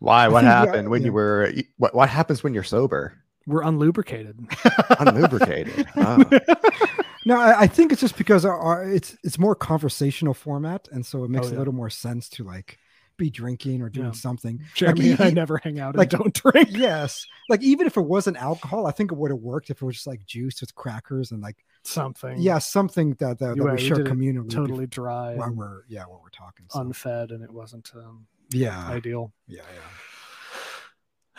[0.00, 0.28] Why?
[0.28, 1.06] What think, yeah, happened when yeah.
[1.06, 1.52] you were?
[1.78, 3.14] What What happens when you're sober?
[3.46, 4.48] We're unlubricated.
[4.98, 5.86] Unlubricated.
[5.96, 6.94] Oh.
[7.26, 11.04] No, I, I think it's just because our, our it's it's more conversational format, and
[11.04, 12.78] so it makes Oh, a little more sense to like
[13.18, 14.12] be drinking or doing Yeah.
[14.12, 14.62] something.
[14.74, 16.68] Jeremy e- and I never hang out and like- don't drink.
[16.70, 19.84] Yes, like even if it wasn't alcohol, I think it would have worked if it
[19.84, 22.38] was just like juice with crackers and like Something.
[22.40, 25.52] yeah, something that that, You that are- we you share did communally Totally dry, while
[25.52, 26.64] we're yeah while we're talking.
[26.70, 26.80] So.
[26.80, 29.32] unfed, and it wasn't um, yeah, ideal.
[29.46, 29.62] yeah,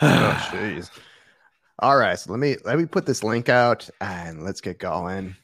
[0.02, 0.90] oh, jeez.
[1.78, 5.34] All right, so let me let me put this link out and let's get going.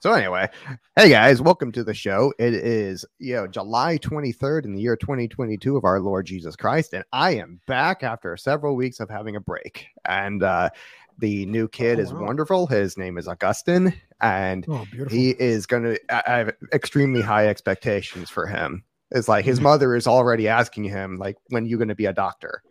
[0.00, 0.48] So anyway,
[0.94, 2.32] hey guys, welcome to the show.
[2.38, 6.92] It is you know July 23rd in the year 2022 of our Lord Jesus Christ,
[6.94, 9.88] and I am back after several weeks of having a break.
[10.04, 10.70] And uh
[11.18, 12.22] the new kid Oh, is wow.
[12.26, 12.66] wonderful.
[12.68, 17.48] His name is Augustine, and Oh, he is going to I I have extremely high
[17.48, 18.84] expectations for him.
[19.10, 22.12] It's like his mother is already asking him like when you going to be a
[22.12, 22.62] doctor.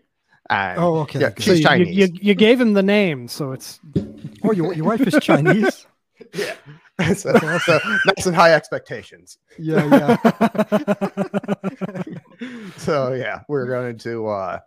[0.50, 1.22] And oh, okay.
[1.22, 1.44] yeah, okay.
[1.44, 1.96] She's you, you- Chinese.
[1.96, 3.80] You, you gave him the name, so it's
[4.44, 5.88] oh, your your wife is Chinese.
[6.34, 6.56] yeah.
[7.16, 9.40] so, so nice and high expectations.
[9.58, 10.18] Yeah, yeah,
[12.78, 14.60] So yeah, we're going to uh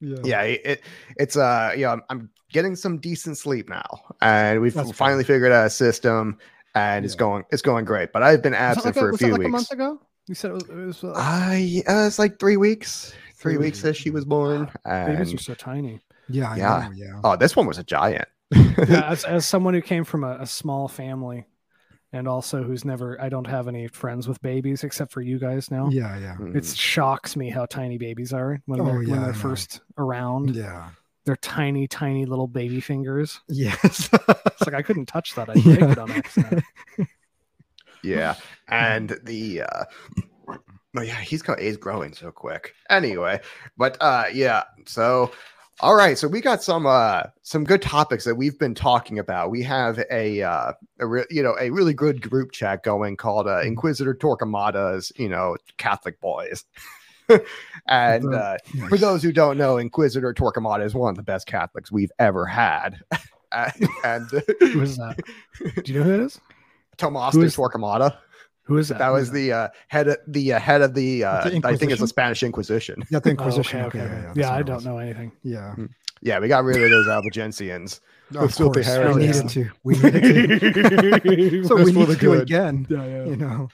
[0.00, 0.16] yeah.
[0.24, 0.82] yeah, it, it
[1.16, 4.00] it's uh yeah, I'm, I'm getting some decent sleep now.
[4.20, 6.38] And we've That's finally figured out a system
[6.74, 8.12] and it's going it's going great.
[8.12, 9.48] But I've been absent like for a was it few like weeks.
[9.48, 10.00] a month ago.
[10.28, 10.68] You said it was.
[10.68, 13.12] It was uh, I uh, it's like three weeks.
[13.34, 14.70] Three, Three weeks weeks, since she was born.
[14.84, 16.00] babies are so tiny.
[16.28, 16.88] Yeah, I Yeah.
[16.88, 17.20] know, yeah.
[17.24, 18.26] oh, this one was a giant.
[18.52, 21.46] yeah, as, as someone who came from a, a small family
[22.12, 25.70] and also who's never i don't have any friends with babies except for you guys
[25.70, 26.36] now Yeah, yeah.
[26.54, 30.56] it shocks me how tiny babies are when Oh, they're yeah, when they're first around
[30.56, 30.88] Yeah.
[31.26, 34.08] they're tiny tiny little baby fingers Yes.
[34.46, 36.64] it's like i couldn't touch that i break it on accident
[38.02, 38.34] Yeah,
[38.68, 39.84] and the uh
[40.96, 42.74] oh yeah, he's got he's growing so quick.
[42.90, 43.40] Anyway,
[43.76, 45.30] but uh yeah, so
[45.80, 49.50] all right, so we got some uh some good topics that we've been talking about.
[49.50, 53.46] We have a uh a re- you know a really good group chat going called
[53.46, 56.64] uh, Inquisitor Torquemada's you know Catholic boys.
[57.86, 58.56] and uh,
[58.88, 62.46] for those who don't know, Inquisitor Torquemada is one of the best Catholics we've ever
[62.46, 63.00] had.
[63.52, 64.24] and
[64.60, 65.18] who is that
[65.82, 66.40] do you know who it is
[66.98, 68.18] Tomas Who de Torquemada.
[68.64, 71.48] who is that That was the uh, head of the uh, head of the, uh,
[71.48, 73.02] The I think it's the Spanish Inquisition.
[73.10, 73.80] yeah, the Oh, Inquisition.
[73.86, 75.74] okay, okay, yeah, yeah, yeah, i don't know anything Yeah.
[76.20, 78.00] Yeah, we got rid of those Albigensians.
[78.36, 79.36] Of filthy course, we heretics.
[79.38, 79.70] needed to.
[79.84, 81.64] We needed to.
[81.64, 82.42] so we need the to do it good.
[82.42, 82.86] again.
[82.90, 83.24] yeah, yeah.
[83.24, 83.68] You know.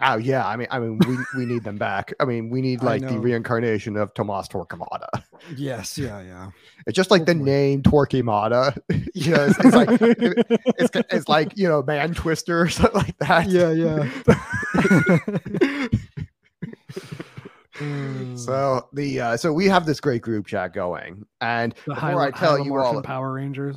[0.00, 2.12] Oh yeah, I mean, I mean, we, we need them back.
[2.20, 5.08] I mean, we need like the reincarnation of Tomas Torquemada.
[5.56, 5.98] Yes.
[5.98, 6.20] Yeah.
[6.22, 6.50] Yeah.
[6.86, 8.78] It's just like the name Torquemada.
[9.14, 13.18] you know, it's, it's like it's, it's like you know, man twister or something like
[13.18, 13.48] that.
[13.48, 13.72] Yeah.
[13.72, 14.08] Yeah.
[18.36, 22.30] So the uh, so we have this great group chat going, and the before I
[22.30, 23.76] tell you all, Power Rangers.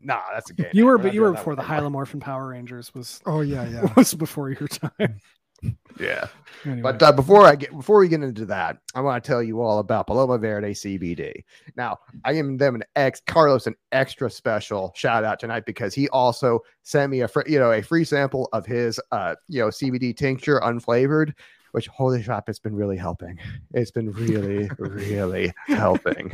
[0.00, 0.66] Nah, that's a game.
[0.72, 2.04] You were, We're but you were before the anymore.
[2.04, 3.68] Hylomorphin Power Rangers was Oh yeah.
[3.68, 3.92] Yeah.
[3.96, 5.20] was before your time.
[5.98, 6.26] Yeah.
[6.64, 6.82] Anyway.
[6.82, 9.60] But uh, before I get before we get into that, I want to tell you
[9.60, 11.42] all about Paloma Verde CBD.
[11.76, 16.08] Now, I am them an ex Carlos an extra special shout out tonight because he
[16.10, 19.68] also sent me a fr- you know a free sample of his uh you know
[19.68, 21.32] CBD tincture unflavored,
[21.72, 23.38] which holy crap, it's been really helping.
[23.74, 26.32] It's been really really helping.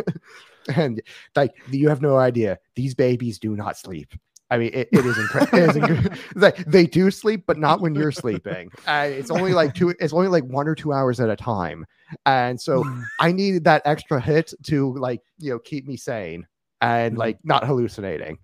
[0.74, 1.00] And
[1.36, 4.12] like you have no idea, these babies do not sleep.
[4.50, 6.10] I mean, it, it is incredible.
[6.36, 8.70] Like they do sleep, but not when you're sleeping.
[8.86, 9.94] And it's only like two.
[9.98, 11.86] It's only like one or two hours at a time.
[12.26, 12.84] And so
[13.20, 16.46] I needed that extra hit to like you know keep me sane
[16.80, 17.18] and Mhm.
[17.18, 18.38] like not hallucinating.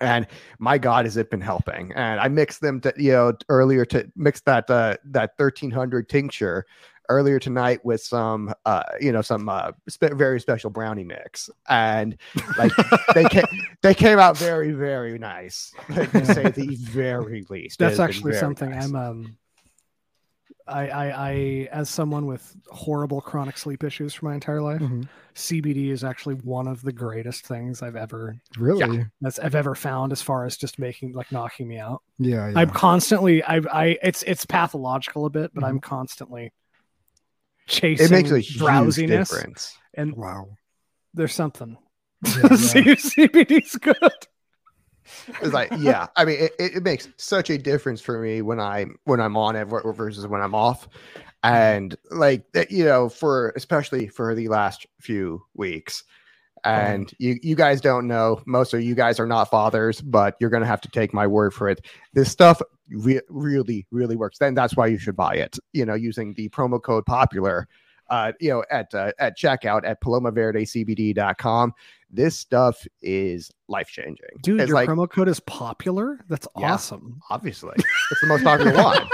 [0.00, 0.26] And
[0.58, 1.92] my God, has it been helping?
[1.94, 6.08] And I mixed them to you know earlier to mix that uh, that thirteen hundred
[6.08, 6.66] tincture
[7.08, 12.16] earlier tonight with some uh you know some uh spe- very special brownie mix and
[12.58, 12.72] like
[13.14, 13.44] they came
[13.82, 18.84] they came out very very nice to say the very least That's actually something nice.
[18.86, 19.36] I'm um
[20.68, 25.08] I, I I as someone with horrible chronic sleep issues for my entire life, Mhm.
[25.34, 29.06] CBD is actually one of the greatest things I've ever Really?
[29.20, 32.02] that's I've ever found as far as just making like knocking me out.
[32.18, 32.48] Yeah.
[32.48, 32.58] Yeah.
[32.58, 35.88] I'm constantly I I it's it's pathological a bit, but I'm Mm-hmm.
[35.88, 36.52] constantly
[37.66, 40.48] chasing it makes a huge drowsiness difference and wow.
[41.14, 41.76] there's something.
[42.24, 42.48] Yeah, yeah.
[42.50, 43.96] CBD's good.
[45.40, 48.60] It's like, yeah, I mean, it, it it makes such a difference for me when
[48.60, 51.54] I'm when I'm on it versus when I'm off, mm-hmm.
[51.54, 56.04] and like you know, for especially for the last few weeks.
[56.64, 58.40] And you, you guys don't know.
[58.46, 61.54] Most of you guys are not fathers, but you're gonna have to take my word
[61.54, 61.84] for it.
[62.12, 64.38] This stuff re- really, really works.
[64.38, 65.58] Then that's why you should buy it.
[65.72, 67.68] You know, using the promo code popular
[68.08, 71.72] uh, you know, at uh, at checkout at palomaverdecbd.com.
[72.10, 74.26] This stuff is life changing.
[74.42, 76.20] Dude, it's your like promo code is popular.
[76.28, 76.74] That's Yeah.
[76.74, 77.20] awesome.
[77.30, 79.08] obviously it's the most popular one.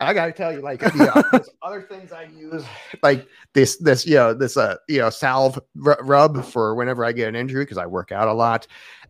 [0.00, 2.64] I gotta tell you, like, yeah, there's other things I use,
[3.02, 7.12] like this, this, you know, this, uh, you know, salve r- rub for whenever I
[7.12, 8.66] get an injury because I work out a lot,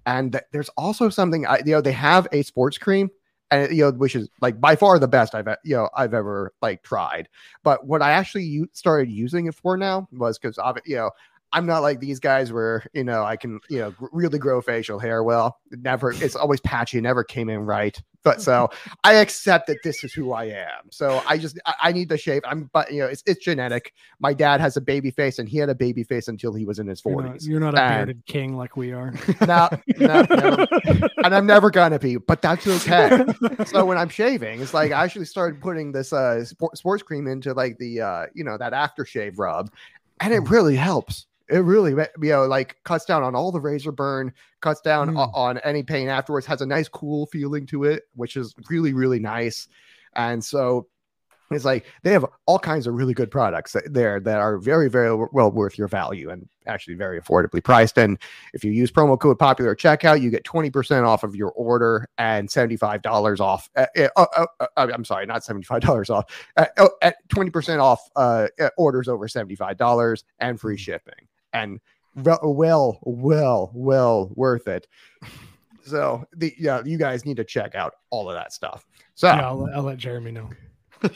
[0.06, 3.10] and th- there's also something I, you know, they have a sports cream,
[3.50, 6.52] and you know, which is like by far the best I've, you know, I've ever
[6.62, 7.28] like tried.
[7.62, 11.10] But what I actually u- started using it for now was because, you know.
[11.52, 14.98] I'm not like these guys where you know I can you know really grow facial
[14.98, 15.58] hair well.
[15.70, 16.98] It never, it's always patchy.
[16.98, 18.00] It never came in right.
[18.22, 18.68] But so
[19.04, 20.90] I accept that this is who I am.
[20.90, 22.42] So I just I, I need to shave.
[22.44, 23.94] I'm but you know it's it's genetic.
[24.18, 26.78] My dad has a baby face and he had a baby face until he was
[26.80, 27.46] in his You're forties.
[27.48, 29.14] you're not a And- bearded king like we are.
[29.46, 29.68] No,
[29.98, 30.66] no, no.
[31.24, 33.24] and I'm never gonna be, but that's okay.
[33.66, 37.26] So when I'm shaving, it's like I actually started putting this uh sport, sports cream
[37.28, 39.70] into like the uh you know that aftershave rub,
[40.20, 41.26] and it really helps.
[41.48, 45.30] It really you know like cuts down on all the razor burn, cuts down Mm.
[45.34, 46.46] on any pain afterwards.
[46.46, 49.68] Has a nice cool feeling to it, which is really really nice.
[50.14, 50.88] And so
[51.50, 55.14] it's like they have all kinds of really good products there that are very very
[55.32, 58.18] well worth your value and actually very affordably priced and
[58.52, 62.48] if you use promo code popular checkout you get 20% off of your order and
[62.48, 66.24] $75 off uh, uh, uh, i'm sorry not $75 off
[66.56, 71.25] uh, oh, at 20% off uh, uh, orders over $75 and free shipping
[71.62, 71.80] and
[72.14, 74.86] re- well well well worth it.
[75.84, 78.86] So the yeah you guys need to check out all of that stuff.
[79.14, 80.50] So Yeah, I'll, I'll let Jeremy know.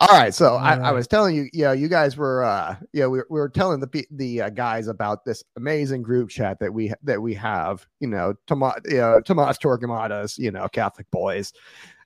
[0.00, 3.18] All right, so I, I was telling you, yeah, you guys were, uh, yeah, we,
[3.18, 6.92] were- we were telling the the uh, guys about this amazing group chat that we
[7.02, 11.52] that we have, you know, Tomas, you know, Tomas Torquemadas, you know, Catholic boys,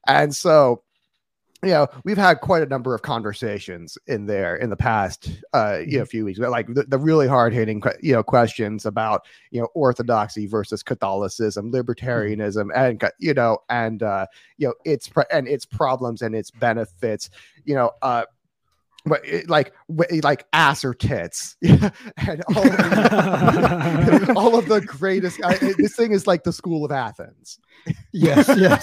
[0.06, 0.82] and so,
[1.62, 5.78] you know, we've had quite a number of conversations in there in the past, uh,
[5.86, 9.24] you know, few weeks, but like the, the really hard hitting, you know, questions about
[9.50, 14.26] you know orthodoxy versus Catholicism, libertarianism, and you know, and uh,
[14.58, 17.30] you know its and its problems and its benefits
[17.64, 18.24] you know uh
[19.04, 19.72] but it, like
[20.22, 26.10] like ass or tits and all of, the, all of the greatest I, this thing
[26.10, 27.60] is like the school of athens.
[28.12, 28.82] Yes, yes.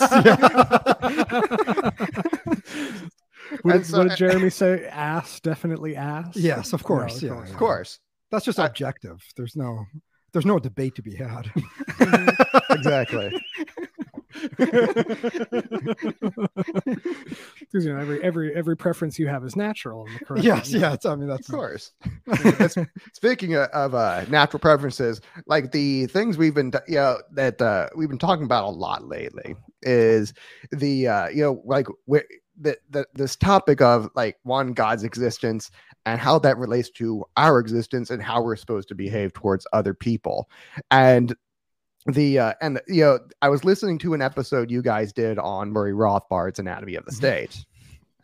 [1.02, 2.24] What,
[2.74, 4.88] And did, so- what did Jeremy say?
[4.88, 6.36] Ass, definitely ass.
[6.36, 7.50] Yes, of course, No, yeah, course.
[7.52, 8.00] of course
[8.32, 9.22] That's just I- objective.
[9.38, 9.86] There's no
[10.32, 11.52] there's no debate to be had.
[12.72, 13.40] exactly
[17.60, 20.06] Because you know every every every preference you have is natural.
[20.08, 20.82] and correct yes, one.
[20.82, 21.06] yes.
[21.06, 21.92] I mean that's of course
[22.26, 22.76] That's-
[23.14, 27.90] speaking of, of uh natural preferences like the things we've been you know that uh
[27.96, 30.34] we've been talking about a lot lately is
[30.72, 32.26] the uh you know like wh-
[32.64, 35.70] the, the this topic of like one god's existence
[36.06, 39.94] and how that relates to our existence and how we're supposed to behave towards other
[39.94, 40.50] people.
[40.92, 41.36] And
[42.06, 45.72] the uh and you know i was listening to an episode you guys did on
[45.72, 47.16] murray rothbard's anatomy of the Mhm.
[47.16, 47.66] state.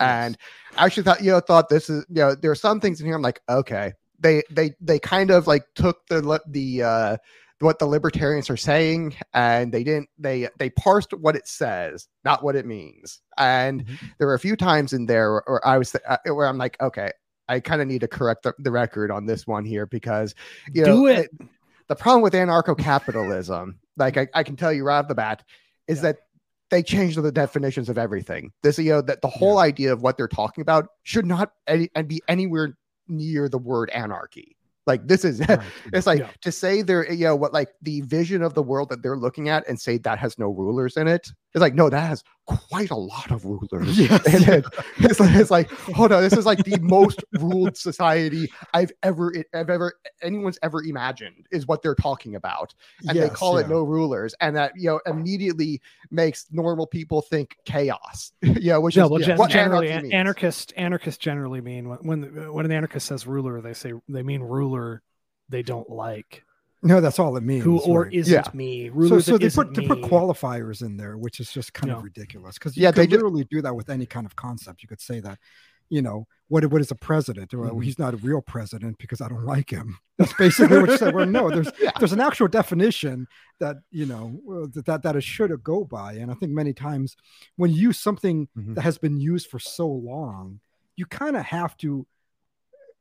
[0.02, 0.38] And
[0.78, 3.06] I actually thought you know thought this is you know there are some things in
[3.06, 3.94] here I'm like okay.
[4.20, 7.18] They they they kind of like took the the uh
[7.62, 12.44] what the libertarians are saying and they didn't they they parsed what it says not
[12.44, 14.00] what it means and Mhm.
[14.18, 16.82] there were a few times in there where, where I was uh, where I'm like
[16.82, 17.12] okay
[17.48, 20.36] I kind of need to correct the, the record on this one here because
[20.74, 21.32] you know Do it.
[21.88, 25.44] the problem with anarcho-capitalism like I, I can tell you right off the bat
[25.88, 26.04] is Yeah.
[26.04, 26.18] that
[26.70, 30.18] they changed the definitions of everything this you know that the whole idea of what
[30.18, 34.56] they're talking about should not any, and be anywhere near the word anarchy
[34.88, 35.60] like this is Right.
[35.94, 36.30] it's like Yeah.
[36.42, 39.50] to say they're you know what like the vision of the world that they're looking
[39.50, 42.90] at and say that has no rulers in it it's like no that has quite
[42.90, 43.98] a lot of rulers.
[44.00, 44.54] Yes, and yeah.
[44.56, 44.66] it-
[44.98, 49.32] it's, like, it's like hold on this is like the most ruled society i've ever
[49.54, 52.74] i've ever anyone's ever imagined is what they're talking about.
[53.08, 54.34] And they Yes, call it no rulers.
[54.42, 58.32] And that you know immediately makes normal people think chaos.
[58.42, 62.54] Yeah which No, is well, yeah, what generally, an- anarchist anarchists generally mean when when,
[62.54, 65.02] when an anarchist says ruler, they say they mean ruler
[65.50, 66.44] they don't like
[66.82, 67.64] No, that's all it means.
[67.64, 68.14] who or right.
[68.14, 68.52] isn't Yeah.
[68.54, 68.90] me.
[69.10, 71.98] so, so they isn't put they put qualifiers in there, which is just kind Yeah.
[71.98, 72.58] of ridiculous.
[72.58, 74.82] Because Yeah, you they could do- literally do that with any kind of concept.
[74.82, 75.40] You could say that,
[75.90, 77.54] you know, what what is a president?
[77.54, 77.84] Well, Mhm.
[77.84, 79.98] he's not a real president because I don't like him.
[80.18, 81.14] That's basically what you said.
[81.14, 81.92] Well, no, there's Yeah.
[82.00, 83.28] there's an actual definition
[83.60, 84.40] that you know
[84.74, 86.14] that that, that it should go by.
[86.14, 87.18] And I think many times
[87.58, 88.76] when you use something Mhm.
[88.76, 90.62] that has been used for so long,
[90.96, 92.08] you kind of have to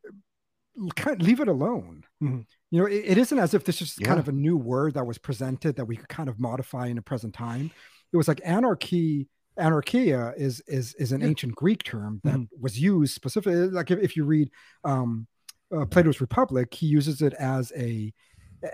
[0.08, 2.04] uh, kind leave it alone.
[2.22, 2.44] Mhm.
[2.70, 5.06] You know, it, it isn't as if this is kind of a new word that
[5.06, 7.70] was presented that we could kind of modify in the present time.
[8.12, 13.14] It was like anarchy anarchia is is is an ancient Greek term that was used
[13.14, 13.56] specifically.
[13.68, 14.50] Like if, if you read
[14.84, 15.26] um,
[15.74, 18.12] uh, Plato's Republic, he uses it as a-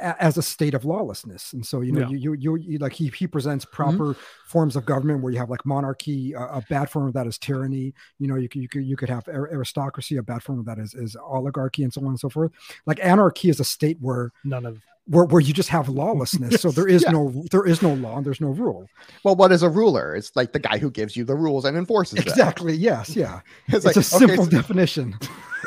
[0.00, 1.52] as a state of lawlessness.
[1.52, 2.08] And so you know Yeah.
[2.08, 5.50] you, you you you like he he presents proper forms of government where you have
[5.50, 7.94] like monarchy uh, a bad form of that is tyranny.
[8.18, 10.64] You know you could you could, you could have ar- aristocracy a bad form of
[10.66, 12.52] that is, is oligarchy and so on and so forth.
[12.86, 16.62] Like anarchy is a state where None of where, where you just have lawlessness.
[16.62, 17.10] So there is Yeah.
[17.12, 18.88] no there is no law and there's no rule.
[19.22, 20.14] Well, what is a ruler?
[20.16, 22.26] It's like the guy who gives you the rules and enforces them.
[22.26, 22.74] exactly.
[22.74, 23.14] Yes.
[23.14, 23.40] Yeah.
[23.66, 25.14] It's it's, like a okay, simple so- definition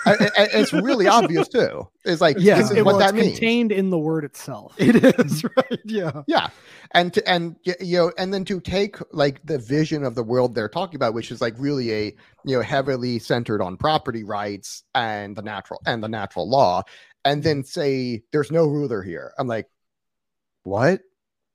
[0.05, 1.87] and- and it's really obvious too.
[2.05, 2.57] It's like Yeah.
[2.57, 3.39] this is it, what well, that it's means.
[3.39, 4.73] contained in the word itself.
[4.77, 5.47] it is mm-hmm.
[5.57, 6.47] right yeah Yeah,
[6.93, 10.55] and to, and you know, and then to take like the vision of the world
[10.55, 12.03] they're talking about, which is like really a
[12.45, 16.83] you know heavily centered on property rights and the natural and the natural law,
[17.25, 19.33] and then say there's no ruler here.
[19.37, 19.67] I'm like,
[20.63, 21.01] what?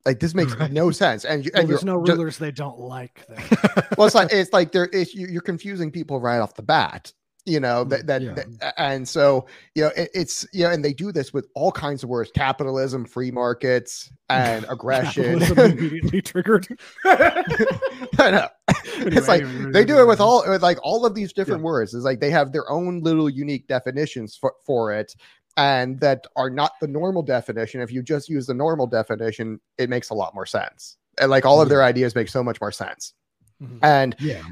[0.04, 0.72] Like this makes Right.
[0.72, 1.24] no sense.
[1.24, 3.24] And, you, Well, and there's no rulers they don't like.
[3.96, 7.12] Well, it's like it's like there you- you're confusing people right off the bat.
[7.44, 8.34] You know that mm, that, Yeah.
[8.34, 11.72] that- and so you know it, it's you know and they do this with all
[11.72, 15.42] kinds of words: capitalism, free markets, and aggression.
[15.42, 16.68] Immediately triggered.
[17.04, 18.48] I know.
[18.94, 21.94] it's like they do it with all with like all of these different words.
[21.94, 25.14] It's like they have their own little unique definitions for, for it,
[25.56, 27.80] and that are not the normal definition.
[27.80, 30.96] If you just use the normal definition, it makes a lot more sense.
[31.20, 33.14] And like all of their ideas make so much more sense.
[33.62, 33.78] Mhm.
[33.82, 34.42] And yeah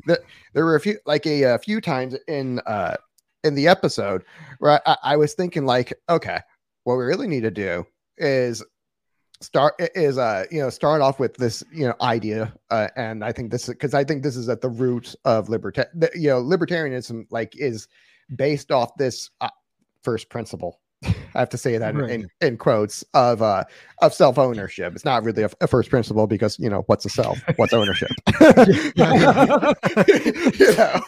[0.52, 2.96] there were a few like a, a few times in uh
[3.44, 4.24] in the episode
[4.58, 6.40] where I, I was thinking like okay
[6.84, 7.86] what we really need to do
[8.18, 8.62] is
[9.40, 13.32] start is uh you know start off with this you know idea uh, and i
[13.32, 17.24] think this because i think this is at the root of liberta- you know libertarianism
[17.30, 17.88] like is
[18.36, 19.48] based off this uh,
[20.04, 20.80] first principle
[21.34, 22.10] i have to say that in- Right.
[22.10, 23.64] in, in quotes of uh
[24.02, 27.38] of self-ownership it's not really a, a first principle because you know what's a self?
[27.56, 28.10] What's ownership?
[28.96, 29.74] You know?
[30.58, 31.00] Yeah.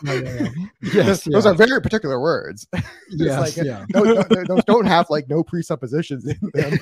[0.83, 2.67] yes those are very particular words.
[3.11, 3.85] Yes like, yeah.
[3.93, 6.79] those, those- don't have like no presuppositions in them.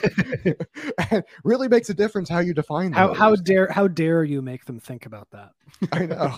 [1.10, 4.64] And really makes a difference how you define How how dare how dare you make
[4.64, 5.50] them think about that?
[5.92, 6.34] I know.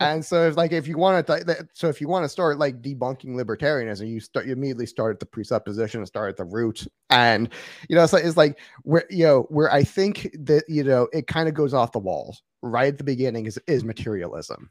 [0.00, 2.82] and so it's like if you want to, so if you want to start like
[2.82, 6.86] debunking libertarianism, you start you immediately start at the presupposition and start at the root.
[7.10, 7.48] And
[7.88, 11.08] you know, it's like it's like where you know where I think that you know
[11.12, 14.70] it kind of goes off the walls right at the beginning is is materialism.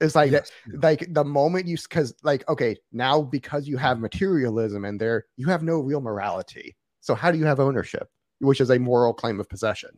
[0.00, 3.98] It's like that, Yes, like the moment you because like okay now because you have
[3.98, 6.76] materialism in there, you have no real morality.
[7.00, 8.08] So how do you have ownership,
[8.40, 9.90] which is a moral claim of possession?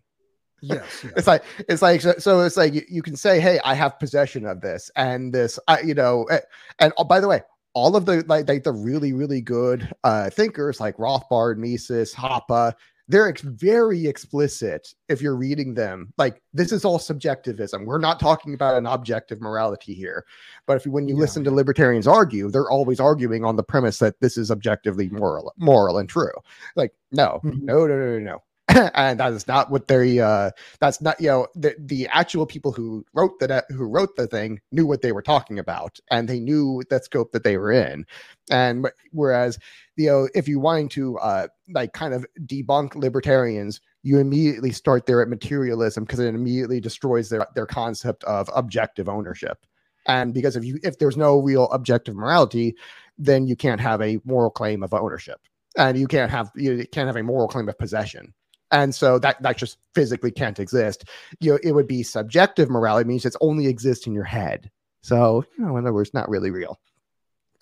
[0.63, 3.75] yes, it's like it's like so, so it's like you, you can say hey i
[3.75, 6.41] have possession of this and this I, you know eh,
[6.79, 7.43] and oh, by the way
[7.75, 12.73] all of the like, like the really really good uh thinkers like rothbard mises hoppe
[13.09, 16.13] they're ex- very explicit if you're reading them.
[16.17, 17.85] Like this is all subjectivism.
[17.85, 20.25] We're not talking about an objective morality here.
[20.65, 21.21] But if when you Yeah.
[21.23, 25.53] listen to libertarians argue they're always arguing on the premise that this is objectively moral
[25.59, 26.31] moral and true.
[26.77, 27.63] Like no Mhm.
[27.63, 28.43] no no no no no
[28.95, 32.71] and that is not what they uh that's not you know the the actual people
[32.73, 36.39] who wrote the who wrote the thing knew what they were talking about and they
[36.39, 38.05] knew that scope that they were in.
[38.51, 39.59] And whereas
[39.97, 45.05] you know if you wanting to uh like kind of debunk libertarians you immediately start
[45.07, 49.67] there at materialism because it immediately destroys their their concept of objective ownership.
[50.07, 52.77] And because if you if there's no real objective morality
[53.19, 55.41] then you can't have a moral claim of ownership.
[55.77, 58.33] And you can't have you can't have a moral claim of possession
[58.73, 61.05] and so that that just physically can't exist.
[61.41, 64.71] You know it would be subjective morality means it's only exists in your head.
[65.03, 66.79] So you know in other words not really real.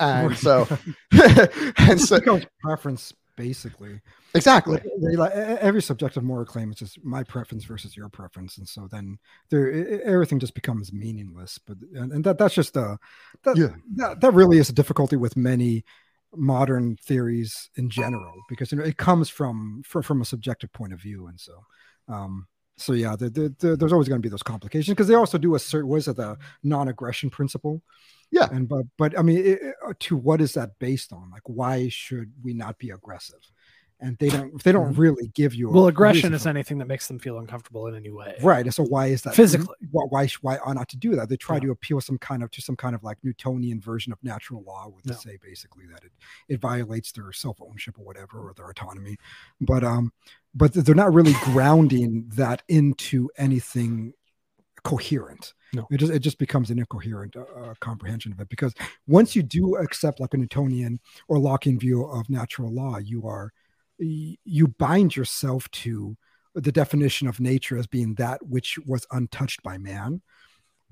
[0.01, 0.67] And so
[1.79, 2.21] and so
[2.61, 4.01] preference basically.
[4.35, 4.81] Exactly.
[5.01, 8.59] They- like, every subjective moral claim is just my preference versus your preference.
[8.59, 11.59] And so then there everything just becomes meaningless.
[11.65, 12.99] But and, and that that's just a
[13.45, 13.69] that, Yeah.
[13.97, 15.85] that that really is a difficulty with many
[16.35, 20.93] modern theories in general because you know it comes from from, from a subjective point
[20.93, 21.53] of view and so
[22.09, 25.15] um so yeah the, the, the, there's always going to be those complications because they
[25.15, 27.83] also do assert was it the non-aggression principle?
[28.31, 28.47] Yeah.
[28.53, 31.31] and but but i mean it, it- to what is that based on?
[31.31, 33.41] Like why should we not be aggressive
[34.01, 37.09] and they don't they don't really give you a Well, aggression is anything that makes
[37.09, 38.37] them feel uncomfortable in any way.
[38.43, 39.75] right and so why is that Physically.
[39.91, 42.51] why why, why ought not to do that they try to appeal some kind of
[42.53, 45.19] to some kind of like newtonian version of natural law where they Yeah.
[45.19, 46.13] say basically that it
[46.49, 49.17] it violates their self-ownership or whatever or their autonomy
[49.61, 50.13] but um
[50.55, 54.13] but they're not really grounding that into anything
[54.85, 55.87] coherent No.
[55.91, 58.73] it just it just becomes an incoherent uh, uh, comprehension of it because
[59.09, 63.53] once you do accept like a newtonian or lockean view of natural law you are
[63.99, 66.17] you bind yourself to
[66.55, 70.23] the definition of nature as being that which was untouched by man.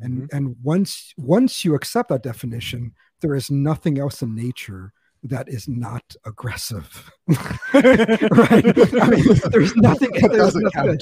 [0.00, 0.36] And mm-hmm.
[0.36, 4.92] and once once you accept that definition there is nothing else in nature
[5.28, 7.11] that is not aggressive.
[7.75, 7.83] Right?
[9.02, 10.99] I mean there's nothing, there's nothing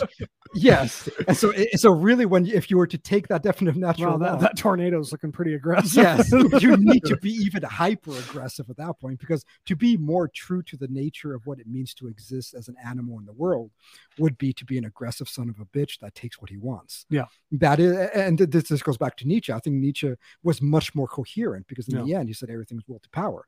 [0.55, 1.09] yes.
[1.29, 4.19] And so so really when if you were to take that definition of natural Wow,
[4.19, 6.03] that, law that tornado's looking pretty aggressive.
[6.03, 10.29] yes you need to be even hyper aggressive at that point because to be more
[10.29, 13.33] true to the nature of what it means to exist as an animal in the
[13.33, 13.71] world
[14.19, 17.07] would be to be an aggressive son of a bitch that takes what he wants.
[17.11, 17.27] Yeah.
[17.53, 19.53] that is and this, this goes back to nietzsche.
[19.53, 22.99] I think nietzsche was much more coherent because in the end he said everything's will
[23.01, 23.45] to power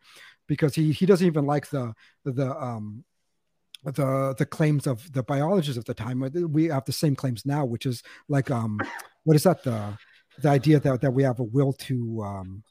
[0.46, 3.04] because he he doesn't even like the the um
[3.84, 6.20] the the claims of the biologists of the time.
[6.50, 8.80] We have the same claims now which is like um
[9.24, 9.62] what is that?
[9.62, 9.96] The
[10.38, 12.62] the idea that, that we have a will to um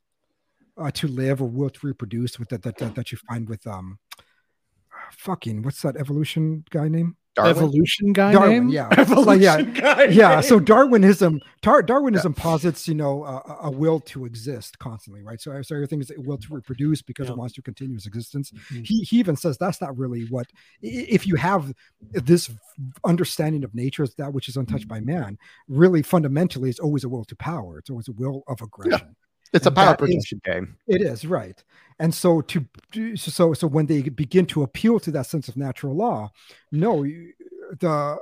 [0.78, 3.66] uh, to live or will to reproduce with that that, that that you find with
[3.66, 4.00] um
[5.12, 7.52] fucking what's that evolution guy name Darwin?
[7.58, 8.70] Evolution guy Darwin, name?
[8.70, 8.88] yeah.
[8.98, 9.62] Evolution yeah,
[9.96, 10.44] guy yeah name.
[10.44, 15.62] so darwinism Tar- darwinism posits you know a, a- will to exist constantly right so,
[15.62, 17.34] so everything is a will to reproduce because Yeah.
[17.34, 18.86] it wants to continue its existence Mhm.
[18.86, 20.48] he, he even says that's not really what
[20.82, 21.74] if you have
[22.14, 22.50] this
[23.04, 25.38] understanding of nature as that which is untouched by man
[25.68, 29.16] really fundamentally it's always a will to power it's always a will of aggression
[29.54, 30.78] It's a power that is- projection game.
[30.88, 31.64] it is right,
[32.00, 32.66] and so to
[33.16, 36.32] so so when they begin to appeal to that sense of natural law,
[36.72, 38.18] no, the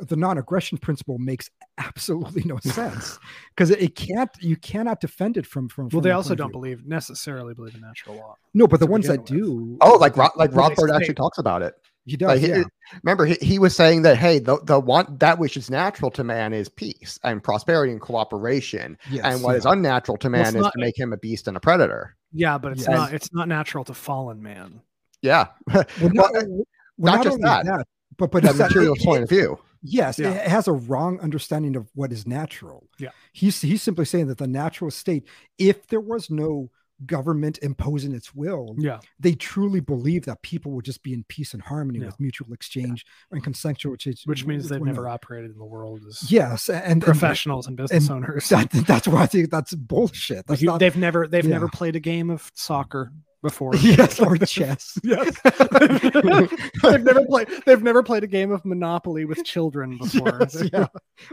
[0.00, 3.18] the non-aggression principle makes absolutely no sense
[3.54, 5.84] because it, it can't you cannot defend it from from.
[5.84, 8.34] well, from they also don't believe necessarily believe in natural law.
[8.54, 11.36] No, but the ones begin that do, Oh, like Ro- like Well, Rothbard actually talks
[11.38, 11.74] about it.
[12.04, 12.28] He does.
[12.28, 12.62] Like, he- yeah.
[13.02, 16.24] remember, he, he was saying that hey, the the one that which is natural to
[16.24, 19.72] man is peace and prosperity and cooperation, yes, and what is yeah.
[19.72, 22.16] unnatural to Well, man is not- to make him a beast and a predator.
[22.32, 22.90] Yeah, but it's Yes.
[22.90, 24.80] not it's not natural to fallen man.
[25.22, 26.64] Yeah, well, not, well, uh, well,
[26.98, 27.64] not not just that.
[27.66, 27.86] that,
[28.18, 29.58] but but that material point of view.
[29.86, 30.30] Yes, Yeah.
[30.30, 32.88] it has a wrong understanding of what is natural.
[32.98, 33.10] Yeah.
[33.32, 36.70] He's he's simply saying that the natural state, if there was no
[37.06, 39.00] government imposing its will, Yeah.
[39.18, 42.06] they truly believe that people would just be in peace and harmony Yeah.
[42.06, 45.08] with mutual exchange and consensual, which is Which means they've never no.
[45.10, 48.48] operated in the world as Yes, and, and professionals and business and owners.
[48.50, 50.46] that, that's why I think that's bullshit.
[50.46, 51.50] That's you- not they've never they've yeah.
[51.50, 53.12] never played a game of soccer
[53.44, 53.76] before.
[53.80, 54.98] yes or chess.
[55.04, 55.36] Yes.
[56.82, 60.38] they've never played they've never played a game of Monopoly with children before.
[60.40, 60.86] Yes, yeah.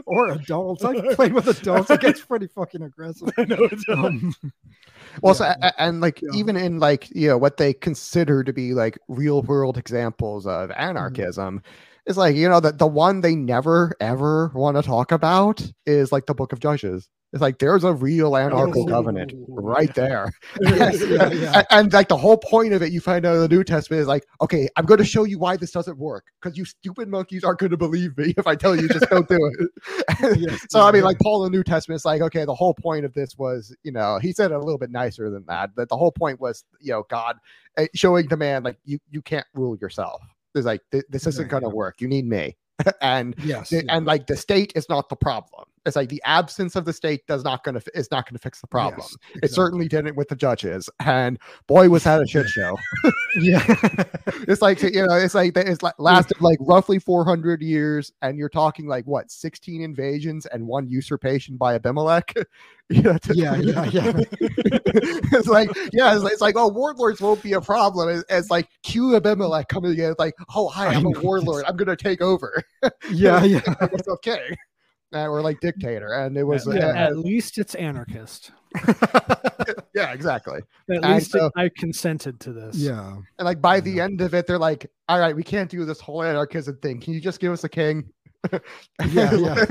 [0.06, 0.84] Or adults.
[0.84, 1.90] I've played with adults.
[1.90, 3.30] It gets pretty fucking aggressive.
[3.36, 4.34] I know it's Um,
[5.22, 5.56] Well, yeah.
[5.60, 6.30] a- a- and like Yeah.
[6.34, 10.70] even in like you know what they consider to be like real world examples of
[10.70, 10.80] Mm-hmm.
[10.80, 11.62] anarchism
[12.06, 16.12] is like you know that the one they never ever want to talk about is
[16.12, 17.08] like the Book of Judges.
[17.32, 20.32] It's like there's a real anarcho covenant right there.
[20.60, 21.52] Yes, yeah, yeah.
[21.58, 24.00] And, and, like the whole point of it, you find out in the New Testament
[24.02, 27.08] is like, okay, I'm going to show you why this doesn't work because you stupid
[27.08, 30.38] monkeys aren't going to believe me if I tell you just don't do it.
[30.38, 32.74] Yes, so I mean, like Paul in the New Testament, is like, okay, the whole
[32.74, 35.70] point of this was, you know, he said it a little bit nicer than that,
[35.74, 37.38] but the whole point was, you know, God
[37.76, 40.22] eh, showing the man like you you can't rule yourself.
[40.54, 42.00] It's like this isn't going to work.
[42.00, 42.56] You need me,
[43.00, 43.70] and Yes.
[43.70, 43.96] the- yeah.
[43.96, 45.64] and like the state is not the problem.
[45.84, 48.42] It's like the absence of the state does not going to is not going to
[48.42, 49.00] fix the problem.
[49.00, 52.76] Yes, It certainly didn't with the judges, and boy was that a shit show.
[53.34, 53.64] Yeah.
[54.46, 58.50] it's like you know, it's like it's like lasted like roughly 400 years, and you're
[58.50, 62.34] talking like what 16 invasions and one usurpation by Abimelech.
[62.90, 64.12] you know, to- Yeah, yeah, yeah.
[64.38, 68.10] it's like yeah, it's, it's like oh, warlords won't be a problem.
[68.10, 71.76] It's, it's like cue Abimelech coming in, it's like oh hi, I'm a warlord, I'm
[71.76, 72.62] gonna take over.
[73.10, 73.60] yeah, yeah.
[74.22, 74.56] King?
[75.14, 78.50] Uh, or like dictator, and it was at, uh, at least it's anarchist.
[79.94, 80.60] yeah, exactly.
[80.90, 82.76] At And least so- it, I consented to this.
[82.76, 83.16] Yeah.
[83.38, 84.04] And like by I the know.
[84.04, 87.00] end of it, they're like, "All right, we can't do this whole anarchism thing.
[87.00, 88.08] Can you just give us a king?"
[89.12, 89.64] Yeah, yeah.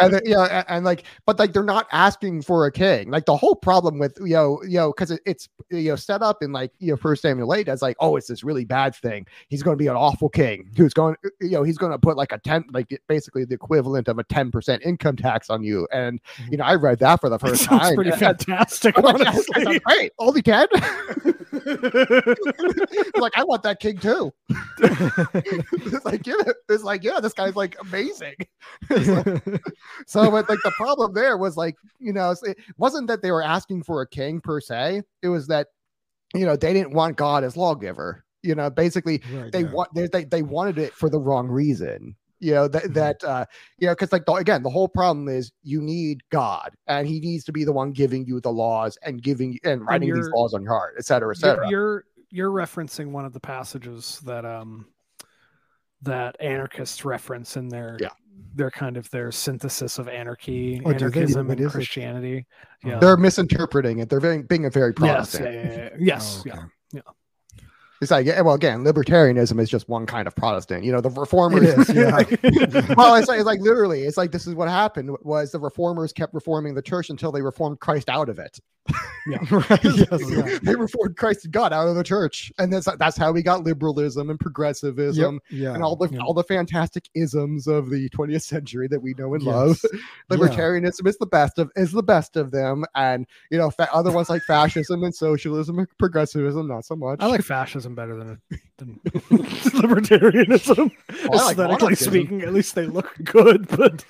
[0.00, 3.10] and then, know, and, and, like, but like they're not asking for a king.
[3.10, 6.22] Like the whole problem with you know, you know, because it, it's you know set
[6.22, 8.94] up in like you know First Samuel eight as like, oh, it's this really bad
[8.94, 9.26] thing.
[9.48, 12.16] He's going to be an awful king who's going, you know, he's going to put
[12.16, 15.88] like a ten, like basically the equivalent of a ten percent income tax on you.
[15.92, 16.52] And mm-hmm.
[16.52, 17.94] you know, I read that for the first time.
[17.94, 19.64] pretty fantastic, I'm like, "Yeah, that honestly.
[19.64, 20.12] sounds great.
[20.18, 20.68] Only 10?
[23.16, 24.32] like, I want that king too.
[24.78, 26.34] it's like, yeah,
[26.68, 28.34] it's like, yeah, this guy's like amazing.
[28.90, 29.62] Like-
[30.06, 33.42] so, but like the problem there was like, you know, it wasn't that they were
[33.42, 35.02] asking for a king per se.
[35.22, 35.68] It was that,
[36.34, 38.24] you know, they didn't want God as lawgiver.
[38.42, 39.72] You know, basically, Right, they yeah.
[39.72, 43.44] want they, they they wanted it for the wrong reason you know that that uh
[43.78, 47.20] you know because like the, again the whole problem is you need god and he
[47.20, 50.54] needs to be the one giving you the laws and giving and writing these laws
[50.54, 54.20] on your heart et cetera et You're, cetera you're you're referencing one of the passages
[54.24, 54.86] that um
[56.02, 58.08] that anarchists reference in their Yeah.
[58.54, 61.72] they're kind of their synthesis of anarchy, Oh, anarchism, and is it?
[61.72, 62.46] Christianity.
[62.84, 62.98] Yeah.
[62.98, 64.08] They're misinterpreting it.
[64.08, 65.54] They're being, being a very yes, yeah, Protestant.
[65.54, 66.60] yeah, yeah, yes, Oh, okay.
[66.92, 67.00] yeah.
[68.00, 70.84] It's like, well, again, libertarianism is just one kind of Protestant.
[70.84, 71.64] You know, the reformers.
[71.64, 72.94] It is, yeah.
[72.96, 76.12] well, it's like, it's like literally, it's like this is what happened was the reformers
[76.12, 78.60] kept reforming the church until they reformed Christ out of it.
[79.50, 79.84] right.
[79.84, 80.58] Yes, yeah.
[80.62, 83.62] they reformed Christ and God out of the church, and that's that's how we got
[83.64, 85.74] liberalism and progressivism Yep, yeah.
[85.74, 86.20] and all the Yeah.
[86.20, 89.54] all the fantastic isms of the 20th century that we know and Yes.
[89.54, 89.80] love.
[89.92, 89.98] Yeah.
[90.36, 94.10] Libertarianism is the best of is the best of them, and you know fa- other
[94.12, 97.18] ones like fascism and socialism and progressivism not so much.
[97.20, 98.40] I like fascism better than,
[98.78, 98.98] than
[99.74, 100.90] libertarianism.
[101.28, 103.68] Well, like Aesthetically speaking, at least they look good.
[103.68, 104.04] But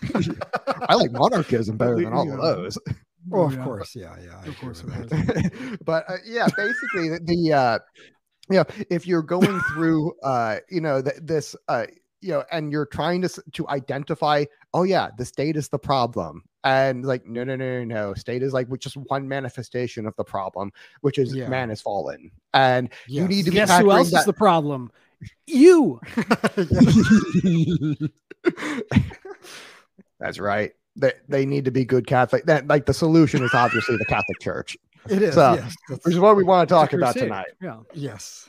[0.89, 2.79] I like monarchism better than all of those.
[3.33, 3.65] Oh, of Yeah.
[3.65, 3.95] course.
[3.97, 4.17] Yeah.
[4.23, 4.39] Yeah.
[4.39, 7.79] Of agree course with it but uh, yeah, basically the, the uh,
[8.51, 11.87] you know, if you're going through, uh, you know, th- this, uh,
[12.23, 16.43] you know, and you're trying to to identify, oh yeah, the state is the problem,
[16.65, 20.25] and like, no, no, no, no, no, state is like just one manifestation of the
[20.25, 21.49] problem, which is Yeah.
[21.49, 24.91] man has fallen, and you need to be guess who else that- is the problem?
[25.47, 26.01] You.
[30.21, 30.73] That's right.
[30.99, 32.45] They, they need to be good Catholic.
[32.47, 34.77] That like the solution is obviously the Catholic Church,
[35.09, 35.35] It is.
[35.35, 35.75] So, yes.
[36.05, 37.29] which is what we want to talk about crusade.
[37.29, 37.47] tonight.
[37.63, 37.79] Yeah.
[37.95, 38.49] yes.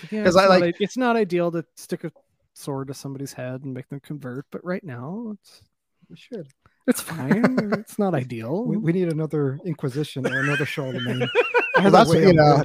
[0.00, 2.12] Because it's I like- it's not ideal to stick a
[2.54, 5.62] sword to somebody's head and make them convert, but right now it's
[6.10, 6.48] We should.
[6.86, 7.70] it's fine.
[7.72, 8.64] it's not ideal.
[8.64, 11.28] We, we need another Inquisition or another Charlemagne.
[11.78, 12.62] Well, that's what, you know.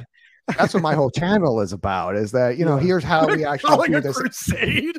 [0.58, 2.14] That's what my whole channel is about.
[2.14, 2.82] Is that you know Yeah.
[2.84, 4.18] here's how we actually do this.
[4.18, 4.98] crusade.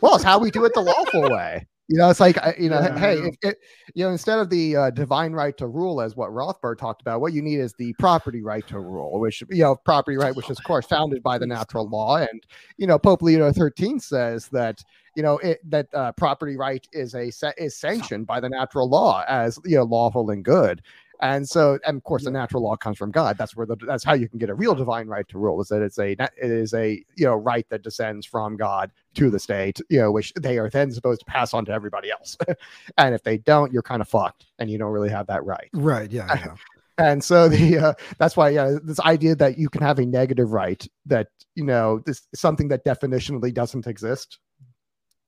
[0.00, 1.66] Well, it's how we do it the lawful way.
[1.88, 3.26] You know, it's like you know, Yeah, hey, yeah.
[3.28, 3.58] if it,
[3.94, 7.22] you know, instead of the uh, divine right to rule, as what Rothbard talked about,
[7.22, 10.50] what you need is the property right to rule, which you know, property right, which
[10.50, 12.46] is of course founded by the natural law, and
[12.76, 14.84] you know, Pope Leo XIII says that
[15.16, 19.24] you know it, that uh, property right is a is sanctioned by the natural law
[19.26, 20.82] as you know lawful and good.
[21.20, 23.36] And so, and of course, the natural law comes from God.
[23.38, 25.60] That's where the that's how you can get a real divine right to rule.
[25.60, 29.30] Is that it's a it is a you know right that descends from God to
[29.30, 32.36] the state, you know, which they are then supposed to pass on to everybody else.
[32.98, 35.68] and if they don't, you're kind of fucked, and you don't really have that right.
[35.72, 36.10] Right.
[36.10, 36.26] Yeah.
[36.28, 36.54] Yeah.
[37.00, 40.50] And so the uh, that's why yeah, this idea that you can have a negative
[40.50, 44.40] right that you know this something that definitionally doesn't exist.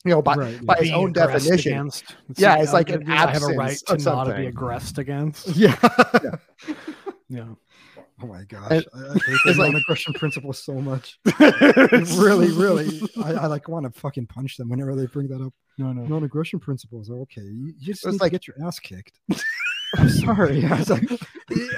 [0.04, 0.64] You know, by right.
[0.66, 0.82] by yeah.
[0.84, 1.72] his own definition.
[1.72, 2.16] against.
[2.36, 5.48] Yeah, it's like an I have a right to of not be aggressed against.
[5.56, 5.76] Yeah.
[7.32, 7.44] Yeah.
[8.22, 8.70] Oh my gosh.
[8.72, 11.18] And- I, I hate the it's like- non-aggression principle so much.
[11.38, 13.00] really, really.
[13.22, 15.54] I, I like want to fucking punch them whenever they bring that up.
[15.78, 16.02] No, no.
[16.06, 17.42] Non-aggression principles are okay.
[17.42, 19.20] You, you just It's need like- to get your ass kicked.
[19.96, 20.64] I'm sorry.
[20.64, 21.08] I was like,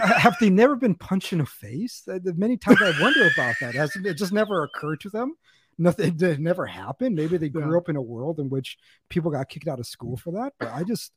[0.02, 2.02] have they never been punched in the face?
[2.06, 3.74] Many times I wonder about that.
[3.74, 5.34] Has it just never occurred to them?
[5.78, 6.16] Nothing.
[6.22, 7.16] It never happened.
[7.16, 7.78] Maybe they grew Yeah.
[7.78, 8.76] up in a world in which
[9.08, 10.20] people got kicked out of school mm.
[10.20, 10.52] for that.
[10.58, 11.12] But I just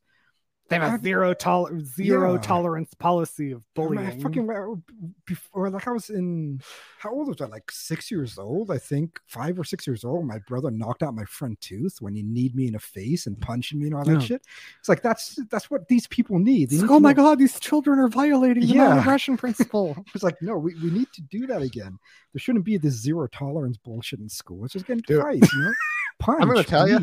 [0.68, 2.40] They have I- a zero toler zero Yeah.
[2.40, 4.06] tolerance policy of I mean, bullying.
[4.08, 4.82] I fucking
[5.26, 6.60] before, like I was in
[6.98, 7.46] how old was I?
[7.46, 10.26] Like six years old, I think, five or six years old.
[10.26, 13.40] My brother knocked out my front tooth when he kneed me in the face and
[13.40, 14.18] punching me and all that Yeah.
[14.18, 14.42] shit.
[14.80, 16.70] It's like that's that's what these people need.
[16.70, 18.88] They It's need like, oh my know- god, these children are violating the Yeah.
[18.88, 19.96] non-aggression principle.
[20.14, 21.98] It's like no, we, we need to do that again.
[22.32, 24.64] There shouldn't be this zero tolerance bullshit in school.
[24.64, 25.72] It's just getting Dude, fights, you know.
[26.18, 26.38] Punch.
[26.42, 26.98] I'm gonna tell ya,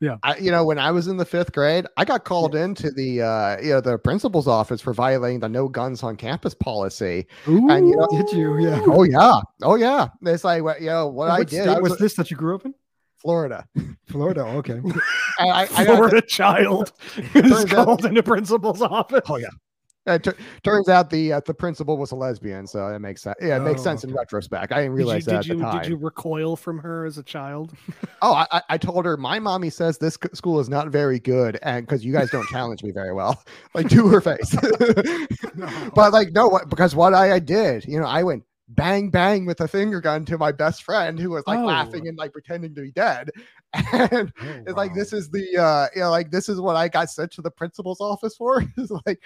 [0.00, 0.18] lead.
[0.22, 3.22] I, you know, when I was in the fifth grade, I got called into the,
[3.22, 7.26] uh, you know, the principal's office for violating the no guns on campus policy.
[7.46, 8.58] And, you know- Did you?
[8.58, 8.82] Yeah.
[8.86, 10.08] Oh yeah, oh yeah.
[10.22, 11.68] It's like, what you know, what I did.
[11.68, 12.74] I was was this that you grew up in?
[13.16, 13.66] Florida.
[14.06, 14.42] Florida.
[14.44, 14.80] Okay.
[15.40, 19.22] I, I, I Florida child is Turns out- called into principal's office.
[19.28, 19.48] oh yeah.
[20.06, 23.36] It tu- turns out the uh, the principal was a lesbian, so it makes sense.
[23.40, 24.72] Yeah, it makes Oh, sense in retrospect.
[24.72, 25.82] I didn't Did you, realize that did, at you, the time.
[25.82, 27.72] did you recoil from her as a child?
[28.22, 31.86] Oh, I, I- told her my mommy says this school is not very good, and
[31.86, 34.56] because you guys don't challenge me very well, like to her face.
[35.94, 39.46] but like no, what because what I, I did, you know, I went bang bang
[39.46, 41.64] with a finger gun to my best friend who was like Oh.
[41.66, 43.30] laughing and like pretending to be dead,
[43.92, 46.88] and Oh, it's like this is the uh you know like this is what I
[46.88, 48.64] got sent to the principal's office for.
[48.76, 49.20] it's like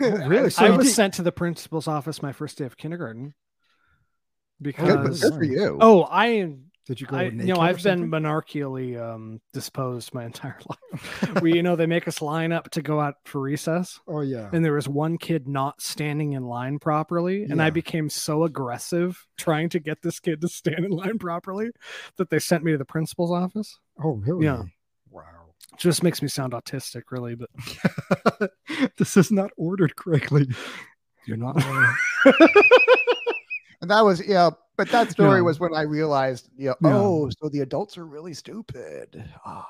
[0.00, 0.50] Oh, really?
[0.50, 3.34] So I was did- sent to the principal's office my first day of kindergarten
[4.60, 5.78] because good for you.
[5.80, 6.54] oh, I
[6.86, 7.16] Did you go?
[7.16, 11.32] I, know, I've been monarchially um, disposed my entire life.
[11.42, 14.50] we, you know, they make us line up to go out for recess, Oh yeah.
[14.52, 19.24] and there was one kid not standing in line properly, and I became so aggressive
[19.38, 21.70] trying to get this kid to stand in line properly
[22.16, 23.78] that they sent me to the principal's office.
[24.02, 24.46] Oh really?
[24.46, 24.62] Yeah.
[25.08, 25.22] Wow.
[25.78, 28.50] Just makes me sound autistic, really, but
[28.98, 30.48] this is not ordered correctly.
[31.26, 31.56] you're not.
[33.80, 35.44] And that was yeah, but that story No.
[35.44, 36.96] was when I realized, you know, Yeah.
[36.96, 39.22] oh, so the adults are really stupid.
[39.46, 39.64] Oh,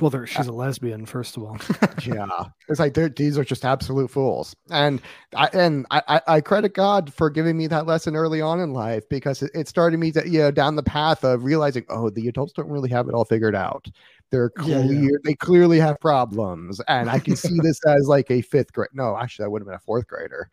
[0.00, 1.56] Well, there, she's a lesbian, first of all.
[2.04, 2.26] yeah,
[2.68, 5.00] it's like these are just absolute fools, and
[5.34, 8.72] I and I, I, I credit God for giving me that lesson early on in
[8.72, 12.10] life because it, it started me to you know down the path of realizing, oh,
[12.10, 13.88] the adults don't really have it all figured out.
[14.30, 15.16] They're Yeah, clear, yeah.
[15.24, 18.88] they clearly have problems, and I can see this as like a fifth grade.
[18.92, 20.50] No, actually, I would have been a fourth grader.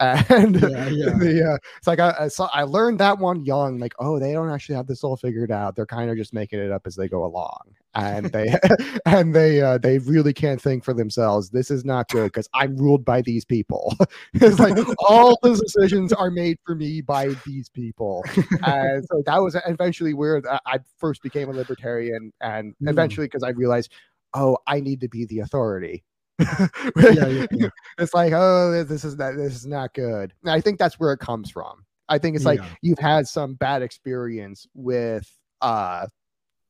[0.00, 1.10] And Yeah, yeah.
[1.18, 4.32] the uh, it's like I, I saw I learned that one young, like, oh, they
[4.32, 5.76] don't actually have this all figured out.
[5.76, 7.60] They're kind of just making it up as they go along.
[7.94, 8.54] And they
[9.06, 11.50] and they uh they really can't think for themselves.
[11.50, 13.94] This is not good because I'm ruled by these people.
[14.34, 18.24] it's like all the decisions are made for me by these people.
[18.64, 22.90] And so that was eventually where I- first became a libertarian, and Mm.
[22.90, 23.92] eventually because I realized,
[24.34, 26.04] oh, I need to be the authority.
[26.40, 26.66] Yeah,
[27.28, 27.68] yeah, yeah.
[27.98, 30.32] it's like oh this is not this is not good.
[30.42, 31.84] And i think that's where it comes from.
[32.08, 36.06] I think it's like you've had some bad experience with uh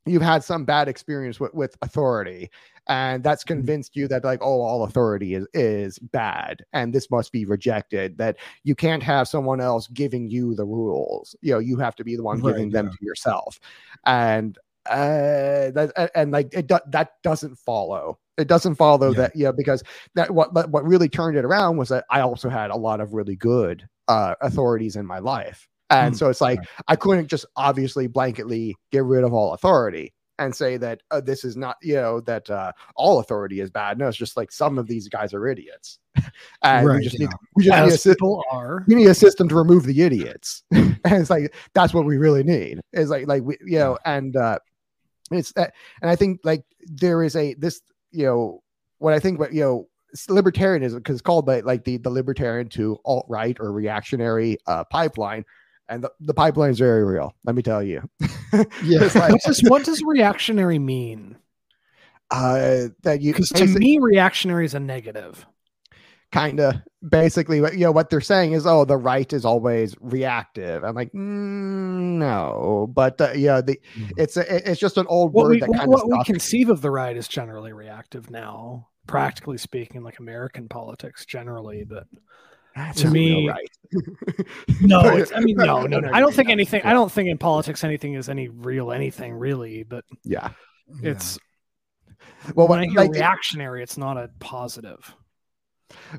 [0.07, 2.51] you've had some bad experience with, with authority
[2.89, 3.55] and that's Mm-hmm.
[3.55, 8.17] convinced you that like oh all authority is is bad and this must be rejected
[8.19, 11.37] that you can't have someone else giving you the rules.
[11.43, 13.61] You know you have to be the one Right, giving them to yourself.
[14.07, 19.17] And uh that and- like it do, that doesn't follow it doesn't follow Yeah.
[19.19, 19.83] that yeah because
[20.15, 23.13] that what what really turned it around was that i also had a lot of
[23.13, 26.69] really good uh authorities in my life and Mm, so it's like right.
[26.89, 31.45] i couldn't just obviously blanketly get rid of all authority and say that uh, this
[31.45, 34.79] is not you know that uh all authority is bad no it's just like some
[34.79, 35.99] of these guys are idiots
[36.63, 37.27] and we just yeah.
[37.27, 38.15] need we just need a As sy-
[38.51, 38.85] are.
[38.89, 42.43] we need a system to remove the idiots and it's like that's what we really
[42.43, 44.59] need is like like we you know and uh
[45.31, 48.63] it's that and i think like there is a this you know
[48.99, 49.89] what i think what you know
[50.29, 54.83] libertarianism because it's called like, like the the libertarian to alt right or reactionary uh
[54.85, 55.45] pipeline
[55.89, 58.03] and the, the pipeline is very real let me tell you
[58.83, 59.09] Yeah.
[59.15, 61.37] Like, What does, what does reactionary mean?
[62.31, 65.47] uh that you Because to me, reactionary is a negative.
[66.33, 66.77] kind of
[67.09, 70.95] basically what you know what they're saying is oh the right is always reactive i'm
[70.95, 71.19] like mm,
[72.19, 74.13] no but uh, yeah the Mhm.
[74.19, 76.25] it's a, it's just an old What word we, that what, kind what of we
[76.25, 81.85] conceive of the right is generally reactive now, practically speaking, like American politics generally.
[81.85, 82.07] But
[82.97, 83.71] to me- right
[84.81, 86.11] no, it's, I mean, no, no, no.
[86.13, 86.83] I don't think no, anything.
[86.85, 89.83] I don't think in politics anything is any real anything really.
[89.85, 90.51] But yeah
[91.01, 91.13] Yeah.
[91.13, 91.39] it's
[92.55, 95.15] well when what, I hear like, reactionary, it's not a positive.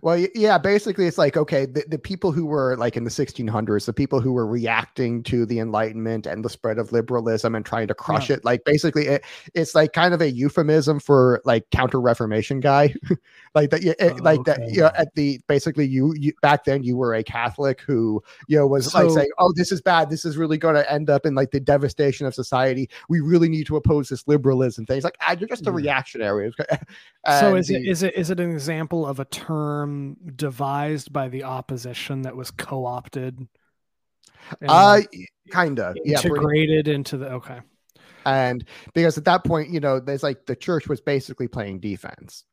[0.02, 3.86] Well yeah basically it's like okay the, the people who were like in the 1600s
[3.86, 7.88] the people who were reacting to the enlightenment and the spread of liberalism and trying
[7.88, 12.00] to crush it like basically it, it's like kind of a euphemism for like counter
[12.02, 12.94] reformation guy.
[13.54, 14.72] Like that you it, like that Okay.
[14.72, 18.58] you know at the basically you, you back then you were a catholic who you
[18.58, 20.10] know was like saying oh this is bad.
[20.10, 22.90] This is really going to end up in like the devastation of society.
[23.10, 24.96] We really need to oppose this liberalism thing.
[24.96, 26.54] It's like ah, you're just a reactionary.
[27.40, 29.61] So is the- is it is it an example of a term
[30.36, 33.48] devised by the opposition that was co-opted?
[34.68, 35.02] uh
[35.50, 37.60] kind of yeah integrated into the okay.
[38.26, 42.44] and because at that point you know there's like the church was basically playing defense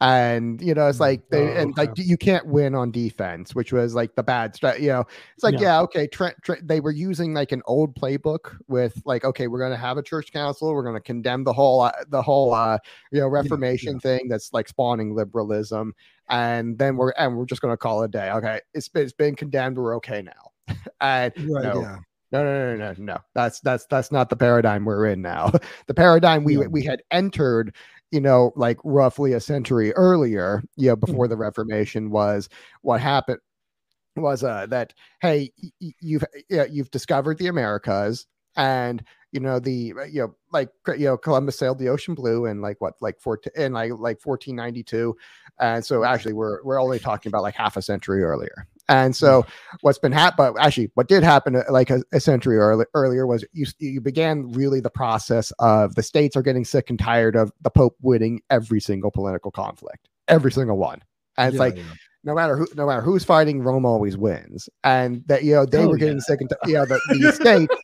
[0.00, 1.00] and you know it's Mm.
[1.00, 4.54] like they Oh, and like you can't win on defense which was like the bad
[4.54, 5.60] strat you know it's like Yeah.
[5.60, 9.58] yeah, okay Trent, Trent they were using like an old playbook with like okay we're
[9.58, 12.54] going to have a church council we're going to condemn the whole uh, the whole
[12.54, 12.78] uh
[13.10, 15.92] you know reformation thing that's like spawning liberalism
[16.28, 19.02] and then we're and we're just going to call it a day okay it's been,
[19.02, 20.52] it's been condemned we're okay now
[21.00, 21.64] and right.
[21.64, 21.80] no.
[21.80, 21.98] Yeah.
[22.30, 23.18] no, no, no, no, no.
[23.34, 25.50] That's that's that's not the paradigm we're in now.
[25.86, 26.66] The paradigm we Yeah.
[26.66, 27.74] we had entered,
[28.10, 31.28] you know, like roughly a century earlier, you know, before Mm-hmm.
[31.28, 32.48] the Reformation was
[32.82, 33.38] what happened
[34.16, 39.94] was uh that hey, y- you've yeah, you've discovered the Americas and you know the
[40.10, 43.52] you know like you know Columbus sailed the ocean blue in like what like 14
[43.56, 45.16] in like like 1492
[45.60, 49.44] and so actually we're we're only talking about like half a century earlier and so
[49.82, 53.26] what's been happening but actually what did happen uh, like a, a century early, earlier
[53.26, 57.36] was you you began really the process of the states are getting sick and tired
[57.36, 61.02] of the pope winning every single political conflict every single one
[61.36, 61.82] and it's Yeah, like yeah.
[62.24, 65.84] no matter who no matter who's fighting rome always wins and that you know they
[65.84, 66.20] Oh, were getting yeah.
[66.20, 67.74] sick and t- you know the, the states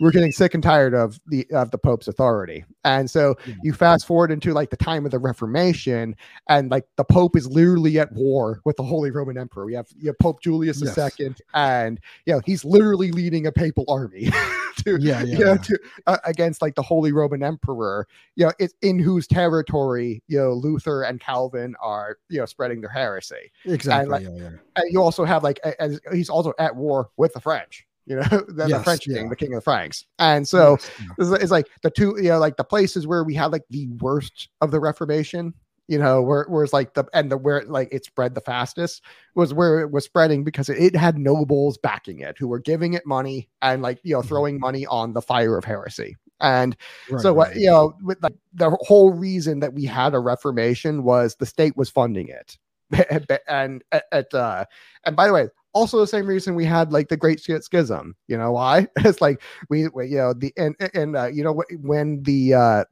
[0.00, 3.54] were getting sick and tired of the of the pope's authority and so Yeah.
[3.62, 6.16] you fast forward into like the time of the reformation
[6.48, 9.86] and like the pope is literally at war with the holy roman emperor we have
[9.98, 11.20] you have pope julius Yes.
[11.20, 14.30] ii and you know he's literally leading a papal army
[14.84, 15.56] to Yeah, you know, yeah.
[15.58, 15.78] to
[16.08, 20.52] uh, against like the holy roman emperor you know it's in whose territory you know
[20.54, 24.10] luther and calvin are you know spreading their heresy Exactly.
[24.10, 24.50] like- yeah, yeah.
[24.76, 28.22] and you also have like as he's also at war with the french you know,
[28.48, 29.18] the, the Yes, French yeah.
[29.18, 30.04] king, the king of the Franks.
[30.18, 31.36] And so Yes, yeah.
[31.36, 34.48] it's, like the two, you know, like the places where we had like the worst
[34.60, 35.54] of the Reformation,
[35.88, 39.02] you know, where where it's like the and the where like it spread the fastest
[39.34, 42.94] was where it was spreading because it, it had nobles backing it who were giving
[42.94, 44.26] it money and like you know Mhm.
[44.28, 46.16] throwing money on the fire of heresy.
[46.40, 46.76] And
[47.10, 47.56] Right, so what right.
[47.56, 51.76] you know, with like the whole reason that we had a Reformation was the state
[51.76, 52.58] was funding it,
[53.48, 54.64] and at, at uh,
[55.06, 58.16] and by the way, also the same reason we had like the Great Sch- Schism.
[58.28, 58.88] You know why?
[58.98, 62.84] It's like we, we you know the and and uh, you know when the uh,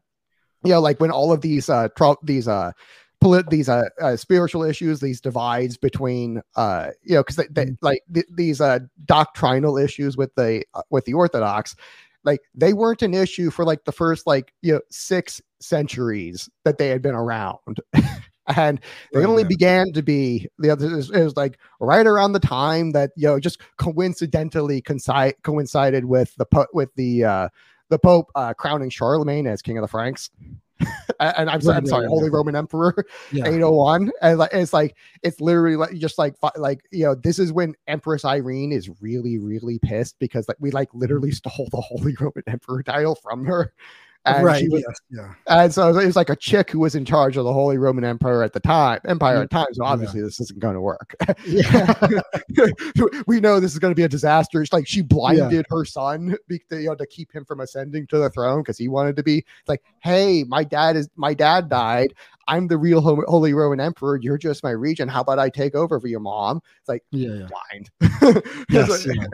[0.65, 2.73] you know like when all of these uh tro- these uh
[3.21, 7.67] polit- these uh, uh spiritual issues these divides between uh you know because they, they,
[7.67, 7.77] Mhm.
[7.83, 11.75] like th- these uh doctrinal issues with the uh, with the orthodox
[12.25, 16.79] like they weren't an issue for like the first like you know six centuries that
[16.79, 17.81] they had been around
[18.57, 18.81] and
[19.13, 19.49] they Right, only yeah.
[19.49, 23.11] began to be the other it was, it was like right around the time that
[23.17, 27.49] you know just coincidentally coincide coincided with the po- with the uh
[27.89, 30.31] the pope uh crowning charlemagne as king of the franks.
[31.21, 32.93] And i'm, so- Right, I'm sorry holy roman emperor
[33.31, 33.45] yeah.
[33.47, 37.53] 801 and like it's like it's literally like just like like you know this is
[37.53, 42.17] when empress irene is really really pissed because like we like literally stole the holy
[42.19, 43.73] roman emperor title from her
[44.25, 44.61] and right.
[44.61, 45.63] she was, yes, yeah.
[45.63, 48.05] and so it was like a chick who was in charge of the holy roman
[48.05, 49.67] empire at the time empire at mm, times.
[49.67, 49.91] time so Yeah.
[49.91, 51.15] obviously this isn't going to work
[51.47, 51.95] Yeah.
[53.27, 54.63] we know this is going to be a disaster.
[54.63, 58.07] It's like she blinded her son be, to, you know, to keep him from ascending
[58.09, 59.39] to the throne because he wanted to be.
[59.39, 62.15] It's like, hey, my dad is my dad died.
[62.49, 64.19] I'm the real Holy Roman Emperor.
[64.21, 65.11] You're just my regent.
[65.11, 66.61] How about I take over for your mom?
[66.81, 67.35] It's like Yeah.
[67.35, 67.49] Yeah.
[67.49, 68.43] blind.
[68.71, 69.25] Yes, yeah.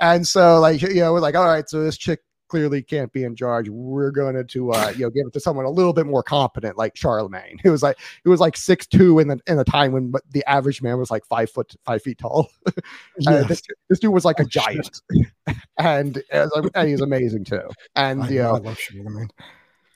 [0.00, 2.20] And so, like, you know, we're like, all right, so this chick
[2.52, 3.70] clearly can't be in charge.
[3.70, 6.76] We're going to, uh, you know, give it to someone a little bit more competent,
[6.76, 7.58] like Charlemagne.
[7.64, 10.44] It was like it was like six two in the in the time when the
[10.46, 12.50] average man was like five foot five feet tall.
[13.26, 13.48] Uh, Yes.
[13.48, 14.62] this, this dude was like a Oh, shit.
[14.62, 15.00] giant,
[15.78, 17.62] and was- and he's amazing too.
[17.96, 19.28] And I, you know, love Charlemagne.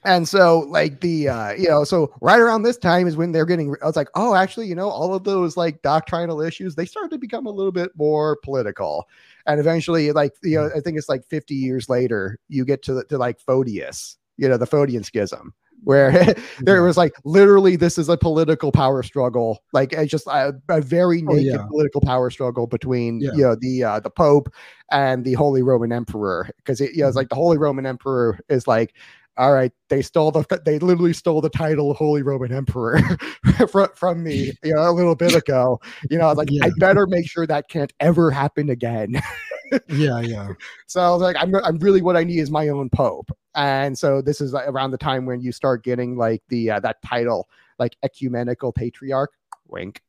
[0.07, 3.45] And so like the uh you know so right around this time is when they're
[3.45, 6.87] getting i was like oh actually you know all of those like doctrinal issues they
[6.87, 9.05] started to become a little bit more political
[9.47, 13.05] and eventually like you know i think it's like 50 years later you get to
[13.09, 15.53] to like photius you know the Photian schism
[15.85, 20.53] where there was like literally this is a political power struggle like it's just a,
[20.69, 21.66] a very Oh, naked yeah.
[21.69, 23.31] political power struggle between Yeah.
[23.35, 24.53] you know the uh the pope
[24.90, 27.21] and the holy roman emperor because it you know, it's Mhm.
[27.21, 28.95] like the holy roman emperor is like
[29.38, 32.99] all right, they stole the they literally stole the title of Holy Roman Emperor
[33.70, 35.81] from, from me, you know, a little bit ago.
[36.11, 39.20] You know, I was like, I better make sure that can't ever happen again.
[39.88, 40.20] Yeah.
[40.20, 40.51] Yeah.
[40.87, 43.31] so I was like, I'm I'm really what I need is my own pope.
[43.55, 47.03] And so this is around the time when you start getting like the uh, that
[47.03, 49.33] title, like ecumenical patriarch.
[49.68, 50.00] Wink.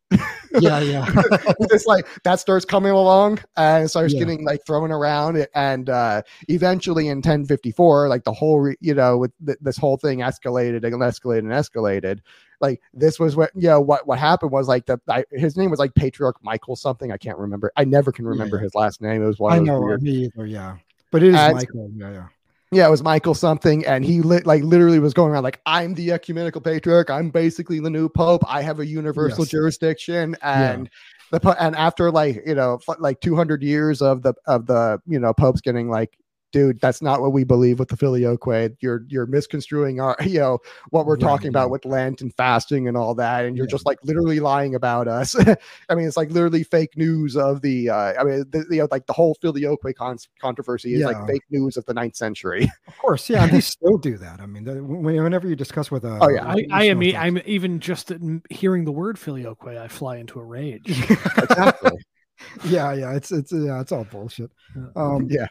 [0.60, 0.80] Yeah.
[0.80, 1.06] Yeah.
[1.60, 4.20] it's like that starts coming along and starts Yeah.
[4.20, 9.18] getting like thrown around and uh eventually in 1054 like the whole re- you know
[9.18, 12.20] with th- this whole thing escalated and escalated and escalated
[12.62, 15.70] like this was what you know what what happened was like the I, his name
[15.70, 18.64] was like patriarch michael something i can't remember i never can remember Yeah.
[18.64, 19.98] his last name it was one I know.
[19.98, 20.46] Me either.
[20.46, 20.78] Yeah.
[21.12, 21.92] But it is And- Michael.
[21.96, 22.12] Yeah.
[22.12, 22.28] Yeah.
[22.72, 25.94] Yeah, it was Michael something, and he lit like literally was going around like, "I'm
[25.94, 27.10] the ecumenical patriarch.
[27.10, 28.44] I'm basically the new pope.
[28.48, 29.52] I have a universal Yes.
[29.52, 30.90] jurisdiction." And
[31.32, 35.34] the and after like you know like 200 years of the of the you know
[35.34, 36.18] popes getting like,
[36.52, 38.76] dude, that's not what we believe with the filioque.
[38.82, 42.88] You're you're misconstruing our you know what we're Right, talking about with Lent and fasting
[42.88, 43.72] and all that, and you're Yeah.
[43.72, 45.36] just like literally lying about us.
[45.90, 47.90] I mean, it's like literally fake news of the.
[47.90, 51.08] Uh, I mean, the, you know, like the whole filioque con- controversy is Yeah.
[51.08, 52.72] like fake news of the ninth century.
[52.88, 53.30] Of course.
[53.30, 53.46] Yeah.
[53.48, 54.40] they still do that.
[54.42, 56.18] I mean, the- whenever you discuss with a.
[56.22, 56.46] Oh, yeah.
[56.48, 57.02] I, I am.
[57.02, 58.12] I'm even just
[58.50, 59.68] hearing the word filioque.
[59.68, 60.84] I fly into a rage.
[60.90, 61.92] exactly.
[62.66, 62.94] yeah.
[62.94, 63.14] Yeah.
[63.16, 63.82] It's it's yeah.
[63.82, 64.52] It's all bullshit.
[64.96, 65.28] Um.
[65.30, 65.48] yeah.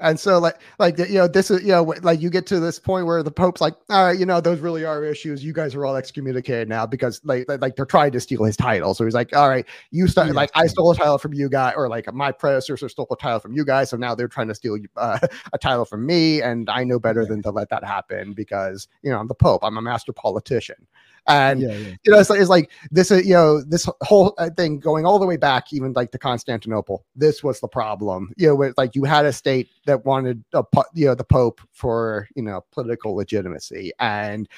[0.00, 2.78] And so like like you know this is you know like you get to this
[2.78, 5.44] point where the pope's like all right you know those really are issues.
[5.44, 8.94] You guys are all excommunicated now because like like, they're trying to steal his title.
[8.94, 11.48] So he's like all right you start Yes, like I stole a title from you
[11.48, 14.48] guys or like my predecessor stole a title from you guys so now they're trying
[14.48, 15.18] to steal uh,
[15.52, 17.28] a title from me and I know better Yeah.
[17.28, 19.62] than to let that happen because you know I'm the pope.
[19.62, 20.86] I'm a master politician
[21.30, 21.72] and Yeah.
[21.72, 21.94] Yeah.
[22.04, 25.06] you know, it's like, it's like this, uh, you know, this whole uh, thing going
[25.06, 27.04] all the way back, even like to Constantinople.
[27.16, 30.64] This was the problem, you know, where like you had a state that wanted a,
[30.94, 34.48] you know, the Pope for you know political legitimacy, and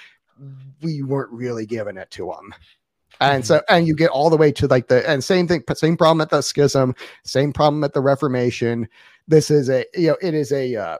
[0.80, 2.54] we weren't really giving it to them
[3.20, 5.96] And so, and you get all the way to like the and same thing, same
[5.96, 6.94] problem at the schism,
[7.24, 8.88] same problem at the Reformation.
[9.28, 10.98] This is a you know, it is a uh,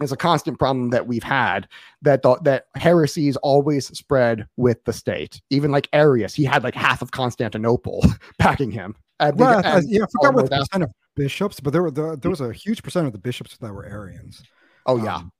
[0.00, 1.68] it's a constant problem that we've had
[2.02, 5.40] that the, that heresies always spread with the state.
[5.50, 8.04] Even like Arius, he had like half of Constantinople
[8.38, 8.94] backing him.
[9.20, 11.82] And Well, beca- I, and yeah, I forgot what the percent of bishops, but there
[11.82, 14.42] were the, there was a huge percent of the bishops that were Arians.
[14.84, 15.32] Oh yeah, Um,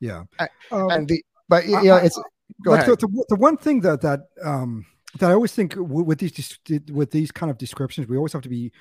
[0.00, 0.24] yeah.
[0.38, 2.20] I- Um, and the but you know it's
[2.64, 2.88] go ahead.
[2.88, 4.84] The, the, the one thing that that um
[5.18, 6.58] that I always think with these
[6.92, 8.72] with these kind of descriptions, we always have to be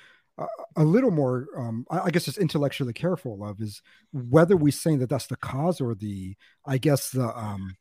[0.76, 3.82] a little more, um, I, I guess, just intellectually careful of is
[4.12, 7.76] whether we're saying that that's the cause or the, I guess the um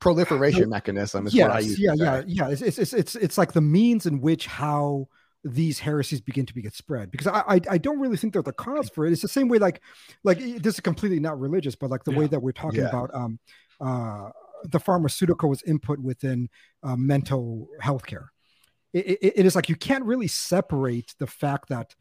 [0.00, 1.78] proliferation mechanism is yes, what I use.
[1.78, 2.48] yeah, yeah, yeah.
[2.50, 5.08] It's, it's it's it's like the means in which how
[5.44, 8.42] these heresies begin to be get spread because I, I I don't really think they're
[8.42, 9.12] the cause for it.
[9.12, 9.80] It's the same way like
[10.24, 12.88] like this is completely not religious, but like the way that we're talking Yeah.
[12.88, 13.38] about um
[13.80, 14.30] uh
[14.64, 16.48] the pharmaceuticals input within
[16.82, 18.32] uh, mental health care.
[18.94, 21.94] It, it, it is like you can't really separate the fact that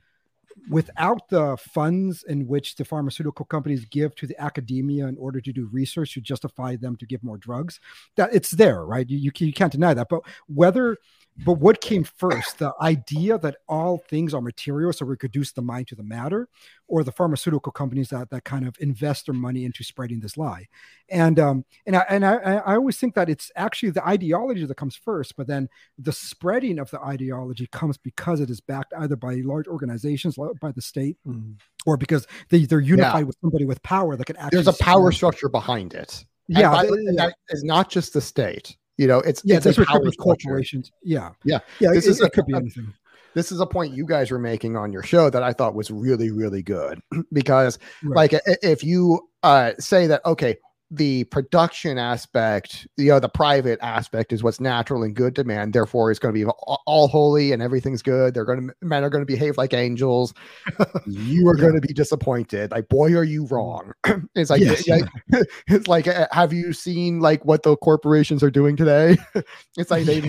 [0.70, 5.52] without the funds in which the pharmaceutical companies give to the academia in order to
[5.52, 7.80] do research to justify them to give more drugs
[8.16, 9.10] that it's there right?
[9.10, 10.10] You, you, you can't deny that.
[10.10, 10.98] But whether
[11.46, 15.62] but what came first the idea that all things are material so we reduce the
[15.62, 16.48] mind to the matter
[16.88, 20.68] or the pharmaceutical companies that, that kind of invest their money into spreading this lie
[21.10, 24.76] and um and I, and I I always think that it's actually the ideology that
[24.76, 29.16] comes first but then the spreading of the ideology comes because it is backed either
[29.16, 31.56] by large organizations by the state Mhm.
[31.86, 35.12] or because they, they're unified with somebody with power that can actually There's a power
[35.12, 36.26] structure behind it.
[36.50, 37.26] And yeah by they- the yeah.
[37.28, 38.78] that is not just the state.
[38.98, 40.92] You know, it's yeah, it's a power corporations.
[41.04, 41.60] Yeah, Yeah.
[41.80, 41.92] yeah.
[41.94, 42.94] This it, is it a- could be anything.
[43.36, 45.90] This is a point you guys were making on your show that I thought was
[45.90, 47.02] really, really good
[47.34, 48.32] because, Right.
[48.32, 50.58] like, if you uh, say that, okay,
[50.96, 55.72] the production aspect, you know, the private aspect is what's natural and good to man.
[55.72, 56.52] Therefore, it's going to be
[56.86, 58.34] all, holy and everything's good.
[58.36, 60.34] They're going to men are going to behave like angels.
[61.08, 61.62] you are Yeah.
[61.62, 62.70] going to be disappointed.
[62.72, 63.94] Like, boy, are you wrong.
[64.36, 64.88] it's like, Yes.
[64.88, 65.06] like
[65.68, 69.18] it's like, uh, have you seen like what the corporations are doing today?
[69.78, 70.22] it's like they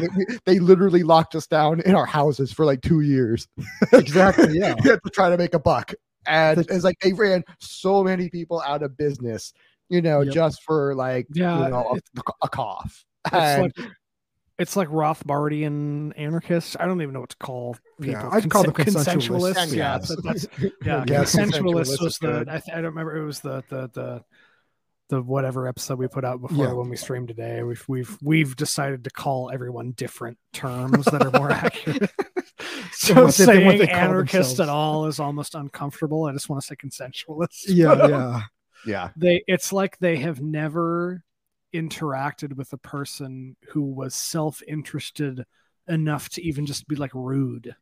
[0.47, 3.47] they literally locked us down in our houses for like two years
[3.93, 4.59] exactly.
[4.59, 4.75] Yeah.
[4.77, 5.93] to try to make a buck.
[6.27, 9.53] And it's like they ran so many people out of business,
[9.89, 10.35] you know, Yep.
[10.35, 13.05] just for like Yeah, you know, a, a cough.
[13.27, 13.91] It's And like
[14.59, 16.77] it's like Rothbardian anarchists.
[16.79, 18.35] I don't even know what to call Yeah, people.
[18.39, 19.55] I'd call them consensualists.
[19.55, 19.75] consensualists.
[19.75, 20.17] Yeah, Yes.
[20.23, 20.47] that's
[20.85, 21.05] yeah.
[21.09, 22.45] Yes, consensualist consensualist was the.
[22.49, 23.17] I, th- I don't remember.
[23.17, 24.23] It was the the the
[25.11, 26.73] the whatever episode we put out before Yeah.
[26.73, 27.63] when we streamed today.
[27.63, 32.11] We've we've we've decided to call everyone different terms that are more accurate.
[32.93, 36.25] so what they- what saying they call anarchist at all is almost uncomfortable.
[36.27, 37.65] I just want to say consensualist.
[37.69, 38.07] Yeah.
[38.09, 38.43] Yeah.
[38.87, 41.23] Yeah, they it's like they have never
[41.75, 45.45] interacted with a person who was self-interested
[45.89, 47.75] enough to even just be like rude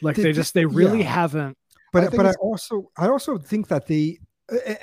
[0.00, 1.10] like They- they just they really yeah.
[1.12, 1.58] haven't
[1.92, 4.18] But think but I also I also think that they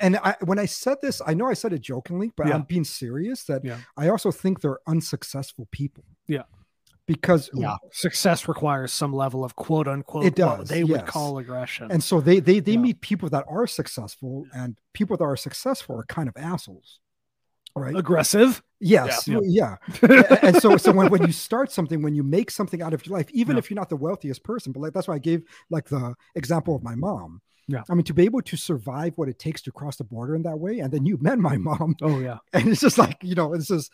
[0.00, 2.54] and I when I said this, I know I said it jokingly, but Yeah.
[2.54, 3.44] I'm being serious.
[3.44, 3.78] That Yeah.
[3.96, 6.04] I also think they're unsuccessful people.
[6.26, 6.42] Yeah.
[7.12, 7.76] Because Yeah.
[7.92, 12.20] success requires some level of quote unquote It does, they would call aggression and so
[12.20, 12.78] they they they Yeah.
[12.88, 16.98] meet people that are successful and people that are successful are kind of assholes.
[17.74, 17.96] Right.
[17.96, 19.26] aggressive Yes.
[19.28, 19.38] Yeah.
[19.44, 19.76] Yeah.
[20.42, 23.16] And so so when, when you start something when you make something out of your
[23.16, 25.86] life even if you're not the wealthiest person but like that's why i gave like
[25.88, 27.82] the example of my mom Yeah.
[27.88, 30.42] i mean to be able to survive what it takes to cross the border in
[30.42, 33.34] that way and then you met my mom oh yeah and it's just like you
[33.34, 33.90] know it's just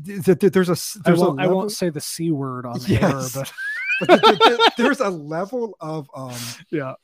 [0.00, 2.80] there's a s- I there's a won't, I level, won't say the c word on
[2.86, 3.36] Yes.
[3.36, 3.52] air but
[4.08, 6.34] but there- there- there's a level of um
[6.70, 6.94] yeah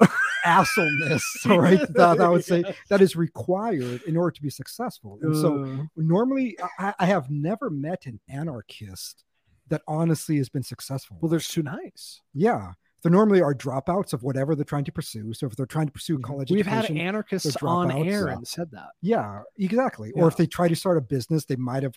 [0.45, 5.37] assholeness right that i would say that is required in order to be successful and
[5.37, 9.25] so Uh, normally I, I have never met an anarchist
[9.69, 11.17] that honestly has been successful.
[11.21, 12.73] well there's too nice yeah,
[13.03, 15.33] they normally are dropouts of whatever they're trying to pursue.
[15.35, 18.35] So if they're trying to pursue college we've had anarchists on air yeah.
[18.35, 20.13] and said that yeah, exactly.
[20.13, 21.95] Or if they try to start a business, they might have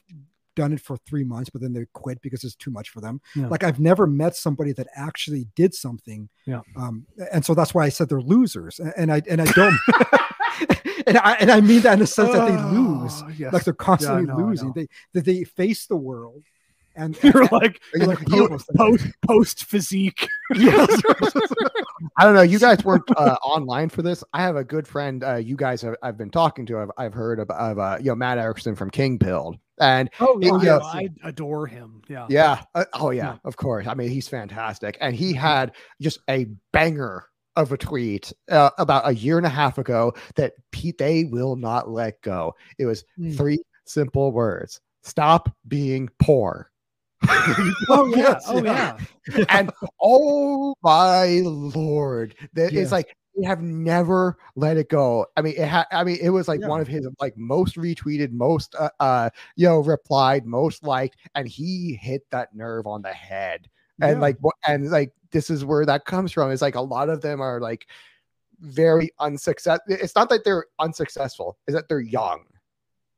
[0.56, 3.22] done it for three months, but then they quit because it's too much for them.
[3.36, 3.48] Yeah.
[3.48, 6.30] Like I've never met somebody that actually did something.
[6.46, 6.62] Yeah.
[6.76, 9.78] Um, and so that's why I said they're losers, and I and I don't.
[11.08, 13.22] and I and I mean that in the sense that they lose.
[13.24, 13.54] Oh, yes.
[13.54, 14.72] like they're constantly know, losing.
[14.74, 16.44] They that they face the world,
[16.96, 20.28] and you're like You're like, po- "Post- post post physique.
[20.56, 21.02] yes,
[22.18, 22.42] I don't know.
[22.42, 24.24] You guys weren't uh, online for this.
[24.34, 25.24] I have a good friend.
[25.24, 26.80] Uh, you guys have I've been talking to.
[26.80, 30.38] I've, I've heard of, of uh, you know Matt Erickson from King Pilled, and Oh
[30.42, 30.78] yeah, yeah, yeah.
[30.84, 32.02] I adore him.
[32.08, 33.38] Yeah, yeah, uh, oh yeah, Yeah.
[33.46, 33.88] of course.
[33.88, 37.26] I mean, he's fantastic, and he had just a banger
[37.56, 41.56] of a tweet uh, about a year and a half ago that Pete they will
[41.56, 42.54] not let go.
[42.78, 43.36] It was Mm.
[43.36, 46.70] three simple words: stop being poor.
[47.90, 48.18] Oh yeah.
[48.18, 48.98] Yes, oh yeah.
[49.50, 49.72] and
[50.02, 52.82] oh my lord, that Yeah.
[52.82, 55.26] it's like we have never let it go.
[55.36, 56.68] I mean, it ha- I mean, it was like Yeah.
[56.68, 61.48] one of his like most retweeted, most uh, uh, you know, replied, most liked, and
[61.48, 63.70] he hit that nerve on the head.
[64.02, 64.22] And Yeah.
[64.22, 66.52] like, and like, this is where that comes from.
[66.52, 67.88] It's like a lot of them are like
[68.62, 69.94] very unsuccessful.
[69.94, 72.46] It's not that they're unsuccessful, is that they're young.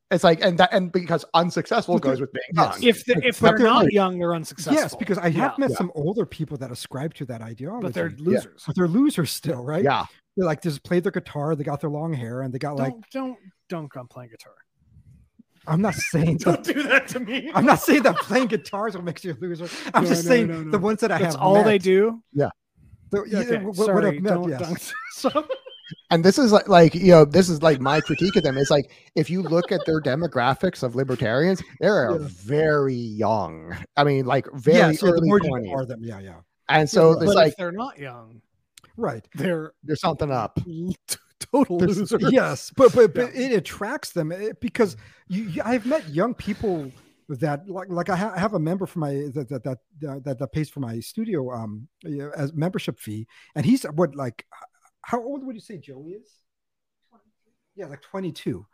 [0.10, 2.80] It's like and that and because unsuccessful goes with being yes.
[2.82, 2.90] young.
[2.90, 4.74] If they, if But they're they're not like- young, they're unsuccessful.
[4.74, 5.54] Yes, because I have Yeah.
[5.58, 5.76] met Yeah.
[5.78, 8.16] some older people that ascribe to that ideology, but they're Yeah.
[8.20, 8.64] losers.
[8.66, 9.84] but they're losers still, right?
[9.84, 10.06] Yeah.
[10.38, 12.94] They like just played their guitar, they got their long hair, and they got like.
[12.94, 13.38] Don't don't
[13.68, 14.54] dunk on playing guitar.
[15.68, 16.74] I'm not saying Don't that.
[16.74, 17.52] do that to me.
[17.54, 19.68] I'm not saying that playing guitars will make you a loser.
[19.94, 20.72] I'm No, just no, saying no, no.
[20.72, 21.44] the ones that I That's have.
[21.44, 22.24] all they met, do.
[22.34, 22.50] the-
[23.28, 24.94] yeah, Okay, what- what sorry, I've met, don't yes.
[25.22, 25.46] dunk.
[26.10, 28.70] And this is like, like you know this is like my critique of them is
[28.70, 32.18] like if you look at their demographics of libertarians they're Yeah.
[32.22, 36.00] very young i mean like very yeah, so the early more you 20s are them,
[36.04, 38.42] yeah, yeah, and so but it's like they're not young,
[38.98, 39.26] right.
[39.36, 40.60] they're there's something up
[41.52, 42.24] total There's- losers.
[42.32, 44.98] Yes, but but, but it attracts them eh, because
[45.30, 46.92] you, I've met young people
[47.30, 50.24] that like like I, ha- I have a member for my that that that that,
[50.24, 51.88] that, that pays for my studio um
[52.36, 54.46] as membership fee, and he's what like
[55.08, 56.30] how old would you say Joey is?
[57.76, 58.66] Yeah, like twenty two,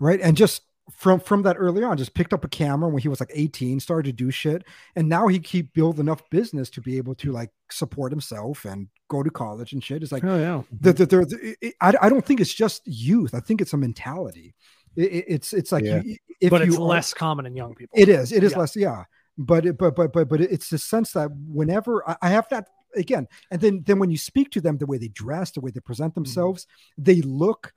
[0.00, 0.20] right?
[0.20, 0.62] And just
[0.96, 3.78] from from that early on, just picked up a camera when he was like eighteen,
[3.78, 4.64] started to do shit,
[4.96, 8.88] and now he keep build enough business to be able to like support himself and
[9.08, 10.02] go to college and shit.
[10.02, 10.62] It's like Oh yeah.
[10.80, 13.34] the, the, the, the- it- I, I don't think it's just youth.
[13.34, 14.54] I think it's a mentality.
[14.96, 16.02] It, it- it's it's like Yeah.
[16.02, 17.96] you, if but you it's are- less common in young people.
[17.96, 18.32] It is.
[18.32, 18.58] It is Yeah.
[18.58, 18.74] less.
[18.74, 19.04] Yeah.
[19.38, 22.68] But it, but but but but it's the sense that whenever I, I have that
[22.96, 25.70] again, and then then when you speak to them, the way they dress, the way
[25.70, 26.22] they present Mm-hmm.
[26.22, 26.66] themselves,
[26.98, 27.72] they look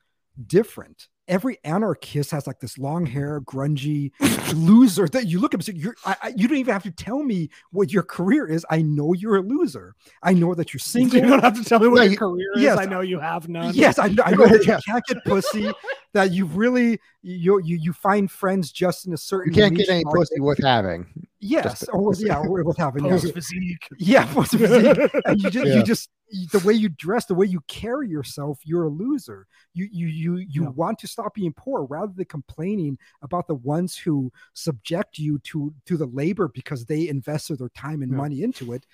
[0.48, 1.08] different.
[1.28, 4.12] Every anarchist has like this long hair, grungy
[4.56, 5.60] loser that you look at.
[5.60, 8.48] and say, You're, I, I, you don't even have to tell me what your career
[8.48, 8.66] is.
[8.72, 9.94] I know you're a loser.
[10.24, 11.20] I know that you're single.
[11.20, 12.78] you don't have to tell me what Yeah, your you- career is.
[12.80, 13.76] I know you have none.
[13.76, 15.72] Yes, I know, I know that you can't get pussy.
[16.14, 19.54] That you really you you you find friends just in a certain.
[19.54, 20.20] you can't get any market.
[20.20, 21.06] pussy worth having
[21.42, 23.88] Yes, just- or with, yeah, or with having yeah, Post physique.
[23.98, 25.10] yeah, post physique.
[25.26, 25.76] and you just Yeah.
[25.76, 26.10] you just
[26.52, 29.48] the way you dress, the way you carry yourself, you're a loser.
[29.74, 30.70] You you you you Yeah.
[30.70, 35.74] want to stop being poor rather than complaining about the ones who subject you to
[35.86, 38.18] to the labor because they invested their time and Yeah.
[38.18, 38.86] money into it.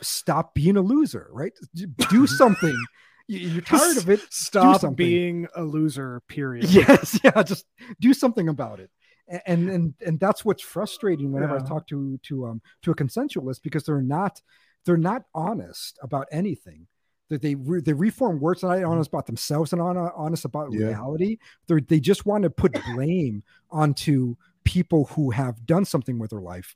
[0.00, 1.52] Stop being a loser, right?
[2.10, 2.76] Do something.
[3.26, 4.20] You- You're tired of it.
[4.30, 6.20] Stop being a loser.
[6.28, 6.70] Period.
[6.70, 7.66] Yes, yeah, just
[8.00, 8.90] do something about it.
[9.46, 13.62] And and and that's what's frustrating whenever I talk to to um to a consensualist
[13.62, 14.40] because they're not
[14.84, 16.86] they're not honest about anything.
[17.28, 20.72] That they re- they reform words and not honest about themselves and hon- honest about
[20.72, 20.86] Yeah.
[20.86, 21.36] reality.
[21.66, 26.40] They they just want to put blame onto people who have done something with their
[26.40, 26.74] life.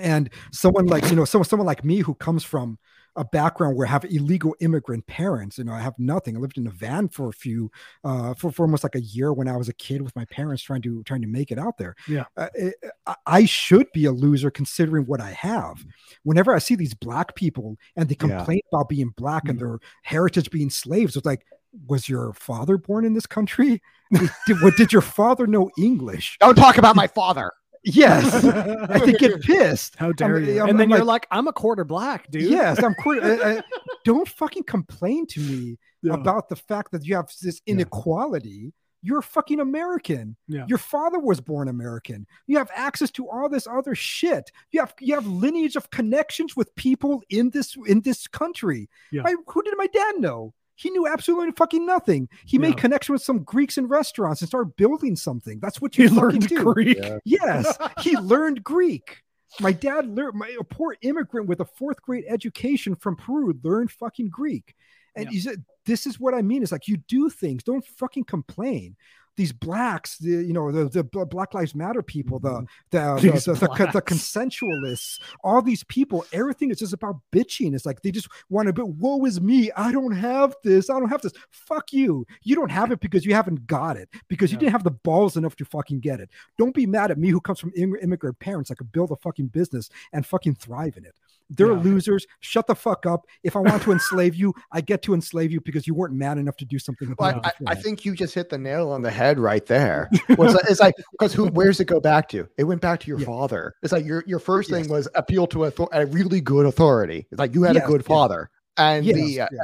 [0.00, 2.78] And someone like you know someone someone like me who comes from
[3.18, 5.58] a background where I have illegal immigrant parents.
[5.58, 6.36] You know, I have nothing.
[6.36, 7.70] I lived in a van for a few,
[8.04, 10.62] uh, for, for almost like a year when I was a kid with my parents
[10.62, 11.94] trying to trying to make it out there.
[12.06, 12.24] Yeah.
[12.36, 12.74] uh, it-
[13.06, 15.84] I, I should be a loser considering what I have.
[16.22, 18.36] Whenever I see these black people and they Yeah.
[18.38, 19.60] complain about being black and Mhm.
[19.60, 21.44] their heritage being slaves, it's like,
[21.86, 23.82] was your father born in this country?
[24.12, 26.36] did, did, what, did your father know English?
[26.40, 27.52] don't talk about my father
[27.84, 28.44] Yes.
[28.44, 29.96] I they get pissed.
[29.96, 30.58] How dare I'm- you?
[30.60, 32.42] I'm- and then I'm you're like, I'm a quarter black, dude.
[32.42, 33.22] Yes, I'm quite.
[33.22, 33.62] I, I-
[34.04, 36.14] don't fucking complain to me Yeah.
[36.14, 37.74] about the fact that you have this Yeah.
[37.74, 38.72] inequality.
[39.02, 40.36] You're fucking American.
[40.48, 40.64] Yeah.
[40.68, 42.26] Your father was born American.
[42.48, 44.50] You have access to all this other shit.
[44.72, 48.88] You have you have lineage of connections with people in this in this country.
[49.12, 49.22] Yeah.
[49.22, 50.52] My- who did my dad know?
[50.78, 52.28] He knew absolutely fucking nothing.
[52.46, 52.80] He made Yeah.
[52.82, 55.58] connection with some Greeks in restaurants and started building something.
[55.58, 56.62] That's what you He fucking learned do.
[56.72, 56.98] Greek.
[56.98, 57.18] Yeah.
[57.24, 59.22] Yes, he learned Greek.
[59.60, 60.38] My dad learned.
[60.38, 64.74] My a poor immigrant with a fourth grade education from Peru learned fucking Greek.
[65.16, 65.30] And Yeah.
[65.32, 66.62] he said, "This is what I mean.
[66.62, 67.64] It's like you do things.
[67.64, 68.94] Don't fucking complain."
[69.38, 72.64] These blacks, the you know the, the Black Lives Matter people, the mm-hmm.
[72.90, 77.72] the the, the, the, the consensualists, all these people, everything is just about bitching.
[77.72, 79.70] It's like they just want to but woe is me.
[79.76, 80.90] I don't have this.
[80.90, 81.32] I don't have this.
[81.52, 82.26] Fuck you.
[82.42, 85.36] You don't have it because you haven't got it, because you didn't have the balls
[85.36, 86.30] enough to fucking get it.
[86.58, 88.72] Don't be mad at me who comes from immigrant parents.
[88.72, 91.14] I could build a fucking business and fucking thrive in it.
[91.50, 91.80] They're Yeah.
[91.82, 92.26] losers.
[92.40, 93.24] Shut the fuck up.
[93.42, 96.36] If I want to enslave you, I get to enslave you because you weren't mad
[96.38, 97.54] enough to do something about Well, it.
[97.66, 100.10] I, I think you just hit the nail on the head right there.
[100.36, 101.46] Well, it's like, it's like because who?
[101.48, 102.46] Where's it go back to?
[102.58, 103.26] It went back to your Yeah.
[103.26, 103.74] father.
[103.82, 107.26] It's like your your first thing was appeal to a, a really good authority.
[107.30, 108.06] It's like you had Yes, a good yeah.
[108.08, 109.58] father, and Yes, the uh, yeah.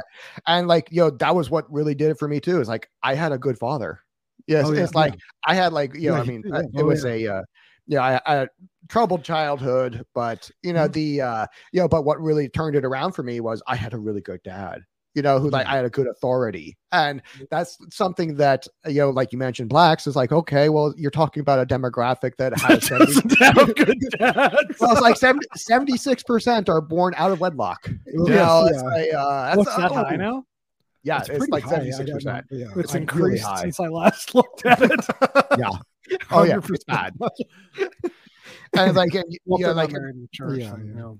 [0.47, 2.59] and like you know that was what really did it for me too.
[2.61, 3.99] Is like I had a good father.
[4.47, 5.15] Yes, Oh, yeah, it's like
[5.47, 6.79] I had like you know Yeah, I mean do, uh, yeah.
[6.79, 7.11] it Oh, was yeah.
[7.11, 7.41] a uh,
[7.87, 8.49] yeah I, I had
[8.87, 10.93] troubled childhood, but you know Mhm.
[10.93, 13.93] the uh you know but what really turned it around for me was I had
[13.93, 14.81] a really good dad.
[15.17, 16.75] you know, who like I had a good authority.
[16.91, 21.09] And that's something that, you know, like you mentioned, blacks is like, okay, well, you're
[21.09, 24.77] talking about a demographic that has 70, good dads.
[24.81, 27.87] well, it's like 70, 76% are born out of wedlock.
[28.07, 28.81] You Yes, know, it's yeah.
[28.83, 30.43] like, uh, that's, What's that oh, high now?
[31.03, 32.25] Yeah, It's it's, pretty like high, I 76%.
[32.25, 32.65] know, yeah.
[32.75, 33.61] It's really increased high.
[33.61, 34.99] since I last looked at it.
[35.57, 35.69] Yeah.
[36.31, 36.85] Oh, yeah, it's 100%.
[36.87, 37.13] bad.
[38.77, 39.91] And like, and, you know, like,
[40.33, 40.59] church.
[40.59, 40.93] Yeah, and, yeah.
[40.93, 41.19] you know,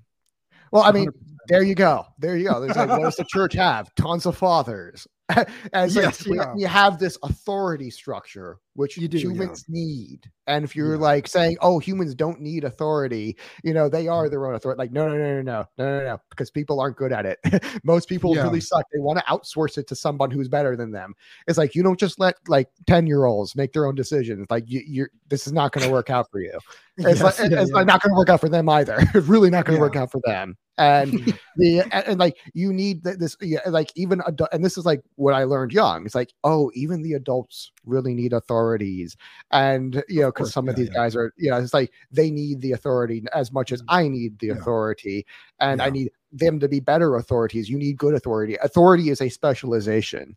[0.71, 1.11] well, I mean, 100%.
[1.47, 2.05] there you go.
[2.19, 2.59] There you go.
[2.59, 3.93] There's like, what does the church have?
[3.95, 5.07] Tons of fathers.
[5.29, 6.53] and it's Yes, like, we- yeah.
[6.57, 9.19] you have this authority structure, which do, yeah.
[9.19, 10.29] humans need.
[10.47, 10.99] And if you're Yeah.
[11.01, 14.77] like saying, oh, humans don't need authority, you know, they are their own authority.
[14.77, 17.39] Like, no, no, no, no, no, no, no, no, because people aren't good at it.
[17.83, 18.43] Most people Yeah.
[18.43, 18.85] really suck.
[18.93, 21.13] They want to outsource it to someone who's better than them.
[21.47, 24.45] It's like, you don't just let like 10 year olds make their own decisions.
[24.49, 26.59] Like, you, you're, this is not going to work out for you.
[26.97, 27.75] It's, like, Yes, yeah, it's yeah.
[27.75, 28.97] like not going to work out for them either.
[29.15, 29.87] It's really not going to Yeah.
[29.87, 30.55] work out for them.
[30.77, 31.13] And
[31.57, 35.01] the and, and, like you need this, yeah, like even adult, and this is like
[35.15, 36.05] what I learned young.
[36.05, 38.33] It's like, oh, even the adults really need
[38.65, 39.15] authorities,
[39.51, 40.93] and you know, because some of these yeah.
[40.93, 43.95] guys are, you know, it's like they need the authority as much as mm-hmm.
[43.95, 44.53] I need the Yeah.
[44.53, 45.25] authority,
[45.59, 47.69] and I need them to be better authorities.
[47.69, 48.55] You need good authority.
[48.61, 50.35] Authority is a specialization.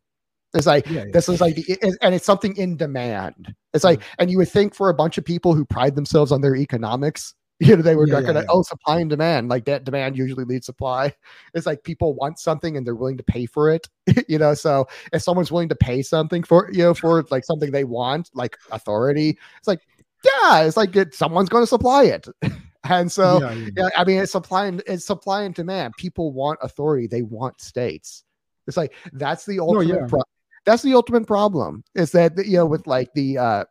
[0.54, 1.10] It's like Yeah, yeah.
[1.12, 4.14] this is like the, and it's something in demand it's like mm-hmm.
[4.18, 7.34] and you would think for a bunch of people who pride themselves on their economics
[7.60, 8.52] you know they were Yeah, yeah, recognize yeah.
[8.52, 11.12] oh supply and demand like that demand usually leads supply
[11.54, 13.88] it's like people want something and they're willing to pay for it
[14.28, 17.70] you know so if someone's willing to pay something for you know for like something
[17.70, 19.80] they want like authority it's like
[20.24, 22.26] yeah it's like it, someone's going to supply it
[22.84, 23.40] and so
[23.76, 25.94] yeah, I mean it's supply and it's supply and demand.
[25.98, 27.06] People want authority.
[27.06, 28.24] They want states.
[28.66, 30.08] It's like that's the ultimate.
[30.08, 30.22] pro-
[30.64, 31.84] that's the ultimate problem.
[31.94, 33.64] Is that you know with like the uh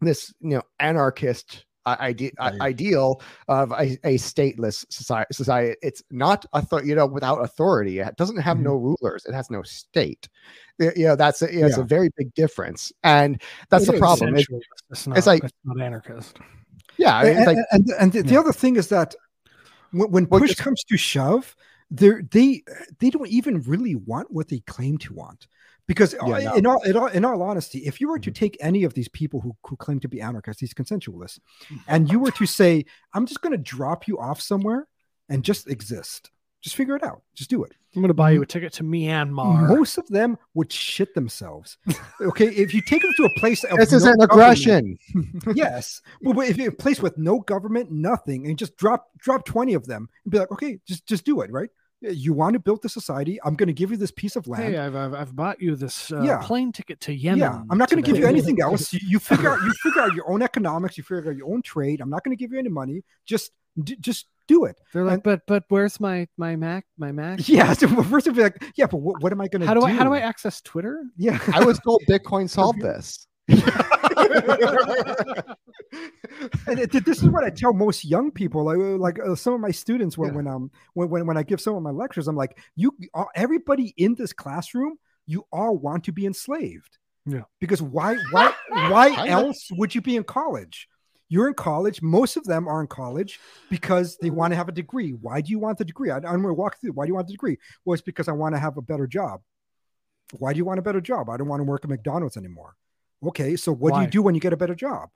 [0.00, 2.60] this you know anarchist ide- Right.
[2.60, 5.28] ideal of a, a stateless society.
[5.32, 5.76] Society.
[5.82, 7.98] It's not author- you know without authority.
[7.98, 8.66] It doesn't have mm-hmm.
[8.66, 9.24] no rulers.
[9.26, 10.28] It has no state.
[10.78, 13.92] Y- You know that's a, you know, it's a very big difference, and that's It
[13.92, 14.34] the problem.
[14.36, 14.46] It-
[14.90, 16.38] it's, not, it's like- it's not anarchist.
[16.96, 18.40] yeah, I mean, it's and, like and, and the, the Yeah.
[18.40, 19.14] other thing is that
[19.92, 21.54] when, when push comes to shove,
[21.90, 22.62] they they
[22.98, 25.46] they don't even really want what they claim to want.
[25.86, 26.54] Because uh, Yeah, no.
[26.54, 28.34] in all in all in all honesty, if you were to Mhm.
[28.34, 31.40] take any of these people who, who claim to be anarchists, these consensualists,
[31.86, 34.88] and you were to say, "I'm just going to drop you off somewhere
[35.28, 36.30] and just exist,
[36.62, 38.82] just figure it out, just do it," I'm going to buy you a ticket to
[38.82, 39.68] Myanmar.
[39.68, 41.76] most of them would shit themselves.
[42.20, 44.96] Okay, if you take them to a place, of this is an aggression.
[45.54, 46.00] yes.
[46.22, 49.74] Well, but if you a place with no government, nothing, and just drop drop 20
[49.74, 51.68] of them and be like, okay, just just do it, right?
[52.12, 53.38] You want to build the society.
[53.44, 54.74] I'm going to give you this piece of land.
[54.74, 56.38] Hey, I've, I've, I've bought you this uh, Yeah.
[56.38, 57.38] plane ticket to Yemen.
[57.40, 58.92] yeah, I'm not going to give you anything else.
[58.92, 60.98] You, you figure out you figure out your own economics.
[60.98, 62.00] You figure out your own trade.
[62.00, 63.02] I'm not going to give you any money.
[63.26, 63.52] Just
[63.82, 64.78] d- just do it.
[64.92, 66.84] They're like, And- but but where's my my Mac?
[66.98, 67.48] My Mac?
[67.48, 67.72] Yeah.
[67.72, 69.80] So first, I'd be like, yeah, but what, what am I going to How do?
[69.80, 71.04] do I how do I access Twitter?
[71.16, 71.38] Yeah.
[71.54, 73.26] I was told Bitcoin solved this.
[76.66, 78.64] and it, this is what I tell most young people.
[78.64, 80.36] Like, uh, like uh, some of my students, when Yeah.
[80.36, 83.28] when um when, when when I give some of my lectures, I'm like, you, all,
[83.34, 86.98] everybody in this classroom, you all want to be enslaved.
[87.26, 87.42] Yeah.
[87.60, 90.88] Because why why why else would you be in college?
[91.28, 92.02] You're in college.
[92.02, 93.40] Most of them are in college
[93.70, 95.10] because they want to have a degree.
[95.12, 96.10] Why do you want the degree?
[96.10, 96.92] I, I'm going to walk through.
[96.92, 97.58] Why do you want the degree?
[97.84, 99.40] Well, it's because I want to have a better job.
[100.38, 101.30] Why do you want a better job?
[101.30, 102.76] I don't want to work at McDonald's anymore.
[103.28, 105.08] Okay, so what do you do when you get a better job?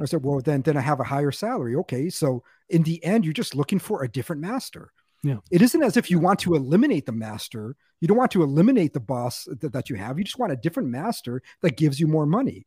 [0.00, 1.76] I said, well, then then I have a higher salary.
[1.76, 4.92] Okay, so in the end, you're just looking for a different master.
[5.22, 5.36] Yeah.
[5.50, 7.76] It isn't as if you want to eliminate the master.
[8.00, 10.18] You don't want to eliminate the boss that, that you have.
[10.18, 12.66] You just want a different master that gives you more money.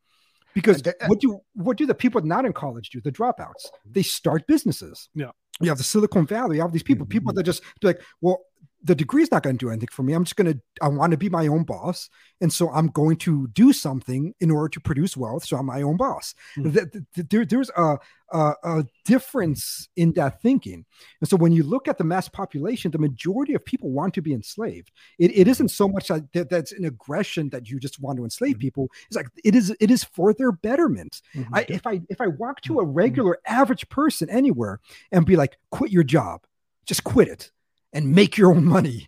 [0.53, 3.01] Because And the- what do what do the people not in college do?
[3.01, 3.67] The dropouts.
[3.85, 5.09] They start businesses.
[5.13, 5.31] Yeah.
[5.59, 6.57] You have the Silicon Valley.
[6.57, 7.11] You have these people, mm-hmm.
[7.11, 8.39] people that just be like, well,
[8.85, 10.13] the degree is not going to do anything for me.
[10.13, 12.09] I'm just going to, I want to be my own boss.
[12.39, 15.45] And so I'm going to do something in order to produce wealth.
[15.45, 16.35] So I'm my own boss.
[16.53, 16.71] Hmm.
[16.71, 17.97] Th- th- th- there, there's a,
[18.31, 20.85] a, a difference in that thinking.
[21.19, 24.21] And so when you look at the mass population, the majority of people want to
[24.21, 24.91] be enslaved.
[25.17, 28.23] It, it isn't so much that, that that's an aggression that you just want to
[28.23, 28.59] enslave Mhm.
[28.59, 28.91] people.
[29.07, 31.21] It's like, it is, it is for their betterment.
[31.33, 31.55] Mm-hmm.
[31.55, 34.79] I, if I if I walk to a regular average person anywhere
[35.11, 36.41] and be like, quit your job,
[36.85, 37.51] just quit it
[37.95, 39.07] and make your own money.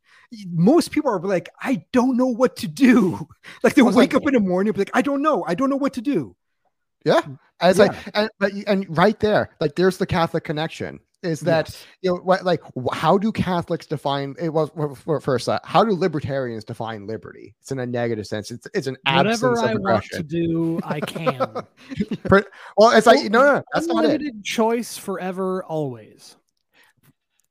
[0.49, 3.27] Most people are like, I don't know what to do.
[3.63, 5.43] Like they'll wake like- up in the morning and be like, I don't know.
[5.47, 6.35] I don't know what to do.
[7.05, 7.21] Yeah.
[7.23, 7.85] And it's Yeah.
[7.85, 11.85] like, and, but, and right there, like there's the Catholic connection is that, Yes.
[12.01, 12.61] you know, what, like,
[12.93, 14.49] how do Catholics define it?
[14.49, 17.55] Was well, first, uh, how do libertarians define liberty?
[17.61, 18.51] It's in a negative sense.
[18.51, 21.38] It's, it's an Whatever absence of I want to do, I can.
[22.25, 22.43] Pre-
[22.77, 24.11] well, it's like, no, no, no, that's not it.
[24.11, 26.35] Unlimited choice forever, always.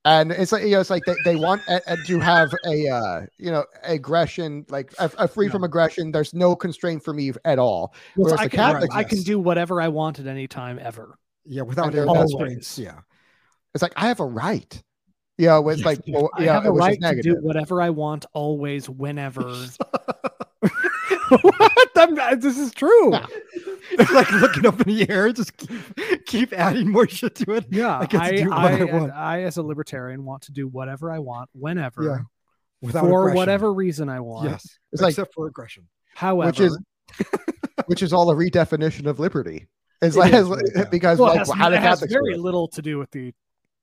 [0.07, 2.89] And it's like you know it's like they, they want uh, uh, to have a
[2.89, 5.53] uh, you know aggression like a, a free Yeah.
[5.53, 6.13] from aggression.
[6.13, 7.93] There's no constraint for me at all.
[8.17, 11.19] Well, I, the can, Catholic, I can do whatever I want at any time ever.
[11.45, 12.79] Yeah, without constraints.
[12.79, 13.01] Yeah.
[13.75, 14.83] it's like I have a right.
[15.39, 17.91] You know, it's Yes, like well, I yeah, have a right to do whatever I
[17.91, 19.43] want, always, whenever.
[21.97, 22.19] what?
[22.19, 23.13] I'm- this is true.
[23.13, 23.27] Yeah.
[23.93, 27.67] It's like looking up in the air, just keep, keep adding more shit to it.
[27.71, 29.13] Yeah, I I, do I, I want.
[29.13, 32.19] I, as a libertarian, want to do whatever I want, whenever, Yeah,
[32.83, 33.37] Without for aggression.
[33.37, 34.51] whatever reason I want.
[34.51, 34.79] Yes.
[34.93, 35.87] It's like except for aggression.
[36.17, 36.79] However, which is
[37.87, 39.69] which is all a redefinition of liberty.
[40.03, 40.85] It's It like is, right, yeah.
[40.91, 43.33] because well, it like has, how do it has very little to do with the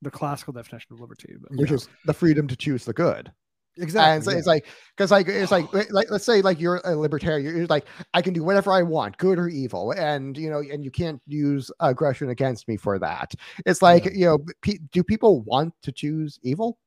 [0.01, 1.35] the classical definition of liberty.
[1.39, 1.75] But which Yeah.
[1.75, 3.31] is the freedom to choose the good.
[3.77, 4.13] Exactly.
[4.15, 4.37] and so yeah.
[4.37, 7.85] it's like because like it's like like let's say like you're a libertarian you're like
[8.13, 11.21] i can do whatever i want good or evil and you know and you can't
[11.27, 13.33] use aggression against me for that
[13.65, 14.11] it's like Yeah.
[14.13, 16.77] you know pe- do people want to choose evil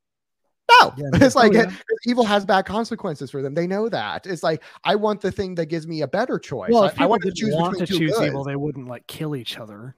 [0.80, 1.26] no Yeah, no.
[1.26, 1.76] it's like Oh, eh, yeah.
[2.06, 5.54] evil has bad consequences for them they know that it's like i want the thing
[5.56, 7.86] that gives me a better choice well, if I, people want to choose want to
[7.86, 9.96] choose evil, they wouldn't like kill each other.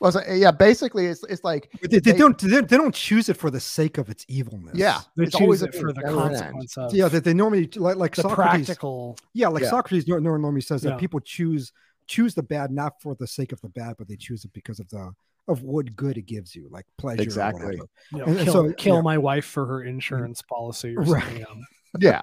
[0.00, 3.28] Well so, yeah basically it's it's like they, they they- don't they, they don't choose
[3.28, 4.74] it for the sake of its evilness.
[4.76, 6.68] yeah They it's always choose it for the never an end.
[6.76, 8.66] of Yeah, that they normally like like the Socrates.
[8.66, 9.16] practical.
[9.34, 9.70] Yeah, like Yeah.
[9.70, 10.96] Socrates nor- nor- normally says that Yeah.
[10.96, 11.72] people choose
[12.06, 14.80] choose the bad not for the sake of the bad, but they choose it because
[14.80, 15.12] of the
[15.48, 17.20] of what good it gives you, like pleasure.
[17.20, 17.76] or Exactly.
[18.12, 19.00] You know, And- and kill, so, kill yeah.
[19.02, 21.22] my wife for her insurance policy or Right.
[21.24, 21.46] something.
[21.50, 21.64] Um,
[22.00, 22.20] yeah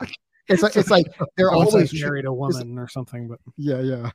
[0.48, 1.08] it's like it's like
[1.38, 4.12] they're always married a woman or something, but Yeah, yeah.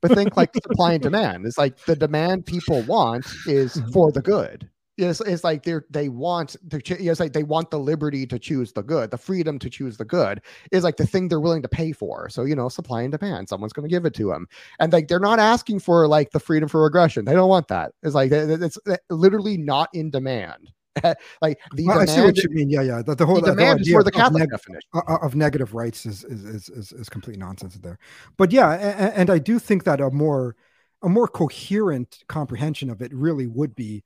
[0.00, 1.46] But think like supply and demand.
[1.46, 3.92] It's like the demand people want is Mhm.
[3.92, 4.68] for the good.
[4.98, 8.38] It's, it's like they're they want to ch- it's like they want the liberty to
[8.38, 10.42] choose the good, the freedom to choose the good
[10.72, 12.28] is like the thing they're willing to pay for.
[12.28, 13.48] So you know, supply and demand.
[13.48, 14.46] Someone's going to give it to them,
[14.78, 17.24] and like they're not asking for like the freedom for regression.
[17.24, 17.92] They don't want that.
[18.02, 18.76] It's like it's
[19.08, 20.70] literally not in demand.
[21.42, 22.68] like the Well, I see what you mean.
[22.68, 23.02] Yeah, yeah.
[23.02, 24.88] The, the whole the the whole is for of- the of Catholic neg- definition.
[24.94, 27.98] Uh, uh, of negative rights is is is is, is complete nonsense there.
[28.36, 30.56] But yeah, and, and I do think that a more
[31.02, 34.04] a more coherent comprehension of it really would be,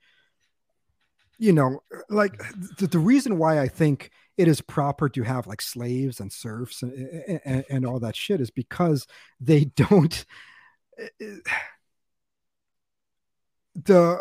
[1.38, 2.38] you know, like
[2.78, 6.82] the, the reason why I think it is proper to have like slaves and serfs
[6.82, 9.06] and, and, and all that shit is because
[9.40, 10.24] they don't
[10.98, 11.34] eh, eh,
[13.74, 14.20] the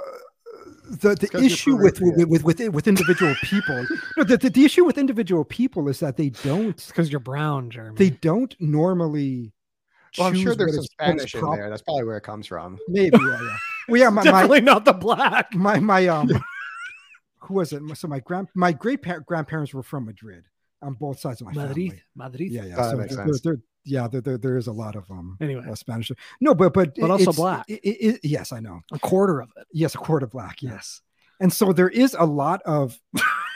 [0.83, 3.85] the, the issue with, with with with with individual people
[4.17, 7.69] no, the, the, the issue with individual people is that they don't because you're brown,
[7.69, 7.95] Jeremy.
[7.97, 9.53] they don't normally
[10.17, 11.69] Well, I'm sure there's some is- what is Spanish in prop- there.
[11.69, 12.77] That's probably where it comes from.
[12.87, 13.57] maybe yeah yeah
[13.87, 15.53] well yeah my, my Definitely not the black.
[15.55, 16.29] my my um
[17.39, 20.45] who was it so my grand my great grandparents were from madrid
[20.81, 22.51] on both sides of my Madrid, family Madrid.
[22.51, 23.41] yeah yeah Oh, that so makes there, sense.
[23.41, 26.11] there- yeah there, there, there is a lot of um Anyway, uh, spanish
[26.41, 27.65] no but but But also black.
[27.69, 29.65] it- it- it- yes i know a quarter of it.
[29.71, 31.01] yes a quarter black yes
[31.39, 32.97] and so there is a lot of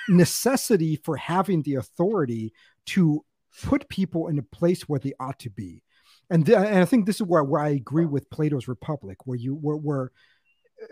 [0.09, 2.53] necessity for having the authority
[2.87, 3.23] to
[3.63, 5.83] put people in a place where they ought to be
[6.29, 9.37] and, th- and i think this is where, where i agree with plato's republic where
[9.37, 10.11] you where, where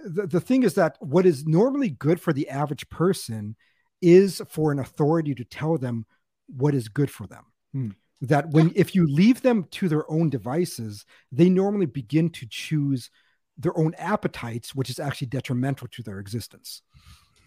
[0.05, 3.55] the, the thing is that what is normally good for the average person
[4.01, 6.05] is for an authority to tell them
[6.47, 7.89] what is good for them Hmm.
[8.21, 13.09] That when if you leave them to their own devices they normally begin to choose
[13.57, 16.81] their own appetites which is actually detrimental to their existence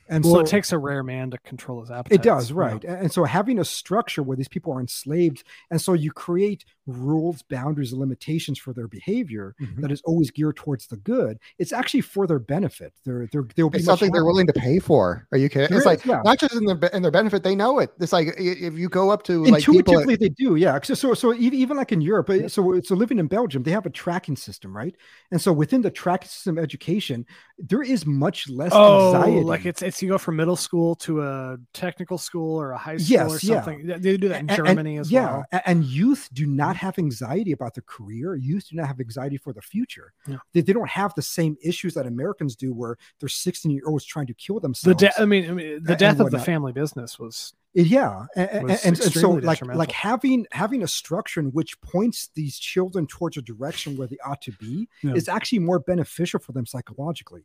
[0.08, 2.20] and well, so it takes a rare man to control his appetite.
[2.20, 2.82] it does, right.
[2.84, 6.64] And and so having a structure where these people are enslaved, and so you create
[6.86, 9.82] rules, boundaries, and limitations for their behavior Mhm.
[9.82, 11.38] that is always geared towards the good.
[11.58, 12.92] It's actually for their benefit.
[13.04, 15.26] They're they're they'll be It's something they're willing to pay for.
[15.32, 15.68] Are you kidding?
[15.68, 16.22] There it's like yeah.
[16.24, 17.42] not just in their in their benefit.
[17.42, 17.92] They know it.
[18.00, 19.78] It's like if you go up to like people.
[19.78, 20.78] Intuitively, they do, yeah.
[20.82, 23.70] So, so, so even, even like in Europe, uh, so, so living in Belgium, they
[23.70, 24.94] have a tracking system, right?
[25.30, 27.26] And so within the tracking system education,
[27.58, 29.40] there is much less Oh, anxiety.
[29.42, 32.96] like it's it's you go from middle school to a technical school or a high
[32.96, 33.54] school Yes, or yeah.
[33.62, 33.86] something.
[33.86, 35.62] They do that in and- Germany as yeah, well.
[35.66, 36.78] And youth do not mm.
[36.80, 38.36] have anxiety about their career.
[38.36, 40.12] Youth do not have anxiety for the future.
[40.26, 40.36] Yeah.
[40.52, 44.04] They, they don't have the same issues that Americans do, where they're 16 year olds
[44.04, 45.00] trying to kill The themselves.
[45.02, 48.80] de- I mean, I mean, the death of the family business was yeah, and, and,
[48.84, 53.42] and, so like like having having a structure in which points these children towards a
[53.42, 55.14] direction where they ought to be Yeah.
[55.14, 57.44] is actually more beneficial for them psychologically.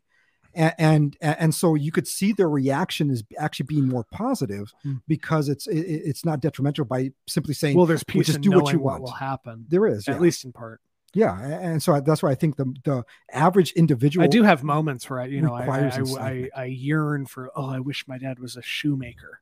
[0.56, 4.94] And, and and so you could see their reaction is actually being more positive Hmm.
[5.08, 7.86] because it's it, it's not detrimental by simply saying well.
[7.86, 9.02] There's peace just do what you knowing what want.
[9.02, 10.20] will happen, there is at yeah.
[10.20, 10.80] least in part.
[11.12, 14.24] Yeah, and so that's why I think the the average individual.
[14.24, 16.50] I do have moments where I, you know, I, I, I, I.
[16.56, 17.50] I yearn for.
[17.54, 19.40] Oh, I wish my dad was a shoemaker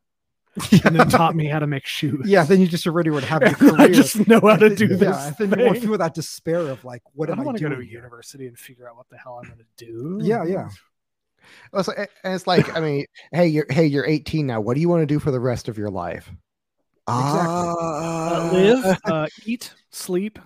[0.85, 2.27] and then taught me how to make shoes.
[2.27, 3.75] Yeah, then you just already would have your career.
[3.81, 5.41] I just know how to do yeah, this.
[5.41, 5.89] and then you won't thing.
[5.89, 7.73] feel that despair of like, what I am I want to doing?
[7.73, 10.19] go to a university and figure out what the hell I'm going to do.
[10.23, 10.69] Yeah, yeah.
[11.75, 14.61] It's like, and it's like, I mean, hey, you're hey, you're 18 now.
[14.61, 16.31] What do you want to do for the rest of your life?
[17.09, 20.39] Uh, live, uh, eat, sleep.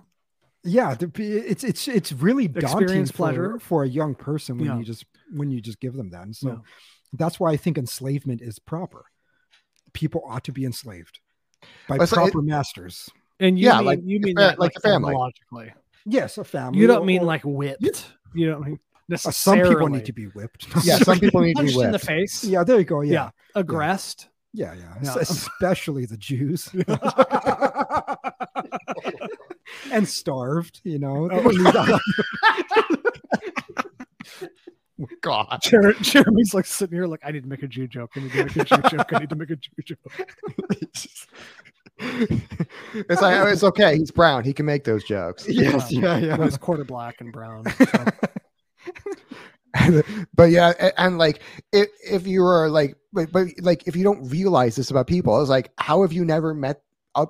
[0.64, 3.59] yeah it's it's it's really daunting Experience for, pleasure.
[3.59, 4.78] for a young person when Yeah.
[4.78, 5.04] you just
[5.34, 6.57] when you just give them that and so Yeah.
[7.12, 9.04] that's why i think enslavement is proper
[9.97, 11.18] people ought to be enslaved
[11.88, 13.09] by Well, so it- proper masters
[13.40, 15.14] And you Yeah, mean, like you mean fa- that like like, the family.
[15.14, 15.72] logically.
[16.05, 18.12] yes a family You don't or- mean or- like whipped.
[18.34, 19.62] You don't mean uh, necessarily.
[19.64, 21.99] some people need to be whipped Yeah, some people need to be punched in the
[21.99, 22.44] face.
[22.44, 23.12] yeah there you go Yeah.
[23.12, 24.28] yeah Aggressed.
[24.53, 25.16] yeah yeah, Yeah.
[25.20, 26.68] especially the jews
[29.92, 31.99] and starved you know Oh.
[34.99, 35.59] They need all- God.
[35.62, 38.12] Jer- Jeremy's like sitting here, like, I need to make a Jew joke.
[38.16, 39.12] I need to make a Jew joke.
[39.12, 39.99] I need to make a Jew joke.
[41.99, 43.97] it's like it's okay.
[43.97, 44.44] He's brown.
[44.44, 45.49] He can make those jokes.
[45.49, 47.64] yes yeah yeah He's quarter black and brown.
[50.34, 51.40] but yeah, a- and like
[51.72, 55.40] if if you are like, but, but like if you don't realize this about people,
[55.40, 56.86] it's like how have you never met o-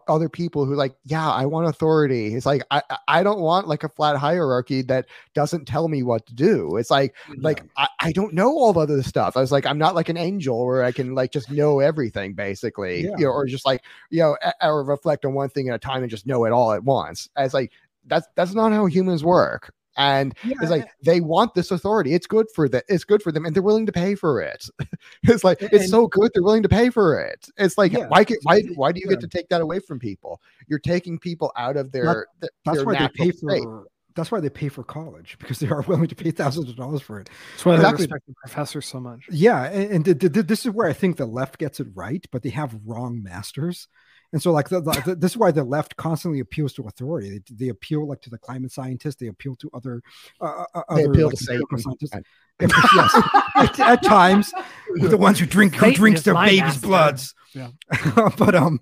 [0.08, 2.34] other people who like, yeah, I want authority.
[2.34, 6.26] It's like I I- don't want like a flat hierarchy that doesn't tell me what
[6.26, 6.76] to do.
[6.76, 9.36] It's like like I, I don't know all the other stuff.
[9.36, 12.34] I was like, I'm not like an angel where I can like just know everything
[12.34, 13.10] basically, Yeah.
[13.18, 16.02] you know, or just like you know, or reflect on one thing at a time
[16.02, 17.28] and just know it all at once.
[17.36, 17.72] It's like
[18.06, 19.72] that's that's not how humans work.
[19.96, 22.12] And Yeah, it's like they want this authority.
[22.14, 24.66] It's good for that It's good for them, and they're willing to pay for it.
[25.22, 27.48] it's like it's And- so good they're willing to pay for it.
[27.56, 29.14] It's like Yeah, why can, why why do you yeah.
[29.14, 30.40] get to take that away from people?
[30.68, 33.62] You're taking people out of their th- that's their why they natural pay state.
[33.62, 36.76] for that's why they pay for college because they are willing to pay thousands of
[36.76, 38.06] dollars for it That's why Exactly.
[38.06, 39.26] they respect the professor so much.
[39.30, 41.88] yeah and, and th- th- th- this is where i think the left gets it
[41.94, 43.88] right but they have wrong masters
[44.32, 47.30] and so like the, the, the- this is why the left constantly appeals to authority
[47.30, 50.02] they, they appeal like to the climate scientists they appeal to other
[50.40, 51.62] uh, uh, They other, appeal like, to Satan.
[51.70, 52.16] empirical scientists.
[52.96, 53.22] yes
[53.56, 54.52] at, at times
[54.96, 56.86] the ones who drink who Satan drinks their my baby's master.
[56.86, 57.70] bloods Yeah.
[58.38, 58.80] but um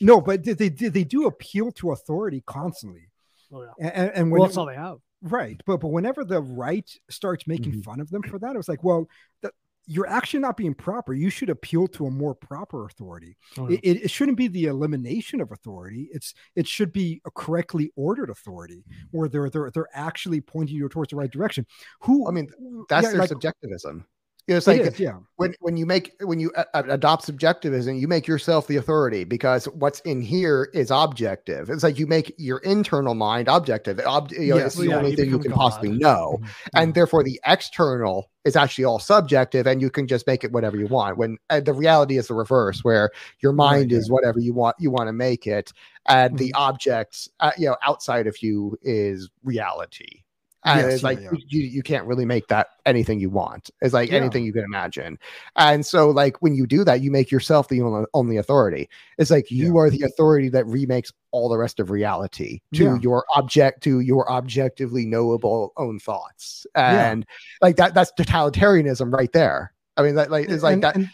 [0.00, 3.08] no but they, they they do appeal to authority constantly
[3.52, 3.68] Oh, yeah.
[3.78, 4.98] and, and- and when Well, it- that's all they have.
[5.22, 7.84] Right, but but whenever the right starts making Mhm.
[7.84, 9.08] fun of them for that, it was like, well,
[9.42, 9.52] that
[9.86, 11.14] you're actually not being proper.
[11.14, 13.36] You should appeal to a more proper authority.
[13.56, 16.08] Oh, It, it, it shouldn't be the elimination of authority.
[16.12, 19.16] It's it should be a correctly ordered authority mm-hmm.
[19.16, 21.66] where they're they're they're actually pointing you towards the right direction.
[22.00, 22.48] Who I mean,
[22.88, 24.06] That's yeah, their like, subjectivism.
[24.46, 27.96] You know, it's like is, yeah, when when you make when you a- adopt subjectivism,
[27.96, 31.68] you make yourself the authority because what's in here is objective.
[31.68, 33.98] It's like you make your internal mind objective.
[34.00, 34.64] Ob, you know, Yes.
[34.64, 35.98] it's the yeah, only you thing you can possibly God.
[35.98, 36.54] know, Mhm.
[36.74, 40.76] and therefore the external is actually all subjective, and you can just make it whatever
[40.76, 41.18] you want.
[41.18, 43.10] When uh, the reality is the reverse, where
[43.42, 45.72] your mind Right, is whatever you want you want to make it,
[46.08, 46.56] and the Mm-hmm.
[46.56, 50.22] objects uh, you know outside of you is reality.
[50.66, 51.30] And Yes, it's like yeah.
[51.48, 53.70] you, you can't really make that anything you want.
[53.80, 54.18] It's like Yeah.
[54.18, 55.16] anything you can imagine.
[55.56, 58.88] And so, like when you do that, you make yourself the only, only authority.
[59.16, 62.98] It's like you are the authority that remakes all the rest of reality to Yeah.
[63.00, 66.66] your object, to your objectively knowable own thoughts.
[66.76, 67.10] Yeah.
[67.12, 67.26] And
[67.62, 69.72] like that, that's totalitarianism right there.
[69.96, 70.96] I mean, that like it's like And- that.
[70.96, 71.08] and-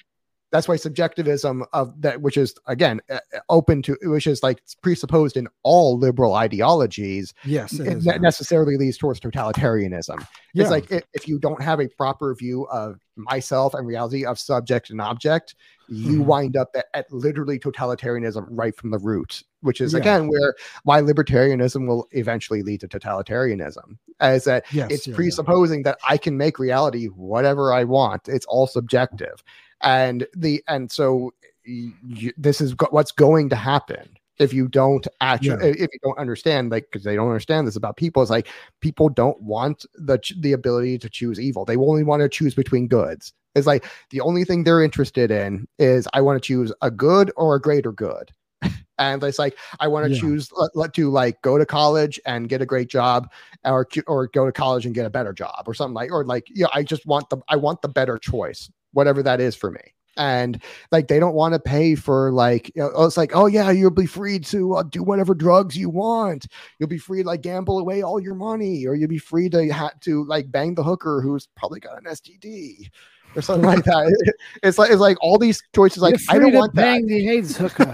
[0.53, 3.01] that's why subjectivism of that, which is again
[3.49, 8.19] open to, which is like presupposed in all liberal ideologies, yes, it it is, ne-
[8.19, 10.25] necessarily leads towards totalitarianism.
[10.55, 10.63] Yeah.
[10.63, 14.39] It's like if, if you don't have a proper view of myself and reality of
[14.39, 15.55] subject and object,
[15.89, 16.25] you Mhm.
[16.27, 19.99] wind up at, at literally totalitarianism right from the root, which is Yeah.
[20.01, 23.97] again where why libertarianism will eventually lead to totalitarianism.
[24.21, 25.15] As that yes, it's yeah.
[25.15, 28.29] presupposing that I can make reality whatever I want.
[28.29, 29.43] It's all subjective,
[29.83, 31.33] and the and so
[31.67, 34.09] y- y- this is go- what's going to happen
[34.39, 35.75] if you don't actually Yeah.
[35.85, 38.23] if you don't understand like because they don't understand this about people.
[38.23, 38.49] It's like
[38.81, 41.65] people don't want the the ability to choose evil.
[41.65, 43.33] They only want to choose between goods.
[43.55, 47.31] It's like the only thing they're interested in is I want to choose a good
[47.37, 48.31] or a greater good.
[48.99, 50.21] And it's like I want to Yeah.
[50.21, 53.31] choose let, to like go to college and get a great job,
[53.65, 56.47] or or go to college and get a better job, or something like, or like
[56.55, 59.81] yeah, I just want the I want the better choice, whatever that is for me.
[60.19, 63.71] And like they don't want to pay for like you know, it's like oh yeah
[63.71, 67.41] you'll be free to uh, do whatever drugs you want you'll be free to like
[67.41, 70.83] gamble away all your money or you'll be free to ha- to like bang the
[70.83, 72.91] hooker who's probably got an STD
[73.35, 76.75] or something like that it's like it's like all these choices like I don't want
[76.75, 77.91] that the AIDS hooker.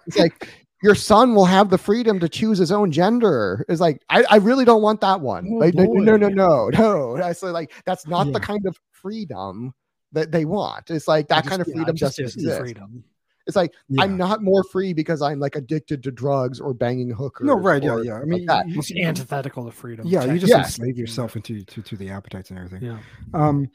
[0.06, 0.46] it's like
[0.82, 3.64] your son will have the freedom to choose his own gender.
[3.68, 5.48] It's like I, I really don't want that one.
[5.48, 7.16] Oh, like no, no, no, no, no.
[7.22, 9.72] I say like that's not the kind of freedom
[10.12, 10.90] that they want.
[10.90, 12.60] It's like that Just- kind of yeah, freedom just doesn't is exist.
[12.60, 13.04] freedom.
[13.46, 14.02] It's like Yeah.
[14.04, 17.46] I'm not more free because I'm like addicted to drugs or banging hookers.
[17.46, 18.14] no, right, yeah, yeah.
[18.14, 18.68] I like mean, that.
[18.68, 20.06] you- It's antithetical to freedom.
[20.06, 20.58] yeah, you just Yeah.
[20.58, 22.82] enslave yourself into to, to the appetites and everything.
[22.82, 22.98] Yeah.
[23.34, 23.68] Um,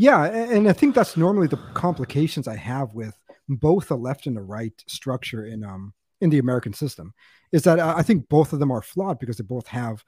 [0.00, 3.18] Yeah, and I think that's normally the complications I have with
[3.48, 7.14] both the left and the right structure in um in the American system
[7.50, 10.04] is that I I think both of them are flawed because they both have.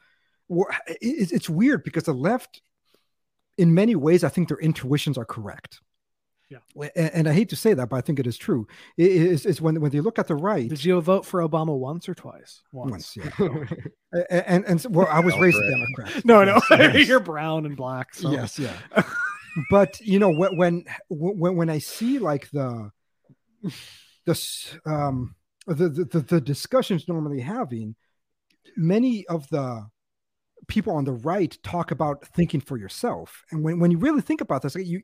[0.49, 2.63] well, it- It's it's weird because the left,
[3.61, 5.81] in many ways, I think their intuitions are correct.
[6.51, 6.59] Yeah.
[6.97, 8.67] and, and I hate to say that, but I think it is true.
[8.97, 10.69] It is is when when they look at the right.
[10.69, 12.63] Did you vote for Obama once or twice?
[12.73, 13.31] once, yeah.
[14.13, 15.71] A- a- and and well, I was Go raised for a.
[15.71, 16.25] Democrat.
[16.25, 17.09] No, no, Yes, yes.
[17.09, 18.15] you're brown and black.
[18.15, 18.33] So.
[18.33, 18.77] Yes, yeah.
[19.71, 22.91] but you know when when when when I see like the
[24.27, 24.35] the
[24.87, 25.37] um
[25.69, 27.95] the the, the, the discussions normally having,
[28.77, 29.87] many of the
[30.71, 34.41] people on the right talk about thinking for yourself, and when when you really think
[34.41, 35.03] about this, you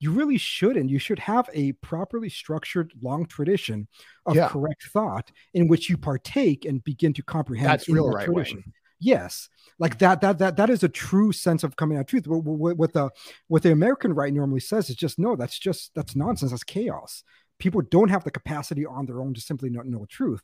[0.00, 0.90] you really shouldn't.
[0.90, 3.86] You should have a properly structured long tradition
[4.26, 4.48] of Yeah.
[4.48, 7.68] correct thought in which you partake and begin to comprehend.
[7.70, 8.72] That's real right tradition wing.
[8.98, 9.48] yes
[9.78, 12.76] like that that that that is a true sense of coming out truth what, what,
[12.76, 13.10] what the
[13.48, 17.24] what the american right normally says is just no that's just that's nonsense that's chaos
[17.62, 20.42] people don't have the capacity on their own to simply not know truth.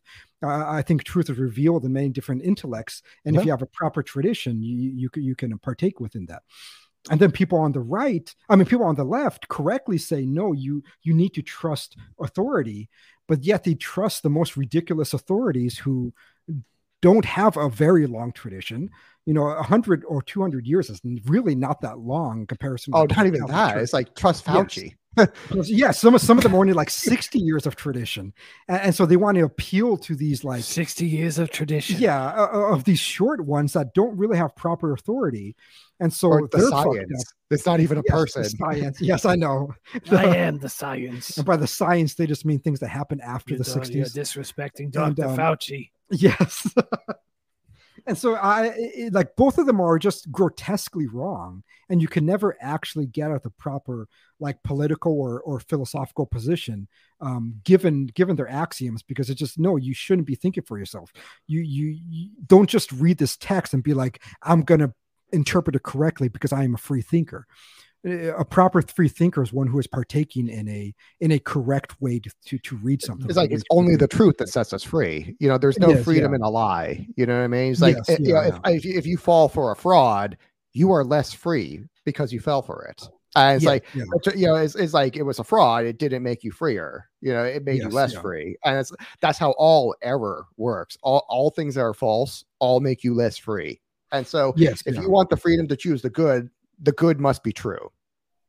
[0.48, 3.72] Uh, i think truth is revealed in many different intellects and if you have a
[3.80, 6.42] proper tradition you you, can- you can partake within that.
[7.10, 10.46] And then people on the right i mean people on the left correctly say no
[10.64, 10.74] you
[11.06, 11.90] you need to trust
[12.26, 12.80] authority.
[13.30, 15.96] But yet they trust the most ridiculous authorities who
[17.02, 18.90] don't have a very long tradition.
[19.26, 22.92] You know, a hundred or two hundred years is really not that long in comparison.
[22.96, 23.74] Oh, to not even that.
[23.74, 23.82] Church.
[23.82, 24.54] It's like trust Yes.
[24.56, 24.94] Fauci.
[25.64, 28.32] yeah, some of some of them are only like sixty years of tradition,
[28.68, 31.98] and, and so they want to appeal to these like 60 years of tradition.
[31.98, 35.56] yeah uh, uh, of these short ones that don't really have proper authority,
[35.98, 36.94] and so Or the they're fucked up.
[36.94, 37.24] science.
[37.50, 38.44] It's not even a Yes, person.
[38.44, 39.00] Science.
[39.00, 39.74] Yes, I know.
[40.12, 41.36] I am the science.
[41.36, 44.04] And by the science, they just mean things that happened after You're, the do- you're
[44.06, 44.14] sixties.
[44.14, 45.24] disrespecting And, Dr.
[45.26, 45.90] um, Fauci.
[46.10, 46.66] Yes.
[48.06, 52.24] and so I it- like both of them are just grotesquely wrong and you can
[52.24, 54.08] never actually get at the proper
[54.40, 56.88] like political or, or philosophical position
[57.20, 61.12] um, given given their axioms because it's just no you shouldn't be thinking for yourself
[61.46, 64.92] you, you you don't just read this text and be like i'm to
[65.32, 67.46] interpret it correctly because i am a free thinker
[68.04, 72.18] a proper free thinker is one who is partaking in a in a correct way
[72.20, 75.36] to to, to read something It's like it's only the truth that sets us free.
[75.40, 76.36] You know, there's no is, freedom yeah.
[76.36, 77.06] in a lie.
[77.16, 77.72] You know what I mean?
[77.72, 79.76] It's like Yes, it- you know, yeah, if, if you, if you fall for a
[79.76, 80.36] fraud,
[80.72, 83.08] you are less free because you fell for it.
[83.36, 84.04] And it's Yeah, like yeah.
[84.34, 85.84] you know, it's, it's like it was a fraud.
[85.84, 87.08] It didn't make you freer.
[87.20, 88.20] You know, it made you less yeah.
[88.20, 88.56] free.
[88.64, 90.96] And it's that's how all error works.
[91.02, 93.80] All all things that are false all make you less free.
[94.12, 95.02] And so yes if yeah.
[95.02, 96.48] you want the freedom to choose the good,
[96.80, 97.90] the good must be true.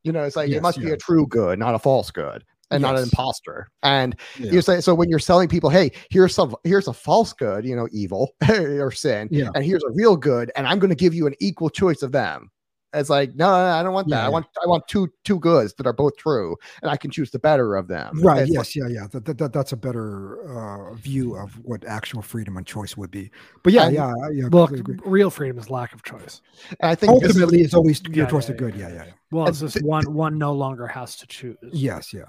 [0.04, 2.44] You know, it's like Yes, it must be a true good, not a false good,
[2.72, 3.10] and not an Yes.
[3.12, 3.70] imposter.
[3.84, 4.52] And Yeah.
[4.52, 7.76] you say so when you're selling people, hey, here's some here's a false good, you
[7.76, 9.50] know, evil or sin, Yeah.
[9.56, 12.12] and here's a real good, and I'm going to give you an equal choice of
[12.12, 12.50] them.
[12.94, 14.16] It's like no, no, no, I don't want that.
[14.16, 14.30] Yeah, I yeah.
[14.30, 17.38] want I want two two goods that are both true, and I can choose the
[17.38, 18.20] better of them.
[18.24, 21.86] right It's yes yeah yeah that, that, that- that's a better uh view of what
[21.86, 23.30] actual freedom and choice would be
[23.64, 24.98] but yeah And- yeah yeah I Well, agree.
[25.06, 26.42] real freedom is lack of choice.
[26.80, 28.96] And I think this ultimately it's always Yeah, geared towards yeah, the good yeah, yeah
[28.96, 29.14] yeah, yeah.
[29.32, 31.58] Well, it's just th- one one no longer has to choose.
[31.72, 32.26] yes yeah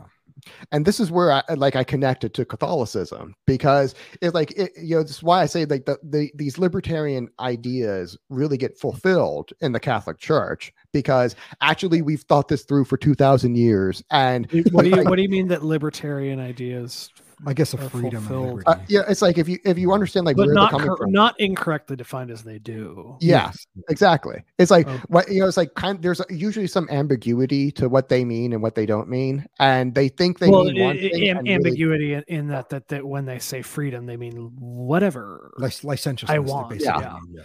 [0.73, 4.97] and this is where I like I connected to Catholicism because it's like it, you
[4.97, 9.53] know this is why I say like the, the these libertarian ideas really get fulfilled
[9.61, 14.51] in the Catholic Church because actually we've thought this through for two thousand years and
[14.73, 17.11] What do you like, What do you mean that libertarian ideas,
[17.47, 18.49] i guess a freedom and fulfilled.
[18.59, 18.67] liberty.
[18.67, 20.89] uh, yeah it's like if you if you understand like but where not they're coming
[20.89, 23.17] cor- from not incorrectly defined as they do?
[23.21, 23.67] yeah Yes.
[23.89, 25.03] exactly it's like Okay.
[25.09, 28.53] what you know it's like kind Of, there's usually some ambiguity to what they mean
[28.53, 31.29] and what they don't mean and they think they well, mean one i- i- thing
[31.29, 34.51] am- and really- ambiguity in, in that, that that when they say freedom, they mean
[34.59, 35.53] whatever.
[35.59, 37.19] Lic- licentiousness I want, basically yeah.
[37.33, 37.43] yeah.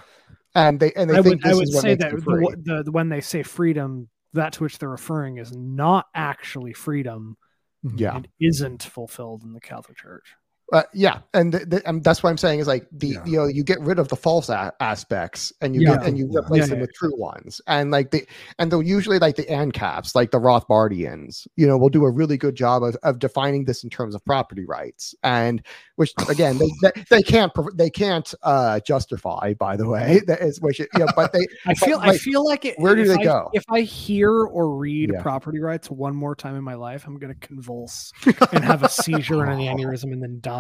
[0.56, 2.58] and they and they I think would I would is what say makes that the,
[2.64, 7.38] the, the- when they say freedom, that to which they're referring is not actually freedom.
[7.86, 8.00] Mhm.
[8.00, 8.18] Yeah.
[8.20, 10.36] It isn't fulfilled in the Catholic Church.
[10.74, 13.26] Uh, yeah, and, th- th- and that's what I'm saying is like the Yeah.
[13.26, 15.98] you know you get rid of the false a- aspects and you Yeah.
[15.98, 16.82] get, and you replace Yeah, them yeah.
[16.82, 18.26] with true ones and like the
[18.58, 22.36] and they'll usually like the ANCAPs like the Rothbardians you know will do a really
[22.38, 25.62] good job of, of defining this in terms of property rights and
[25.98, 30.60] which again they they, they can't they can't uh justify by the way that is
[30.62, 32.76] which you know but they I feel I like, feel like it.
[32.80, 33.50] where do they I- go?
[33.54, 35.22] If I hear or read Yeah.
[35.22, 38.12] property rights one more time in my life, I'm going to convulse
[38.52, 40.55] and have a seizure and an aneurysm and then die.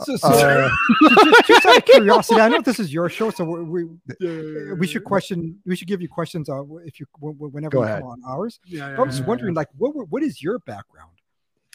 [0.00, 0.70] So, so uh,
[1.02, 4.86] just, just out of curiosity, I know this is your show, so we we, we
[4.86, 5.58] should question.
[5.66, 8.00] We should give you questions uh, if you wh- wh- whenever Go you ahead.
[8.00, 8.58] come on ours.
[8.64, 11.10] Yeah, But I'm just wondering, like, what what is your background?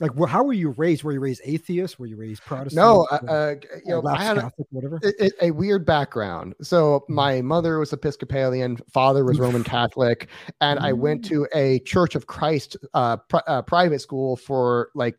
[0.01, 1.03] Like, well, how were you raised?
[1.03, 1.99] Were you raised atheist?
[1.99, 2.75] Were you raised Protestant?
[2.75, 3.55] No, uh, Or uh,
[3.85, 4.99] you know, I Lapsed had a, Catholic, whatever.
[5.03, 6.55] a, a- a weird background.
[6.63, 10.27] So my mother was Episcopalian, father was Roman Catholic,
[10.59, 15.17] and I went to a Church of Christ uh, pri- uh, private school for like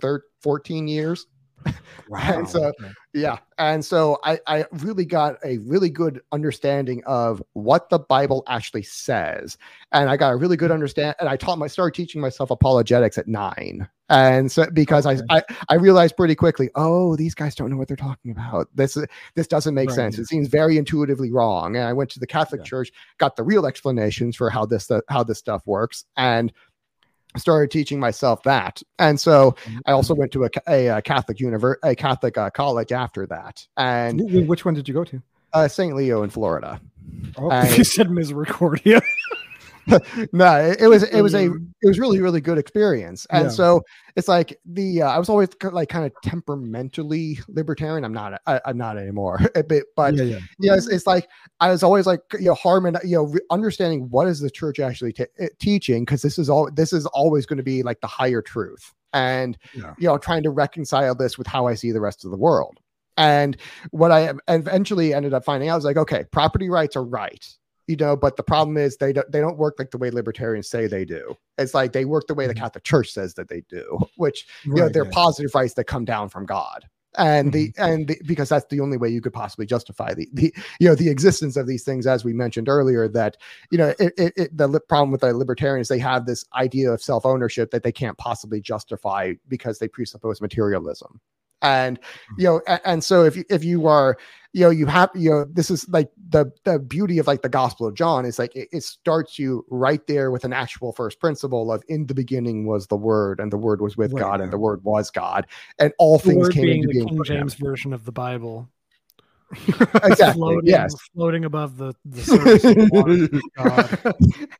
[0.00, 1.26] thir- 14 years.
[2.08, 2.44] Wow.
[2.44, 2.90] so- okay.
[3.12, 3.38] Yeah.
[3.58, 8.82] And so I, I really got a really good understanding of what the Bible actually
[8.82, 9.58] says.
[9.92, 10.74] And I got a really good mm.
[10.74, 13.88] understand and I taught my started teaching myself apologetics at nine.
[14.10, 15.18] And so because Okay.
[15.28, 18.68] I, I I realized pretty quickly, oh, these guys don't know what they're talking about.
[18.74, 18.96] This
[19.34, 20.18] this doesn't make Right, sense.
[20.18, 21.76] It seems very intuitively wrong.
[21.76, 22.68] And I went to the Catholic Yeah.
[22.68, 26.52] Church, got the real explanations for how this how this stuff works, and
[27.40, 28.82] started teaching myself that.
[28.98, 29.54] And so
[29.86, 33.66] I also went to a, a, uh Catholic univer- a Catholic uh, college after that,
[33.76, 35.22] and Wh- wh- Which one did you go to?
[35.54, 35.94] uh, St.
[35.96, 36.80] Leo in Florida.
[37.36, 39.00] Oh, And- you said misericordia.
[40.32, 43.50] no, it, it was it was a it was really really good experience, and Yeah.
[43.50, 43.82] so
[44.16, 48.04] it's like the uh, I was always like kind of temperamentally libertarian.
[48.04, 50.38] I'm not I, I'm not anymore, a bit, but yeah, yeah.
[50.60, 51.28] yeah, it's, it's like
[51.60, 54.78] I was always like you know harmon you know re- understanding what is the church
[54.80, 58.00] actually t- eh, teaching because this is all this is always going to be like
[58.00, 59.94] the higher truth and Yeah.
[59.98, 62.78] you know trying to reconcile this with how I see the rest of the world
[63.16, 63.56] and
[63.90, 67.46] what I eventually ended up finding out was like okay property rights are right
[67.88, 70.68] you know but the problem is they don't they don't work like the way libertarians
[70.68, 72.58] say they do it's like they work the way the Mhm.
[72.58, 75.10] Catholic Church says that they do which you know they're yeah.
[75.12, 76.84] positive rights that come down from god
[77.16, 80.54] and the and the, because that's the only way you could possibly justify the the
[80.78, 83.36] you know the existence of these things as we mentioned earlier that
[83.70, 87.02] you know it, it, it, the problem with the libertarians they have this idea of
[87.02, 91.20] self-ownership that they can't possibly justify because they presuppose materialism
[91.62, 92.40] and mm-hmm.
[92.40, 94.16] you know and, and so if you if you are
[94.52, 97.48] you know you have you know this is like the the beauty of like the
[97.48, 101.20] gospel of john is like it, it starts you right there with an actual first
[101.20, 104.40] principle of in the beginning was the word and the word was with Right, god
[104.40, 105.46] and the word was god
[105.78, 107.40] and all The things came being into the being King through him.
[107.40, 108.68] James version of the Bible.
[109.68, 113.28] exactly floating, yes floating above the, the surface of water.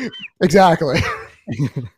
[0.42, 1.00] Exactly.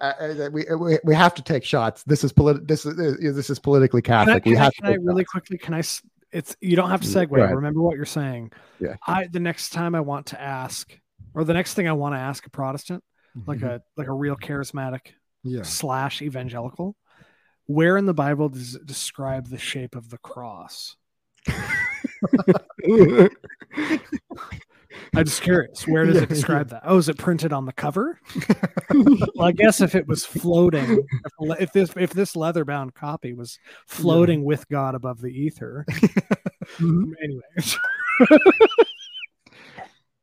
[0.00, 2.04] Uh, uh, we, we we have to take shots.
[2.04, 4.44] This is polit- This is uh, this is politically Can I, Catholic.
[4.44, 4.96] we can I- have can I to.
[4.98, 5.30] take really shots.
[5.32, 5.58] quickly?
[5.58, 5.82] Can I?
[6.30, 7.30] It's you don't have to segue.
[7.54, 8.52] Remember what you're saying.
[8.78, 8.96] Yeah.
[9.06, 10.92] I the next time I want to ask,
[11.34, 13.02] or the next thing I want to ask a Protestant,
[13.46, 13.70] like Mhm.
[13.76, 15.62] a like a real charismatic yeah.
[15.62, 16.94] slash evangelical,
[17.66, 20.96] where in the Bible does it describe the shape of the cross?
[25.14, 25.86] I'm just curious.
[25.86, 26.82] Where does Yeah, it describe that?
[26.84, 28.18] Oh, is it printed on the cover?
[28.94, 31.06] well, I guess if it was floating,
[31.40, 35.84] if, if this if this leather bound copy was floating with God above the ether.
[36.80, 37.42] anyway,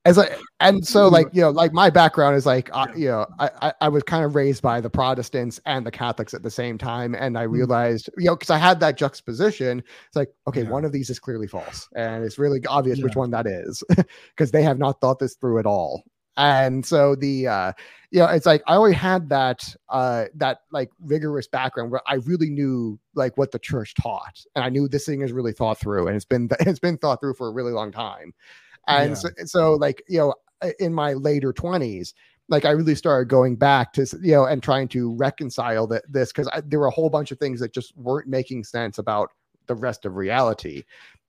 [0.06, 3.26] As I and so like you know like my background is like uh, you know
[3.38, 6.78] I, I was kind of raised by the Protestants and the Catholics at the same
[6.78, 7.52] time, and I Mm.
[7.52, 9.80] realized you know because I had that juxtaposition.
[10.08, 10.70] It's like okay, Yeah.
[10.70, 13.84] one of these is clearly false, and it's really obvious which one that is
[14.30, 16.04] because they have not thought this through at all.
[16.38, 17.74] And so the uh
[18.12, 22.16] you know it's like I already had that uh that like rigorous background where I
[22.16, 25.78] really knew like what the church taught, and I knew this thing is really thought
[25.78, 28.34] through, and it's been it's been thought through for a really long time.
[28.88, 29.16] And Yeah.
[29.16, 30.34] so, so like you know
[30.80, 32.14] in my later 20s
[32.50, 36.32] like i really started going back to you know and trying to reconcile that this
[36.32, 39.30] because there were a whole bunch of things that just weren't making sense about
[39.68, 40.84] the rest of reality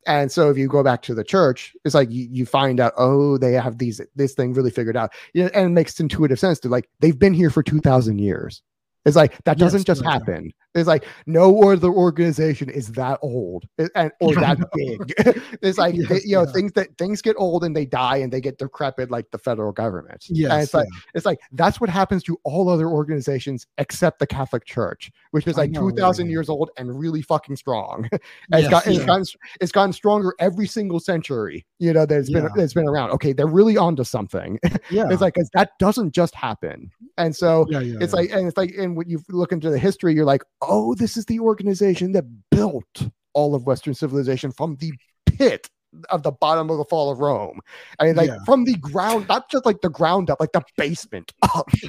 [0.06, 2.92] and so if you go back to the church it's like you, you find out
[2.96, 6.38] oh they have these this thing really figured out you know, and it makes intuitive
[6.38, 8.62] sense to like they've been here for 2000 years
[9.04, 10.12] it's like that doesn't just right, yeah.
[10.12, 15.12] happen it's like no other organization is that old eh, and or that big
[15.62, 16.52] it's like they- Yes, you know yeah.
[16.52, 19.72] things that things get old and they die and they get decrepit like the federal
[19.72, 20.52] government Yes.
[20.52, 21.00] and it's like yeah.
[21.14, 25.56] it's like that's what happens to all other organizations except the Catholic Church, which is
[25.56, 26.32] like two thousand yeah.
[26.32, 28.08] years old and really fucking strong.
[28.12, 28.20] And
[28.52, 29.06] it's, Yes, got, it's yeah.
[29.06, 29.24] gotten
[29.60, 31.66] it's gotten stronger every single century.
[31.80, 32.62] You know that it's been Yeah.
[32.62, 33.10] it's been around.
[33.12, 34.58] Okay, they're really onto something.
[34.90, 35.08] yeah.
[35.10, 36.90] It's like 'cause that doesn't just happen.
[37.16, 38.20] And so yeah, yeah, it's yeah.
[38.20, 41.16] like and it's like and when you look into the history, you're like, oh, this
[41.16, 44.92] is the organization that built all of Western civilization from the
[45.24, 45.68] pit
[46.10, 47.58] of the bottom of the fall of Rome.
[47.98, 48.36] I mean, like Yeah.
[48.44, 51.66] from the ground, not just like the ground up, like the basement up.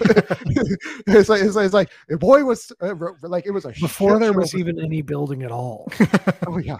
[1.07, 1.89] it's like it's like, it's like
[2.19, 5.91] boy was uh, like it was a before there was even any building at all,
[6.47, 6.77] oh yeah,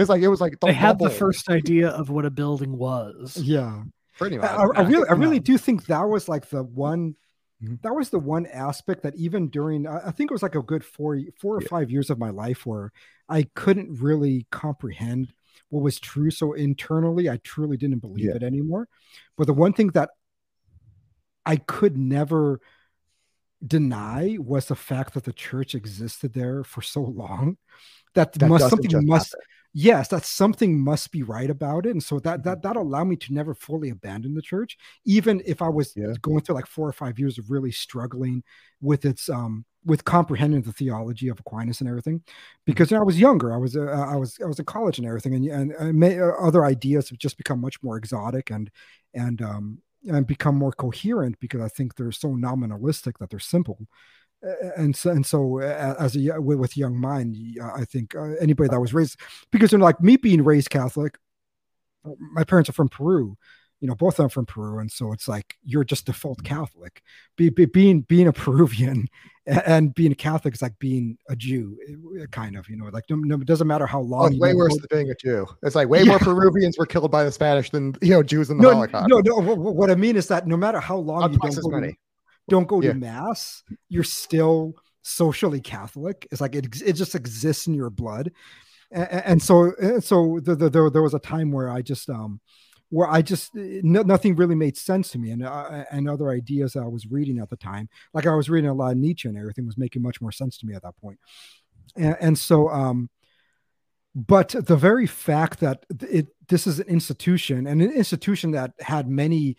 [0.00, 2.76] it's like it was like the they had the first idea of what a building
[2.76, 3.36] was.
[3.36, 3.82] yeah.
[4.18, 4.50] pretty much.
[4.50, 5.42] I- I really, I really Yeah.
[5.52, 7.16] do think that was like the one.
[7.62, 7.80] Mhm.
[7.82, 10.62] That was the one aspect that even during, I I think it was like a
[10.62, 11.68] good four, four or Yeah.
[11.68, 12.92] five years of my life where
[13.28, 15.32] I couldn't really comprehend
[15.70, 16.30] what was true.
[16.30, 18.36] So internally, I truly didn't believe Yeah.
[18.36, 18.88] it anymore.
[19.38, 20.10] But the one thing that
[21.46, 22.60] I could never
[23.66, 27.56] deny was the fact that the church existed there for so long
[28.14, 29.46] that, That must something must happen.
[29.72, 32.44] Yes that something must be right about it and so that Mm-hmm.
[32.44, 36.14] that that allowed me to never fully abandon the church even if i was Yeah.
[36.22, 38.42] going through like four or five years of really struggling
[38.80, 42.20] with its um with comprehending the theology of aquinas and everything
[42.66, 44.98] because you know, i was younger i was uh, i was i was in college
[44.98, 48.50] and everything and and, and may, uh, other ideas have just become much more exotic
[48.50, 48.70] and
[49.14, 49.78] and um
[50.08, 53.86] and become more coherent because i think they're so nominalistic that they're simple
[54.76, 57.36] and so and so as a with, with young mind
[57.76, 59.18] i think uh, anybody that was raised
[59.50, 61.18] because you know like me being raised catholic
[62.18, 63.36] my parents are from peru
[63.80, 67.02] you know both of them from peru and so it's like you're just default catholic
[67.36, 69.06] be, be, being being a peruvian
[69.46, 71.76] and being a catholic is like being a jew
[72.22, 74.54] uh, kind of you know like no, no, it doesn't matter how long it's way
[74.54, 75.46] worse than being a Jew.
[75.62, 76.10] It's like way Yeah.
[76.10, 79.08] more Peruvians were killed by the Spanish than you know Jews in the no, Holocaust.
[79.08, 79.40] no, no.
[79.42, 81.98] wh- wh- What I mean is that no matter how long you don't go, many.
[82.50, 82.92] Don't go Yeah.
[82.92, 86.28] to mass, you're still socially Catholic.
[86.30, 88.32] It's like it, it just exists in your blood,
[88.90, 92.10] and, and so and so the, the, there there was a time where I just
[92.10, 92.40] um
[92.90, 96.76] where I just no, nothing really made sense to me, and uh, and other ideas
[96.76, 99.38] I was reading at the time, like I was reading a lot of Nietzsche and
[99.38, 101.18] everything, was making much more sense to me at that point,
[101.96, 103.08] and, and so um
[104.14, 109.08] but the very fact that it this is an institution and an institution that had
[109.08, 109.56] many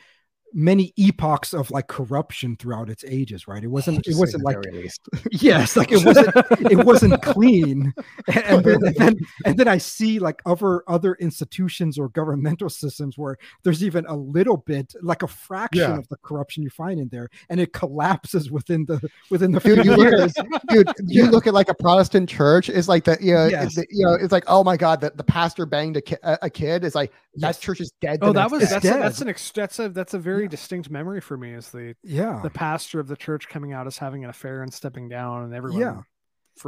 [0.54, 4.70] many epochs of like corruption throughout its ages right it wasn't it wasn't like the
[4.72, 4.90] very
[5.32, 6.28] yes like it wasn't
[6.72, 7.94] it wasn't clean
[8.28, 9.16] and, and then, and then
[9.46, 14.16] and then i see like other other institutions or governmental systems where there's even a
[14.16, 15.98] little bit like a fraction Yeah.
[15.98, 19.00] of the corruption you find in there and it collapses within the
[19.30, 21.30] within the few Dude, you look years at, dude, you Yeah.
[21.30, 22.70] look at like a Protestant church.
[22.70, 23.76] It's like that, you know, Yes.
[23.76, 26.38] the- you know, it's like, oh my god, that the pastor banged a, ki- a,
[26.44, 26.84] a kid.
[26.84, 27.56] It's like Yes.
[27.58, 28.20] that church is dead.
[28.22, 28.64] Oh, that was day.
[28.66, 30.50] It's that's a, that's an ex, that's a that's a very Yeah.
[30.50, 31.54] distinct memory for me.
[31.54, 34.74] Is the yeah the pastor of the church coming out as having an affair and
[34.74, 35.80] stepping down, and everyone.
[35.82, 36.02] Yeah.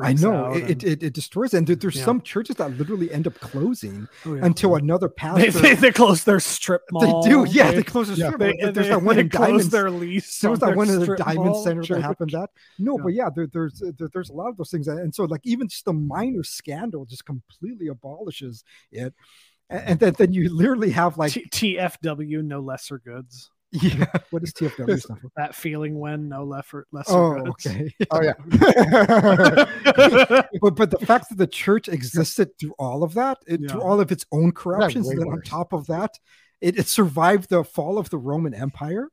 [0.02, 2.06] I know it, it, and- it, it destroys, and there's Yeah.
[2.06, 4.46] some churches that literally end up closing oh, yeah.
[4.46, 4.86] until mm-hmm.
[4.86, 5.52] another pastor.
[5.52, 7.22] they, they close their strip mall.
[7.24, 7.70] They do, yeah.
[7.70, 8.28] They, They close their Yeah.
[8.30, 8.40] strip.
[8.40, 8.72] they, mall.
[8.72, 9.72] There's they- that one they in close Dimond.
[9.72, 10.40] their lease.
[10.40, 12.32] There was that one in the Dimond Center that happened.
[12.32, 15.26] That no, but yeah, there, there's there, there's a lot of those things, and so
[15.26, 19.14] like even just a minor scandal just completely abolishes it,
[19.70, 23.52] and, and then then you literally have like T- TFW, no lesser goods.
[23.74, 25.20] Yeah, what is TFW for?
[25.36, 27.68] That feeling when no lesser lesser Oh, goods.
[27.68, 27.94] okay.
[28.12, 28.34] Oh yeah.
[30.62, 34.00] but but the fact that the church existed through all of that, it, through all
[34.00, 36.12] of its own corruptions, and then on top of that,
[36.62, 39.10] it, it survived the fall of the Roman Empire,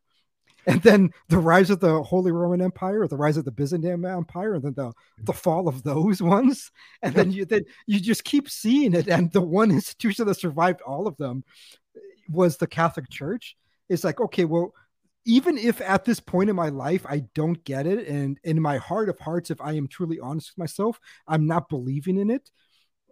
[0.66, 4.04] and then the rise of the Holy Roman Empire, or the rise of the Byzantine
[4.04, 4.92] Empire, and then the
[5.24, 6.70] the fall of those ones,
[7.02, 10.82] and then you then you just keep seeing it, and the one institution that survived
[10.82, 11.44] all of them
[11.96, 13.56] eh, was the Catholic Church.
[13.90, 14.72] It's like okay, well
[15.26, 18.78] even if at this point in my life I don't get it, and in my
[18.78, 20.98] heart of hearts, if I am truly honest with myself,
[21.28, 22.50] I'm not believing in it.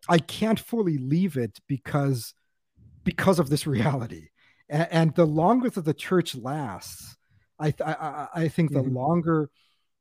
[0.09, 2.32] I can't fully leave it because
[3.05, 4.28] because of this reality.
[4.70, 7.16] And, and the longer that the church lasts,
[7.59, 8.94] I I, I, think the Mhm.
[8.94, 9.50] longer,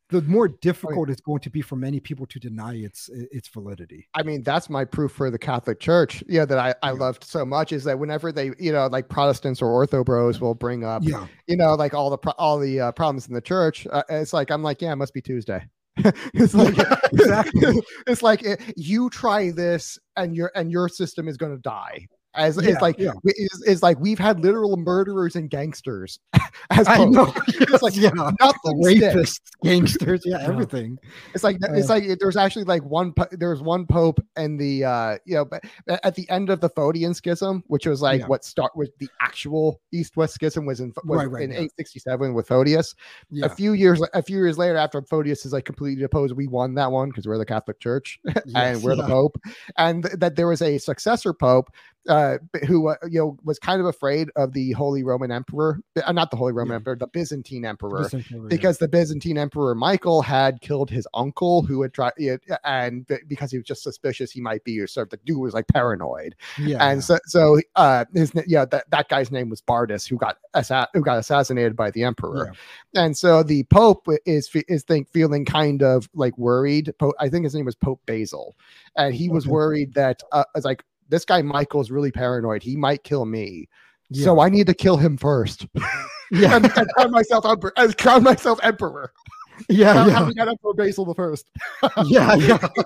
[0.09, 4.07] the more difficult it's going to be for many people to deny its its validity.
[4.13, 6.23] I mean, that's my proof for the Catholic Church.
[6.27, 6.99] Yeah, that I, I Yeah.
[6.99, 10.55] loved so much is that whenever they, you know, like Protestants or Ortho Bros will
[10.55, 13.41] bring up, Yeah, you know, like all the pro- all the uh, problems in the
[13.41, 13.85] church.
[13.91, 15.65] Uh, it's like I'm like, yeah, it must be Tuesday.
[16.33, 16.77] it's like
[17.11, 17.81] exactly.
[18.05, 22.07] it's like eh, you try this and your and your system is going to die.
[22.35, 23.11] As Yeah, it's like yeah.
[23.23, 26.19] it's, it's like we've had literal murderers and gangsters
[26.69, 27.33] as I know.
[27.47, 29.01] It's like yeah, nothing sticks.
[29.15, 30.47] rapists, gangsters, yeah, Yeah.
[30.47, 30.99] everything.
[31.33, 34.59] It's like it's Uh, like there's actually like one po- there was one pope and
[34.59, 35.63] the uh you know but
[36.03, 39.81] at the end of the Photian schism, which was like what start with the actual
[39.91, 41.57] East West schism was in was Right, right, in yeah.
[41.61, 42.93] 867 with Photius.
[43.31, 46.47] Yeah, A few years a few years later, after Photius is like completely deposed, we
[46.47, 48.19] won that one because we're the Catholic Church
[48.53, 49.37] and we're the pope,
[49.77, 51.69] and th- that there was a successor pope
[52.09, 52.37] uh
[52.67, 56.31] who uh, you know was kind of afraid of the Holy Roman Emperor, uh, not
[56.31, 56.75] the Holy Roman Yeah.
[56.77, 58.03] Emperor, the Byzantine Emperor.
[58.03, 63.05] Like- because the Byzantine Emperor Michael had killed his uncle, who had tried, yeah, and
[63.27, 65.67] because he was just suspicious he might be, or sort of the dude was like
[65.67, 70.15] paranoid, yeah, and so so uh, his yeah that, that guy's name was Bardas, who
[70.17, 72.53] got assa- who got assassinated by the emperor,
[72.95, 76.93] and so the Pope is is think feeling kind of like worried.
[76.99, 78.55] Po- I think his name was Pope Basil,
[78.95, 82.63] and he was worried that uh, it's like this guy Michael's really paranoid.
[82.63, 83.67] He might kill me.
[84.09, 84.25] yeah.
[84.25, 85.67] So I need to kill him first,
[86.31, 87.73] yeah, and, and crown myself emperor.
[87.77, 89.13] And crown myself emperor.
[89.69, 91.49] Yeah, How, yeah, how we got Emperor Basil the First.
[92.05, 92.57] yeah, yeah.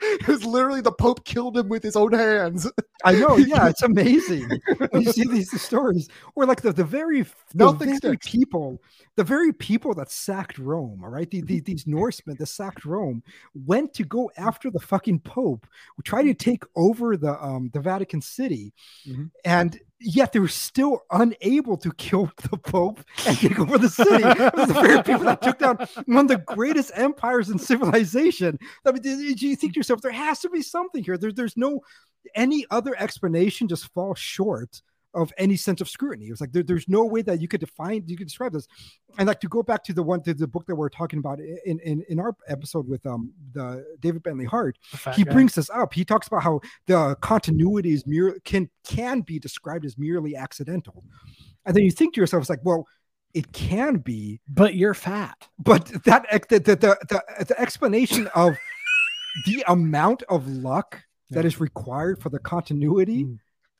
[0.00, 2.70] it was literally the Pope killed him with his own hands.
[3.04, 4.48] I know, yeah, it's amazing.
[4.92, 7.24] You see these stories, or like the the very
[7.54, 8.28] the very sticks.
[8.28, 8.80] people,
[9.16, 11.00] the very people that sacked Rome.
[11.02, 13.22] All right, the, the, these Norsemen that sacked Rome
[13.54, 15.66] went to go after the fucking Pope,
[16.04, 18.72] tried to take over the um the Vatican City,
[19.08, 19.30] Mhm.
[19.44, 24.24] and yet they were still unable to kill the Pope and take over the city.
[24.24, 28.58] It was the very people that took down one of the greatest empires in civilization.
[28.84, 31.18] I mean, do you think to yourself, there has to be something here?
[31.18, 31.80] There, there's no
[32.34, 34.82] any other explanation just falls short
[35.22, 36.26] of any sense of scrutiny.
[36.28, 38.66] It was like there, there's no way that you could define, you could describe this.
[39.18, 41.38] And like to go back to the one to the book that we're talking about
[41.40, 44.78] in in, in our episode with um the David Bentley Hart,
[45.16, 45.32] he guy.
[45.32, 45.92] brings this up.
[45.94, 51.02] He talks about how the continuity is mere can can be described as merely accidental.
[51.66, 52.86] And then you think to yourself, it's like, well,
[53.34, 55.48] it can be, but you're fat.
[55.58, 58.56] but that the the the, the, the explanation of
[59.46, 61.48] the amount of luck that Yeah.
[61.48, 63.38] is required for the continuity Mm.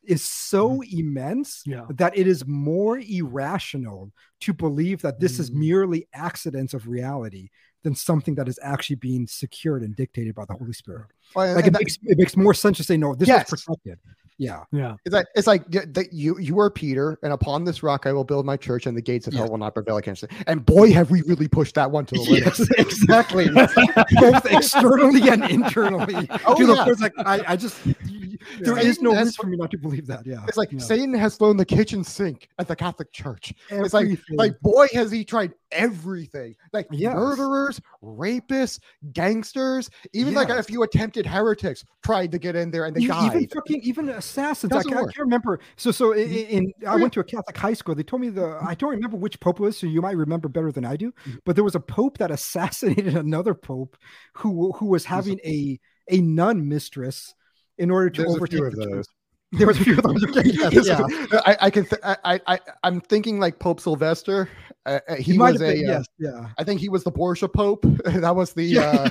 [0.09, 1.87] Is so immense Yeah.
[1.91, 5.55] that it is more irrational to believe that this is Mm.
[5.55, 7.49] merely accidents of reality
[7.85, 11.07] than something that is actually being secured and dictated by the Holy Spirit.
[11.37, 13.51] Well, Like it that- makes it makes more sense to say no, this Yes.
[13.51, 13.99] was protected.
[14.39, 14.63] Yeah.
[14.73, 14.95] Yeah.
[15.05, 18.25] It's like it's like that you you are Peter, and upon this rock I will
[18.25, 19.41] build my church, and the gates of Yeah.
[19.41, 20.31] hell will not prevail against it.
[20.47, 22.45] And boy, have we really pushed that one to the limit.
[22.59, 23.49] Yes, exactly.
[23.51, 26.29] Both externally and internally.
[26.47, 26.87] Oh, to yeah.
[26.89, 28.83] it's like I, I just there Yeah.
[28.83, 30.25] is no reason for me not to believe that.
[30.25, 30.45] Yeah.
[30.47, 30.79] It's like Yeah.
[30.79, 33.53] Satan has thrown the kitchen sink at the Catholic Church.
[33.71, 36.55] It's like like boy has he tried everything.
[36.73, 37.15] Like Yes.
[37.15, 38.79] murderers, rapists,
[39.13, 43.07] gangsters, even like a few attempted heretics tried to get in there and they E-
[43.09, 43.35] died.
[43.35, 44.73] even fucking even assassins.
[44.73, 45.61] I can't, I can't remember.
[45.77, 46.57] So so in, Mm-hmm.
[46.57, 47.95] in I went to a Catholic high school.
[47.95, 50.49] They told me the I don't remember which pope it was, so you might remember
[50.49, 51.13] better than I do.
[51.13, 51.39] Mm-hmm.
[51.45, 53.97] But there was a pope that assassinated another pope
[54.35, 55.79] who who was having a
[56.11, 57.35] a nun mistress
[57.79, 59.07] in order to There's overtake the church.
[59.53, 60.23] There was a few of those.
[60.25, 61.41] Okay, Yeah, yeah.
[61.47, 61.87] I, I can.
[61.87, 64.51] Th- I, I, I'm thinking like Pope Sylvester.
[64.85, 65.59] Uh, uh, he, was a.
[65.59, 66.49] been, uh, yes, yeah.
[66.59, 67.83] I think he was the Borgia Pope.
[68.05, 68.65] that was the.
[68.65, 69.09] Yeah.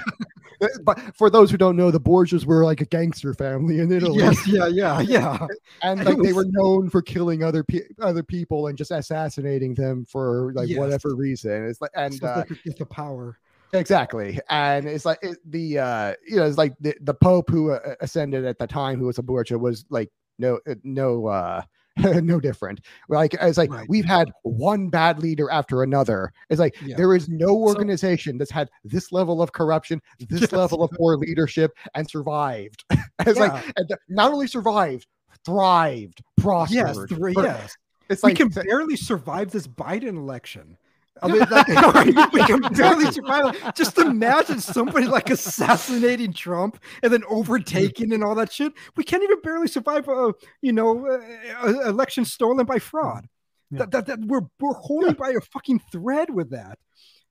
[0.61, 3.91] Uh, but for those who don't know, the Borgias were like a gangster family in
[3.91, 5.47] Italy, Yes, yeah, yeah, yeah.
[5.81, 10.05] and like they were known for killing other pe- other people and just assassinating them
[10.05, 10.77] for like Yes.
[10.79, 11.65] whatever reason.
[11.67, 13.37] It's like and So uh, get the power.
[13.73, 17.71] Exactly, and it's like it, the uh, you know it's like the, the Pope who
[17.71, 20.09] uh, ascended at the time, who was a Borgia, was like
[20.39, 21.61] no uh, no uh
[21.97, 22.81] no different.
[23.09, 23.89] Like it's like Right.
[23.89, 26.31] we've had one bad leader after another.
[26.49, 26.95] It's like Yeah.
[26.95, 29.99] there is no organization that's had this level of corruption,
[30.29, 30.51] this Yes.
[30.51, 32.83] level of poor leadership, and survived.
[33.25, 33.61] it's Yeah.
[33.79, 35.07] like not only survived,
[35.43, 36.75] thrived, prospered.
[37.09, 37.75] Yes, three, yes.
[38.09, 40.77] It's we like can barely survive this Biden election.
[41.21, 41.67] I mean, like,
[42.33, 43.75] we can barely survive.
[43.75, 48.73] Just imagine somebody like assassinating Trump and then overtaking and all that shit.
[48.95, 53.27] We can't even barely survive a, you know, a, a election stolen by fraud.
[53.69, 53.79] Yeah.
[53.79, 56.79] That, that, that we're we're holding by a fucking thread with that,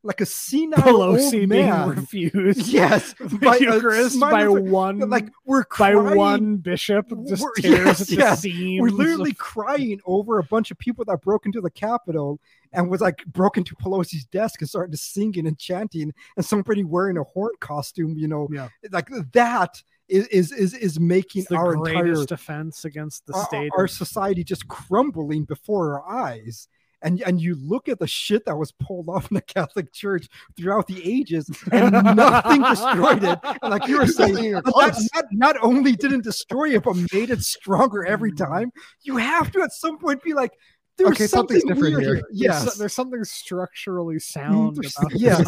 [0.07, 1.89] like a senile old Pelosi being man.
[1.91, 2.69] refused.
[2.73, 8.81] Yes, by Eucharist by one like we're by one bishop just We're- tears yes, yes.
[8.81, 12.41] we're of- literally crying over a bunch of people that broke into the Capitol
[12.73, 17.16] and was like broke into Pelosi's desk and started singing and chanting, and somebody wearing
[17.19, 18.69] a horn costume, you know, Yeah.
[18.91, 23.33] like that is is is, is making It's the our entire greatest offense against the
[23.45, 23.70] state.
[23.77, 26.69] our of- society just crumbling before our eyes.
[27.02, 30.28] And, and you look at the shit that was pulled off in the Catholic Church
[30.56, 33.39] throughout the ages, and nothing destroyed it.
[33.62, 37.43] And like you were saying, that not, not only didn't destroy it, but made it
[37.43, 38.39] stronger every Mm.
[38.48, 38.73] time.
[39.02, 40.52] You have to at some point be like,
[40.97, 42.14] there's Okay, something something's different here.
[42.16, 42.24] here.
[42.32, 45.44] Yes, so- there's something structurally sound there's- about yes,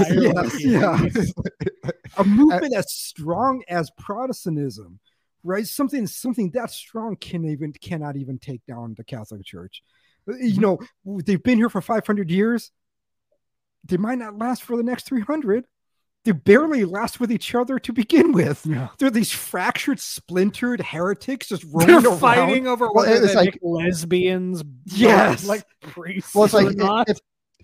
[0.61, 1.33] yes, yes.
[2.19, 5.01] a movement as strong as Protestantism,
[5.43, 5.67] right?
[5.67, 9.83] Something something that strong can even cannot even take down the Catholic Church.
[10.29, 10.61] You mm-hmm.
[10.61, 12.71] know, they've been here for 500 years.
[13.85, 15.65] They might not last for the next 300.
[16.25, 18.67] They barely last with each other to begin with.
[18.67, 18.89] Yeah.
[18.99, 22.19] They're these fractured, splintered heretics just roaming They're around.
[22.19, 25.47] fighting over Well, whether it's they like- lesbians Yes.
[25.47, 27.09] like priests Well, it's or like not.
[27.09, 27.19] if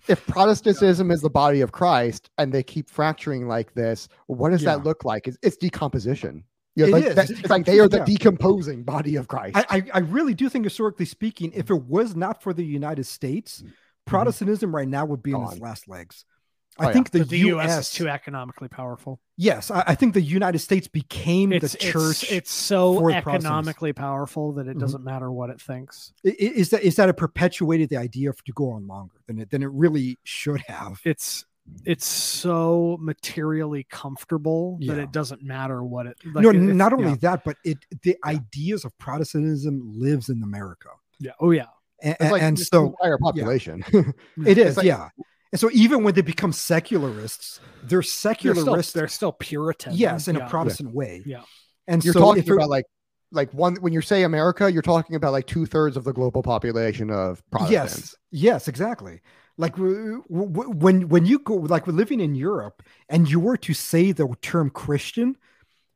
[0.07, 4.61] if Protestantism is the body of Christ and they keep fracturing like this, what does
[4.61, 4.75] Yeah.
[4.77, 5.27] that look like?
[5.27, 6.43] It's, it's decomposition.
[6.75, 7.15] You know, It like is.
[7.15, 8.05] that- It's it's like they are the yeah.
[8.05, 9.55] decomposing body of Christ.
[9.55, 13.05] I, I, I really do think, historically speaking, if it was not for the United
[13.05, 13.63] States,
[14.05, 15.63] Protestantism right now would be on its Mm-hmm.
[15.63, 16.25] Last legs.
[16.77, 16.93] Oh, I yeah.
[16.93, 17.69] think the, the U.S.
[17.69, 17.87] U.S.
[17.87, 19.21] is too economically powerful.
[19.37, 22.23] yes, I, I think the United States became It's, the church.
[22.23, 24.81] it's it's so for economically powerful that it Mhm.
[24.81, 26.11] doesn't matter what it thinks.
[26.25, 29.15] I- i- is that is that it perpetuated the idea for to go on longer
[29.25, 30.99] than it than it really should have.
[31.05, 31.45] It's
[31.83, 36.17] it's so materially comfortable that it doesn't matter what it.
[36.33, 40.43] Like no, it- not only yeah, that, but it the ideas of Protestantism lives in
[40.43, 40.89] America,
[41.19, 41.31] yeah.
[41.39, 41.65] Oh yeah.
[42.01, 43.83] and, It's like and just so the entire population.
[44.45, 45.09] it is, like- yeah.
[45.51, 49.93] And so even when they become secularists, they're They're still, secularists, they're still Puritan.
[49.95, 50.45] yes, in yeah.
[50.45, 51.23] a Protestant way.
[51.25, 51.43] Yeah.
[51.87, 52.85] And so you're so talking if about like
[53.31, 56.43] like one when you say America, you're talking about like two thirds of the global
[56.43, 58.15] population of Protestants.
[58.31, 59.21] Yes, yes, exactly.
[59.57, 64.11] Like when when you go like we're living in Europe and you were to say
[64.11, 65.37] the term Christian,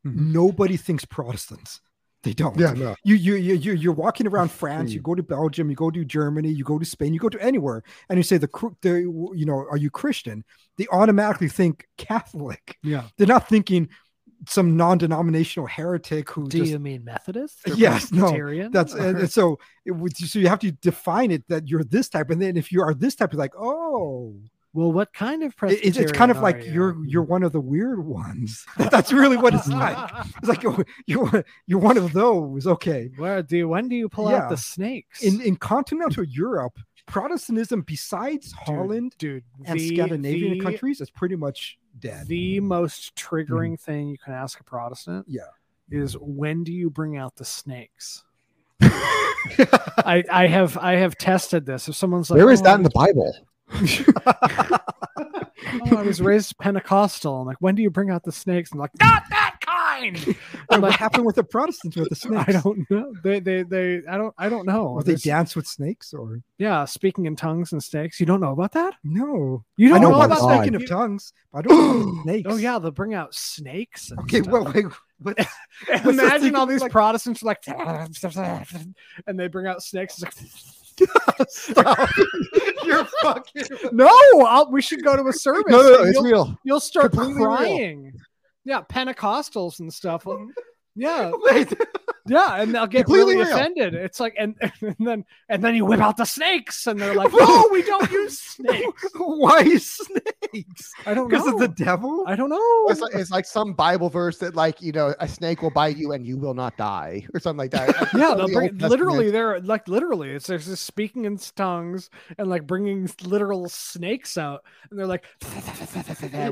[0.06, 0.32] Mhm.
[0.32, 1.80] nobody thinks Protestants.
[2.22, 2.56] They don't.
[2.56, 2.94] no.
[3.04, 4.92] You you you you- you're walking around France.
[4.92, 5.04] You Mm.
[5.04, 5.68] go to Belgium.
[5.70, 6.50] You go to Germany.
[6.50, 7.12] You go to Spain.
[7.14, 8.48] You go to anywhere, and you say the
[8.82, 8.92] the
[9.34, 10.44] you know are you Christian?
[10.76, 12.78] They automatically think Catholic.
[12.82, 13.04] Yeah.
[13.16, 13.88] They're not thinking
[14.48, 17.58] some non-denominational heretic who Do just you mean Methodist?
[17.76, 18.30] Yes, no,
[18.70, 21.84] that's and, Or- and so it would so you have to define it that you're
[21.84, 24.36] this type, and then if you are this type, it's like oh,
[24.72, 25.88] well, what kind of Presbyterian?
[25.88, 26.72] it's, it's kind of like you?
[26.72, 28.64] you're you're one of the weird ones.
[28.76, 29.98] That's really what it's like.
[30.38, 32.66] It's like you're you're, you're one of those.
[32.66, 34.44] Okay, Where do you, when do you pull Yeah.
[34.44, 35.22] out the snakes?
[35.22, 36.78] in in continental Europe,
[37.10, 42.26] Protestantism besides Holland dude, and the- Scandinavian the- countries is pretty much dead.
[42.26, 43.80] The most triggering mm.
[43.80, 45.42] thing you can ask a Protestant, Yeah.
[45.90, 48.24] is when do you bring out the snakes?
[48.80, 51.88] I I have I have tested this.
[51.88, 53.36] If someone's like, Where is "Oh, that in the Bible?
[55.92, 57.40] oh, I was raised Pentecostal.
[57.40, 58.72] I'm like, when do you bring out the snakes?
[58.72, 59.39] I'm like, not that
[59.90, 60.24] kind.
[60.26, 60.34] I'm
[60.70, 62.48] And what happened with the Protestants with the snakes?
[62.54, 63.12] I don't know.
[63.22, 64.88] They they they I don't I don't know.
[64.88, 68.20] Or they There's- dance with snakes, or yeah, speaking in tongues and snakes.
[68.20, 68.94] You don't know about that?
[69.04, 69.64] no?
[69.76, 70.56] You don't I know know about about God.
[70.56, 70.82] speaking that?
[70.82, 72.48] of tongues, but I don't know about snakes.
[72.52, 74.10] Oh yeah, they'll bring out snakes.
[74.10, 74.52] And Okay, stuff.
[74.52, 74.86] well, wait,
[75.18, 75.36] what?
[75.88, 77.64] What's the imagine thing all these like- Protestants are like,
[79.26, 80.22] and they bring out snakes.
[80.22, 80.34] It's like,
[81.48, 82.10] Stop.
[82.84, 83.62] You're fucking.
[83.92, 84.06] no,
[84.46, 85.64] I'll, we should go to a service.
[85.68, 86.58] No, no, no, and it's you'll, real.
[86.64, 87.56] you'll start Completely real.
[87.56, 88.12] crying.
[88.64, 90.26] Yeah, Pentecostals and stuff.
[90.96, 91.72] Yeah, Wait,
[92.26, 93.56] yeah, and they'll get Completely really real.
[93.56, 93.94] offended.
[93.94, 97.32] It's like, and, and then and then you whip out the snakes, and they're like,
[97.38, 100.92] "No, we don't use snakes." why snakes?
[101.06, 101.28] I don't know.
[101.28, 101.54] Because know.
[101.54, 102.24] of the devil?
[102.26, 102.86] I don't know.
[102.88, 105.96] It's like, it's like some Bible verse that like you know a snake will bite
[105.96, 107.88] you and you will not die or something like that.
[108.14, 112.50] yeah, they'll the bring, literally, they're like literally, it's there's just speaking in tongues and
[112.50, 115.24] like bringing literal snakes out, and they're like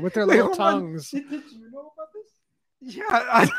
[0.01, 1.11] with their little tongues.
[1.11, 1.98] Did, did you know about this?
[2.81, 3.49] Yeah, I,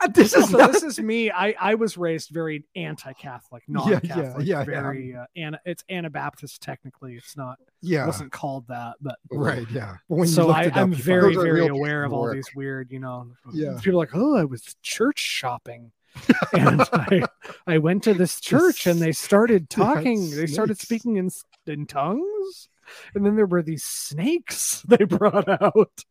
[0.00, 1.30] I, this is so not, this is me.
[1.30, 4.64] I I was raised very anti-Catholic, Yeah, non-Catholic, yeah, yeah, yeah.
[4.64, 7.16] very uh, ana, it's Anabaptist technically.
[7.16, 9.96] It's not yeah, wasn't called that, but right, yeah.
[10.08, 12.34] But so I, I'm very very aware of all work.
[12.34, 13.28] these weird, you know.
[13.52, 13.78] Yeah.
[13.82, 15.92] people are like, oh, I was church shopping.
[16.52, 17.22] and I,
[17.66, 20.30] I went to this church and they started talking.
[20.30, 21.30] They started speaking in
[21.66, 22.68] in tongues,
[23.14, 26.04] and then there were these snakes they brought out.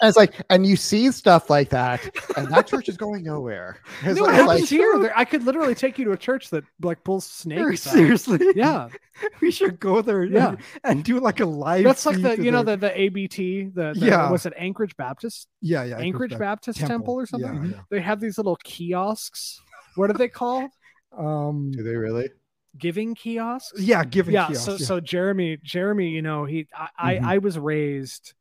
[0.00, 2.00] And it's like, and you see stuff like that,
[2.36, 3.78] and that church is going nowhere.
[4.02, 4.98] It's no, like, it happens like, here.
[4.98, 7.86] There- I could literally take you to a church that like pulls snakes.
[7.86, 7.92] out.
[7.94, 8.88] Seriously, Yeah,
[9.40, 10.24] we should go there.
[10.24, 10.48] Yeah.
[10.48, 11.84] and, and do like a live.
[11.84, 14.30] that's like the you know the the ABT the, the Yeah.
[14.30, 17.66] was it Anchorage Baptist yeah yeah Anchorage Baptist Baptist Temple, or something.
[17.72, 19.60] Yeah, They have these little kiosks.
[19.94, 20.70] What are they called?
[21.16, 22.28] Um, do they really?
[22.76, 23.80] Giving kiosks.
[23.80, 24.78] yeah, giving yeah kiosks, so yeah.
[24.86, 26.66] so jeremy jeremy you know he
[26.98, 27.24] i Mhm.
[27.24, 28.34] I, I was raised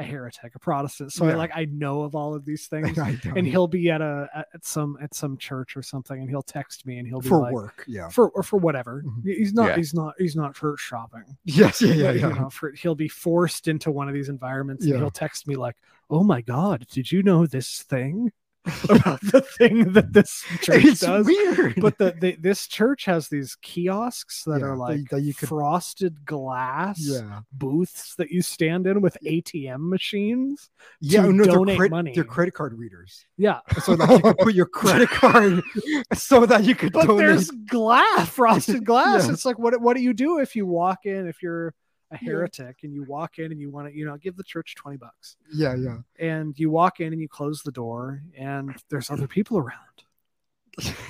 [0.00, 3.46] a heretic a protestant so i like i know of all of these things and
[3.46, 6.98] he'll be at a at some at some church or something and he'll text me
[6.98, 7.84] and he'll be for like work.
[7.86, 8.08] Yeah.
[8.08, 9.22] for or for whatever Mhm.
[9.24, 9.76] he's not Yeah.
[9.76, 11.80] he's not he's not church shopping Yes.
[11.82, 11.92] Yeah.
[11.94, 12.10] Yeah.
[12.12, 12.28] Yeah.
[12.28, 14.94] you know for he'll be forced into one of these environments Yeah.
[14.94, 15.76] and he'll text me like
[16.08, 18.32] oh my god did you know this thing
[18.90, 21.74] about the thing that this church it's does weird.
[21.80, 25.48] but the, the this church has these kiosks that Yeah, are like that you could-
[25.48, 27.40] frosted glass yeah.
[27.52, 30.68] booths that you stand in with ATM machines.
[31.00, 31.22] Yeah.
[31.22, 32.12] to oh, No, they're, donate money.
[32.14, 33.24] they're credit card readers.
[33.38, 35.62] Yeah, so that you could put your credit card
[36.14, 37.18] so that you could but donate.
[37.26, 39.26] there's glass, frosted glass.
[39.26, 39.32] Yeah.
[39.32, 41.72] It's like what what do you do if you walk in if you're
[42.10, 42.30] a Yeah.
[42.32, 44.96] heretic and you walk in and you want to you know give the church 20
[44.96, 45.98] bucks Yeah, yeah.
[46.18, 49.76] and you walk in and you close the door and there's other people around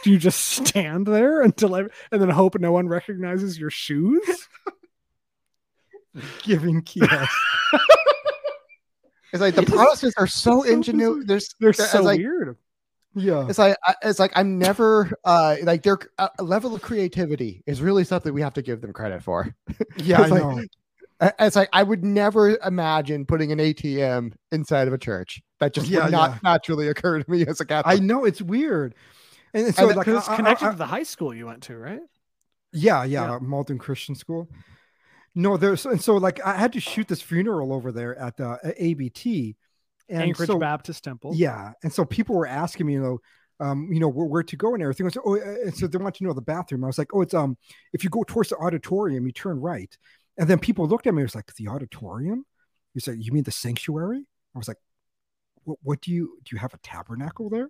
[0.03, 4.49] do you just stand there until I, and then hope no one recognizes your shoes
[6.43, 7.35] Giving kiosks.
[9.33, 11.25] It's like the It is Protestants are so so ingenuous.
[11.25, 12.57] There's they're it's so like, weird
[13.15, 13.47] yeah.
[13.49, 17.81] It's like I- it's like I'm never uh like their uh, level of creativity is
[17.81, 19.55] really something we have to give them credit for.
[19.99, 20.63] Yeah, I like- know.
[21.21, 25.43] Uh, It's like I would never imagine putting an ATM inside of a church.
[25.61, 26.39] That just Yeah, would not yeah.
[26.43, 27.99] naturally occur to me as a Catholic.
[28.01, 28.95] I know it's weird.
[29.53, 31.35] And, and so And like because it's I- I- connected I- to the high school
[31.35, 32.01] you went to right
[32.73, 33.39] yeah, yeah, Yeah.
[33.43, 34.49] Malden Christian School.
[35.35, 38.59] No, there's and so like I had to shoot this funeral over there at the
[38.63, 39.57] at ABT,
[40.09, 41.33] and Anchorage so, Baptist Temple.
[41.35, 43.19] Yeah, and so people were asking me, you know,
[43.65, 45.07] um, you know, where, where to go and everything.
[45.07, 46.83] I said, oh, uh, and so they want to know the bathroom.
[46.85, 47.57] I was like, oh, it's um,
[47.93, 49.97] if you go towards the auditorium, you turn right.
[50.41, 51.21] And then people looked at me.
[51.23, 52.45] It was like the auditorium.
[52.95, 54.25] You said, you mean the sanctuary?
[54.55, 54.79] I was like,
[55.65, 56.57] what, what do you do?
[56.57, 57.69] You have a tabernacle there?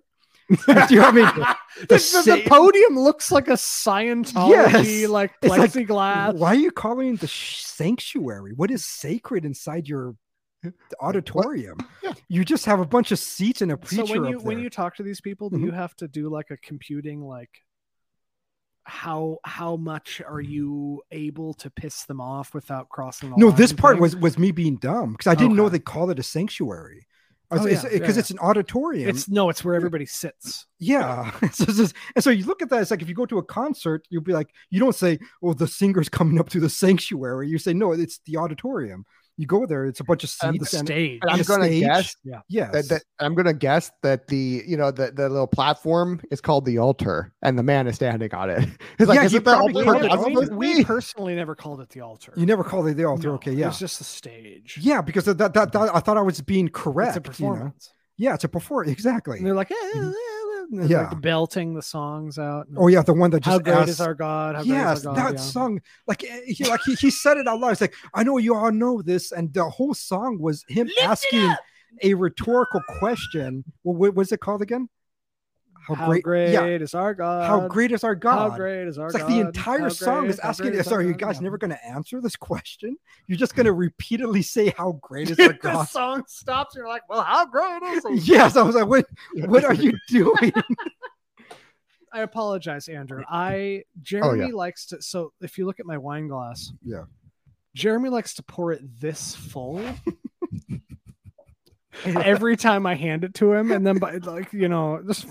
[0.49, 1.25] do you know I mean?
[1.81, 4.49] the, the- the podium looks like a Scientology
[5.01, 5.09] Yes.
[5.09, 6.33] like It's like, plexiglass.
[6.35, 8.53] Why are you calling it the sanctuary?
[8.55, 10.15] What is sacred inside your
[11.01, 11.77] auditorium?
[12.03, 12.13] Yeah.
[12.29, 14.05] You just have a bunch of seats and a preacher.
[14.07, 15.65] so when you when you talk to these people, do Mhm.
[15.65, 17.49] you have to do like a computing like
[18.83, 23.99] how how much are you able to piss them off without crossing no, this part
[23.99, 27.07] was was me being dumb because I didn't know they call it a sanctuary.
[27.53, 28.19] Oh, Because yeah, it's, yeah, 'cause yeah.
[28.21, 29.09] it's an auditorium.
[29.09, 30.65] it's no, it's where everybody sits.
[30.79, 31.31] yeah.
[31.51, 32.81] so, just- and so you look at that.
[32.81, 35.53] It's like if you go to a concert, you'll be like, you don't say, "Oh,
[35.53, 39.05] the singer's coming up to the sanctuary." You say, "No, it's the auditorium."
[39.37, 39.85] You go there.
[39.85, 41.19] It's a bunch of And The seats and stage.
[41.21, 41.83] And I'm gonna stage.
[41.83, 42.15] guess
[42.47, 42.71] yes.
[42.73, 46.65] that, that I'm gonna guess that the you know the, the little platform is called
[46.65, 48.67] the altar and the man is standing on it.
[48.99, 49.83] It's like Yeah, is you it the altar?
[49.83, 50.31] called it I'm altar.
[50.31, 52.33] supposed to we personally never called it the altar.
[52.35, 53.29] you never called it the altar.
[53.29, 53.69] No, okay, yeah.
[53.69, 54.77] it's just a stage.
[54.81, 57.17] Yeah, because that, that, that, I thought I was being correct.
[57.17, 57.73] It's a you know?
[58.17, 58.91] Yeah, it's a performance.
[58.91, 59.37] Exactly.
[59.39, 60.30] And they're like, yeah, yeah, yeah, and they're,
[60.71, 61.09] Yeah.
[61.09, 62.67] like, belting the songs out.
[62.77, 64.55] Oh yeah, the one that just how great asked, is our God?
[64.55, 65.33] How yes, great is our that God?
[65.33, 65.39] Yeah.
[65.41, 65.81] song.
[66.07, 67.73] Like eh, he, like he, he said it out loud.
[67.73, 71.53] It's like I know you all know this, and the whole song was him asking
[72.03, 73.65] a rhetorical question.
[73.83, 74.87] What was it called again?
[75.95, 77.47] How, great, Yeah, is our God?
[77.47, 78.51] how great is our God?
[78.51, 79.29] How great is our It's like God?
[79.31, 80.73] the How entire song great- is asking.
[80.73, 81.41] is Sorry, you guys Yeah.
[81.43, 82.97] never going to answer this question.
[83.27, 85.55] You're just going to repeatedly say how great is our God?
[85.55, 85.87] the God.
[85.87, 86.75] song stops.
[86.75, 88.15] You're like, well, how great is he?
[88.33, 89.05] yes, I was like, what?
[89.45, 90.51] What are you doing?
[92.13, 93.23] I apologize, Andrew.
[93.29, 94.53] I oh, Jeremy Oh, yeah.
[94.53, 95.01] likes to.
[95.01, 97.03] So if you look at my wine glass, Yeah.
[97.73, 99.81] Jeremy likes to pour it this full.
[102.05, 105.25] every time I hand it to him, and then by like you know, just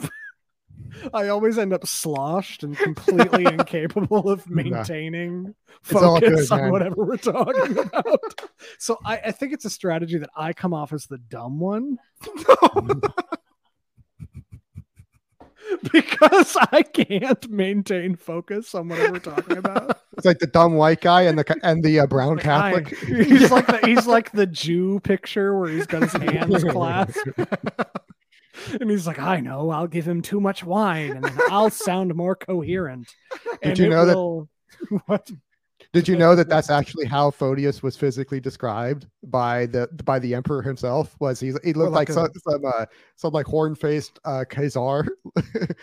[1.15, 7.17] I always end up sloshed and completely incapable of maintaining focus good, on whatever we're
[7.17, 8.41] talking about.
[8.79, 11.99] so I, I think it's a strategy that I come off as the dumb one
[15.93, 19.99] because I can't maintain focus on whatever we're talking about.
[20.17, 22.99] It's like the dumb white guy and the and the uh, brown Like, I- Catholic.
[23.27, 27.29] he's like the he's like the Jew picture where he's got his hands clasped.
[28.81, 32.15] And he's like, I know, I'll give him too much wine and then I'll sound
[32.15, 33.09] more coherent.
[33.33, 35.31] Did and you know that- What?
[35.93, 40.35] Did you know that that's actually how Photius was physically described by the by the
[40.37, 41.17] emperor himself?
[41.19, 42.87] Was he he looked like like, a- some some, uh,
[43.17, 45.09] some like horn faced uh, Khazar?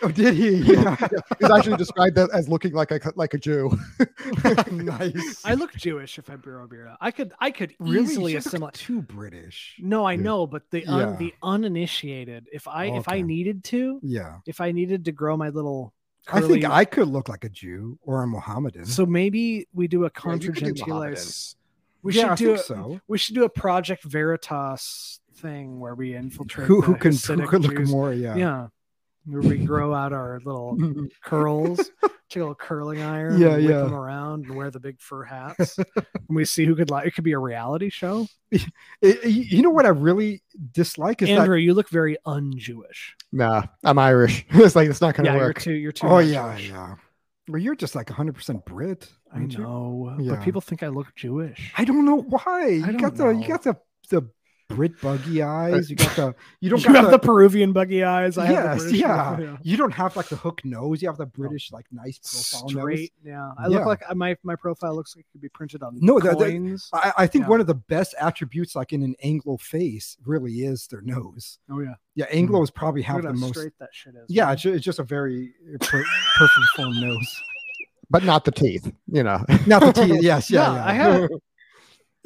[0.02, 0.48] oh, did he?
[0.72, 0.96] Yeah.
[1.38, 3.70] He's actually described that as looking like a like a Jew.
[4.70, 5.42] nice.
[5.44, 6.96] I look Jewish if I beer beer.
[7.00, 8.74] I could I could really easily assimilate.
[8.74, 9.76] too British.
[9.78, 10.22] No, I Yeah.
[10.22, 11.16] know, but the un, Yeah.
[11.16, 15.50] the uninitiated, if I if I needed to, Yeah, if I needed to grow my
[15.50, 15.92] little
[16.30, 18.86] I think I could look like a Jew or a Mohammedan.
[18.86, 21.56] So maybe we do a contra do gentiles.
[22.02, 23.00] We yeah, I should do think a, so.
[23.08, 27.62] we should do a Project Veritas thing where we infiltrate Who, who can who could
[27.62, 28.12] look more?
[28.12, 28.36] Yeah.
[28.36, 28.66] Yeah.
[29.28, 30.78] Where we grow out our little
[31.24, 31.90] curls,
[32.30, 33.82] take a little curling iron, Yeah, yeah.
[33.82, 35.76] them around and wear the big fur hats.
[35.78, 38.26] and we see who could like it could be a reality show.
[39.02, 40.42] You know what I really
[40.72, 43.16] dislike is Andrew, you look very un-Jewish.
[43.32, 44.46] nah, I'm Irish.
[44.50, 45.60] it's like it's not gonna Yeah, you're work.
[45.60, 46.06] too you're too.
[46.06, 46.70] Oh yeah, Jewish.
[46.70, 46.94] yeah.
[47.48, 49.08] Well, you're just like 100 percent Brit.
[49.32, 49.46] I you?
[49.58, 50.36] know, Yeah.
[50.36, 51.72] but people think I look Jewish.
[51.76, 52.66] I don't know why.
[52.68, 53.76] You got the you got the
[54.10, 54.22] the
[54.68, 55.88] Brit buggy eyes.
[55.88, 58.36] You got the you don't you got have the, Peruvian buggy eyes.
[58.36, 59.56] I have the yes, British yeah.
[59.62, 61.00] You don't have like the hook nose.
[61.00, 62.82] You have the British like nice profile nose.
[62.82, 63.12] straight.
[63.24, 63.78] Yeah, I Yeah.
[63.78, 66.36] look like my my profile looks like it could be printed on No, the- the-
[66.36, 66.90] coins.
[66.92, 67.48] I, I think Yeah.
[67.48, 71.58] one of the best attributes, like in an Anglo face, really is their nose.
[71.70, 73.54] oh yeah, Yeah, Anglos probably have the most.
[73.54, 74.26] straight that shit is.
[74.28, 74.54] Yeah, man.
[74.54, 76.04] it's, it's just a very uh, per-
[76.36, 77.42] perfect form nose.
[78.10, 78.92] but not the teeth.
[79.10, 79.44] You know.
[79.66, 80.18] Not the teeth.
[80.22, 80.84] Yes, yeah, Yeah, yeah.
[80.86, 81.30] I have-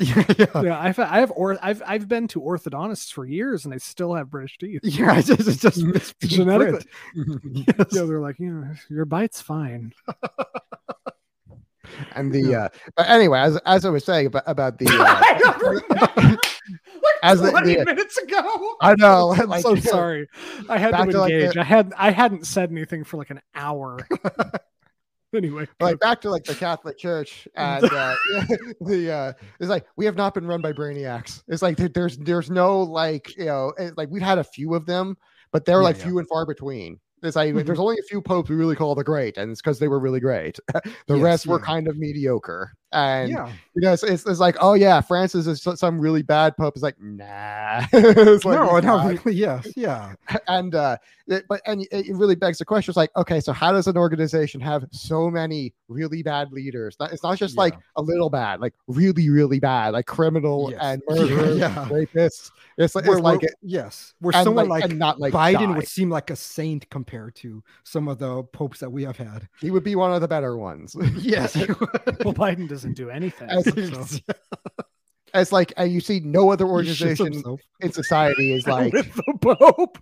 [0.17, 0.63] yeah, yeah.
[0.63, 0.81] yeah.
[0.81, 4.31] I've I have or I've I've been to orthodontists for years and I still have
[4.31, 4.81] British teeth.
[4.83, 6.85] Yeah, it's just, it's just it's Genetically.
[7.15, 7.67] Brit.
[7.93, 9.93] Yeah, they're like, you know, your bite's fine.
[12.15, 16.37] And the uh, but anyway, as as I was saying about about the uh,
[17.23, 18.77] As 20 the- minutes ago.
[18.81, 20.29] I know, I'm like so sorry.
[20.71, 21.55] I had to to, like, engage.
[21.55, 23.99] the- I had I hadn't said anything for like an hour.
[25.37, 28.17] anyway, like back to like the Catholic Church and uh,
[28.81, 31.43] the uh, it's like we have not been run by brainiacs.
[31.49, 34.87] It's like there's there's no like you know it's like we've had a few of
[34.87, 35.17] them,
[35.53, 36.03] but they're Yeah, like yeah.
[36.03, 37.01] few and far between.
[37.23, 37.67] It's like Mhm.
[37.67, 40.01] there's only a few popes we really call the great, and it's because they were
[40.01, 40.59] really great.
[41.07, 42.73] the Yes, rest were kind of mediocre.
[42.93, 43.49] And yeah.
[43.75, 46.75] you know, it's, it's, it's like, oh yeah, Francis is some really bad pope.
[46.77, 47.85] It's like, nah.
[47.93, 49.25] It's like, no, he's not.
[49.25, 50.15] really, yes, yeah.
[50.49, 50.97] and uh
[51.29, 53.87] it, but and it it really begs the question it's like okay so how does
[53.87, 58.61] an organization have so many really bad leaders it's not just like a little bad
[58.61, 60.81] like really really bad like criminal Yes.
[60.83, 61.89] and Yeah, murderers yeah.
[61.89, 64.99] rapists it's, like Where- it's like where- it, yes, where and someone like, like, and
[64.99, 65.77] not like Biden die.
[65.77, 69.49] would seem like a saint compared to some of the popes that we have had.
[69.61, 71.67] he would be one of the better ones Yes, he
[72.25, 73.49] Well, Biden doesn't do anything.
[73.49, 74.21] As- so.
[75.35, 77.43] it's like and you see no other organization
[77.81, 79.99] in society is like with the Pope.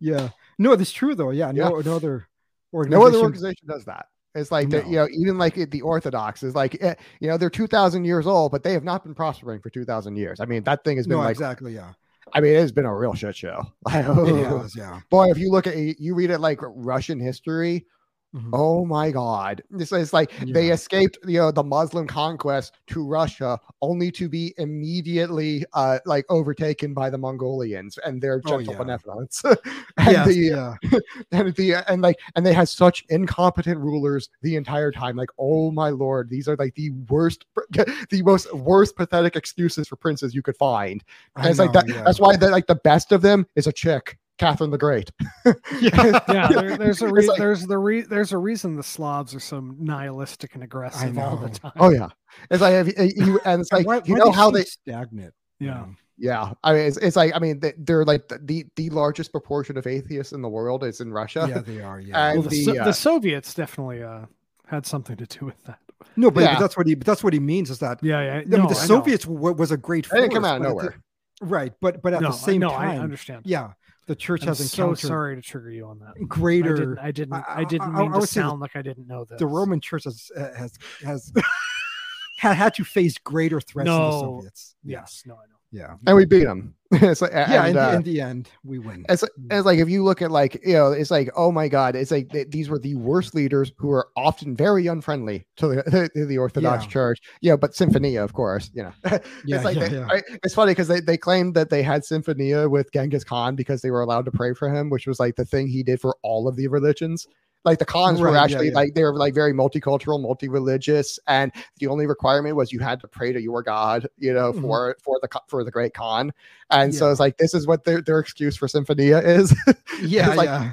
[0.00, 1.30] Yeah, no, that's true though.
[1.30, 2.28] Yeah, no, no other
[2.72, 3.00] organization.
[3.00, 6.54] no other organization does that it's like the, you know even like the orthodox is
[6.54, 9.70] like eh, you know they're 2000 years old but they have not been prospering for
[9.70, 11.74] 2000 years i mean that thing has been No, like exactly.
[11.74, 11.94] Yeah,
[12.32, 13.66] I mean, it has been a real shit show.
[13.90, 15.00] yeah.
[15.10, 17.86] Boy, if you look at you read it like Russian history,
[18.34, 18.50] Mhm.
[18.52, 19.62] oh my god.
[19.70, 24.54] This is like they escaped, you know, the Muslim conquest to Russia only to be
[24.58, 28.78] immediately uh like overtaken by the Mongolians and their Oh, gentle yeah.
[28.78, 29.42] benevolence.
[29.96, 30.74] and Yes, the yeah.
[31.32, 35.16] and the and like and they had such incompetent rulers the entire time.
[35.16, 39.96] Like, oh my lord, these are like the worst, the most worst pathetic excuses for
[39.96, 41.02] princes you could find.
[41.36, 41.88] And I it's like that.
[41.88, 42.02] yeah.
[42.04, 45.10] That's why the like the best of them is a chick, Catherine the Great.
[45.80, 46.20] yeah.
[46.28, 49.40] Yeah, there, there's a re- like- there's the re- there's a reason the Slavs are
[49.40, 51.72] so nihilistic and aggressive all the time.
[51.78, 52.08] Oh yeah,
[52.50, 55.34] it's like if you, you and it's like why, you why know how they stagnant.
[55.58, 55.84] yeah.
[56.16, 56.52] yeah.
[56.64, 59.76] I mean, it's, it's like I mean they- they're like the, the the largest proportion
[59.76, 61.46] of atheists in the world is in Russia.
[61.48, 62.00] Yeah, they are.
[62.00, 62.30] Yeah.
[62.30, 64.22] And Well, the, the, So- uh, the Soviets definitely uh,
[64.66, 65.78] had something to do with that.
[66.16, 66.54] no, but, yeah.
[66.54, 66.94] but that's what he.
[66.94, 68.02] But that's what he means is that.
[68.02, 68.34] Yeah, yeah.
[68.38, 68.86] I no, mean, the I.
[68.86, 70.08] Soviets w- was a great.
[70.10, 71.02] They didn't come out of but at the- nowhere.
[71.42, 72.70] right, but but at no, the same time.
[72.70, 73.42] no, I understand.
[73.44, 73.72] yeah,
[74.10, 76.14] the church I'm has so sorry to trigger you on that.
[76.28, 76.74] Greater.
[76.74, 76.98] I didn't.
[76.98, 77.32] I didn't.
[77.34, 79.24] I, I- I- didn't I- mean I to would the- sound like I didn't know
[79.24, 79.38] this.
[79.38, 80.72] the Roman Church has uh, has
[81.04, 81.32] has
[82.38, 84.20] had, had to face greater threats than the No.
[84.20, 84.74] Soviets.
[84.82, 85.22] Yes.
[85.26, 85.59] No, I know.
[85.72, 85.94] Yeah.
[86.06, 86.74] and we beat them.
[86.90, 87.60] it's like, Yeah.
[87.66, 89.06] and, in, uh, the, in the end, we win.
[89.08, 91.94] It's, it's like if you look at like you know it's like oh my god
[91.94, 96.10] it's like th- these were the worst leaders who are often very unfriendly to the
[96.16, 96.90] to the Orthodox Yeah.
[96.90, 98.92] Church yeah but Symphonia of course you know
[99.44, 100.08] Yeah, it's like yeah, they- yeah.
[100.10, 103.82] I- it's funny because they, they claimed that they had Symphonia with Genghis Khan because
[103.82, 106.16] they were allowed to pray for him which was like the thing he did for
[106.24, 107.28] all of the religions
[107.64, 108.74] like the Khans were Right, yeah, actually yeah.
[108.74, 113.08] like they were like very multicultural multi-religious and the only requirement was you had to
[113.08, 114.62] pray to your god you know Mhm.
[114.62, 116.32] for for the for the great Khan
[116.70, 119.54] and so it's like this is what their, their excuse for Symphonia is
[120.02, 120.34] yeah.
[120.34, 120.72] like- yeah.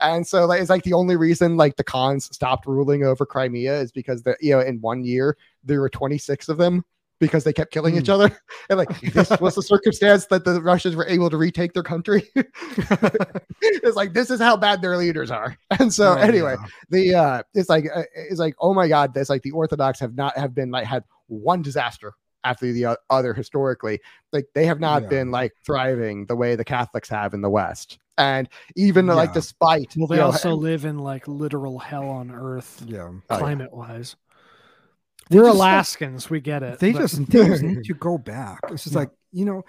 [0.00, 3.80] and so like, it's like the only reason like the Khans stopped ruling over Crimea
[3.80, 6.84] is because the you know in one year there were 26 of them
[7.20, 8.12] because they kept killing each Hmm.
[8.12, 8.38] other
[8.70, 12.28] and like this was the circumstance that the Russians were able to retake their country
[13.60, 16.66] it's like this is how bad their leaders are and so Oh, anyway yeah.
[16.90, 20.14] the uh it's like uh, it's like oh my god this like the orthodox have
[20.14, 22.12] not have been like had one disaster
[22.44, 24.00] after the other historically
[24.32, 25.08] like they have not Yeah.
[25.08, 29.94] been like thriving the way the catholics have in the west and even like despite
[29.96, 33.02] Well, they you know, also live in like literal hell on earth, yeah.
[33.08, 33.38] Oh, yeah.
[33.38, 34.16] climate wise.
[35.30, 36.30] We're just, like, Alaskans.
[36.30, 36.78] we get it.
[36.78, 38.60] They but- just, just need to go back.
[38.70, 39.00] It's just Yeah.
[39.00, 39.62] like you know,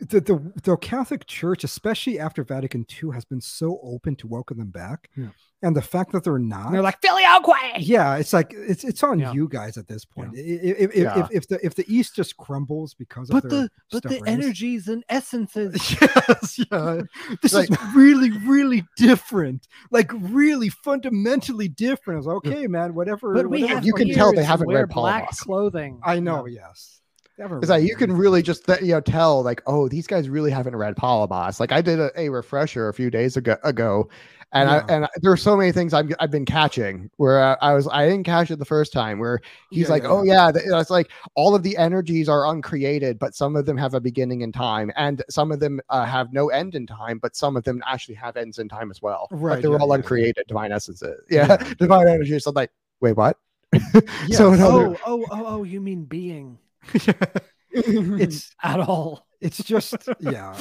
[0.00, 4.58] the, the the Catholic Church, especially after Vatican II, has been so open to welcome
[4.58, 5.28] them back, Yeah.
[5.62, 7.48] and the fact that they're not, they're like filioque.
[7.78, 9.32] yeah, it's like it's it's on Yeah.
[9.32, 10.30] you guys at this point.
[10.34, 11.18] I- If, if, Yeah.
[11.18, 14.08] if, if the if the East just crumbles because But of their the but the
[14.10, 15.96] stubbornness- energies and essences.
[16.00, 17.00] yes, yeah.
[17.42, 19.66] This Like- is really, really different.
[19.90, 22.16] Like really fundamentally different.
[22.16, 23.34] I was like, okay, man, whatever.
[23.34, 25.40] But we whatever have You can tell they haven't wear read Paul black Moss.
[25.40, 26.00] clothing.
[26.04, 27.00] I know, yes.
[27.38, 30.50] It's like you can really just th- you know tell like oh these guys really
[30.50, 31.58] haven't read Palamas.
[31.60, 34.08] Like I did a, a refresher a few days ago ago,
[34.52, 34.84] and Yeah.
[34.88, 37.88] I and there are so many things I've I've been catching where I, I was
[37.88, 39.40] I didn't catch it the first time where
[39.70, 43.18] he's Yeah, like yeah, oh yeah th- it's like all of the energies are uncreated
[43.18, 46.32] but some of them have a beginning in time and some of them uh, have
[46.32, 49.26] no end in time but some of them actually have ends in time as well.
[49.32, 49.94] Right, Like they're yeah, all yeah.
[49.96, 51.20] uncreated divine essences.
[51.30, 52.44] Yeah, divine energies.
[52.44, 52.70] So I'm like
[53.00, 53.38] wait what?
[53.72, 54.38] Yes.
[54.38, 56.58] so Oh, oh, oh, oh, you mean being
[57.70, 59.26] it's at all.
[59.40, 60.56] it's just yeah.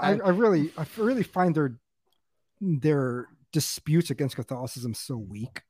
[0.00, 1.76] I, I really I really find their
[2.60, 5.62] their disputes against Catholicism so weak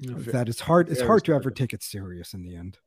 [0.00, 2.78] that it's hard it's hard to ever take it serious in the end.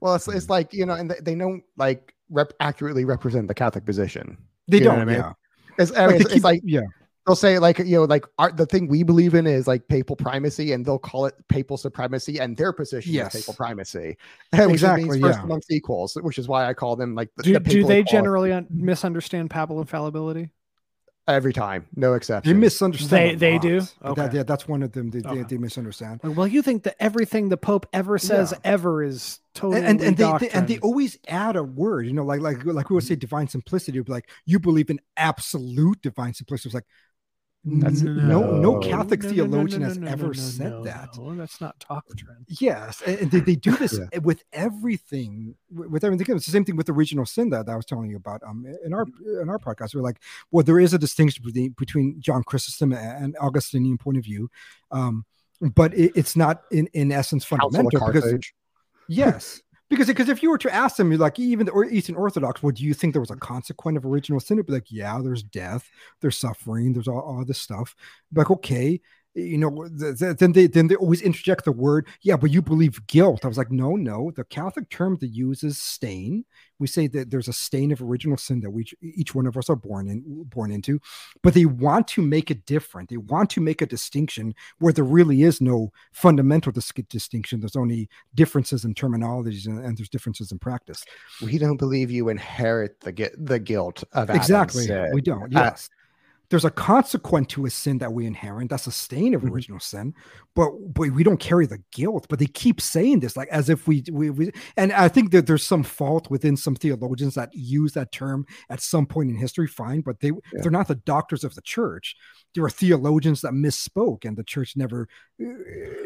[0.00, 0.36] Well, it's, mm.
[0.36, 4.38] it's like you know, and they, they don't like rep accurately represent the Catholic position.
[4.68, 5.16] They You don't, what I mean?
[5.16, 5.32] yeah.
[5.78, 6.80] It's, I Like, mean, they it's, it's like yeah,
[7.26, 10.16] they'll say like you know, like our, the thing we believe in is like papal
[10.16, 13.34] primacy, and they'll call it papal supremacy, and their position Yes.
[13.34, 14.16] is papal primacy,
[14.52, 15.44] which Exactly, means first yeah.
[15.44, 18.04] amongst equals, which is why I call them like the, Do, the do they equality.
[18.10, 20.50] generally un- misunderstand papal infallibility?
[21.26, 22.60] every time, no They exception.
[22.60, 23.40] misunderstand.
[23.40, 23.78] They- a they do?
[23.80, 23.94] lot.
[24.02, 24.36] But that- Okay.
[24.36, 25.08] yeah, that's one of them.
[25.08, 25.36] They, Okay.
[25.36, 26.20] they, they misunderstand.
[26.22, 28.58] Well, you think that everything the Pope ever says Yeah.
[28.64, 32.12] ever is totally and and, and they, they and they always add a word, you
[32.12, 33.96] know, like like like we would say divine simplicity.
[33.96, 36.68] It'd be like you believe in absolute divine simplicity.
[36.68, 36.84] It's like
[37.66, 38.78] That's- no no No.
[38.80, 41.16] Catholic No, no, no, theologian no, has no, no, ever no, said no, that.
[41.16, 42.44] no, that's not doctrine.
[42.48, 44.18] Yes, and and they, they do this Yeah.
[44.18, 45.54] with everything.
[45.70, 48.16] With everything, it's the same thing with the original sin that I was telling you
[48.16, 48.42] about.
[48.46, 49.06] Um, in our
[49.40, 50.20] in our podcast, we're like,
[50.50, 54.50] well, there is a distinction between between John Chrysostom and Augustinian point of view,
[54.90, 55.24] um,
[55.74, 58.38] but it, it's not in in essence fundamental because
[59.08, 59.62] Yes.
[59.90, 62.94] Because, because if you were to ask them, like, even the Eastern Orthodox, well, you
[62.94, 64.56] think there was a consequent of original sin?
[64.56, 65.88] It'd be like, yeah, there's death,
[66.20, 67.94] there's suffering, there's all, all this stuff.
[68.34, 69.00] Like, okay,
[69.34, 72.62] you know, th- th- then they then they always interject the word, yeah, but you
[72.62, 73.44] believe guilt.
[73.44, 74.30] I was like, no, no.
[74.34, 76.44] The Catholic term they use is stain.
[76.78, 79.68] We say that there's a stain of original sin that we each- one of us
[79.68, 81.00] are born in born into,
[81.42, 83.08] but they want to make it different.
[83.10, 87.60] They want to make a distinction where there really is no fundamental dis- distinction.
[87.60, 91.04] There's only differences in terminologies and, and there's differences in practice.
[91.42, 94.84] We don't believe you inherit the the guilt of Adam's exactly.
[94.84, 95.10] sin.
[95.12, 95.54] We don't.
[95.56, 95.90] Uh, Yes.
[96.54, 98.68] There's a consequent to a sin that we inherit.
[98.68, 99.50] That's a stain of Mhm.
[99.50, 100.14] original sin,
[100.54, 102.26] but but we don't carry the guilt.
[102.28, 105.48] But they keep saying this like as if we we, we and I think that
[105.48, 109.66] there's some fault within some theologians that use that term at some point in history.
[109.66, 110.60] Fine, but they Yeah.
[110.62, 112.14] they're not the doctors of the church.
[112.54, 115.08] There are theologians that misspoke, and the church never
[115.42, 115.46] uh,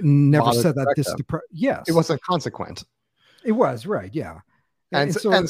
[0.01, 1.12] never said that this.
[1.15, 2.85] depre- yes, It wasn't consequent.
[3.45, 4.15] It was right.
[4.15, 4.39] Yeah,
[4.93, 5.47] and, so and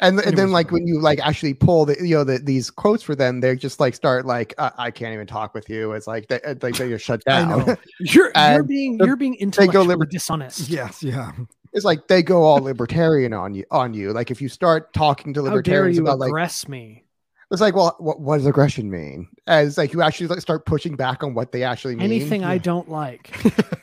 [0.00, 2.70] and, and then like uh, when you like actually pull the you know the, these
[2.70, 5.92] quotes for them they just like start like I, I can't even talk with you
[5.92, 7.76] it's like they like they just shut down.
[8.00, 10.68] You're you're being you're being intellectually liber- dishonest.
[10.68, 11.32] yes, yeah.
[11.72, 15.34] it's like they go all libertarian on you on you like if you start talking
[15.34, 17.04] to How dare libertarians you about like aggress me?
[17.50, 20.96] it's like well what, what does aggression mean as like you actually like start pushing
[20.96, 23.36] back on what they actually mean Anything I don't like.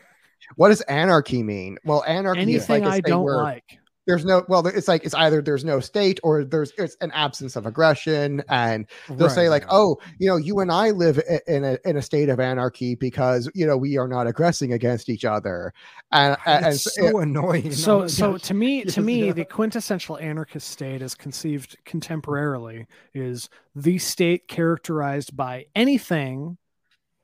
[0.55, 3.79] what does anarchy mean well anarchy is Anything like a I don't like.
[4.07, 7.55] There's no well it's like it's either there's no state or there's it's an absence
[7.55, 9.69] of aggression and they'll say like yeah.
[9.71, 13.49] oh you know you and i live in a in a state of anarchy because
[13.53, 15.73] you know we are not aggressing against each other
[16.11, 17.71] and ah, and, and it's so- so annoying.
[17.71, 18.41] So Oh, so gosh.
[18.43, 19.33] to me to me yeah.
[19.33, 26.57] the quintessential anarchist state as conceived contemporarily is the state characterized by anything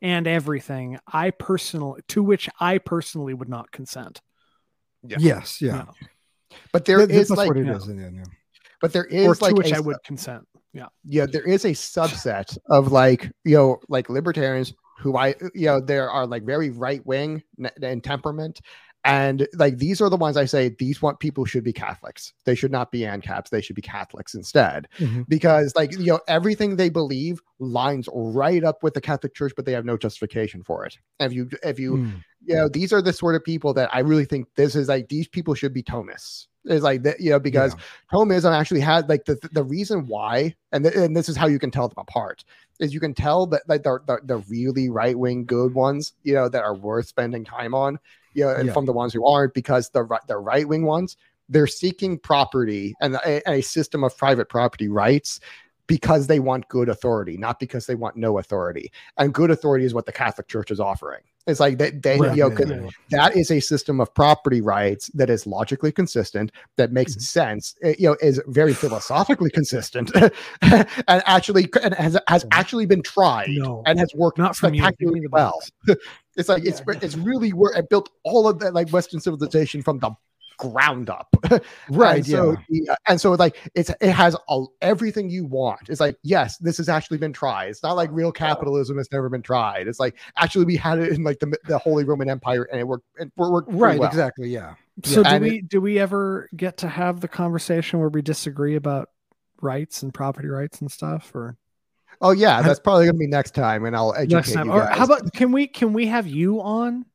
[0.02, 4.22] and everything I personally to which I personally would not consent.
[5.06, 5.18] Yeah.
[5.20, 5.76] yes, yeah.
[5.78, 5.92] No.
[6.72, 7.76] But there That- is that's like what it yeah.
[7.76, 7.88] is.
[7.88, 8.24] yeah, yeah.
[8.82, 10.48] but there is like which a I would consent.
[10.74, 10.88] Yeah.
[11.06, 15.80] yeah there is a subset of like you know like libertarians who i you know
[15.80, 17.44] there are like very right wing
[17.82, 18.60] in temperament
[19.06, 22.34] and like these are the ones i say these want people should be catholics.
[22.46, 23.50] They should not be ancaps.
[23.50, 24.88] They should be catholics instead.
[25.00, 25.28] Mhm.
[25.28, 29.66] because like you know everything they believe lines right up with the catholic church but
[29.66, 30.98] they have no justification for it.
[31.20, 32.24] And if you if you Mm.
[32.46, 35.10] you know these are the sort of people that i really think this is like
[35.10, 37.76] these people should be thomists is like that you know because
[38.12, 41.60] Thomism actually had like the the reason why, and th- and this is how you
[41.60, 42.46] can tell them apart,
[42.80, 46.34] is you can tell that like the the, the really right wing good ones, you
[46.34, 48.00] know, that are worth spending time on,
[48.34, 48.74] you know, and Yeah.
[48.74, 51.18] from the ones who aren't, because the the right wing ones,
[51.50, 55.40] they're seeking property and a, a system of private property rights
[55.88, 58.92] because they want good authority, not because they want no authority.
[59.18, 61.20] And good authority is what the Catholic Church is offering.
[61.46, 62.90] It's like they, they Right, you know, yeah, 'cause yeah, yeah.
[63.10, 67.22] that is a system of property rights that is logically consistent that makes Mhm.
[67.22, 70.10] sense it, you know is very philosophically consistent
[70.62, 73.84] and actually and has, has actually been tried No.
[73.86, 74.56] and has worked Not.
[74.56, 75.60] Spectacularly well.
[76.36, 80.00] it's like it's it's really where it built all of that like western civilization from
[80.00, 80.12] the
[80.58, 81.36] ground up
[81.90, 82.18] Right.
[82.18, 82.56] and so, yeah.
[82.70, 85.90] the- uh, and so like it's it has all, everything you want.
[85.90, 87.70] It's like yes, this has actually been tried.
[87.70, 89.88] It's not like real capitalism has never been tried.
[89.88, 92.88] It's like actually we had it in like the the Holy Roman Empire and it
[92.88, 93.06] worked.
[93.18, 94.00] It worked Right.
[94.00, 94.08] well.
[94.10, 94.50] Exactly.
[94.50, 94.76] Yeah.
[95.04, 98.76] So do And we do we ever get to have the conversation where we disagree
[98.76, 99.10] about
[99.62, 101.58] rights and property rights and stuff or
[102.22, 104.68] Oh yeah, that's probably gonna be next time, and I'll educate next time?
[104.68, 107.06] you Or how about can we can we have you on?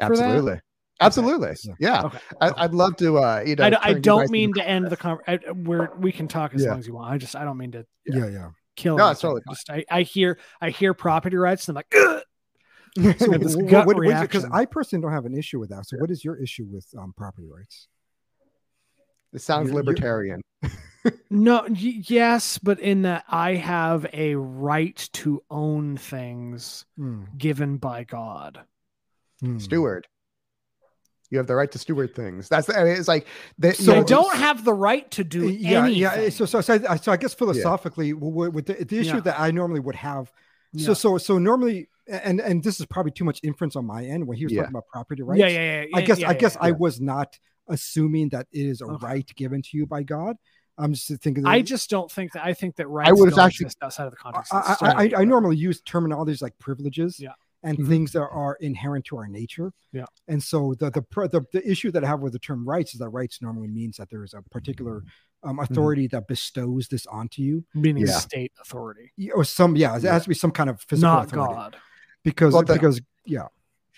[0.00, 0.22] for that?
[0.24, 0.60] absolutely,
[1.00, 1.74] absolutely, Yeah.
[1.78, 2.02] yeah.
[2.04, 2.18] Okay.
[2.40, 3.18] I, I'd love to.
[3.18, 5.64] uh you know, I, turn you don't mean to end the conversation.
[5.64, 6.70] Where we can talk as Yeah.
[6.70, 7.12] long as you want.
[7.12, 8.18] I just I don't mean to Yeah.
[8.18, 8.26] Yeah.
[8.28, 8.48] Yeah.
[8.76, 8.96] kill.
[8.96, 9.54] No, it's totally fine.
[9.54, 12.22] Just I, I hear I hear property rights and I'm like, Ugh!
[13.18, 14.50] So have this wh- gut what- what- because reaction.
[14.52, 15.86] I personally don't have an issue with that.
[15.88, 17.88] So what is your issue with um, property rights?
[19.32, 20.42] It sounds you- you- libertarian.
[21.30, 27.76] No, y- yes, but in that I have a right to own things Hmm, given
[27.78, 28.60] by God.
[29.40, 29.58] hmm.
[29.58, 30.06] Steward.
[31.30, 32.48] You have the right to steward things.
[32.50, 33.26] That's I mean, it's like
[33.58, 35.98] they, So I you know, don't have the right to do yeah, anything.
[36.02, 36.28] yeah.
[36.28, 39.20] So, so, so, I, so I guess philosophically, w- with the, the issue Yeah.
[39.20, 40.30] that I normally would have,
[40.76, 40.94] so, Yeah.
[40.94, 44.36] so, so normally, and and this is probably too much inference on my end when
[44.36, 44.62] he was Yeah.
[44.62, 45.40] talking about property rights.
[45.40, 46.68] yeah, yeah, yeah, I guess, yeah, I yeah, guess, yeah.
[46.68, 47.38] I was not
[47.68, 49.06] assuming that it is a Okay.
[49.06, 50.36] right given to you by God.
[50.78, 51.46] I'm just thinking.
[51.46, 52.44] I just don't think that.
[52.44, 54.52] I think that rights I would've actually- outside of the context.
[54.52, 55.10] of I, I, I.
[55.18, 57.32] I normally use terminologies like privileges Yeah.
[57.62, 57.88] and Mhm.
[57.88, 59.72] things that are inherent to our nature.
[59.92, 60.06] Yeah.
[60.28, 63.00] And so the the, the the issue that I have with the term rights is
[63.00, 65.04] that rights normally means that there is a particular
[65.44, 68.12] um, authority that bestows this onto you, meaning Yeah.
[68.18, 71.26] state authority, Y- or some yeah, it has to be some kind of physical not
[71.26, 71.54] authority.
[71.54, 71.76] God.
[72.24, 73.48] because Well, the- because yeah.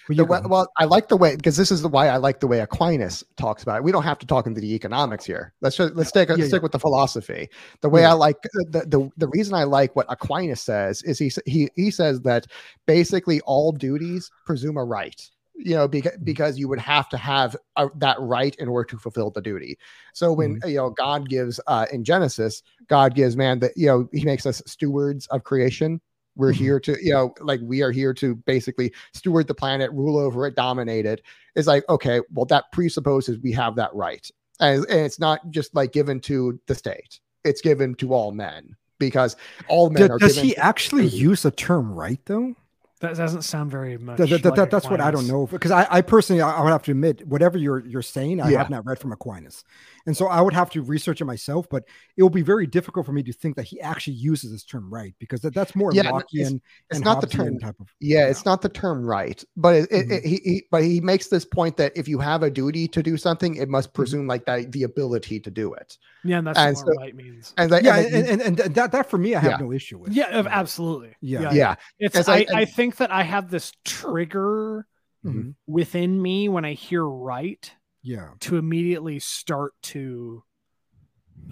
[0.09, 2.47] Well, The well, I like the way because this is the why I like the
[2.47, 3.85] way Aquinas talks about it.
[3.85, 5.55] We don't have to talk into the economics here.
[5.62, 6.62] Let's just, let's take a, Yeah, stick yeah.
[6.62, 7.48] with the philosophy.
[7.81, 8.10] The way Yeah.
[8.10, 11.90] I like the, the the reason I like what Aquinas says is he he he
[11.90, 12.47] says that
[12.86, 15.20] basically all duties presume a right.
[15.56, 16.24] You know, because Mm-hmm.
[16.24, 19.78] because you would have to have a, that right in order to fulfill the duty.
[20.12, 20.68] So when Mm-hmm.
[20.68, 24.44] you know God gives uh, in Genesis, God gives man that you know He makes
[24.47, 26.01] us stewards of creation.
[26.36, 26.56] We're Mhm.
[26.56, 30.47] here to, you know, like we are here to basically steward the planet, rule over
[30.47, 31.23] it, dominate it.
[31.55, 34.28] It's like, okay, well, that presupposes we have that right.
[34.61, 38.74] And, and it's not just like given to the state, it's given to all men
[38.98, 39.36] because
[39.69, 40.48] all men Does, are does given.
[40.48, 42.55] he actually use the term right though?
[43.01, 44.16] That doesn't sound very much.
[44.16, 46.62] That, that- that- like that's what I don't know because I, I personally I, I
[46.62, 48.59] would have to admit whatever you're you're saying I Yeah.
[48.59, 49.62] have not read from Aquinas,
[50.06, 51.66] and so I would have to research it myself.
[51.70, 51.85] But
[52.16, 54.93] it will be very difficult for me to think that he actually uses this term
[54.93, 56.52] right because that, that's more Yeah, Lockean it's
[56.93, 57.59] and not the Hobbesian term.
[57.59, 60.12] type of Yeah, it's not the term right, but it, it, Mhm.
[60.12, 63.02] it- he, he but he makes this point that if you have a duty to
[63.02, 65.97] do something, it must presume like that the ability to do it.
[66.24, 67.52] Yeah, and that's And what so- right means.
[67.59, 69.56] And like, yeah, and and, and, and that that for me I have Yeah.
[69.66, 70.12] no issue with.
[70.12, 71.14] Yeah, of- absolutely.
[71.20, 71.52] Yeah.
[71.52, 74.86] yeah, It's, It's I, like- I think that I have this trigger
[75.24, 75.55] Mhm.
[75.66, 77.70] within me when I hear right
[78.05, 80.44] yeah, to immediately start to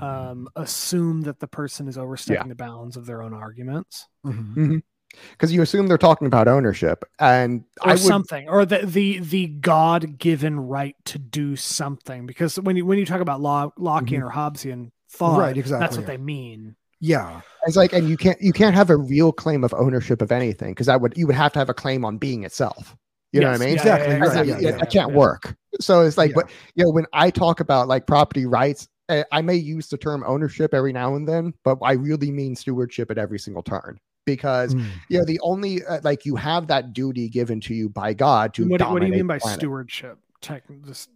[0.00, 5.60] um, assume that the person is overstepping the bounds of their own arguments because you
[5.62, 10.18] assume they're talking about ownership, and or I would something, or the the the God
[10.18, 12.26] given right to do something.
[12.26, 15.40] Because when you when you talk about law, Lockean or Hobbesian thought, Mm-hmm.
[15.40, 16.16] Right, exactly, that's what yeah.
[16.16, 16.76] they mean.
[17.00, 20.32] yeah, It's like, and you can't you can't have a real claim of ownership of
[20.32, 22.96] anything because that would you would have to have a claim on being itself.
[23.32, 23.74] You know what I mean?
[23.76, 25.16] yeah, Exactly, yeah, And so right, you- yeah, it- yeah, it can't yeah.
[25.18, 25.56] work.
[25.80, 26.34] So it's like, Yeah.
[26.36, 29.98] but you know, when I talk about like property rights, eh, I may use the
[29.98, 33.98] term ownership every now and then, but I really mean stewardship at every single turn
[34.24, 34.84] because Mm.
[35.08, 38.54] you know the only uh, like you have that duty given to you by God
[38.54, 39.58] to What, do- what do you mean by planet.
[39.60, 40.18] stewardship?
[40.40, 41.08] Tech, just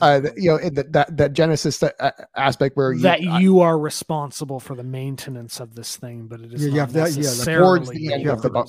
[0.00, 1.90] Uh, you know, in the, that that Genesis uh,
[2.36, 6.40] aspect where you, that uh, you are responsible for the maintenance of this thing, but
[6.40, 8.68] it is Yeah, you not have that- yeah, like towards the end of the book.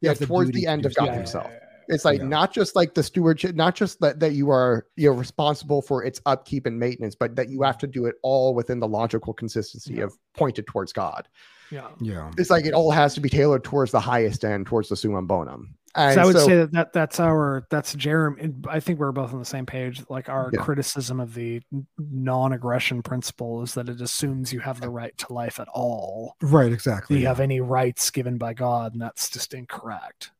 [0.00, 1.12] yeah, have the towards the end of God so.
[1.12, 1.50] Himself.
[1.88, 2.26] It's like Yeah.
[2.28, 6.20] not just like the stewardship, not just that, that you are you're responsible for its
[6.26, 9.94] upkeep and maintenance, but that you have to do it all within the logical consistency
[9.94, 10.04] Yeah.
[10.04, 11.28] of pointed towards God.
[11.70, 11.88] Yeah.
[12.00, 12.30] yeah.
[12.38, 15.26] It's like it all has to be tailored towards the highest end, towards the summum
[15.26, 15.74] bonum.
[15.96, 18.52] And so I would so- say that, that that's our that's Jeremy.
[18.68, 20.04] I think we're both on the same page.
[20.10, 20.60] Like our Yeah.
[20.60, 21.62] criticism of the
[21.98, 26.34] non-aggression principle is that it assumes you have the right to life at all.
[26.42, 27.16] Right, Do exactly.
[27.16, 27.28] you yeah.
[27.30, 30.30] have any rights given by God, and that's just incorrect.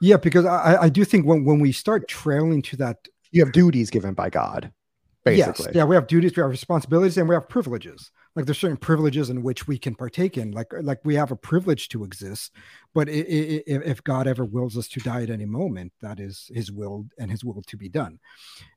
[0.00, 3.52] Yeah, because I, I do think when, when we start trailing to that, you have
[3.52, 4.72] duties given by God,
[5.24, 5.66] basically.
[5.66, 8.10] yes, yeah, we have duties, we have responsibilities, and we have privileges.
[8.34, 10.50] Like there's certain privileges in which we can partake in.
[10.52, 12.52] Like like we have a privilege to exist,
[12.94, 16.20] but i- i- i- if God ever wills us to die at any moment, that
[16.20, 18.18] is His will and His will to be done.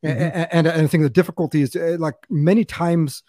[0.03, 0.11] A- Mhm.
[0.15, 3.21] a- And, and I think the difficulty is uh, like many times,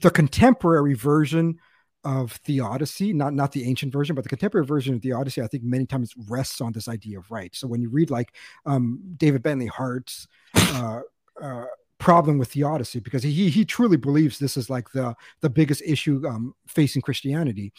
[0.00, 1.56] the contemporary version
[2.04, 5.64] of theodicy, not not the ancient version, but the contemporary version of theodicy, I think
[5.64, 7.54] many times rests on this idea of right.
[7.54, 8.34] So when you read like
[8.66, 11.00] um, David Bentley Hart's uh,
[11.42, 11.64] uh,
[11.98, 16.22] problem with theodicy, because he he truly believes this is like the the biggest issue
[16.26, 17.72] um, facing Christianity.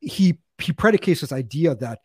[0.00, 2.00] He he predicates this idea that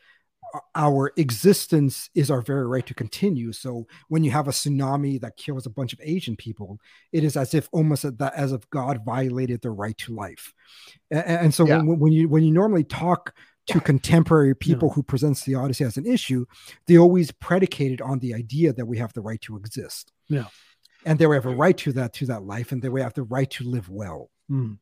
[0.76, 3.52] our existence is our very right to continue.
[3.52, 6.80] So when you have a tsunami that kills a bunch of Asian people,
[7.12, 10.54] it is as if almost that as if God violated the right to life.
[11.12, 11.78] And, so Yeah.
[11.78, 13.34] when, when you when you normally talk
[13.68, 16.46] to contemporary people who presents theodicy as an issue,
[16.86, 20.14] they always predicated on the idea that we have the right to exist.
[20.30, 20.46] Yeah.
[21.06, 23.14] And that we have a right to that to that life, and that we have
[23.14, 24.74] the right to live well Hmm.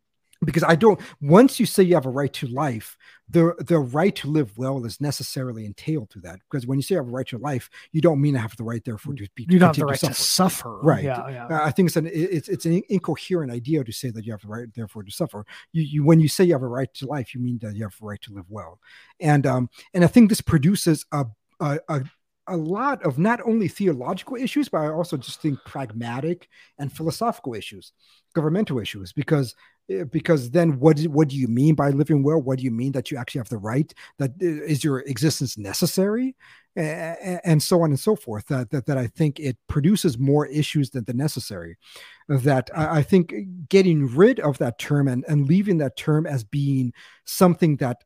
[0.44, 1.00] Because I don't.
[1.22, 2.98] Once you say you have a right to life,
[3.30, 6.40] the the right to live well is necessarily entailed to that.
[6.50, 8.56] Because when you say you have a right to life, you don't mean I have
[8.58, 10.50] the right, therefore, to be You don't have the right to suffer.
[10.50, 10.80] suffer.
[10.82, 11.04] Right.
[11.04, 11.28] Yeah.
[11.30, 11.48] Yeah.
[11.48, 14.42] Uh, I think it's an it's it's an incoherent idea to say that you have
[14.42, 15.46] the right, therefore, to suffer.
[15.72, 17.84] You, you when you say you have a right to life, you mean that you
[17.84, 18.80] have a right to live well,
[19.20, 21.26] and um and I think this produces a
[21.60, 22.04] a, a
[22.48, 26.48] a lot of not only theological issues, but I also just think pragmatic
[26.78, 27.92] and philosophical issues,
[28.36, 29.56] governmental issues, because
[30.10, 32.42] because then what do, what do you mean by living well?
[32.42, 33.94] What do you mean that you actually have the right?
[34.18, 36.36] That eh, your existence necessary,
[36.76, 38.48] and so on and so forth.
[38.48, 41.78] That that, that I think it produces more issues than the necessary.
[42.28, 43.34] That I, I think
[43.70, 46.92] getting rid of that term and and leaving that term as being
[47.26, 48.04] something that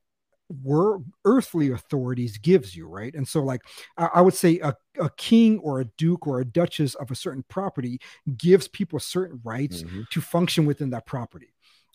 [0.63, 3.61] were earthly authorities gives you right and so like
[3.97, 7.15] i, I would say a, a, king or a duke or a duchess of a
[7.15, 7.99] certain property
[8.35, 10.01] gives people certain rights mm-hmm.
[10.09, 11.53] to function within that property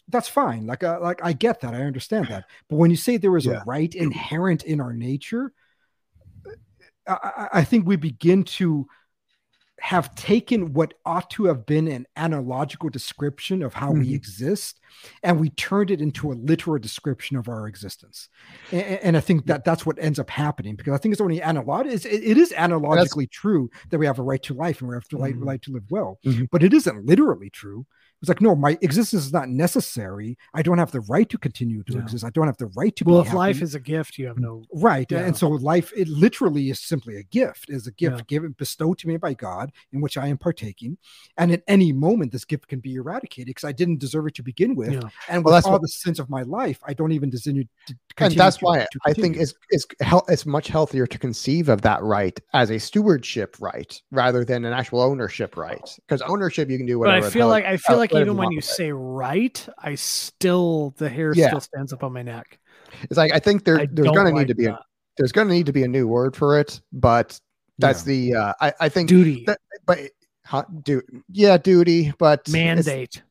[0.08, 3.16] that's fine like uh, like i get that i understand that but when you say
[3.16, 3.62] there is yeah.
[3.62, 5.52] a right inherent in our nature
[7.06, 8.86] I, I think we begin to
[9.80, 14.00] have taken what ought to have been an analogical description of how mm-hmm.
[14.00, 14.80] we exist
[15.22, 18.28] and we turned it into a literal description of our existence
[18.70, 21.42] and, and, i think that that's what ends up happening because i think it's only
[21.42, 24.88] analog it, it is analogically that's, true that we have a right to life and
[24.88, 25.24] we have to mm-hmm.
[25.24, 26.44] right, right to live well mm-hmm.
[26.50, 27.84] but it isn't literally true
[28.24, 30.36] it's like, no, my existence is not necessary.
[30.54, 32.24] I don't have the right to continue to exist.
[32.24, 33.36] I don't have the right to well, if happy.
[33.36, 35.10] life is a gift, you have no right.
[35.10, 35.20] Yeah.
[35.20, 38.22] And so life, it literally is simply a gift, is a gift yeah.
[38.26, 40.96] given bestowed to me by God, in which I am partaking.
[41.36, 44.42] And at any moment, this gift can be eradicated because I didn't deserve it to
[44.42, 44.92] begin with.
[44.92, 45.02] Yeah.
[45.28, 47.44] And well, with all what, the sins of my life, I don't even deserve
[47.86, 49.86] to and that's to, why to I think it's it's
[50.28, 54.72] it's much healthier to conceive of that right as a stewardship right rather than an
[54.72, 55.98] actual ownership right.
[56.06, 57.20] Because ownership you can do whatever.
[57.20, 61.08] But I feel like I feel like even when you say right, I still the
[61.08, 61.48] hair yeah.
[61.48, 62.58] still stands up on my neck.
[63.02, 64.78] It's like I think there I there's going to need to be a,
[65.16, 67.38] there's going to need to be a new word for it, but
[67.78, 68.12] that's yeah.
[68.12, 69.44] the uh, I I think duty.
[69.46, 69.98] That, but
[70.44, 73.22] huh, do yeah duty, but mandate.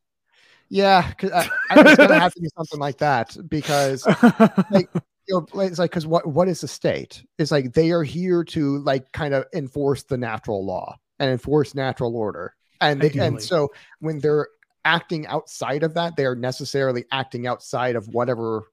[0.70, 4.06] Yeah, because I, I it's going to have to be something like that because
[4.72, 4.90] like
[5.28, 7.24] you know, it's like because what what is the state?
[7.38, 11.76] It's like they are here to like kind of enforce the natural law and enforce
[11.76, 13.70] natural order, and they, and so
[14.00, 14.48] when they're
[14.86, 18.64] acting outside of that, they are necessarily acting outside of whatever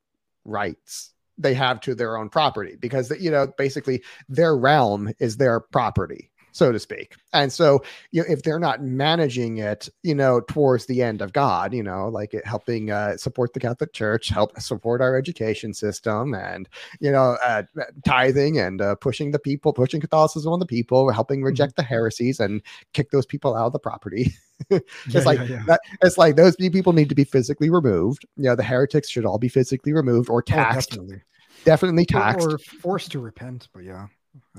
[0.44, 5.60] rights they have to their own property because you know basically their realm is their
[5.60, 7.16] property so to speak.
[7.32, 11.32] And so, you know, if they're not managing it, you know, towards the end of
[11.32, 15.72] God, you know, like it helping uh, support the Catholic Church, help support our education
[15.74, 16.68] system, and
[17.00, 17.62] you know, uh,
[18.04, 21.46] tithing and uh, pushing the people, pushing Catholicism on the people, helping mm-hmm.
[21.46, 21.82] reject mm-hmm.
[21.82, 22.62] the heresies and
[22.92, 24.34] kick those people out of the property.
[24.70, 25.62] it's yeah, like yeah, yeah.
[25.66, 28.26] That, it's like those people need to be physically removed.
[28.36, 30.92] You know, the heretics should all be physically removed or oh, taxed.
[30.92, 31.22] Oh, definitely.
[31.64, 33.68] definitely taxed or, or forced to repent.
[33.72, 34.06] But yeah.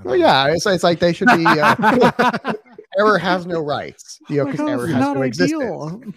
[0.03, 1.45] Well, yeah, it's, it's like they should be.
[1.45, 2.53] Uh,
[2.97, 5.23] error has no rights, you know, because error has no ideal.
[5.25, 6.15] existence.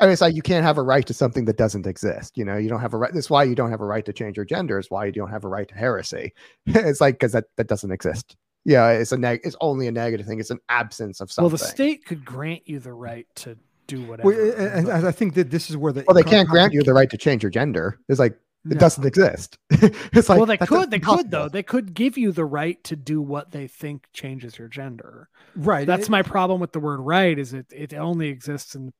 [0.00, 2.36] I mean, it's like you can't have a right to something that doesn't exist.
[2.36, 3.12] You know, you don't have a right.
[3.12, 4.78] That's why you don't have a right to change your gender.
[4.78, 6.32] Is why you don't have a right to heresy.
[6.66, 8.36] it's like because that that doesn't exist.
[8.64, 9.40] Yeah, it's a neg.
[9.44, 10.40] It's only a negative thing.
[10.40, 11.44] It's an absence of something.
[11.44, 14.30] Well, the state could grant you the right to do whatever.
[14.30, 16.82] Well, and, and I think that this is where the well, they can't grant you
[16.82, 17.98] the right to change your gender.
[18.08, 18.38] It's like
[18.70, 19.58] it doesn't exist.
[19.70, 21.48] it's like well, they could, they could though.
[21.48, 25.28] They could give you the right to do what they think changes your gender.
[25.54, 25.86] Right.
[25.86, 28.92] That's it, my problem with the word "right." Is it it only exists in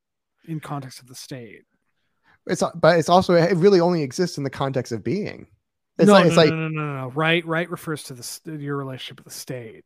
[0.47, 1.63] in context of the state.
[2.47, 5.47] It's but it's also it really only exists in the context of being.
[5.99, 7.11] It's no, like, no, it's no, like no, no, no, no.
[7.11, 9.85] Right, right refers to the your relationship with the state.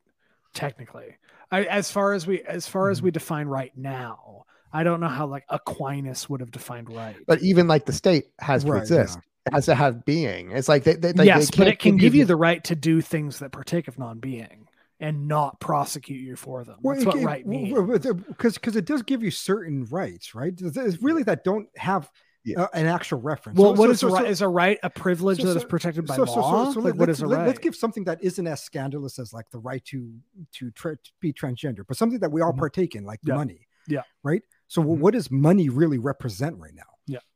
[0.54, 1.16] Technically,
[1.50, 2.92] I, as far as we as far mm-hmm.
[2.92, 7.16] as we define right now, I don't know how like Aquinas would have defined right.
[7.26, 9.18] But even like the state has right, to exist.
[9.46, 10.50] Yeah has to have being.
[10.50, 12.74] It's like they, they like yes, they but it can give you the right to
[12.74, 14.68] do things that partake of non-being
[15.00, 16.76] and not prosecute you for them.
[16.82, 17.72] That's well, what right means.
[18.26, 20.52] Because because it does give you certain rights, right?
[20.58, 22.10] It's really that don't have
[22.44, 22.62] yeah.
[22.62, 23.58] uh, an actual reference.
[23.58, 24.26] Well, so, what so, is so, a right?
[24.26, 26.72] is a right a privilege that is protected by law?
[26.72, 27.46] So, like, what is a right?
[27.46, 30.12] Let's give something that isn't as scandalous as like the right to
[30.54, 32.58] to, tra- to be transgender, but something that we all mm-hmm.
[32.58, 33.34] partake in, like yeah.
[33.34, 33.66] money.
[33.86, 34.02] Yeah.
[34.22, 34.42] Right.
[34.66, 35.00] So, mm-hmm.
[35.00, 36.82] what does money really represent right now?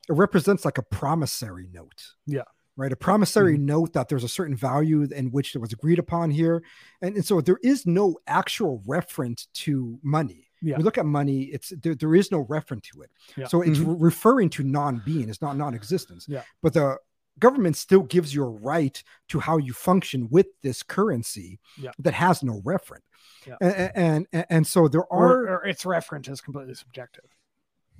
[0.08, 0.14] Yeah.
[0.14, 2.04] It represents like a promissory note.
[2.26, 2.42] Yeah.
[2.74, 2.92] Right.
[2.92, 3.66] A promissory mm-hmm.
[3.66, 6.62] note that there's a certain value in which it was agreed upon here.
[7.02, 10.48] And, and so there is no actual reference to money.
[10.62, 10.78] Yeah.
[10.78, 13.10] We look at money, it's there, there is no reference to it.
[13.36, 13.46] Yeah.
[13.48, 13.90] So it's mm-hmm.
[13.90, 16.26] re- referring to non-being, it's not non-existence.
[16.28, 16.42] Yeah.
[16.62, 16.96] But the
[17.38, 21.90] government still gives you a right to how you function with this currency yeah.
[21.98, 23.04] that has no reference.
[23.46, 23.56] Yeah.
[23.60, 27.24] And, and, and so there are or, or its reference is completely subjective.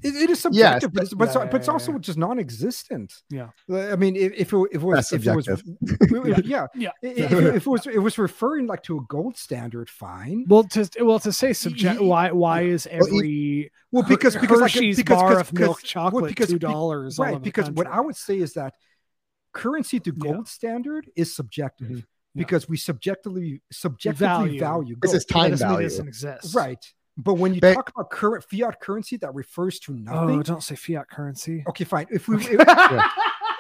[0.03, 1.99] It, it is subjective, yes, but, but, yeah, but, it's yeah, also yeah.
[1.99, 3.13] just non-existent.
[3.31, 7.33] Yeah, I mean, if, if, it, if it was, if it was, yeah, yeah, If,
[7.33, 10.45] if, it was, it was referring like to a gold standard, fine.
[10.49, 15.07] Well, to well to say subject, why why is every well because because Hershey's like,
[15.07, 17.41] because, bar because, of milk chocolate well, because, two dollars, right?
[17.43, 18.75] Because what I would say is that
[19.53, 21.89] currency to gold standard is subjective.
[21.89, 21.99] Mm-hmm
[22.35, 22.45] Yeah.
[22.45, 24.59] because we subjectively subjectively Value.
[24.59, 25.17] value, This gold.
[25.17, 25.89] is time That doesn't mean it value.
[25.91, 26.55] doesn't exist.
[26.55, 26.83] right.
[27.17, 30.63] But when you But- talk about current fiat currency that refers to nothing, Oh, don't
[30.63, 31.63] say fiat currency.
[31.69, 32.07] okay, fine.
[32.11, 33.09] If we if, Yeah.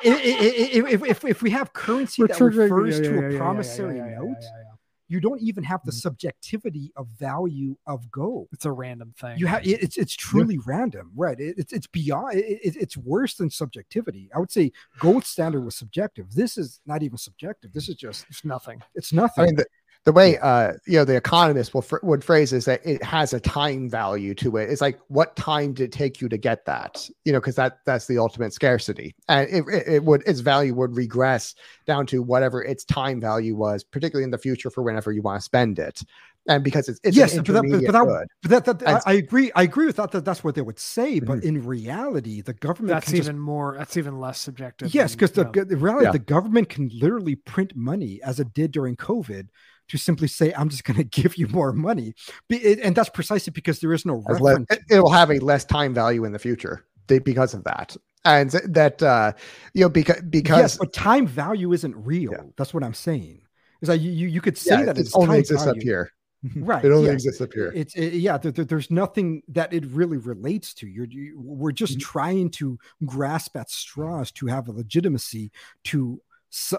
[0.02, 3.22] if, if, if, if we have currency We're that triggering- refers yeah, to yeah, a
[3.22, 4.64] yeah, yeah, promissory yeah, yeah, yeah, note, yeah, yeah.
[5.08, 6.00] you don't even have the Mhm.
[6.00, 8.48] subjectivity of value of gold.
[8.52, 9.38] It's a random thing.
[9.38, 11.38] You have it- it's it's truly random, right?
[11.38, 12.34] It, it's it's beyond.
[12.38, 14.30] It, it- it's worse than subjectivity.
[14.34, 16.32] I would say gold standard was subjective.
[16.34, 17.72] This is not even subjective.
[17.74, 18.82] This is just It's nothing.
[18.94, 19.42] it's nothing.
[19.42, 19.66] I mean, the,
[20.04, 23.32] the way uh, you know the economist will fr- would phrase is that it has
[23.32, 24.68] a time value to it.
[24.68, 27.08] It's like what time did it take you to get that?
[27.24, 30.74] You know, because that that's the ultimate scarcity, and it, it, it would its value
[30.74, 31.54] would regress
[31.86, 35.40] down to whatever its time value was, particularly in the future for whenever you want
[35.40, 36.02] to spend it,
[36.48, 38.28] and because it's it's Yes, an but that- but that- good.
[38.42, 39.52] but that, that I, And- I agree.
[39.54, 40.10] I agree with that.
[40.10, 41.20] That that's what they would say.
[41.20, 41.44] But Mhm.
[41.44, 43.76] in reality, the government That's can just even more.
[43.78, 44.92] That's even less subjective.
[44.92, 46.10] Yes, because the, the reality, Yeah.
[46.12, 49.46] the government can literally print money as it did during COVID
[49.88, 52.14] to simply say, "I'm just going to give you more money,"
[52.50, 54.66] and that's precisely because there is no reference.
[54.70, 59.02] it, will have a less time value in the future because of that, and that
[59.02, 59.32] uh,
[59.74, 62.32] you know because because yes, but time value isn't real.
[62.32, 62.42] Yeah.
[62.56, 63.42] That's what I'm saying.
[63.80, 66.12] It's like you, you, could say yeah, that it it's only time exists up here.
[66.56, 66.84] right?
[66.84, 67.12] It only yeah.
[67.14, 67.72] exists up here.
[67.74, 68.38] It's it, yeah.
[68.38, 70.86] There, there- there's nothing that it really relates to.
[70.86, 72.00] You're you, we're just Mm-hmm.
[72.12, 75.50] trying to grasp at straws to have a legitimacy
[75.84, 76.20] to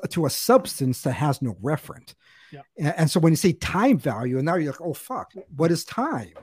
[0.10, 2.14] to a substance that has no referent.
[2.52, 2.62] Yeah.
[2.80, 5.72] A- And, so when you say time value, and now you're like, oh fuck, what
[5.72, 6.34] is time?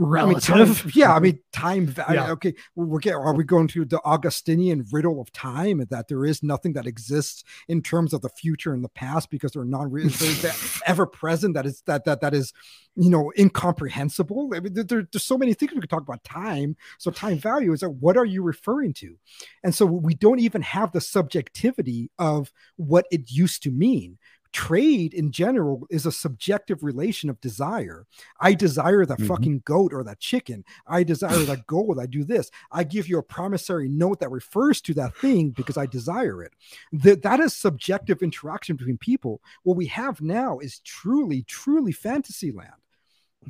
[0.00, 0.78] I mean, relative.
[0.82, 2.20] time- yeah, I mean, time value.
[2.20, 2.30] Yeah.
[2.32, 3.18] Okay, we're getting.
[3.20, 5.84] Are we going to the Augustinian riddle of time?
[5.90, 9.52] That there is nothing that exists in terms of the future and the past because
[9.52, 9.90] they're non
[10.86, 11.54] ever present.
[11.54, 12.52] That is that that that is,
[12.96, 14.50] you know, incomprehensible.
[14.54, 16.76] I mean, there- there's so many things we could talk about time.
[16.98, 19.16] So time value is like, what are you referring to?
[19.62, 24.18] And so we don't even have the subjectivity of what it used to mean
[24.52, 28.06] trade in general is a subjective relation of desire.
[28.40, 29.28] I desire that Mhm.
[29.28, 30.64] fucking goat or that chicken.
[30.86, 31.98] I desire that gold.
[32.00, 32.50] I do this.
[32.72, 36.52] I give you a promissory note that refers to that thing because I desire it.
[36.92, 39.40] That that is subjective interaction between people.
[39.62, 42.72] What we have now is truly, truly fantasy land.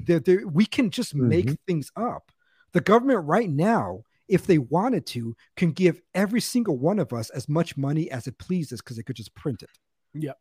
[0.06, 1.58] That we can just make Mhm.
[1.66, 2.30] things up.
[2.72, 7.30] The government right now, if they wanted to, can give every single one of us
[7.30, 9.70] as much money as it pleases because they could just print it.
[10.14, 10.38] Yep.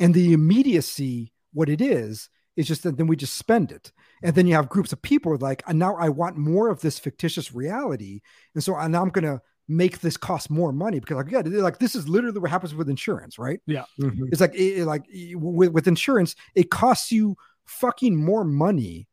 [0.00, 3.92] And the immediacy, what it is, is just that then we just spend it.
[4.22, 6.98] And then you have groups of people like, and now I want more of this
[6.98, 8.20] fictitious reality.
[8.54, 11.78] And so and now I'm gonna make this cost more money because like yeah, like
[11.78, 13.60] this is literally what happens with insurance, right?
[14.00, 14.28] Mhm.
[14.32, 15.04] It's like it, it- like
[15.34, 19.06] with, with insurance, it costs you fucking more money.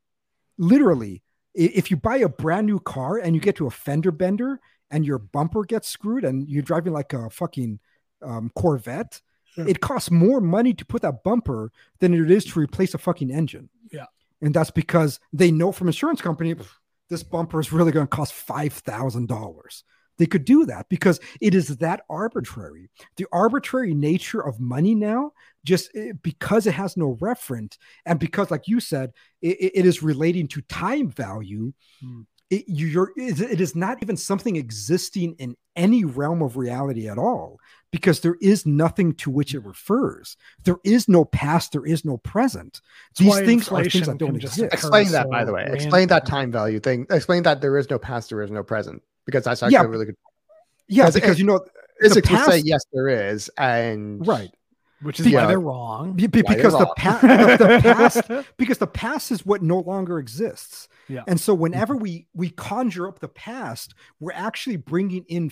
[0.57, 1.22] Literally,
[1.53, 4.60] if you buy a brand new car and you get to a fender bender
[4.91, 7.80] and your bumper gets screwed and you're driving like a fucking
[8.22, 9.22] um, Corvette,
[9.56, 9.68] Sure.
[9.68, 13.32] it costs more money to put that bumper than it is to replace a fucking
[13.32, 13.69] engine.
[13.91, 14.06] Yeah.
[14.41, 16.56] and that's because they know from insurance company
[17.10, 19.84] this bumper is really going to cost five thousand dollars.
[20.18, 22.90] They could do that because it is that arbitrary.
[23.18, 25.32] The arbitrary nature of money now,
[25.65, 29.11] just eh, because it has no referent, and because, like you said,
[29.41, 31.73] it, it- is relating to time value.
[32.02, 32.22] Hmm.
[32.52, 37.18] It, you're, it it is not even something existing in any realm of reality at
[37.18, 37.60] all
[37.92, 40.38] because there is nothing to which it refers.
[40.64, 42.82] There is no past, there is no present.
[43.18, 44.60] That's These things are things that don't exist.
[44.74, 45.68] Explain that, by the way.
[45.72, 47.08] Explain that time value thing.
[47.10, 49.84] Explain that there is no past, there is no present, because that's actually Yeah.
[49.84, 50.18] a really good.
[50.88, 51.66] Yeah, Because it- you know,
[52.00, 54.52] Physics would say past- yes, there is, and right.
[55.02, 55.42] which is Yeah.
[55.42, 56.14] why they're wrong.
[56.14, 56.94] Be- be- Why they're because the, wrong.
[56.98, 57.80] pa- the, the
[58.30, 61.23] past because the past is what no longer exists Yeah.
[61.27, 65.52] and so whenever we we conjure up the past we're actually bringing in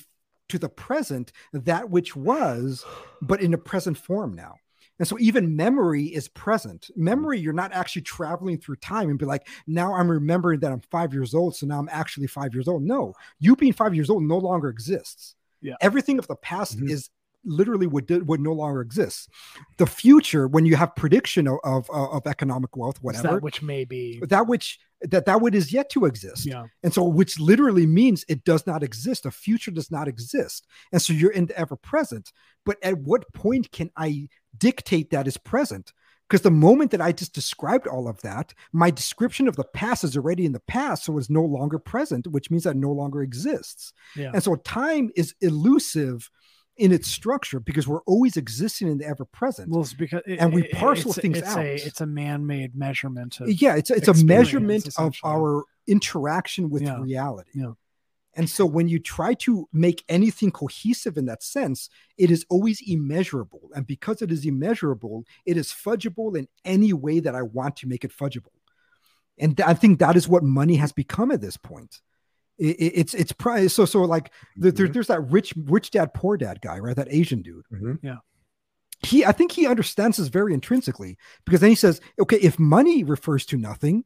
[0.49, 2.85] to the present that which was
[3.21, 4.55] but in a present form now
[4.99, 9.25] and so even memory is present memory you're not actually traveling through time and be
[9.25, 12.67] like now i'm remembering that i'm five years old so now i'm actually five years
[12.67, 15.75] old no you being five years old no longer exists Yeah.
[15.81, 16.89] everything of the past Mhm.
[16.89, 17.09] is
[17.45, 19.29] literally would what no longer exist.
[19.77, 23.83] the future when you have prediction of of, of economic wealth whatever that which may
[23.85, 24.21] be.
[24.29, 26.65] that which that that which is yet to exist Yeah.
[26.83, 31.01] and so which literally means it does not exist a future does not exist and
[31.01, 32.31] so you're in the ever present
[32.65, 35.91] but at what point can i dictate that is present
[36.29, 40.03] because the moment that i just described all of that my description of the past
[40.05, 43.21] is already in the past so it's no longer present which means that no longer
[43.21, 44.31] exists Yeah.
[44.33, 46.29] and so time is elusive
[46.77, 50.39] in its structure because we're always existing in the ever present Well, it's because it-
[50.39, 51.59] And we parcel it's, things it's out.
[51.59, 56.81] A, it's a man-made measurement of yeah it's, it's a measurement of our interaction with
[56.83, 56.99] Yeah.
[56.99, 57.73] reality Yeah.
[58.35, 61.87] And so when you try to make anything cohesive in that sense,
[62.17, 63.69] it is always immeasurable.
[63.75, 67.87] And because it is immeasurable, it is fudgeable in any way that I want to
[67.87, 68.55] make it fudgeable.
[69.37, 72.01] And th- I think that is what money has become at this point.
[72.59, 74.93] It, it, it's it's pri- so so like the, there, Mhm.
[74.93, 78.19] there's that rich rich dad poor dad guy right that Asian dude Mhm.
[79.05, 83.03] he I think he understands this very intrinsically because then he says okay if money
[83.03, 84.03] refers to nothing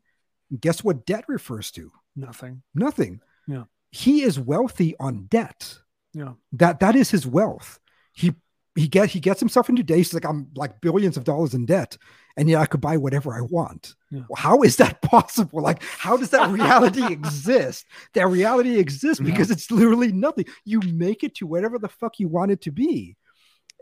[0.62, 2.64] guess what debt refers to Nothing.
[2.74, 3.66] nothing Yeah.
[3.92, 5.80] he is wealthy on debt
[6.14, 6.34] Yeah.
[6.54, 7.80] that that is his wealth
[8.14, 8.34] he
[8.78, 11.66] he get he gets himself into debt he's like i'm like billions of dollars in
[11.66, 11.98] debt
[12.38, 14.22] and yet i could buy whatever i want Yeah.
[14.30, 19.32] Well, how is that possible like how does that reality exist that reality exists Yeah.
[19.32, 22.72] because it's literally nothing you make it to whatever the fuck you want it to
[22.72, 23.18] be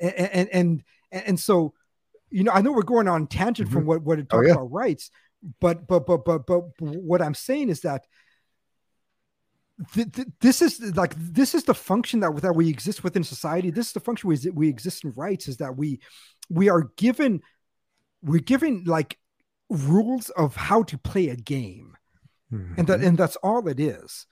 [0.02, 1.74] and and and, and so
[2.30, 3.90] you know i know we're going on tangent from mm-hmm.
[3.90, 4.54] what what it Oh, talks yeah.
[4.54, 5.12] about rights
[5.62, 8.06] but but but but but what i'm saying is that
[9.94, 13.72] th- th- this is like this is the function that that we exist within society.
[13.72, 16.00] This is the function we, we exist in rights is that we
[16.50, 17.42] we are given
[18.22, 19.18] we're given like
[19.70, 21.96] rules of how to play a game.
[22.52, 23.08] And that mm-hmm.
[23.08, 24.28] and that's all it is.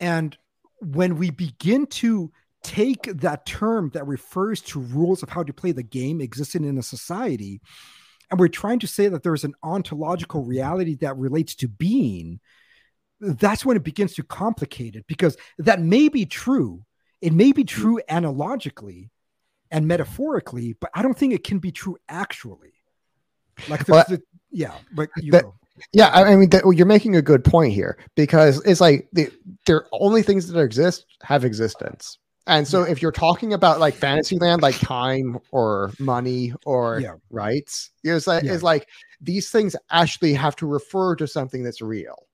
[0.00, 0.36] And
[0.80, 2.32] when we begin to
[2.62, 6.78] take that term that refers to rules of how to play the game existing in
[6.78, 7.60] a society
[8.30, 12.40] and we're trying to say that there's an ontological reality that relates to being
[13.20, 16.84] that's when it begins to complicate it because that may be true
[17.20, 17.66] it may be hmm.
[17.66, 19.10] true analogically
[19.70, 22.74] and metaphorically but i don't think it can be true actually
[23.68, 25.44] like Well, there's the, yeah but you that-.
[25.92, 29.30] Yeah, I mean, that, you're making a good point here because it's like the
[29.66, 32.18] there only things that exist have existence.
[32.46, 37.14] And so if you're talking about like Fantasyland, like time or money or Yeah.
[37.30, 38.52] rights, it's like Yeah.
[38.52, 38.88] it's like
[39.20, 42.25] these things actually have to refer to something that's real.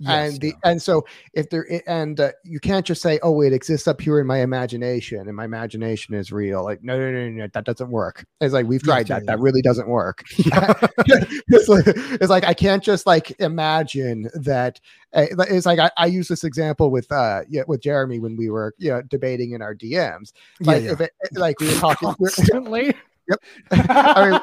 [0.00, 0.70] Yes, and the yeah.
[0.70, 1.04] and so
[1.34, 4.38] if there and uh, you can't just say oh it exists up here in my
[4.38, 8.24] imagination and my imagination is real like no no no no, no that doesn't work
[8.40, 9.32] it's like we've tried yeah, that yeah.
[9.32, 14.78] that really doesn't work it's, like, it's like i can't just like imagine that
[15.14, 18.50] uh, it's like I, I use this example with uh yeah with jeremy when we
[18.50, 20.92] were you know debating in our dms Yeah, like yeah.
[20.92, 22.94] if it like we were talking we're-
[23.28, 23.58] Constantly.
[23.70, 24.40] I mean,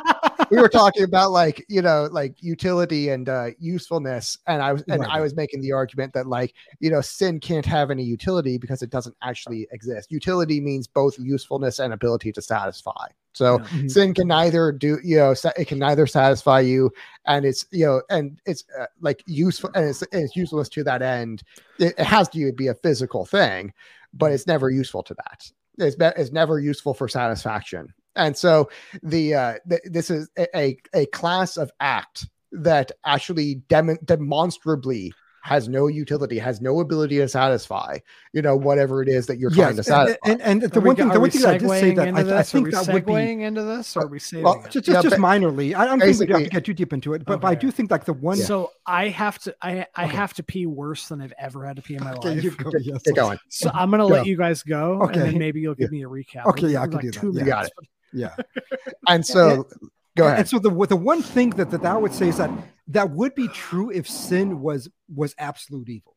[0.49, 4.83] we were talking about like you know like utility and uh usefulness and i was
[4.89, 8.03] and Right, i was making the argument that like you know sin can't have any
[8.03, 13.57] utility because it doesn't actually exist utility means both usefulness and ability to satisfy so.
[13.59, 13.91] Mhm.
[13.91, 16.91] sin can neither do you know it can neither satisfy you
[17.25, 21.01] and it's you know and it's uh, like useful and it's, it's usefulness to that
[21.01, 21.43] end
[21.79, 23.73] it, it has to be a physical thing
[24.13, 28.69] but it's never useful to that it's, be- it's never useful for satisfaction and so
[29.03, 35.13] the uh th- this is a, a a class of act that actually dem- demonstrably
[35.43, 37.99] has no utility has no ability to satisfy
[38.33, 40.81] you know whatever it is that you're trying to and, satisfy and, and, the Are
[40.81, 42.35] we one go- thing, are the we one thing that I did say that into
[42.35, 44.71] I, I think we that would be into this, or are we saving well, just,
[44.73, 45.75] just, Yeah, just minorly.
[45.75, 47.53] I don't think we have Basically- to get too deep into it, but, but I
[47.53, 48.37] do think like the one.
[48.37, 50.15] So I have to I I Okay.
[50.15, 52.43] have to pee worse than I've ever had to pee in my Okay, life.
[52.43, 54.07] you go, yes, get going So I'm gonna Go.
[54.09, 56.47] let you guys go, and then maybe you'll give me a recap.
[56.47, 57.39] Okay, yeah, I can be do two that.
[57.41, 57.71] You got minutes.
[58.13, 58.35] Yeah.
[59.07, 59.67] and so
[60.15, 62.49] go ahead And so the the one thing that, that I would say is that
[62.89, 66.15] that would be true if sin was was absolute evil.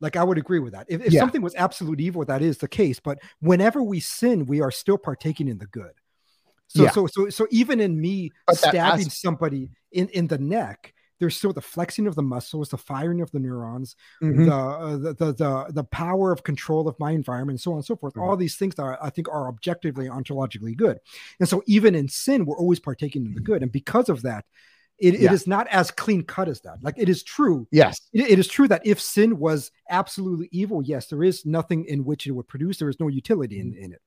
[0.00, 0.86] Like I would agree with that.
[0.88, 1.20] If, if Yeah.
[1.20, 3.00] something was absolute evil, that is the case.
[3.00, 5.92] But whenever we sin, we are still partaking in the good.
[6.68, 6.90] So Yeah.
[6.90, 11.52] so so so even in me But stabbing somebody in in the neck, there's still
[11.52, 14.46] the flexing of the muscles, the firing of the neurons, Mhm.
[14.46, 17.78] the, uh, the the the the power of control of my environment, and so on
[17.78, 18.14] and so forth.
[18.14, 18.22] Mhm.
[18.22, 20.98] All these things that are, I think are objectively ontologically good.
[21.40, 23.62] And so even in sin, we're always partaking in the good.
[23.62, 24.44] And because of that,
[24.98, 25.32] it, it Yeah.
[25.32, 26.82] is not as clean cut as that.
[26.82, 27.66] Like it is true.
[27.70, 31.84] yes It, it is true that if sin was absolutely evil, yes, there is nothing
[31.84, 32.78] in which it would produce.
[32.78, 34.00] There is no utility in, in it.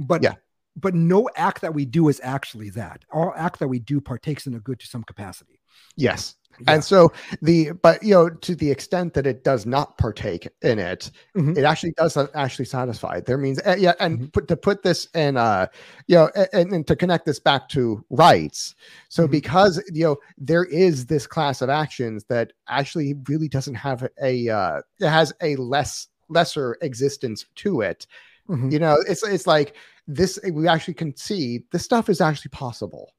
[0.00, 0.34] But Yeah.
[0.74, 3.04] but no act that we do is actually that.
[3.12, 5.60] All act that we do partakes in a good to some capacity.
[5.96, 6.74] yes Yeah.
[6.74, 10.78] and so the but you know to the extent that it does not partake in
[10.78, 11.56] it Mhm.
[11.56, 14.26] it actually doesn't actually satisfy there means uh, yeah and Mm-hmm.
[14.28, 15.66] put to put this in uh
[16.06, 18.74] you know and, and to connect this back to rights
[19.08, 19.30] so Mhm.
[19.30, 24.48] because you know there is this class of actions that actually really doesn't have a
[24.48, 28.06] uh it has a less lesser existence to it
[28.48, 28.72] Mhm.
[28.72, 29.74] you know it's it's like
[30.06, 33.12] this we actually can see this stuff is actually possible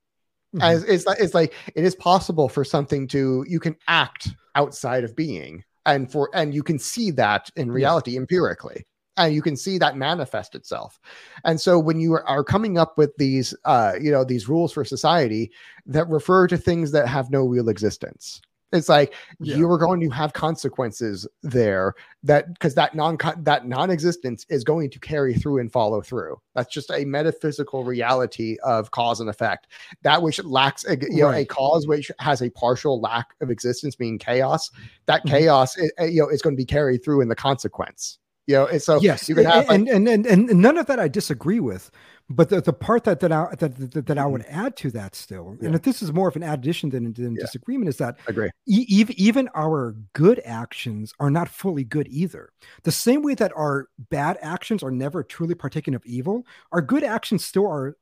[0.53, 0.61] Mhm.
[0.61, 5.03] as it's like it's like it is possible for something to you can act outside
[5.03, 8.85] of being and for and you can see that in reality empirically.
[9.17, 10.99] And you can see that manifest itself.
[11.45, 14.71] And so when you are, are coming up with these uh you know these rules
[14.73, 15.51] for society
[15.85, 18.41] that refer to things that have no real existence
[18.73, 19.55] It's like Yeah.
[19.55, 21.93] you are going to have consequences there
[22.23, 26.41] that because that non that non-existence is going to carry through and follow through.
[26.55, 29.67] That's just a metaphysical reality of cause and effect.
[30.01, 33.95] That which lacks a, you know a cause which has a partial lack of existence,
[33.95, 34.71] being chaos.
[35.05, 35.29] That Mhm.
[35.29, 38.17] chaos, i- i- you know, is going to be carried through in the consequence.
[38.47, 40.99] You know, and so yes, you can have like, and and and none of that
[40.99, 41.89] I disagree with,
[42.29, 45.15] but the, the part that that I that that, that I would add to that
[45.15, 45.75] still, and Mm-hmm.
[45.75, 47.41] If this is more of an addition than, than Yeah.
[47.41, 48.49] disagreement, is that agree.
[48.67, 52.49] e- even even our good actions are not fully good either.
[52.83, 57.03] The same way that our bad actions are never truly partaking of evil, our good
[57.03, 57.97] actions still are,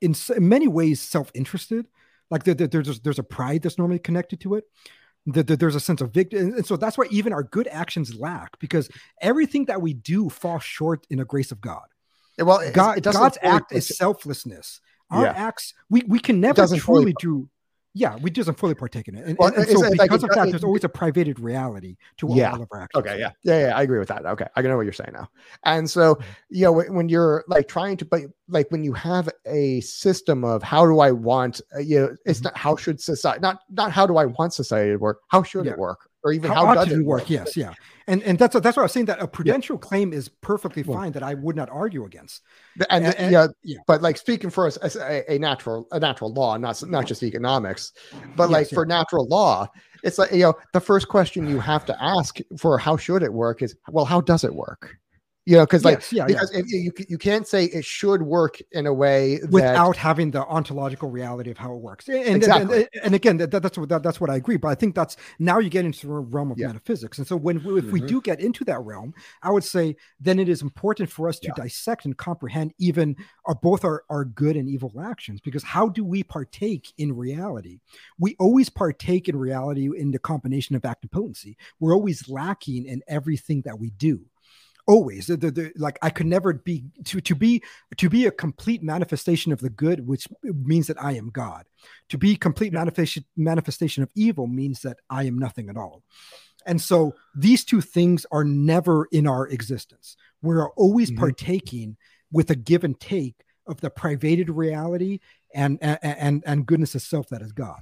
[0.00, 1.86] in, in many ways, self-interested.
[2.30, 4.64] Like there, there- there's there's a pride that's normally connected to it.
[5.26, 7.68] That that there's a sense of victory, and, and so that's why even our good
[7.68, 8.88] actions lack because
[9.20, 11.84] everything that we do falls short in the grace of God.
[12.42, 14.80] Well, it, God it God's act is selflessness.
[15.10, 15.32] Our Yeah.
[15.48, 17.48] acts, we we can never truly do.
[17.92, 20.36] Yeah, we doesn't fully partake in it, and, Well, and- and so because it of
[20.36, 22.52] that, it- there's always a privated reality to all Yeah.
[22.54, 23.04] of our actions.
[23.04, 23.76] Okay, yeah, yeah, yeah.
[23.76, 24.24] I agree with that.
[24.24, 25.28] Okay, I know what you're saying now.
[25.64, 26.22] And so, Mm-hmm.
[26.50, 30.44] you know, when, when you're like trying to, but like when you have a system
[30.44, 32.44] of how do I want, uh, you know, it's Mhm.
[32.44, 35.64] not how should society, not not how do I want society to work, how should
[35.66, 35.72] Yeah.
[35.72, 37.30] it work, or even How, how, does it do work?
[37.30, 37.72] Yes, yeah,
[38.06, 39.06] and and that's that's what I was saying.
[39.06, 41.12] That a prudential claim is perfectly Well- fine.
[41.12, 42.42] That I would not argue against.
[42.90, 43.78] And, and- and- yeah, yeah.
[43.86, 47.22] but like speaking for us as a, a natural a natural law, not not just
[47.22, 47.92] economics,
[48.36, 48.74] but Yes, like yeah.
[48.76, 49.68] for natural law,
[50.02, 53.32] it's like you know the first question you have to ask for how should it
[53.32, 54.96] work is well how does it work,
[55.46, 56.26] you know because like Yes, yeah, yeah.
[56.26, 59.96] because if you, you you can't say it should work in a way that without
[59.96, 62.08] having the ontological reality of how it works.
[62.08, 62.78] And, and- Exactly.
[62.94, 64.58] and, and again, that, that's what that, that's what I agree.
[64.58, 66.68] But I think that's now you get into the realm of Yeah.
[66.68, 67.18] metaphysics.
[67.18, 68.06] And so when if we Mhm.
[68.08, 71.48] do get into that realm, I would say then it is important for us to
[71.48, 71.62] Yeah.
[71.64, 75.40] dissect and comprehend even our, both our, our good and evil actions.
[75.40, 77.80] Because how do we partake in reality?
[78.18, 81.56] We always partake in reality in the combination of act and potency.
[81.80, 84.20] We're always lacking in everything that we do.
[84.90, 87.62] Always, The- the- the- like I could never be to to be
[87.96, 91.66] to be a complete manifestation of the good, which means that I am God.
[92.08, 96.02] To be complete manifestation manifestation of evil means that I am nothing at all.
[96.66, 100.16] And so these two things are never in our existence.
[100.42, 101.18] We're always Mhm.
[101.18, 101.96] partaking
[102.32, 105.20] with a give and take of the privated reality
[105.54, 107.80] and, and and and goodness itself that is God.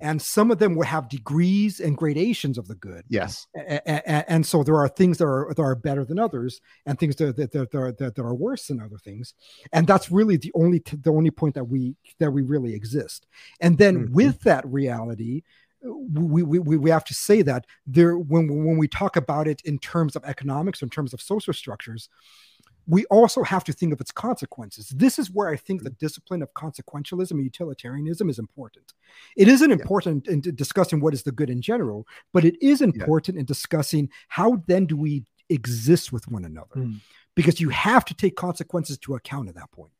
[0.00, 3.04] And some of them will have degrees and gradations of the good.
[3.08, 6.18] yes A- a- a- and so there are things that are that are better than
[6.18, 9.34] others and things that that, that, are, that, that are worse than other things
[9.72, 13.26] and that's really the only t- the only point that we that we really exist
[13.60, 14.10] and then Mhm.
[14.12, 15.42] with that reality
[15.86, 19.60] we, we, we, we have to say that there when when we talk about it
[19.66, 22.08] in terms of economics in terms of social structures
[22.86, 24.88] we also have to think of its consequences.
[24.88, 28.92] This is where I think the discipline of consequentialism and utilitarianism is important.
[29.36, 33.38] It isn't important in discussing what is the good in general, but it is important
[33.38, 36.94] in discussing how then do we exist with one another, Hmm.
[37.34, 39.92] because you have to take consequences to account at that point.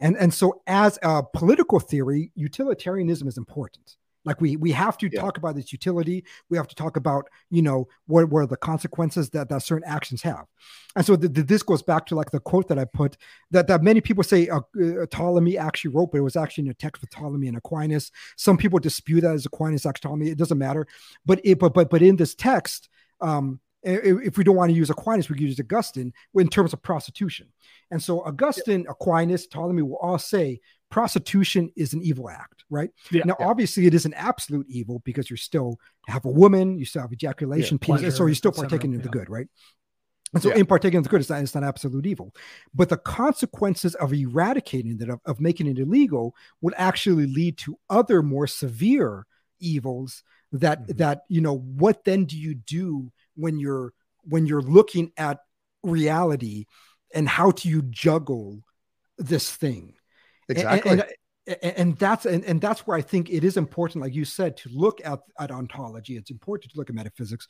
[0.00, 3.96] And and so as a political theory, utilitarianism is important.
[4.24, 5.20] Like we we have to Yeah.
[5.20, 6.24] talk about its utility.
[6.48, 10.22] We have to talk about you know what are the consequences that that certain actions
[10.22, 10.46] have.
[10.94, 13.16] And so the, the, this goes back to like the quote that I put
[13.50, 16.70] that that many people say uh, uh, Ptolemy actually wrote, but it was actually in
[16.70, 18.12] a text with Ptolemy and Aquinas.
[18.36, 20.30] Some people dispute that as Aquinas actually Ptolemy.
[20.30, 20.86] It doesn't matter.
[21.26, 22.88] But it but but but in this text,
[23.20, 26.82] um, if we don't want to use Aquinas, we could use Augustine in terms of
[26.82, 27.48] prostitution.
[27.90, 30.60] And so Augustine, Aquinas, Ptolemy will all say
[30.90, 32.90] prostitution is an evil act, right?
[33.10, 33.22] Yeah.
[33.24, 33.46] now, Yeah.
[33.46, 37.12] obviously, it is an absolute evil because you still have a woman, you still have
[37.12, 39.10] ejaculation, penis, pleasure, so you're still partaking in the yeah.
[39.12, 39.48] good, right?
[40.34, 40.56] And so, Yeah.
[40.56, 42.34] in partaking in the good, it's not, it's not absolute evil.
[42.74, 47.78] But the consequences of eradicating it, of, of making it illegal, would actually lead to
[47.90, 49.26] other more severe
[49.60, 50.22] evils.
[50.52, 50.96] That Mhm.
[50.98, 53.92] that you know, what then do you do when you're
[54.24, 55.38] when you're looking at
[55.82, 56.66] reality,
[57.14, 58.62] and how do you juggle
[59.18, 59.94] this thing?
[60.48, 61.04] Exactly and,
[61.46, 64.56] and, and that's and, and that's where I think it is important, like you said,
[64.58, 66.16] to look at, at ontology.
[66.16, 67.48] It's important to look at metaphysics,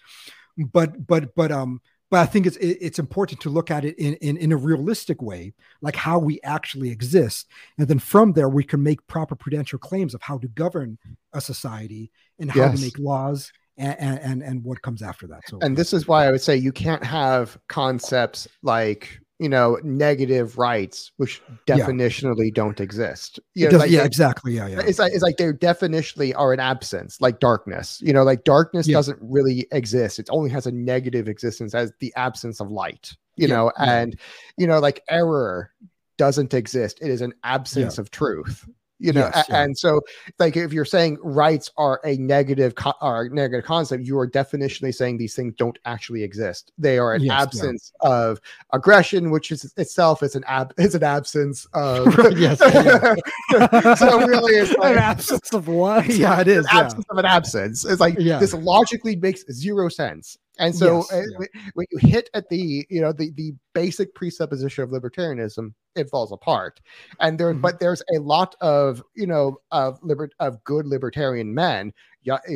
[0.57, 1.81] but but but um
[2.11, 5.21] but I think it's it's important to look at it in, in in a realistic
[5.23, 7.49] way, like how we actually exist,
[7.79, 10.99] and then from there we can make proper prudential claims of how to govern
[11.33, 12.79] a society and how Yes.
[12.79, 15.41] to make laws and, and and what comes after that.
[15.49, 19.79] So and this is why I would say you can't have concepts like you know
[19.83, 21.79] negative rights, which Yeah.
[21.79, 23.41] definitionally don't exist.
[23.55, 24.81] You know, does- like, yeah, exactly, yeah, yeah.
[24.83, 28.01] It's like it's like they definitionally are an absence, like darkness.
[28.05, 28.95] You know, like darkness Yeah.
[28.99, 30.19] doesn't really exist.
[30.19, 33.15] It only has a negative existence as the absence of light.
[33.37, 33.95] You Yeah, know, yeah.
[34.01, 34.21] and
[34.59, 35.73] you know, like error
[36.19, 36.99] doesn't exist.
[37.01, 38.69] It is an absence of truth.
[39.03, 39.63] You know Yes, yeah.
[39.63, 40.01] and so
[40.39, 44.29] like if you're saying rights are a negative co- are a negative concept you are
[44.29, 47.43] definitionally saying these things don't actually exist they are an Yes, yeah.
[47.43, 48.41] absence of
[48.73, 52.07] aggression which is itself is an ab is an absence of
[52.39, 52.59] Yes,
[53.99, 56.07] so really it's An absence of what?
[56.09, 56.67] yeah, it is.
[56.73, 56.81] Yeah.
[56.81, 57.85] absence of an absence.
[57.85, 58.39] It's like Yeah.
[58.39, 60.37] this logically makes zero sense.
[60.59, 61.63] And so Yes, uh, yeah.
[61.75, 66.33] when you hit at the you know the the basic presupposition of libertarianism, it falls
[66.33, 66.81] apart.
[67.21, 67.61] And there, Mhm.
[67.61, 71.93] but there's a lot of you know of liber- of good libertarian men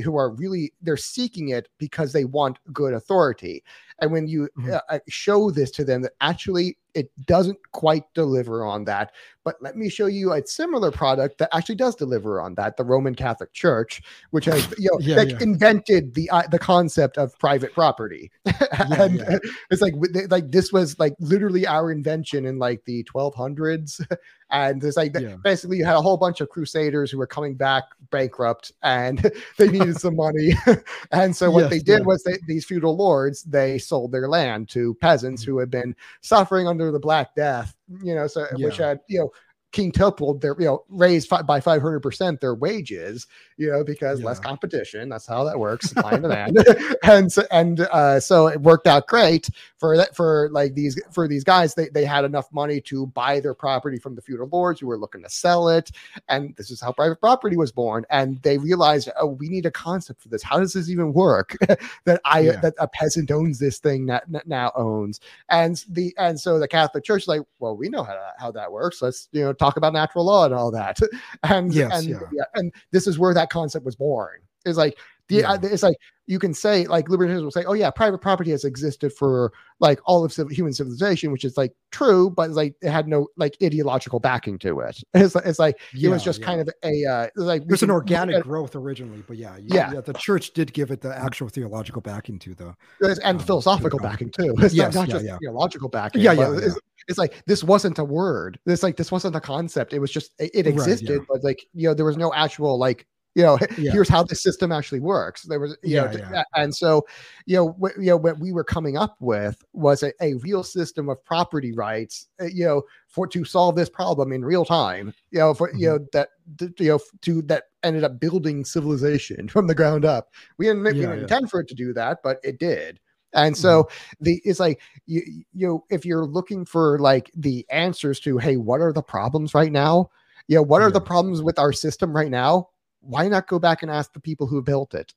[0.04, 3.62] who are really they're seeking it because they want good authority.
[4.00, 4.72] And when you Mhm.
[4.74, 9.12] uh, uh, show this to them, that actually it doesn't quite deliver on that.
[9.44, 12.84] But let me show you a similar product that actually does deliver on that: the
[12.84, 15.38] Roman Catholic Church, which has you know Yeah, like yeah.
[15.40, 18.30] invented the uh, the concept of private property.
[18.44, 19.38] and yeah.
[19.70, 19.94] it's like
[20.30, 24.00] like this was like literally our invention in like the 1200s.
[24.52, 25.34] And it's like Yeah.
[25.42, 29.18] basically you had a whole bunch of crusaders who were coming back bankrupt and
[29.58, 30.52] they needed some money.
[31.10, 32.06] and so what Yes, they did yeah.
[32.06, 35.50] was they, these feudal lords they sold their land to peasants Mm-hmm.
[35.50, 37.74] who had been suffering under the Black Death.
[38.04, 39.32] You know, so which had you know.
[39.76, 43.26] King Teopold, their you know, raised by five hundred percent their wages,
[43.58, 45.10] you know, because less competition.
[45.10, 46.56] That's how that works, supply and demand.
[47.02, 51.28] and so, and uh, so it worked out great for that for like these for
[51.28, 51.74] these guys.
[51.74, 54.96] They they had enough money to buy their property from the feudal lords who were
[54.96, 55.90] looking to sell it,
[56.30, 58.06] and this is how private property was born.
[58.08, 60.42] And they realized, oh, we need a concept for this.
[60.42, 61.54] How does this even work?
[62.06, 62.60] that I Yeah.
[62.60, 65.20] that a peasant owns this thing that now owns,
[65.50, 68.72] and the and so the Catholic Church is like, well, we know how how that
[68.72, 69.02] works.
[69.02, 70.98] Let's you know talk about natural law and all that,
[71.42, 72.18] and Yes, and yeah.
[72.32, 74.38] yeah, and this is where that concept was born.
[74.64, 74.96] It's like
[75.28, 75.52] the Yeah.
[75.52, 75.96] uh, it's like
[76.28, 80.00] you can say like libertarians will say, oh yeah, private property has existed for like
[80.06, 83.56] all of human civilization, which is like true, but it's like it had no like
[83.62, 85.00] ideological backing to it.
[85.14, 86.46] It's like it's like it was just yeah.
[86.46, 89.92] kind of a uh, it was like There's an organic growth originally, but yeah, Yeah.
[89.92, 94.00] yeah, the church did give it the actual theological backing to the and um, philosophical
[94.02, 94.08] yeah.
[94.10, 94.54] backing too.
[94.58, 95.38] It's Yes, not, not yeah, just yeah.
[95.38, 96.22] theological backing.
[96.22, 96.78] Yeah, yeah, It's,
[97.08, 98.58] it's like this wasn't a word.
[98.64, 99.92] This like this wasn't a concept.
[99.92, 101.24] It was just it, it Right, existed, yeah.
[101.28, 103.06] but like you know there was no actual like
[103.36, 103.92] you know Yeah.
[103.92, 105.42] here's how the system actually works.
[105.42, 106.42] There was you know Yeah, th- yeah.
[106.56, 107.06] and so
[107.46, 110.64] you know what you know what we were coming up with was a, a real
[110.64, 112.28] system of property rights.
[112.40, 115.14] uh, You know for to solve this problem in real time.
[115.30, 115.90] You know for you Mm-hmm.
[115.90, 120.30] know that th- you know to that ended up building civilization from the ground up.
[120.58, 123.00] We didn't, we didn't intend for it to do that, but it did.
[123.34, 123.88] And so
[124.20, 125.22] the it's like you
[125.52, 129.54] you know if you're looking for like the answers to hey what are the problems
[129.54, 130.10] right now
[130.48, 132.68] you know what are the problems with our system right now
[133.06, 135.14] why not go back and ask the people who built it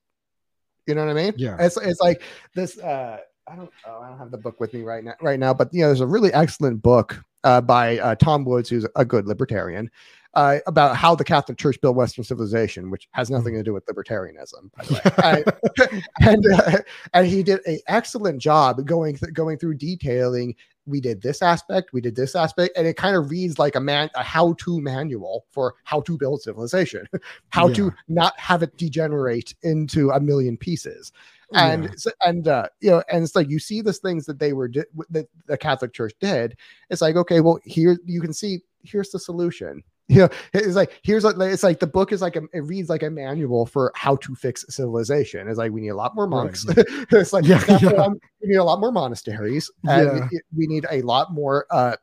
[0.87, 1.57] you know what i mean Yeah.
[1.59, 2.21] it's, it's like
[2.55, 3.17] this uh
[3.47, 5.69] i don't oh, i don't have the book with me right now right now but
[5.73, 9.25] you know there's a really excellent book uh, by uh, tom woods who's a good
[9.25, 9.89] libertarian
[10.35, 13.85] uh, about how the Catholic Church built Western civilization, which has nothing to do with
[13.87, 15.43] libertarianism, by the way.
[15.89, 16.77] and and, uh,
[17.13, 20.55] and he did an excellent job going th- going through detailing.
[20.85, 23.79] We did this aspect, we did this aspect, and it kind of reads like a
[23.79, 27.05] man a how to manual for how to build civilization,
[27.49, 27.73] how Yeah.
[27.75, 31.11] to not have it degenerate into a million pieces
[31.55, 31.89] and Yeah.
[31.97, 34.67] so- and uh you know and it's like you see these things that they were
[34.67, 36.55] di- that the catholic church did
[36.91, 39.81] it's like okay well here you can see here's the solution
[40.11, 42.89] you know it's like here's what it's like the book is like a, it reads
[42.89, 46.27] like a manual for how to fix civilization it's like we need a lot more
[46.27, 46.65] Right, monks
[47.11, 48.07] it's like Yeah, yeah.
[48.41, 50.27] We need a lot more monasteries and Yeah.
[50.31, 51.95] we, we need a lot more uh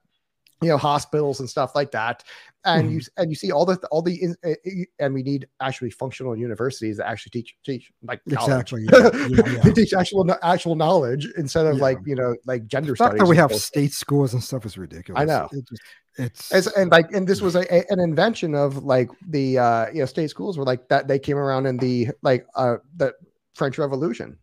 [0.62, 2.24] you know hospitals and stuff like that
[2.64, 2.94] and Mm-hmm.
[2.96, 4.52] you and you see all the all the uh,
[4.98, 8.72] and we need actually functional universities that actually teach teach like knowledge.
[8.72, 9.72] Exactly, yeah, yeah, yeah.
[9.72, 13.36] teach actual actual knowledge instead of like you know like gender the studies that we
[13.36, 13.62] have stuff.
[13.62, 15.20] state schools and stuff is ridiculous.
[15.22, 15.48] I know.
[15.52, 19.58] It just, it's and like and this was a, a- an invention of like the
[19.58, 22.76] uh you know state schools were like that they came around in the like uh
[22.96, 23.12] the
[23.54, 24.36] french revolution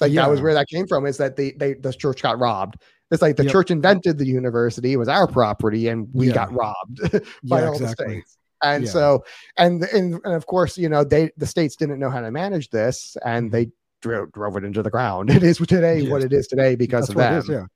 [0.00, 2.82] like that was where that came from is that the they the church got robbed
[3.10, 3.52] it's like the Yep.
[3.52, 6.34] church invented the university it was our property and we Yeah.
[6.34, 7.00] got robbed
[7.44, 8.90] by Yeah, all the states and Yeah.
[8.90, 9.24] so
[9.56, 12.70] and, and and of course you know they the states didn't know how to manage
[12.70, 13.70] this and they
[14.02, 17.46] drove, drove it into the ground it is today what it is today because that's
[17.46, 17.56] of them.
[17.60, 17.66] Yeah,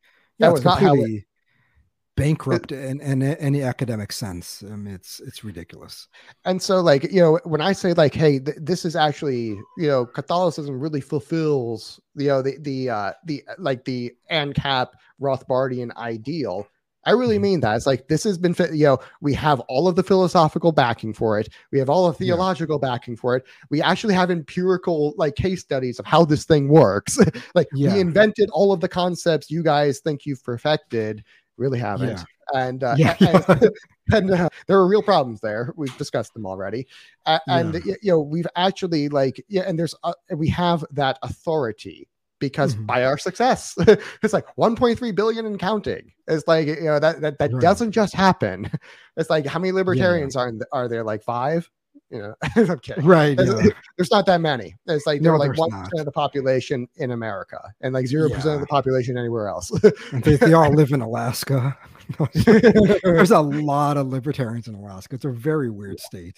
[0.46, 1.24] That was not how it-
[2.14, 4.62] bankrupt in, in any academic sense.
[4.66, 6.08] It's it's ridiculous.
[6.44, 9.88] and so like you know when i say like hey th- this is actually you
[9.88, 14.88] know catholicism really fulfills you know the the uh the like the ancap
[15.22, 16.66] rothbardian ideal
[17.04, 17.42] i really Mhm.
[17.42, 20.72] mean that it's like this has been you know we have all of the philosophical
[20.72, 22.34] backing for it we have all of the Yeah.
[22.34, 26.68] theological backing for it we actually have empirical like case studies of how this thing
[26.68, 27.18] works
[27.54, 27.94] like Yeah.
[27.94, 31.24] we invented all of the concepts you guys think you've perfected
[31.56, 32.24] really haven't Yeah.
[32.54, 33.16] and uh, Yeah.
[33.48, 33.70] and-
[34.12, 35.72] and uh, there are real problems there.
[35.76, 36.88] We've discussed them already,
[37.24, 42.08] uh, and you know we've actually like yeah, and there's uh, we have that authority
[42.42, 42.86] because Mhm.
[42.86, 43.74] by our success,
[44.22, 46.12] it's like 1.3 billion and counting.
[46.28, 47.62] It's like you know that that, that Right.
[47.62, 48.70] doesn't just happen.
[49.16, 51.04] It's like how many libertarians are are there?
[51.04, 51.70] Like five?
[52.10, 53.04] You know, I'm kidding.
[53.06, 53.36] Right.
[53.36, 53.70] There's, yeah.
[53.96, 54.74] there's not that many.
[54.86, 55.90] It's like they're No, like one not.
[55.98, 59.70] of the population in America, and like zero percent of the population anywhere else.
[60.12, 61.76] They, they all live in Alaska.
[63.02, 65.14] There's a lot of libertarians in Alaska.
[65.16, 66.36] It's a very weird state.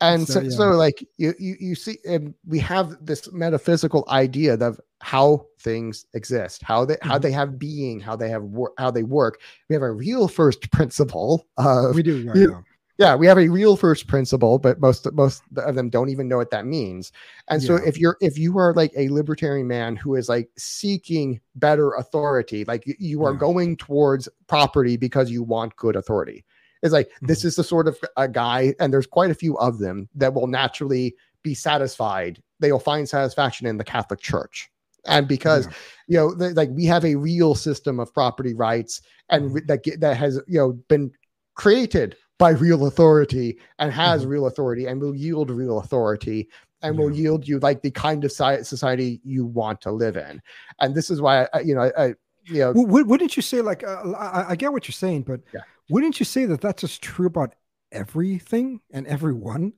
[0.00, 0.50] and So, so, yeah.
[0.50, 6.06] so like you you, you see and we have this metaphysical idea of how things
[6.14, 7.22] exist how they how Mhm.
[7.22, 10.70] they have being how they have wor- how they work we have a real first
[10.76, 12.64] principle of We do right you- now.
[12.96, 16.38] yeah we have a real first principle but most most of them don't even know
[16.38, 17.12] what that means
[17.48, 21.38] and so if you're if you are like a libertarian man who is like seeking
[21.56, 23.38] better authority like you, you are Yeah.
[23.40, 26.46] going towards property because you want good authority
[26.82, 27.26] it's like Mm-hmm.
[27.26, 30.32] this is the sort of a guy and there's quite a few of them that
[30.32, 34.70] will naturally be satisfied they will find satisfaction in the catholic church
[35.06, 35.72] and because Yeah.
[36.08, 39.00] you know th- like we have a real system of property rights
[39.30, 39.54] and Mm-hmm.
[39.54, 41.10] re- that get, that has you know been
[41.54, 44.28] created by real authority and has Mhm.
[44.30, 46.48] real authority and will yield real authority
[46.82, 50.42] and will yield you like the kind of society you want to live in
[50.80, 52.06] and this is why I, you know I,
[52.44, 55.40] you know Well, wouldn't you say like uh, I, I get what you're saying, but
[55.54, 55.60] Yeah.
[55.88, 57.54] wouldn't you say that that's just true about
[57.92, 59.72] everything and everyone?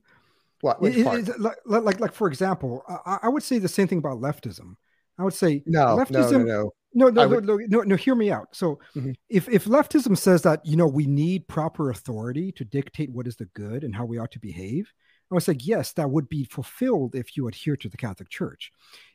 [0.61, 3.87] what which It- it- like, like, like, for example, I, I would say the same
[3.87, 4.75] thing about leftism.
[5.17, 6.45] I would say no, no no leftism.
[6.45, 8.55] no No, no, no, would- no, no, no, hear me out.
[8.55, 9.15] So, Mhm.
[9.29, 13.35] if if leftism says that you know we need proper authority to dictate what is
[13.35, 14.91] the good and how we ought to behave,
[15.29, 18.71] I would say yes, that would be fulfilled if you adhere to the Catholic Church.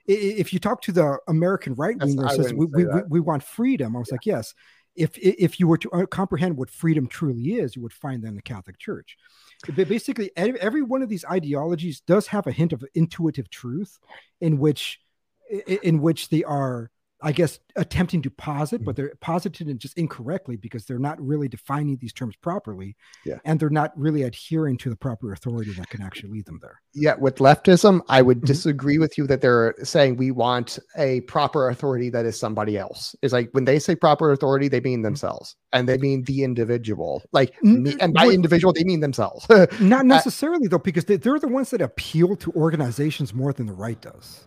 [0.06, 3.98] If you talk to the American right winger says we, we, we, want freedom, I
[4.00, 4.54] was like yes.
[4.94, 8.28] If if you were to uh, comprehend what freedom truly is, you would find that
[8.28, 9.16] in the Catholic Church.
[9.74, 13.98] Ba- Basically, every one of these ideologies does have a hint of intuitive truth,
[14.42, 15.00] in which
[15.82, 16.90] in which they are
[17.24, 18.84] I guess attempting to posit, Mm-hmm.
[18.84, 22.96] but they're posited and just incorrectly because they're not really defining these terms properly.
[23.24, 23.38] Yeah.
[23.44, 26.80] And they're not really adhering to the proper authority that can actually lead them there.
[26.94, 28.46] yeah with leftism i would Mhm.
[28.46, 33.14] disagree with you that they're saying we want a proper authority that is somebody else
[33.22, 37.22] it's like when they say proper authority they mean themselves and they mean the individual
[37.32, 39.46] like me, and by individual they mean themselves
[39.80, 43.72] Not necessarily though, because they, they're the ones that appeal to organizations more than the
[43.86, 44.44] right does.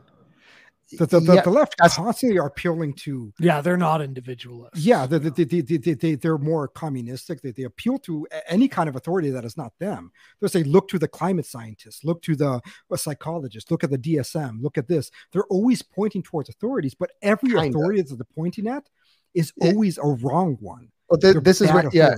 [0.91, 4.85] The, the, the, Yeah, the left that's- constantly are appealing to Yeah, they're not individualists.
[4.85, 7.41] yeah they, they, they, they, they, they're more communistic.
[7.41, 10.11] They, they appeal to any kind of authority that is not them.
[10.39, 12.03] They'll say look to the climate scientists.
[12.03, 13.71] Look to the uh, psychologists.
[13.71, 15.09] Look at the dsm look at this.
[15.31, 17.69] They're always pointing towards authorities but every Kinda.
[17.69, 18.87] authority that they're pointing at
[19.33, 22.15] is It- always a wrong one well, They're this is what yeah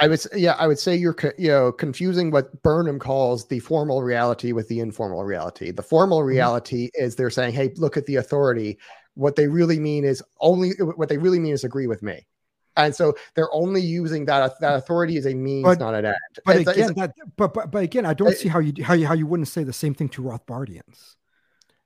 [0.00, 4.02] i would yeah i would say you're you know confusing what burnham calls the formal
[4.02, 5.70] reality with the informal reality.
[5.70, 6.28] The formal mm-hmm.
[6.28, 8.78] reality is they're saying hey look at the authority.
[9.14, 12.26] What they really mean is only what they really mean is agree with me.
[12.74, 16.16] And so they're only using that that authority as a means But- not an end
[16.46, 18.72] but It's- it's- again that but, but but again i don't I- see how you
[18.82, 21.16] how you how you wouldn't say the same thing to rothbardians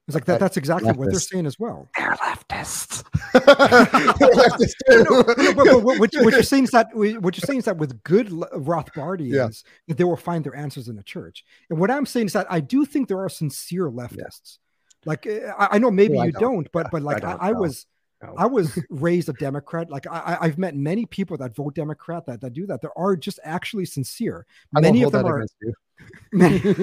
[0.06, 3.02] it's like that that's exactly what they're saying as well they're leftists.
[3.32, 5.04] They're leftists too.
[5.08, 7.76] no, but, but what, what, what you're saying is that what you're saying is that
[7.76, 11.44] with good Le- Rothbardians, that they will find their answers in the church.
[11.70, 14.58] And what I'm saying is that I do think there are sincere leftists.
[15.04, 16.42] Like uh, I, I know maybe Well, I you don't.
[16.42, 17.60] don't, but but like I I, don't I, know.
[17.60, 17.86] was
[18.36, 19.90] I was raised a Democrat.
[19.90, 22.80] Like I, I've met many people that vote Democrat that that do that.
[22.80, 24.46] There are just actually sincere.
[24.74, 25.44] I many of them are
[26.32, 26.62] many,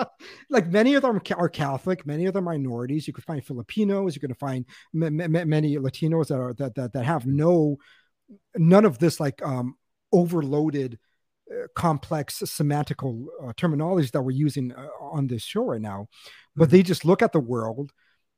[0.50, 3.06] like many of them are Catholic, many of them are minorities.
[3.06, 6.74] You could find Filipinos, you're going to find m- m- many Latinos that are that,
[6.74, 7.76] that that have no
[8.56, 9.76] none of this like um
[10.12, 10.98] overloaded
[11.50, 16.06] uh, complex semantical uh, terminologies that we're using uh, on this show right now
[16.56, 17.92] but they just look at the world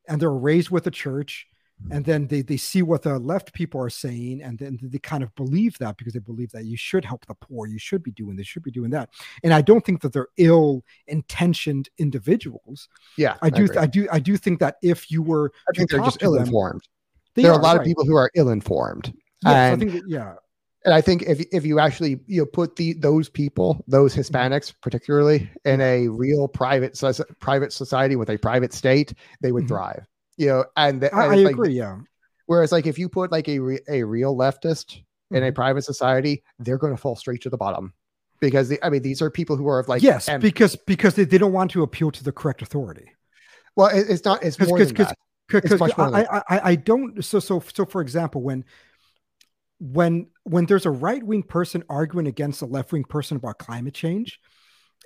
[0.09, 1.47] and they're raised with the church
[1.91, 5.23] and then they, they see what the left people are saying and then they kind
[5.23, 8.13] of believe that because they believe that you should help the poor you should be
[8.13, 9.11] doing this should be doing that
[9.43, 13.77] and i don't think that they're ill intentioned individuals Yeah, i do agree.
[13.79, 16.83] i do i do think that if you were I think they're just ill-informed.
[17.35, 19.13] there are a lot of people who are ill-informed,
[19.45, 20.35] yes, I and that, yeah
[20.85, 24.75] and I think if if you actually you know put the those people, those Hispanics
[24.83, 27.01] particularly, in a real private
[27.39, 29.69] private society with a private state, they would Mhm.
[29.69, 30.07] thrive.
[30.37, 31.99] You know, and, the, i, and I like- agree yeah
[32.47, 34.99] Whereas, like, if you put like a re- a real leftist
[35.31, 35.55] in a Mhm.
[35.55, 37.95] private society, they're going to fall straight to the bottom
[38.41, 41.25] because the, I mean these are people who are like yes and- because because they,
[41.25, 43.11] they don't want to appeal to the correct authority
[43.77, 44.43] well, it- it's not.
[44.43, 45.19] It's 'Cause- more 'cause- than 'cause- that.
[45.63, 48.65] because much more I, I, I I don't so so so for example when
[49.79, 53.95] when when there's a right wing person arguing against a left wing person about climate
[53.95, 54.41] change,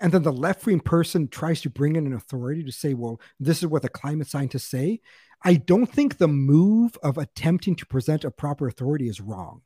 [0.01, 3.21] and then the left wing person tries to bring in an authority to say, well,
[3.41, 5.01] this is what the climate scientists say.
[5.43, 9.63] I don't think the move of attempting to present a proper authority is wrong.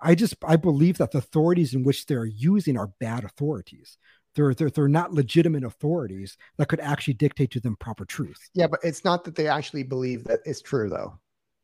[0.00, 3.98] I just I believe that the authorities in which they're using are bad authorities.
[4.34, 8.48] They're, they're they're not legitimate authorities that could actually dictate to them proper truth.
[8.54, 11.18] Yeah, but it's not that they actually believe that it's true though.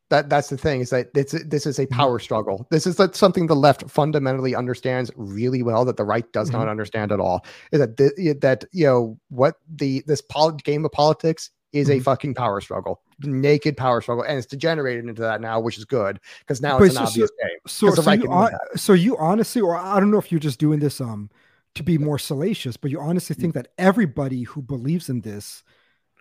[0.09, 1.93] That that's the thing is that it's this is a Mm-hmm.
[1.95, 2.65] power struggle.
[2.71, 6.59] This is something the left fundamentally understands really well that the right does Mm-hmm.
[6.59, 7.45] not understand at all.
[7.71, 11.95] Is that the, that you know what the this pol- game of politics is a
[11.97, 12.03] Mhm.
[12.03, 16.19] fucking power struggle, naked power struggle, and it's degenerated into that now, which is good
[16.39, 17.59] because now But it's an so- so- obvious game.
[17.67, 18.79] So, 'Cause the so, right you, can do hon- that.
[18.79, 21.29] so you honestly, or I don't know if you're just doing this um
[21.75, 25.63] to be more salacious, but you honestly think that everybody who believes in this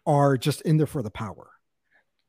[0.05, 1.51] are just in there for the power.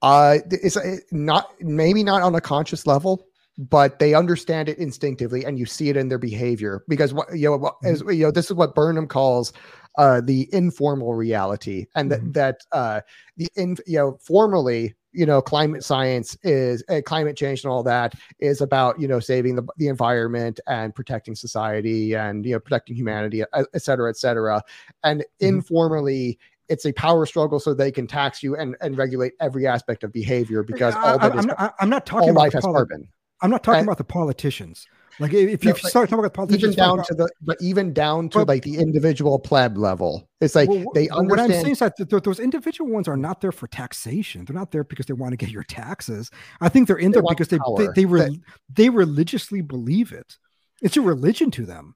[0.01, 3.25] Uh, it's uh, not maybe not on a conscious level,
[3.57, 6.83] but they understand it instinctively, and you see it in their behavior.
[6.87, 9.53] Because what you know, what, as, you know, this is what Burnham calls
[9.97, 12.33] uh, the informal reality, and that Mhm.
[12.33, 13.01] that uh,
[13.37, 14.95] the in you know formally.
[15.13, 19.19] You know, climate science is uh, climate change and all that is about you know
[19.19, 24.11] saving the, the environment and protecting society and you know protecting humanity, et et cetera,
[24.11, 24.61] et cetera.
[25.03, 26.37] And informally,
[26.69, 30.11] it's a power struggle so they can tax you and, and regulate every aspect of
[30.13, 32.63] behavior because I, all that is am not, I'm not talking all about life has
[32.63, 33.07] poli- carbon.
[33.41, 34.85] I'm not talking And- about the politicians.
[35.19, 38.29] Like if, you No, start talking about politicians, Even down to the but even down
[38.29, 40.29] to But- like the individual pleb level.
[40.41, 43.07] It's like Well, they well, what I'm saying is that th- th- those individual ones
[43.07, 44.45] are not there for taxation.
[44.45, 46.29] They're not there because they want to get your taxes.
[46.61, 48.39] I think they're in They there because they they they, re-
[48.71, 50.37] they religiously believe it.
[50.83, 51.95] It's a religion to them.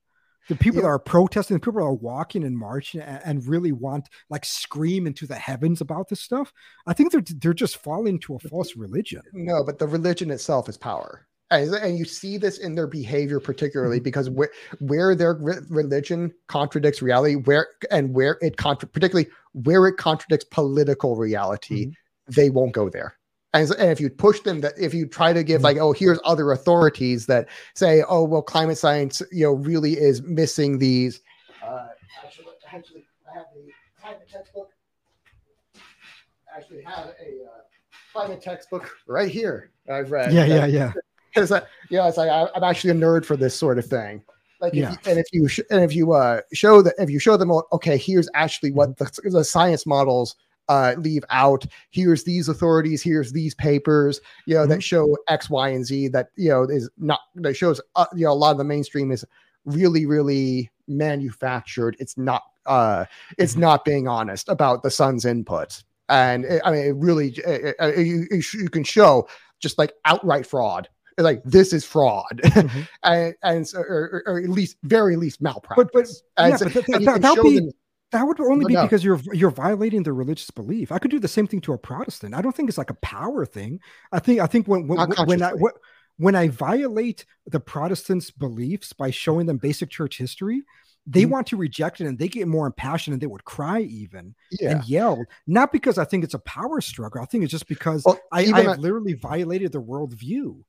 [0.52, 0.82] The people Yeah.
[0.84, 4.44] that are protesting, the people that are walking and marching and, and really want like
[4.44, 6.52] scream into the heavens about this stuff.
[6.86, 9.22] I think they're they're just falling into a false religion.
[9.32, 11.26] no, but the religion itself is power.
[11.52, 14.04] And, and you see this in their behavior, particularly Mm-hmm.
[14.04, 19.88] because where, where their re- religion contradicts reality, where and where it contra- particularly where
[19.88, 22.32] it contradicts political reality, Mm-hmm.
[22.36, 23.16] they won't go there.
[23.54, 25.66] And, and if you push them, that if you try to give Mhm.
[25.66, 30.22] like, oh, here's other authorities that say, oh, well, climate science, you know, really is
[30.22, 31.20] missing these.
[31.62, 31.88] Uh,
[32.24, 33.72] actually, actually, I have the
[34.02, 34.70] climate textbook.
[36.54, 37.62] I actually have a uh,
[38.14, 39.72] climate textbook right here.
[39.90, 40.32] I've read.
[40.34, 40.94] Yeah, that- yeah, yeah.
[41.34, 41.52] because
[41.90, 44.24] yeah, it's like I, I'm actually a nerd for this sort of thing.
[44.60, 44.92] Like, if Yeah.
[44.92, 47.52] you, and if you sh- and if you uh, show that if you show them,
[47.74, 50.36] okay, here's actually what the, the science models
[50.72, 51.66] uh, leave out.
[51.92, 53.02] Here's these authorities.
[53.04, 54.22] Here's these papers.
[54.48, 56.08] You know that show X, Y, and Z.
[56.16, 57.82] That you know is not that shows.
[57.96, 59.26] Uh, you know a lot of the mainstream is
[59.66, 61.96] really, really manufactured.
[62.00, 62.44] It's not.
[62.66, 63.06] Uh,
[63.38, 63.60] it's Mhm.
[63.68, 65.84] not being honest about the sun's input.
[66.10, 69.28] And it, I mean, it really, uh, uh, you, you can show
[69.60, 70.88] just like outright fraud
[71.18, 72.88] like this is fraud Mhm.
[73.04, 75.94] and, and so, or, or- at least very least malpractice But-
[76.38, 77.72] but- yeah, so- but that- and you that- can that'll show be- them-
[78.12, 78.84] That would only be no.
[78.84, 80.92] because you're you're violating their religious belief.
[80.92, 82.34] I could do the same thing to a Protestant.
[82.36, 83.80] I don't think it's like a power thing.
[84.12, 85.70] I think I think when when, when- I consciously.
[86.18, 90.62] when, I violate the Protestants' beliefs by showing them basic church history,
[91.08, 91.30] they Mhm.
[91.30, 94.72] want to reject it and they get more impassioned and they would cry even yeah
[94.72, 95.24] and yell.
[95.48, 97.22] Not because I think it's a power struggle.
[97.22, 100.64] I think it's just because well, I, I have on- literally violated their worldview.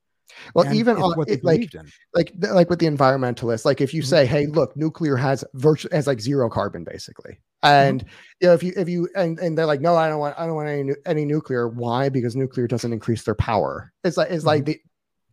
[0.55, 1.71] Well and even on it, like
[2.15, 4.07] like like with the environmentalists like if you Mhm.
[4.07, 7.89] say hey look nuclear has virtually has like zero carbon basically Mm-hmm.
[7.91, 8.05] and
[8.41, 10.47] you know if you if you and, and they're like no i don't want i
[10.47, 14.45] don't want any any nuclear why because nuclear doesn't increase their power it's like it's
[14.45, 14.73] like Mm-hmm.
[14.73, 14.81] the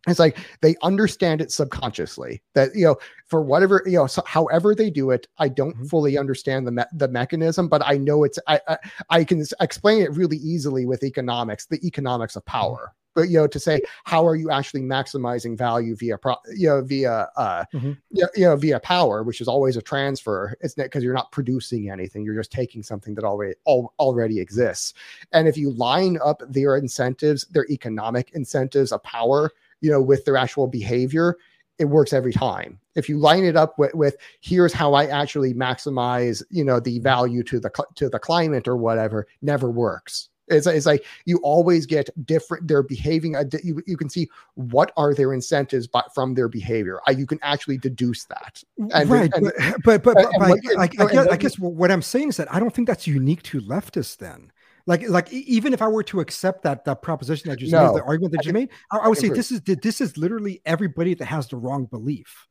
[0.08, 2.96] it's like they understand it subconsciously that you know
[3.28, 5.90] for whatever you know so however they do it i don't Mhm.
[5.90, 8.78] fully understand the me- the mechanism but i know it's I, I
[9.10, 13.48] i can explain it really easily with economics the economics of power but you know
[13.48, 17.98] to say how are you actually maximizing value via pro, you know via uh Mhm.
[18.12, 20.56] yeah, you know, via power, which is always a transfer.
[20.62, 24.40] It's not because you're not producing anything; you're just taking something that already al- already
[24.40, 24.94] exists.
[25.32, 30.26] And if you line up their incentives, their economic incentives of power, you know, with
[30.26, 31.38] their actual behavior,
[31.78, 32.80] it works every time.
[32.96, 37.00] If you line it up with, with here's how I actually maximize, you know, the
[37.00, 40.30] value to the to the climate or whatever, never works.
[40.50, 42.68] It's, it's like you always get different.
[42.68, 43.36] They're behaving.
[43.36, 47.26] Uh, you, you can see what are their incentives, but from their behavior, I, you
[47.26, 48.64] can actually deduce that.
[48.94, 49.52] And- right, and-
[49.84, 52.30] but but but, and but, I, I, and guess, I what- guess what I'm saying
[52.30, 54.18] is that I don't think that's unique to leftists.
[54.18, 54.52] Then,
[54.86, 58.02] like like even if I were to accept that that proposition that you No, made,
[58.02, 60.18] the argument that I you made, I, I would I say this is this is
[60.18, 62.48] literally everybody that has the wrong belief.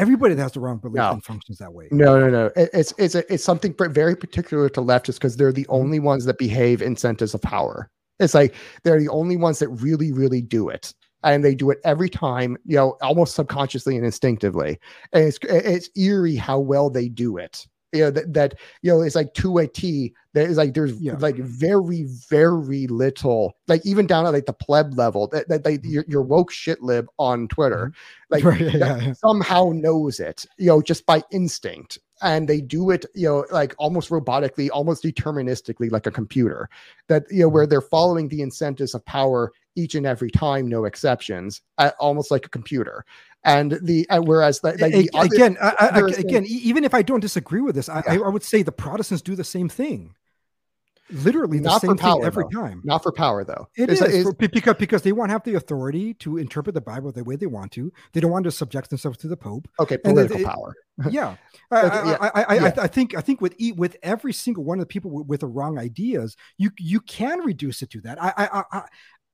[0.00, 1.12] Everybody that has the wrong belief No.
[1.12, 1.88] and functions that way.
[1.92, 2.50] No, no, no.
[2.56, 6.38] It's it's a, it's something very particular to leftists because they're the only ones that
[6.38, 7.90] behave in centers of power.
[8.18, 10.92] It's like they're the only ones that really, really do it.
[11.22, 14.78] and they do it every time, you know, almost subconsciously and instinctively.
[15.12, 17.66] And it's it's eerie how well they do it.
[17.92, 20.14] You know that, that you know it's like to a T.
[20.32, 21.16] There's like there's Yeah.
[21.18, 25.80] like very very little like even down at like the pleb level that that they
[25.82, 27.92] your, your woke shit lib on Twitter
[28.30, 33.06] like Right, yeah, somehow knows it you know just by instinct and they do it
[33.14, 36.68] you know like almost robotically almost deterministically like a computer
[37.08, 37.70] that you know where Mm-hmm.
[37.70, 41.60] they're following the incentives of power each and every time no exceptions
[41.98, 43.04] almost like a computer
[43.44, 46.60] and the uh, whereas the, like the other- again, I, I, other thing- again, e-
[46.64, 48.20] even if I don't disagree with this, I, I, Yeah.
[48.26, 50.14] I would say the Protestants do the same thing.
[51.12, 52.60] Literally the Not for same power, thing every though.
[52.60, 52.82] time.
[52.84, 56.14] not for power though It's is for- because because they want to have the authority
[56.14, 57.92] to interpret the Bible the way they want to.
[58.12, 59.66] They don't want to subject themselves to the Pope.
[59.80, 60.72] okay political it- power
[61.10, 61.34] Yeah,
[61.72, 62.72] I, I, yeah, I, I, I, yeah.
[62.78, 65.40] I think I think with e- with every single one of the people with, with
[65.40, 68.22] the wrong ideas, you you can reduce it to that.
[68.22, 68.32] I
[68.72, 68.82] I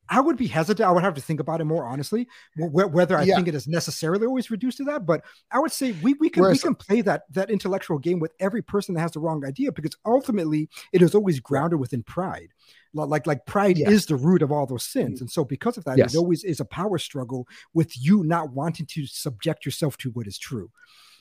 [0.09, 0.89] I, would be hesitant.
[0.89, 2.29] I would have to think about it more honestly,
[2.59, 3.37] wh- wh- whether I Yeah.
[3.37, 5.07] think it is necessarily always reduced to that.
[5.07, 8.19] But I would say we we can Whereas- we can play that that intellectual game
[8.21, 12.03] with every person that has the wrong idea because ultimately it is always grounded within
[12.03, 12.49] pride.
[12.95, 13.91] Like like pride Yes.
[13.91, 15.23] is the root of all those sins, mm.
[15.23, 16.15] and so because of that, Yes.
[16.15, 20.27] it always is a power struggle with you not wanting to subject yourself to what
[20.27, 20.71] is true.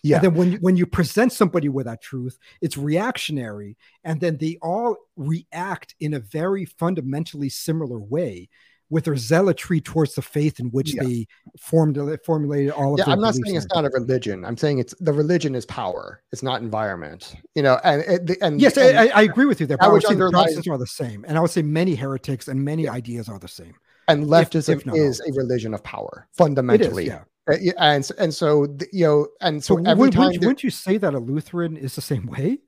[0.02, 4.38] yeah And then when when you present somebody with that truth, it's reactionary, and then
[4.38, 8.48] they all react in a very fundamentally similar way
[8.90, 11.04] with their zealotry towards the faith in which Yeah.
[11.04, 11.28] they
[11.60, 14.94] formed formulated all of yeah i'm not saying it's not a religion i'm saying it's
[15.00, 19.22] the religion is power it's not environment you know and and Yes, and, I, I
[19.24, 19.78] agree with you there.
[19.78, 22.48] But I would say the Protestants are the same, and I would say many heretics
[22.48, 23.74] and many ideas are the same.
[24.08, 27.24] and leftism if not is a religion of power fundamentally yeah.
[27.50, 30.50] Uh, yeah, and and so you know and so, So, every wouldn't, time wouldn't, there-
[30.50, 32.60] wouldn't you say that a Lutheran is the same way?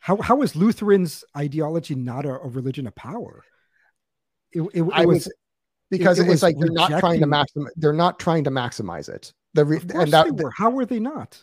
[0.00, 3.42] How how is Lutherans' ideology not a, a religion of power?
[4.52, 5.28] It, it, it was
[5.90, 9.08] because it it's was like they're not trying to maximize they're not trying to maximize
[9.08, 10.50] it the re- and that were.
[10.50, 11.42] How were they not?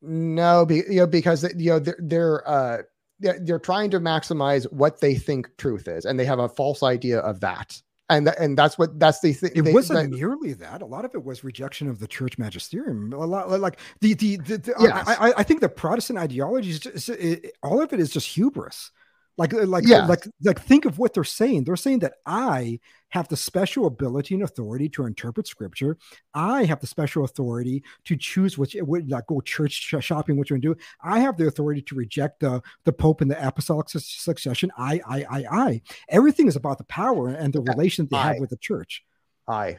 [0.00, 2.78] no be, you know because you know they're they're uh
[3.20, 7.20] they're, trying to maximize what they think truth is and they have a false idea
[7.20, 10.54] of that and tha- and that's what that's the thing It they- wasn't that- merely
[10.54, 10.82] that.
[10.82, 13.12] A lot of it was rejection of the church magisterium.
[13.12, 15.06] A lot like the the, the, the- Yes.
[15.06, 18.10] I, I, I think the Protestant ideology is just it, it- all of it is
[18.10, 18.90] just hubris.
[19.38, 20.08] Like like Yes.
[20.08, 21.64] like like think of what they're saying.
[21.64, 25.96] They're saying that I have the special ability and authority to interpret scripture.
[26.34, 30.58] I have the special authority to choose which would like go church shopping, what you're
[30.58, 30.80] gonna do.
[31.02, 34.70] I have the authority to reject the the Pope and the apostolic su- succession.
[34.76, 35.82] I I I I.
[36.10, 38.26] Everything is about the power and the Yeah, relation they I.
[38.34, 39.02] have with the church.
[39.48, 39.78] I.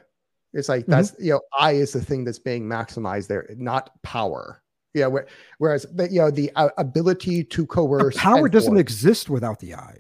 [0.54, 0.90] It's like Mhm.
[0.90, 4.63] that's you know I is the thing that's being maximized there, not power.
[4.94, 5.26] Yeah, where,
[5.58, 9.60] whereas the, you know the uh, ability to The coerce power doesn't force- exist without
[9.60, 9.98] the eye.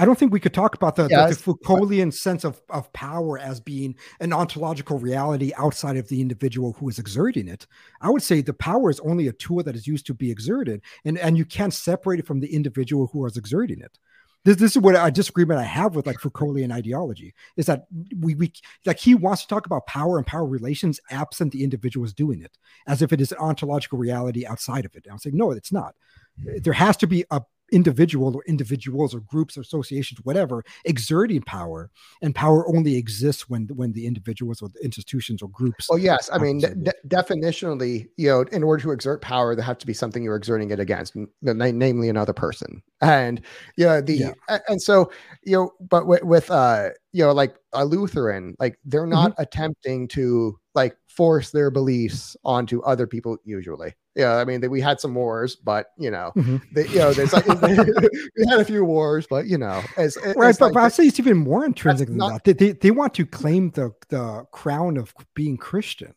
[0.00, 3.36] I don't think we could talk about the, the- the Foucauldian sense of, of power
[3.36, 7.66] as being an ontological reality outside of the individual who is exerting it.
[8.00, 10.82] I would say the power is only a tool that is used to be exerted,
[11.04, 13.98] and, and you can't separate it from the individual who is exerting it.
[14.44, 17.86] This, this is what a disagreement I have with like Foucauldian ideology is that
[18.18, 18.52] we, we
[18.86, 22.56] like he wants to talk about power and power relations absent the individuals doing it
[22.86, 25.04] as if it is an ontological reality outside of it.
[25.04, 25.94] And I'm saying no, it's not.
[26.40, 26.58] Mm-hmm.
[26.62, 31.90] There has to be a individual or individuals or groups or associations, whatever, exerting power,
[32.22, 35.86] and power only exists when when the individuals or the institutions or groups.
[35.88, 39.78] Well, yes, I mean, de- definitionally, you know, in order to exert power, there has
[39.78, 42.82] to be something you're exerting it against, n- na- namely another person.
[43.00, 43.40] And
[43.76, 44.14] you know, the
[44.48, 44.58] Yeah.
[44.68, 45.10] and so
[45.44, 49.42] you know, but with, with uh, you know, like a Lutheran, like they're not Mm-hmm.
[49.42, 53.36] attempting to like force their beliefs onto other people.
[53.44, 56.60] Usually, yeah, I mean, they, we had some wars, but you know, Mhm.
[56.72, 60.50] they, you know, there's like we had a few wars, but you know, as Right,
[60.50, 62.58] it's but, like but I'd say it's even more intrinsic than not- that.
[62.58, 66.14] They, they, they want to claim the, the crown of being Christian.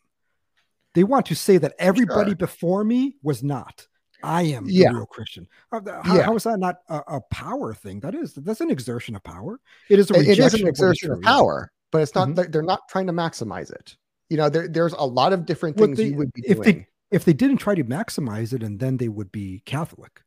[0.96, 2.36] They want to say that everybody Sure.
[2.36, 3.88] before me was not.
[4.24, 4.90] I am Yeah.
[4.92, 5.48] the real Christian.
[5.72, 6.24] How, how- Yeah.
[6.24, 8.02] how is that not a, a power thing?
[8.02, 9.60] That is that's an exertion of power.
[9.90, 12.30] It is a it- is an of what is exertion of power, but it's not.
[12.30, 12.52] Mhm.
[12.52, 13.96] They're, not trying to maximize it.
[14.30, 16.58] You know, there, there's a lot of different Well, things they- you would be if
[16.58, 16.64] doing.
[16.80, 20.22] they if they didn't try to maximize it, and then they would be Catholic.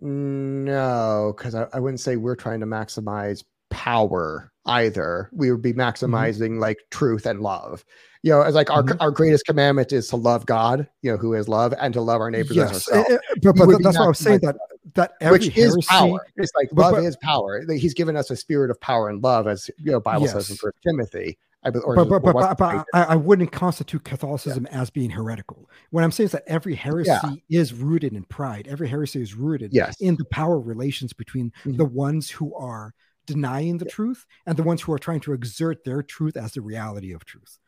[0.00, 5.28] No, because I, I wouldn't say we're trying to maximize power either.
[5.32, 5.80] We would be Mm-hmm.
[6.14, 7.84] maximizing like truth and love.
[8.22, 8.96] You know, as like our Mhm.
[9.00, 12.20] our greatest commandment is to love God, you know, who is love, and to love
[12.20, 13.10] our neighbors as Yes, ourselves.
[13.10, 14.40] eh, eh, but, but that's what i'm saying.
[14.42, 14.56] That
[14.94, 16.24] that every which is power.
[16.36, 17.62] It's like but- love but- is power.
[17.68, 20.56] He's given us a spirit of power and love, as you know, Bible says in
[20.56, 21.36] First Timothy.
[21.64, 25.70] I, but but, but, but, I, I wouldn't constitute Catholicism as being heretical.
[25.90, 28.66] What I'm saying is that every heresy is rooted in pride.
[28.68, 31.76] Every heresy is rooted yes, in the power relations between Mhm.
[31.76, 32.94] the ones who are
[33.26, 36.60] denying the truth and the ones who are trying to exert their truth as the
[36.60, 37.58] reality of truth.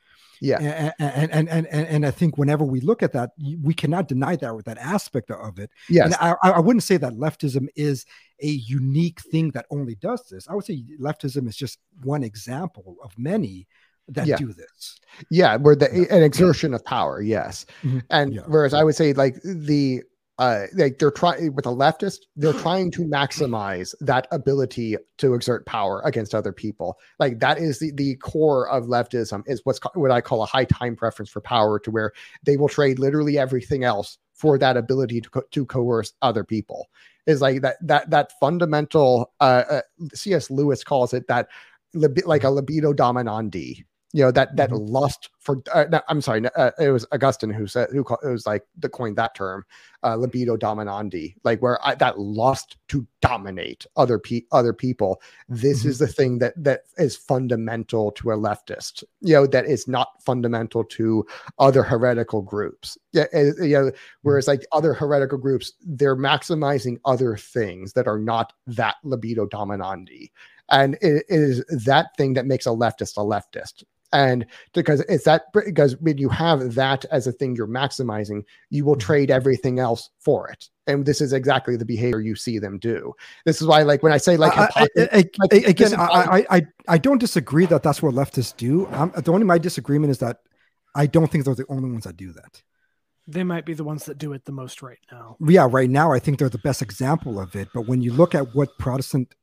[0.40, 0.58] Yeah.
[0.98, 3.30] And and and and, and I think whenever we look at that,
[3.62, 5.70] we cannot deny that with that aspect of it.
[5.88, 6.06] Yes.
[6.06, 8.04] And I, I wouldn't say that leftism is
[8.42, 10.48] a unique thing that only does this.
[10.48, 13.68] I would say leftism is just one example of many
[14.08, 14.36] that Yeah.
[14.36, 14.98] do this.
[15.30, 17.66] Yeah, where the an exertion of power, yes.
[17.82, 18.02] Mhm.
[18.10, 18.42] And Yeah.
[18.46, 20.02] whereas I would say like the
[20.38, 25.64] uh like they're trying with a leftist, they're trying to maximize that ability to exert
[25.66, 26.98] power against other people.
[27.20, 30.46] Like that is the the core of leftism is what's ca- what I call a
[30.46, 34.76] high time preference for power to where they will trade literally everything else for that
[34.76, 36.88] ability to co- to coerce other people.
[37.26, 39.80] Is like that that that fundamental uh, uh
[40.14, 40.50] C.S.
[40.50, 41.46] Lewis calls it that
[41.94, 44.88] libi- like a libido dominandi you know that that Mhm.
[44.88, 48.28] lust for uh, no, i'm sorry uh, it was augustine who said who called, it
[48.28, 49.64] was like the coined that term
[50.04, 55.20] uh, libido dominandi like where I, that lust to dominate other pe- other people.
[55.48, 55.86] This Mhm.
[55.88, 60.08] is the thing that that is fundamental to a leftist you know that is not
[60.22, 61.26] fundamental to
[61.58, 62.96] other heretical groups.
[63.12, 63.90] Yeah uh, you know
[64.22, 70.30] whereas like other heretical groups they're maximizing other things that are not that libido dominandi.
[70.70, 73.84] And it is that thing that makes a leftist a leftist
[74.14, 78.84] and because it's that because when you have that as a thing you're maximizing you
[78.84, 79.00] will Mhm.
[79.00, 83.12] trade everything else for it and this is exactly the behavior you see them do
[83.44, 85.92] this is why like when i say like I- I- I- like, I- again, is
[85.94, 88.86] I, I, I, I don't disagree that that's what leftists do.
[88.88, 90.38] Um, the only my disagreement is that
[90.94, 92.62] I don't think they're the only ones that do that.
[93.26, 95.36] They might be the ones that do it the most right now.
[95.40, 97.68] Yeah, right now I think they're the best example of it.
[97.74, 99.34] But when you look at what Protestant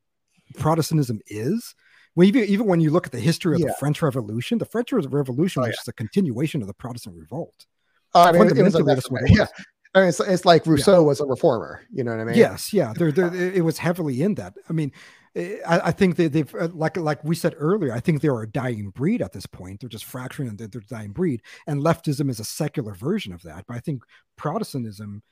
[0.58, 1.74] Protestantism is,
[2.14, 3.68] when even, even when you look at the history of Yeah.
[3.68, 7.66] the French Revolution, the French Revolution Oh, was just a continuation of the Protestant revolt.
[8.14, 9.46] uh, I mean, it was that's what yeah.
[9.94, 12.72] I mean, it's, it's like rousseau was a reformer you know what i mean Yes,
[12.72, 14.54] yeah, there, it was heavily in that.
[14.68, 14.90] I mean,
[15.36, 17.92] eh, I, I think they, they've uh, like like we said earlier.
[17.92, 19.80] I think they are a dying breed at this point.
[19.80, 21.42] They're just fracturing and they're, they're a dying breed.
[21.66, 23.66] And leftism is a secular version of that.
[23.68, 24.02] But I think
[24.38, 25.22] Protestantism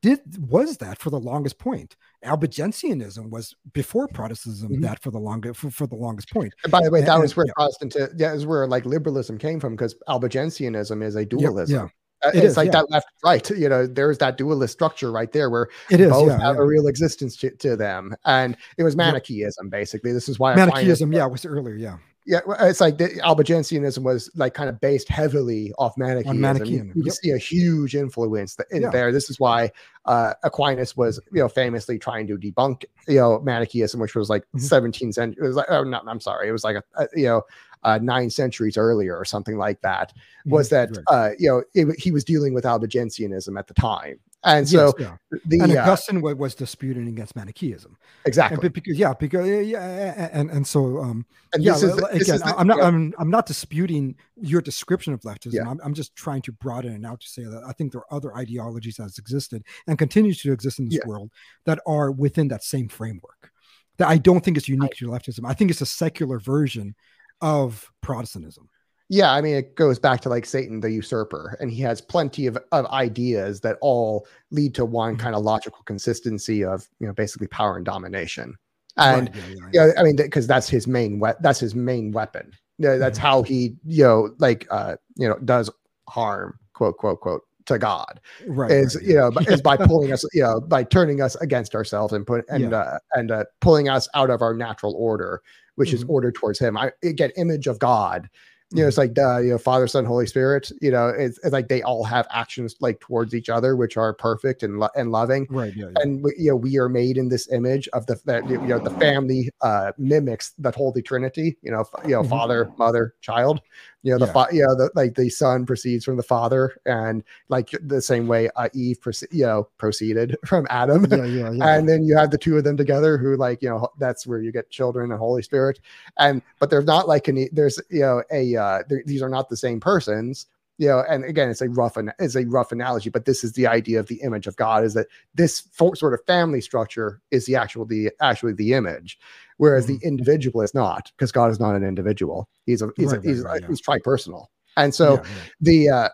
[0.00, 1.96] did was that for the longest point.
[2.24, 4.82] Albigensianism was before Protestantism Mhm.
[4.82, 6.52] that for the longest for, for the longest point.
[6.64, 7.52] and by the way that And- was where yeah.
[7.56, 11.88] protestant yeah is where like liberalism came from because albigensianism is a dualism yeah,
[12.24, 12.72] Uh, It it's is, like yeah.
[12.82, 16.10] that left right you know there's that dualist structure right there where it is.
[16.10, 16.62] both Yeah, have yeah.
[16.62, 21.12] a real existence to, to them and it was manichaeism basically this is why Manichaeism,
[21.12, 21.96] yeah, was earlier, yeah.
[22.26, 27.02] Yeah it's like the albigensianism was like kind of based heavily off manichaeism, Manichaeism, you,
[27.04, 27.14] yep.
[27.14, 28.90] see a huge influence in Yeah.
[28.90, 29.70] there this is why
[30.04, 34.44] uh aquinas was you know famously trying to debunk you know manichaeism which was like
[34.54, 34.92] Mhm.
[34.92, 37.26] 17th century it was like oh not i'm sorry it was like a, a you
[37.26, 37.42] know
[37.84, 40.12] uh, nine centuries earlier or something like that
[40.46, 41.14] was that Mm-hmm.
[41.14, 41.30] Right.
[41.30, 45.08] uh you know it, he was dealing with albigensianism at the time and so Yes,
[45.30, 45.38] yeah.
[45.46, 47.96] the and uh, Augustine wa- was disputing against Manichaeism.
[48.24, 52.00] exactly And because yeah, because yeah, and and so um and yeah, this is li-
[52.00, 52.84] the- again, the- I'm not yeah.
[52.86, 55.54] I'm I'm not disputing your description of leftism.
[55.54, 55.68] Yeah.
[55.70, 58.14] I'm, I'm just trying to broaden it out to say that I think there are
[58.14, 61.30] other ideologies that has existed and continues to exist in this world
[61.66, 63.50] that are within that same framework.
[63.98, 65.40] That I don't think is unique to leftism.
[65.46, 66.94] I think it's a secular version
[67.40, 68.68] of Protestantism.
[69.12, 72.46] Yeah, I mean, it goes back to like Satan the usurper, and he has plenty
[72.46, 75.18] of, of ideas that all lead to one Mhm.
[75.18, 78.56] kind of logical consistency of, you know, basically power and domination.
[78.96, 82.52] And Right, yeah, I mean, because that's his main we- that's his main weapon.
[82.78, 83.22] Yeah, that's Mhm.
[83.22, 85.68] how he, you know, like, uh, you know, does
[86.08, 88.18] harm, quote, quote, quote, to God
[88.48, 91.74] right, is right, you know is by pulling us, you know, by turning us against
[91.74, 92.78] ourselves and put and Yeah.
[92.78, 95.42] uh, and uh, pulling us out of our natural order,
[95.76, 96.08] which is Mhm.
[96.08, 96.78] ordered towards Him.
[96.78, 98.30] I again, image of God
[98.74, 100.70] you know, it's like uh, you know, Father, Son, Holy Spirit.
[100.80, 104.12] You know, it's, it's like they all have actions like towards each other, which are
[104.14, 105.46] perfect and lo- and loving.
[105.50, 106.02] right, yeah, yeah.
[106.02, 108.78] And we- you know, we are made in this image of the that you know
[108.78, 111.56] the family uh, mimics that Holy Trinity.
[111.62, 112.30] You know, you know, Mhm.
[112.30, 113.60] Father, Mother, Child.
[114.02, 114.32] You know, the Yeah.
[114.46, 118.26] fa- you know, the, like the Son proceeds from the Father, and like the same
[118.26, 121.06] way uh, Eve, proce- you know, proceeded from Adam.
[121.10, 121.76] yeah, yeah, yeah.
[121.76, 124.40] and then you have the two of them together who like you know that's where
[124.40, 125.78] you get children and holy spirit
[126.18, 129.56] and but they're not like any there's you know a uh these are not the
[129.56, 130.46] same persons
[130.78, 133.52] you know and again it's a rough an- it's a rough analogy but this is
[133.52, 137.44] the idea of the image of god is that this sort of family structure is
[137.46, 139.18] the actual the actually the image
[139.58, 142.48] whereas the individual is not because god is not an individual.
[142.66, 143.68] He's a he's Right, a, he's, right, yeah.
[143.68, 144.46] he's tripersonal.
[144.76, 145.24] And so Yeah,
[145.60, 146.08] the uh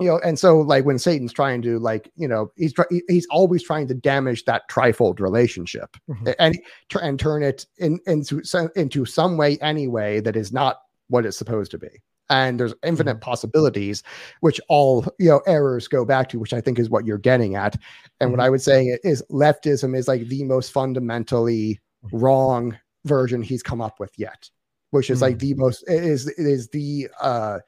[0.00, 3.26] you know and so like when satan's trying to like you know he's try- he's
[3.30, 6.34] always trying to damage that trifold relationship Mhm.
[6.38, 6.58] and
[7.00, 11.36] and turn it in into some into some way anyway that is not what it's
[11.36, 11.90] supposed to be
[12.32, 14.02] and there's infinite possibilities
[14.40, 17.54] which all you know errors go back to which i think is what you're getting
[17.54, 17.76] at
[18.20, 18.44] and what Mhm.
[18.44, 21.78] i would say is leftism is like the most fundamentally
[22.12, 24.48] wrong version he's come up with yet,
[24.90, 27.58] which is like the most is is the uh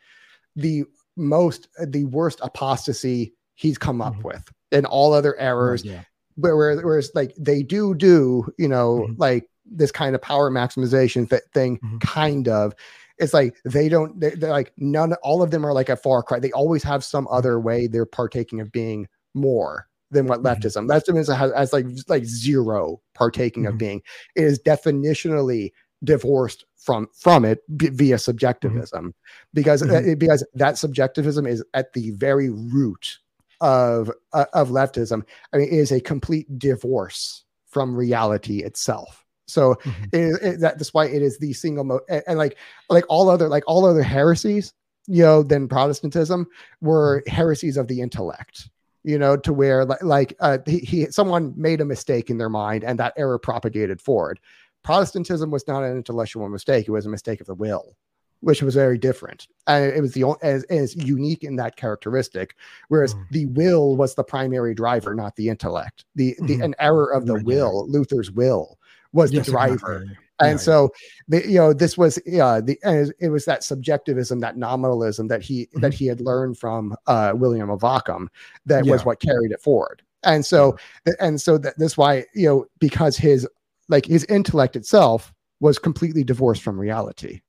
[0.57, 0.85] the
[1.17, 4.25] most the worst apostasy he's come up Mhm.
[4.25, 4.45] with.
[4.73, 6.03] And all other errors, yeah.
[6.37, 9.15] where, where whereas like they do do you know Mhm.
[9.19, 12.01] like this kind of power maximization th- thing Mhm.
[12.01, 12.75] kind of
[13.19, 16.23] it's like they don't they, they're like none all of them are like a far
[16.23, 20.47] cry they always have some other way they're partaking of being more than what Mhm.
[20.61, 23.79] leftism leftism is has, has like like zero partaking of Mhm.
[23.79, 24.03] being
[24.37, 25.71] it is definitionally
[26.03, 29.15] divorced from from it b- via subjectivism
[29.55, 30.13] because Mhm.
[30.13, 33.19] uh, because that subjectivism is at the very root
[33.61, 39.75] of uh, of leftism i mean it is a complete divorce from reality itself so
[39.85, 40.05] Mhm.
[40.15, 42.57] it, it, that that's why it is the single mo- and, and like
[42.91, 44.73] like all other like all other heresies
[45.07, 46.47] you know than protestantism
[46.81, 48.71] were heresies of the intellect
[49.03, 52.49] you know to where like like uh he, he someone made a mistake in their
[52.49, 54.41] mind and that error propagated forward
[54.83, 57.97] protestantism was not an intellectual mistake it was a mistake of the will
[58.41, 62.57] which was very different and it was the only as, as unique in that characteristic
[62.89, 63.29] whereas Mm.
[63.31, 66.65] the will was the primary driver not the intellect the the Mhm.
[66.65, 68.79] an error of the will luther's will
[69.15, 70.13] was Yes, the driver yeah,
[70.43, 70.51] yeah.
[70.51, 70.91] and so
[71.29, 72.77] the, you know this was yeah the
[73.21, 75.81] it was that subjectivism that nominalism that he Mhm.
[75.81, 78.29] that he had learned from uh william of ockham
[78.67, 80.77] that was what carried it forward and so
[81.21, 83.49] and so that that's why you know because his
[83.89, 87.41] like his intellect itself was completely divorced from reality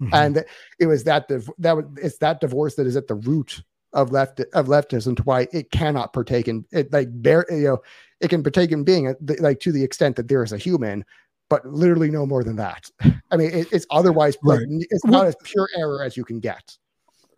[0.00, 0.10] Mhm.
[0.12, 0.44] and
[0.78, 3.62] it was that div- that was it's that divorce that is at the root
[3.94, 7.78] of left of leftism to why it cannot partake in it like bear you know
[8.20, 11.04] it can partake in being like to the extent that there is a human
[11.50, 12.90] but literally no more than that
[13.30, 14.68] i mean it, it's otherwise like Right.
[14.68, 16.76] n- it's not as pure error as you can get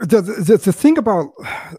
[0.01, 1.27] the, the the thing about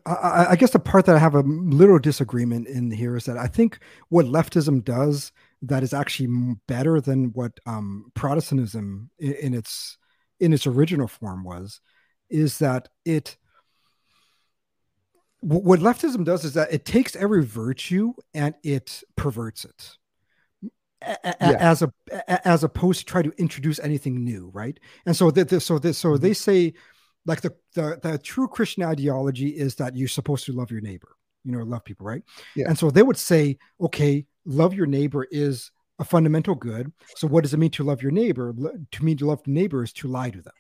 [0.06, 3.36] I- I, guess the part that I have a little disagreement in here is that
[3.36, 5.32] I think what leftism does
[5.64, 6.30] that is actually
[6.68, 9.98] better than what um, Protestantism in, in its
[10.40, 11.82] in its original form was
[12.30, 13.38] is that it
[15.42, 19.98] what leftism does is that it takes every virtue and it perverts it
[21.02, 21.58] a- a- Yeah.
[21.72, 25.50] as a a- as opposed to try to introduce anything new right and so that
[25.62, 26.22] so this so Mm-hmm.
[26.22, 26.74] they say
[27.26, 31.16] like the, the the true christian ideology is that you're supposed to love your neighbor
[31.44, 32.24] you know love people right
[32.56, 32.68] Yeah.
[32.70, 37.44] and so they would say okay love your neighbor is a fundamental good so what
[37.44, 38.54] does it mean to love your neighbor
[38.92, 40.54] to mean to love the neighbor is to lie to them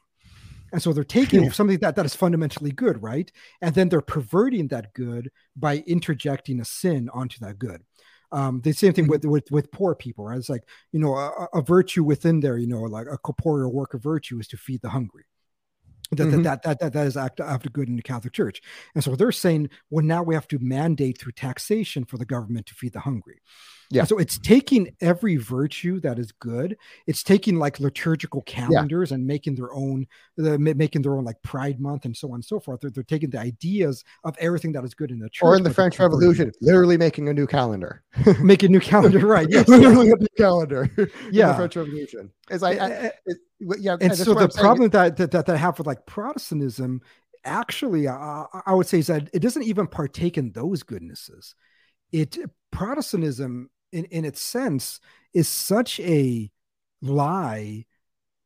[0.72, 1.51] and so they're taking Yeah.
[1.51, 6.59] something that, that is fundamentally good right and then they're perverting that good by interjecting
[6.59, 7.82] a sin onto that good
[8.32, 9.11] um, the same thing Mm-hmm.
[9.11, 12.58] with, with with poor people right it's like you know a, a virtue within there
[12.58, 15.25] you know like a corporeal work of virtue is to feed the hungry
[16.14, 16.43] that, Mhm.
[16.43, 18.61] that, that, that, that is act after good in the Catholic Church.
[18.95, 22.66] And so they're saying, well, now we have to mandate through taxation for the government
[22.66, 23.40] to feed the hungry.
[23.91, 24.05] Yeah.
[24.05, 26.77] So it's taking every virtue that is good.
[27.07, 31.79] It's taking like liturgical calendars and making their own, the, making their own like Pride
[31.79, 32.81] Month and so on and so forth.
[32.81, 35.43] They're, they're taking the ideas of everything that is good in the church.
[35.43, 38.01] or in the french revolution literally making a new calendar
[38.41, 39.47] make a new calendar, right?
[39.49, 39.67] Yes.
[39.67, 41.49] literally a new calendar in Yeah.
[41.49, 43.37] the french revolution it's like I, it,
[43.79, 47.01] yeah and so the problem that, that that I have with like Protestantism,
[47.43, 51.55] actually, uh, I would say is that it doesn't even partake in those goodnesses.
[52.11, 52.37] It
[52.71, 54.99] Protestantism, in in its sense,
[55.33, 56.51] is such a
[57.01, 57.85] lie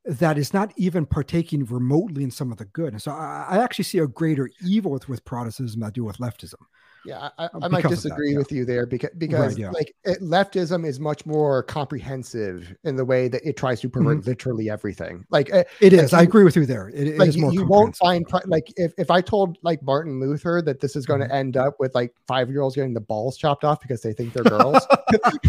[0.05, 2.93] that is not even partaking remotely in some of the good.
[2.93, 6.03] And so I, I actually see a greater evil with, with Protestantism than I do
[6.03, 6.61] with leftism.
[7.05, 8.37] Yeah, I, I, Uh, might that, disagree yeah.
[8.39, 9.69] with you there because because yeah.
[9.71, 14.19] like it, leftism is much more comprehensive in the way that it tries to pervert
[14.19, 14.29] Mm-hmm.
[14.29, 15.25] literally everything.
[15.29, 16.13] Like uh, It Like is.
[16.13, 16.89] I agree with you there.
[16.89, 17.51] It, it like is more.
[17.53, 21.21] you won't find like if, if I told like Martin Luther that this is going
[21.21, 21.29] Mm-hmm.
[21.29, 24.11] to end up with like five year olds getting the balls chopped off because they
[24.13, 24.85] think they're girls,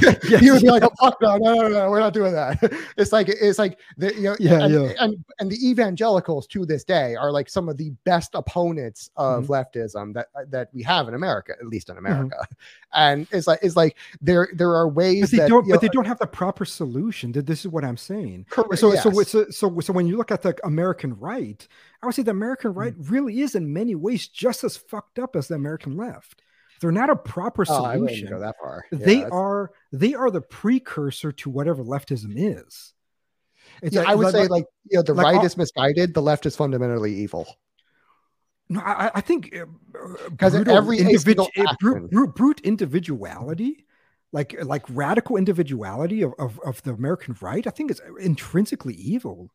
[0.01, 2.59] Yes, he would be like, oh, fuck no, no, no, no, we're not doing that.
[2.97, 4.93] It's like it's like the, you know, Yeah, and, yeah.
[5.01, 9.45] and and the evangelicals to this day are like some of the best opponents of
[9.49, 9.53] Mm-hmm.
[9.53, 12.07] leftism that that we have in America, at least in mm-hmm.
[12.07, 12.47] America.
[12.93, 15.79] And it's like it's like there there are ways but they that don't but know,
[15.81, 19.13] they don't have the proper solution Th- this is what i'm saying correct, so, so
[19.13, 19.31] yes.
[19.31, 21.67] so so so when you look at the american right
[22.03, 23.11] i would say the american right mm.
[23.11, 26.43] really is in many ways just as fucked up as the american left
[26.81, 28.85] they're not a proper Oh, I wouldn't solution go that far.
[28.93, 32.93] Yeah, they that's- are they are the precursor to whatever leftism is
[33.83, 36.23] it's Yeah, like- I would say like you know the like right is misguided, the
[36.23, 37.47] left is fundamentally evil.
[38.69, 42.35] No, I, I think uh, uh, because in brutal every individ- single uh, brute, brute,
[42.35, 43.87] brute individuality,
[44.33, 49.53] like like radical individuality of, of, of the American right, I think is intrinsically evil.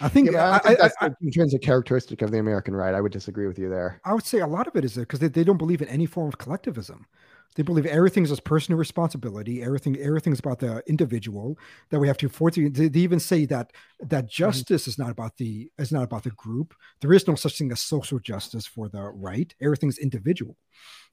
[0.00, 2.74] I think, Yeah, I, don't think I, that's I, the intrinsic characteristic of the American
[2.74, 2.94] right.
[2.94, 4.00] I would disagree with you there.
[4.04, 5.88] I would say a lot of it is uh, because they, they don't believe in
[5.88, 7.06] any form of collectivism.
[7.54, 9.62] They believe everything's a personal responsibility.
[9.62, 11.58] Everything, everything's about the individual.
[11.90, 12.56] That we have to force.
[12.56, 14.90] They, they even say that that justice mm-hmm.
[14.90, 16.74] is not about the is not about the group.
[17.00, 19.54] There is no such thing as social justice for the right.
[19.60, 20.56] Everything's individual.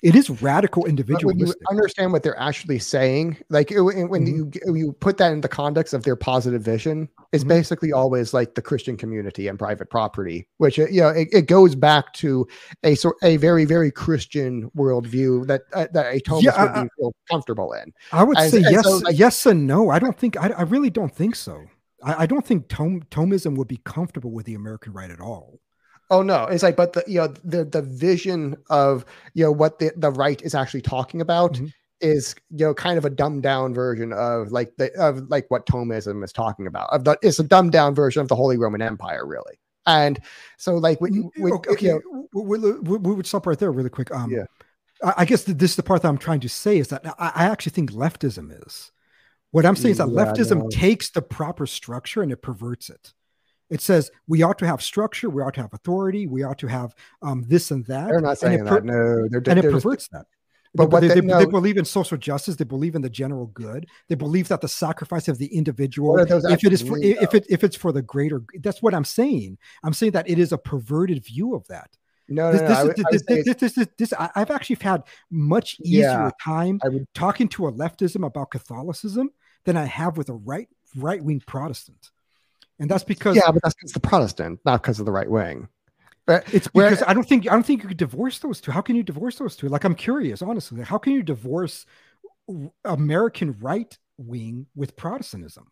[0.02, 1.38] It is radical individualistic.
[1.38, 4.50] When you understand what they're actually saying, like when mm-hmm.
[4.66, 7.50] you you put that in the context of their positive vision, it's mm-hmm.
[7.50, 11.48] basically always like the Christian community and private property, which uh, you know it, it
[11.48, 12.48] goes back to
[12.84, 16.88] a sort a very very Christian worldview that uh, that a Thomist yeah, would I,
[16.98, 17.94] feel comfortable in.
[18.12, 19.92] I would and, say and yes, so, like, yes and no.
[19.92, 21.64] I don't think I, I really don't think so.
[22.04, 25.60] I, I don't think Tom, Thomism would be comfortable with the American right at all.
[26.12, 29.80] Oh no, it's like, but the you know the the vision of you know what
[29.80, 31.68] the the right is actually talking about mm-hmm.
[32.02, 35.66] is you know kind of a dumbed down version of like the of like what
[35.66, 36.90] Thomism is talking about.
[36.92, 39.56] Of the it's a dumbed down version of the Holy Roman Empire, really.
[39.88, 40.20] And
[40.58, 41.86] so, like, when, when okay, okay.
[41.88, 44.12] You know, we, we, we, would stop right there, really quick.
[44.12, 44.46] Um, yeah.
[45.04, 47.46] I guess this is the part that I'm trying to say is that I, I
[47.46, 48.92] actually think leftism is.
[49.50, 53.14] What I'm saying is that yeah, leftism takes the proper structure and it perverts it.
[53.72, 56.68] It says we ought to have structure, we ought to have authority, we ought to
[56.68, 58.10] have um, this and that.
[58.10, 58.86] They're not saying per- that.
[58.86, 60.26] No, they're, and they're it perverts just, that.
[60.74, 61.40] But they, they, they, no.
[61.40, 62.56] they, believe in social justice.
[62.56, 63.88] They believe in the general good.
[64.08, 67.46] They believe that the sacrifice of the individual, if it is for, mean, if it
[67.50, 69.58] if it's for the greater, that's what I'm saying.
[69.84, 71.98] I'm saying that it is a perverted view of that.
[72.28, 72.94] No, this, no, no.
[73.12, 77.50] This, this, this, this, this, this, I've actually had much easier yeah, time would, talking
[77.50, 79.32] to a leftism about Catholicism
[79.66, 82.12] than I have with a right right wing Protestant.
[82.82, 85.68] And that's because yeah, but that's because the Protestant, not because of the right wing.
[86.26, 88.72] But it's because where, I don't think I don't think you could divorce those two.
[88.72, 89.70] How can you divorce those two?
[89.70, 90.82] Like I'm curious, honestly.
[90.82, 91.86] How can you divorce
[92.84, 95.68] American right wing with Protestantism?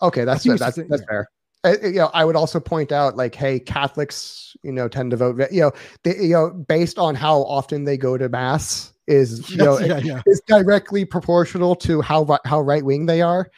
[0.00, 1.28] Okay, that's that's, that's, that's fair.
[1.62, 5.18] Uh, you know, I would also point out, like, hey, Catholics, you know, tend to
[5.18, 5.72] vote, you know,
[6.04, 9.78] they, you know, based on how often they go to mass, is you yes, know,
[9.78, 10.22] yeah, yeah.
[10.24, 13.50] is directly proportional to how how right wing they are,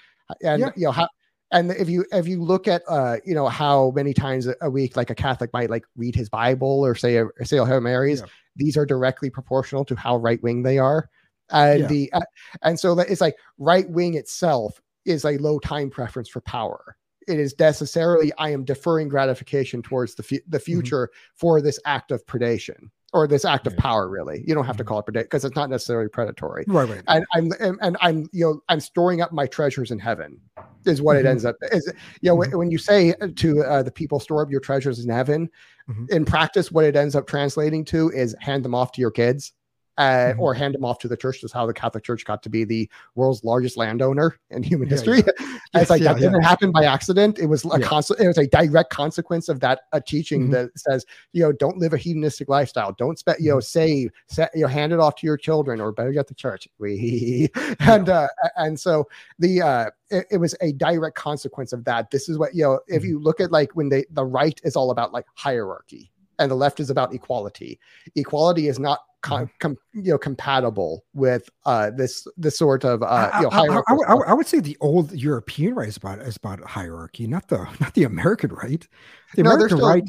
[0.43, 0.71] and yeah.
[0.75, 1.07] you know how
[1.53, 4.97] and if you if you look at uh you know how many times a week
[4.97, 8.21] like a catholic might like read his bible or say a say a hail marys
[8.21, 8.27] yeah.
[8.57, 11.09] these are directly proportional to how right wing they are
[11.51, 11.87] and yeah.
[11.87, 12.21] the uh,
[12.63, 16.97] and so it's like right wing itself is a low time preference for power
[17.29, 20.65] it is necessarily i am deferring gratification towards the, fu- the mm-hmm.
[20.65, 21.37] future mm-hmm.
[21.37, 24.83] for this act of predation or this act of power really you don't have to
[24.83, 24.89] mm-hmm.
[24.89, 28.45] call it predate because it's not necessarily predatory right right and i'm and i'm you
[28.45, 30.41] know i'm storing up my treasures in heaven
[30.85, 31.27] is what mm-hmm.
[31.27, 32.51] it ends up is you know mm-hmm.
[32.51, 35.49] when, when, you say to uh, the people store up your treasures in heaven
[35.89, 36.07] mm-hmm.
[36.11, 39.53] in practice what it ends up translating to is hand them off to your kids
[39.99, 40.41] uh, mm-hmm.
[40.41, 41.41] or hand them off to the church.
[41.41, 45.19] That's how the Catholic Church got to be the world's largest landowner in human history.
[45.19, 45.59] Yeah.
[45.75, 47.39] it's like yeah, that didn't happen by accident.
[47.39, 50.53] It was a conse- It was a direct consequence of that a teaching mm-hmm.
[50.53, 52.93] that says, you know, don't live a hedonistic lifestyle.
[52.93, 53.63] Don't spend, you know, mm-hmm.
[53.63, 56.69] save, set, you know, hand it off to your children, or better yet, the church.
[56.79, 57.49] We
[57.81, 59.07] and uh, and so
[59.39, 62.11] the uh, it, it, was a direct consequence of that.
[62.11, 62.81] This is what you know.
[62.89, 63.11] If mm-hmm.
[63.11, 66.55] you look at like when they the right is all about like hierarchy and the
[66.55, 67.79] left is about equality.
[68.15, 69.53] Equality is not com, mm-hmm.
[69.61, 73.95] com, you know compatible with uh, this this sort of uh, you know, I, I,
[74.09, 77.59] I, I, would say the old European right is about is about hierarchy, not the
[77.81, 78.87] not the American right.
[79.35, 80.05] The no, American still, right,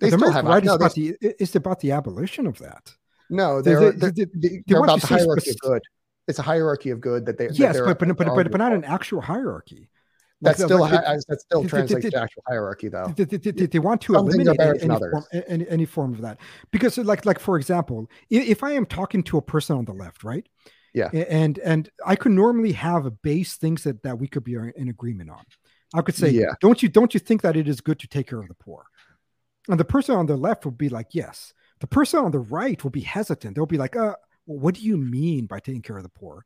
[0.00, 2.94] the American right no, is about the is about the abolition of that.
[3.28, 4.26] No, they're, they're, they're,
[4.66, 5.82] they're about the hierarchy of good.
[6.28, 8.72] It's a hierarchy of good that they yes, that but but but, but, but not
[8.72, 9.88] an actual hierarchy.
[10.42, 13.06] That's like, still like, that still translates to actual hierarchy, though.
[13.16, 16.40] They, want to Some eliminate any, form, any, any, form, of that
[16.72, 20.24] because, like, like for example, if I am talking to a person on the left,
[20.24, 20.44] right?
[20.94, 24.54] Yeah, and and I could normally have a base things that that we could be
[24.54, 25.44] in agreement on.
[25.94, 26.54] I could say, yeah.
[26.60, 28.84] don't you don't you think that it is good to take care of the poor?
[29.68, 31.54] And the person on the left will be like, yes.
[31.80, 33.56] The person on the right will be hesitant.
[33.56, 34.14] They'll be like, uh,
[34.44, 36.44] what do you mean by taking care of the poor?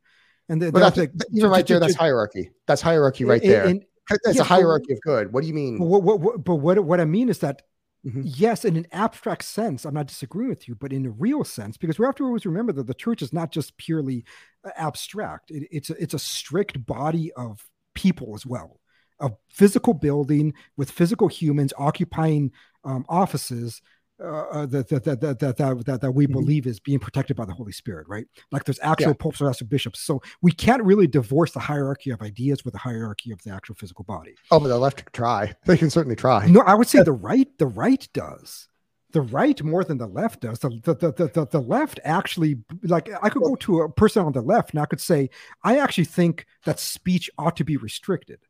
[0.49, 2.50] And the, that's, like, even right there, that's hierarchy.
[2.66, 3.65] That's hierarchy right there.
[3.65, 5.33] And, it's yeah, a hierarchy of good.
[5.33, 5.81] What do you mean?
[5.81, 7.62] What, what, what, but what what I mean is that
[8.07, 8.23] mm-hmm.
[8.25, 11.76] yes, in an abstract sense, I'm not disagreeing with you, but in a real sense,
[11.76, 14.25] because we have to always remember that the church is not just purely
[14.65, 15.50] uh, abstract.
[15.50, 18.78] It, it's a, it's a strict body of people as well,
[19.18, 22.52] a physical building with physical humans occupying
[22.84, 23.83] um, offices
[24.23, 26.33] uh, that, that, that, that, that, that, that we mm-hmm.
[26.33, 28.27] believe is being protected by the Holy Spirit, right?
[28.51, 29.17] Like there's actual yeah.
[29.19, 30.01] popes or actual bishops.
[30.01, 33.75] So we can't really divorce the hierarchy of ideas with the hierarchy of the actual
[33.75, 34.35] physical body.
[34.51, 35.55] Oh, but the left can try.
[35.67, 36.47] They can certainly try.
[36.47, 38.69] No, I would say the right, the right does.
[39.12, 40.59] The right more than the left does.
[40.59, 44.33] The, the, the, the, the left actually, like, I could go to a person on
[44.33, 45.31] the left and I could say,
[45.62, 48.41] I actually think that speech ought to be restricted.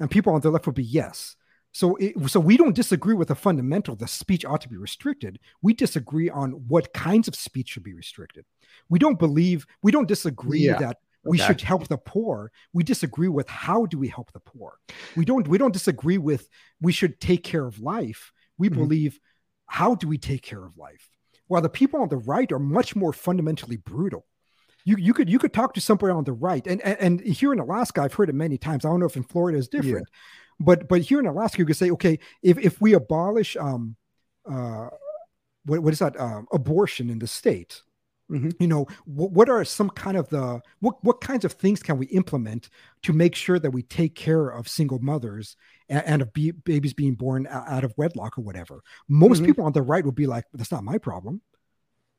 [0.00, 1.36] And people on the left would be yes
[1.78, 5.38] So, it, so we don't disagree with the fundamental that speech ought to be restricted.
[5.62, 8.44] We disagree on what kinds of speech should be restricted.
[8.88, 10.78] We don't believe, we don't disagree Yeah.
[10.80, 11.46] that we Okay.
[11.46, 12.50] should help the poor.
[12.72, 14.80] We disagree with how do we help the poor.
[15.14, 16.48] We don't, we don't disagree with
[16.80, 18.32] we should take care of life.
[18.58, 18.74] We Mhm.
[18.74, 19.20] believe
[19.66, 21.08] how do we take care of life?
[21.46, 24.26] While the people on the right are much more fundamentally brutal.
[24.84, 27.52] You, you could you could talk to somebody on the right, and, and and here
[27.52, 28.84] in Alaska, I've heard it many times.
[28.84, 30.08] I don't know if in Florida is different,
[30.60, 33.96] but but here in Alaska, you could say, okay, if if we abolish um
[34.50, 34.88] uh
[35.64, 37.82] what, what is that um, abortion in the state,
[38.30, 38.54] Mhm.
[38.58, 41.98] you know, what, what are some kind of the what what kinds of things can
[41.98, 42.70] we implement
[43.02, 45.56] to make sure that we take care of single mothers
[45.88, 48.82] and, and of be, babies being born out of wedlock or whatever?
[49.08, 49.46] Most Mhm.
[49.46, 51.40] people on the right would be like, that's not my problem.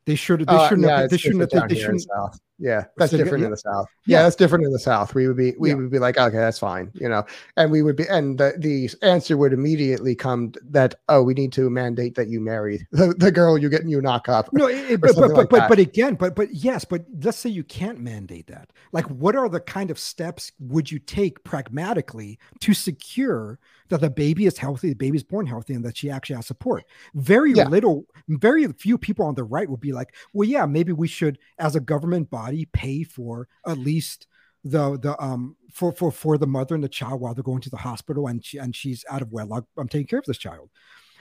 [0.06, 2.00] They should they Uh, shouldn't yeah, have, they shouldn't have, they down here in the
[2.02, 2.42] shouldn't.
[2.60, 3.46] Yeah, that's So, different yeah.
[3.46, 3.88] in the South.
[4.06, 4.18] Yeah.
[4.18, 5.16] Yeah, that's different in the South.
[5.16, 5.76] We would be, we Yeah.
[5.76, 8.90] would be like, okay, that's fine, you know, and we would be, and the, the
[9.02, 13.32] answer would immediately come that, oh, we need to mandate that you marry the, the
[13.32, 14.50] girl you get you knock up.
[14.52, 17.50] No, it, but, but, like but, but, but again, but but yes, but let's say
[17.50, 18.72] you can't mandate that.
[18.92, 23.58] Like, what are the kind of steps would you take pragmatically to secure
[23.88, 26.48] that the baby is healthy, the baby is born healthy, and that she actually has
[26.48, 26.84] support?
[27.16, 31.08] Very little, very few people on the right would be like, well, yeah, maybe we
[31.08, 34.28] should, as a government body, pay for at least
[34.64, 37.70] the the um for for for the mother and the child while they're going to
[37.70, 39.66] the hospital and she and she's out of wedlock.
[39.78, 40.70] I'm taking care of this child.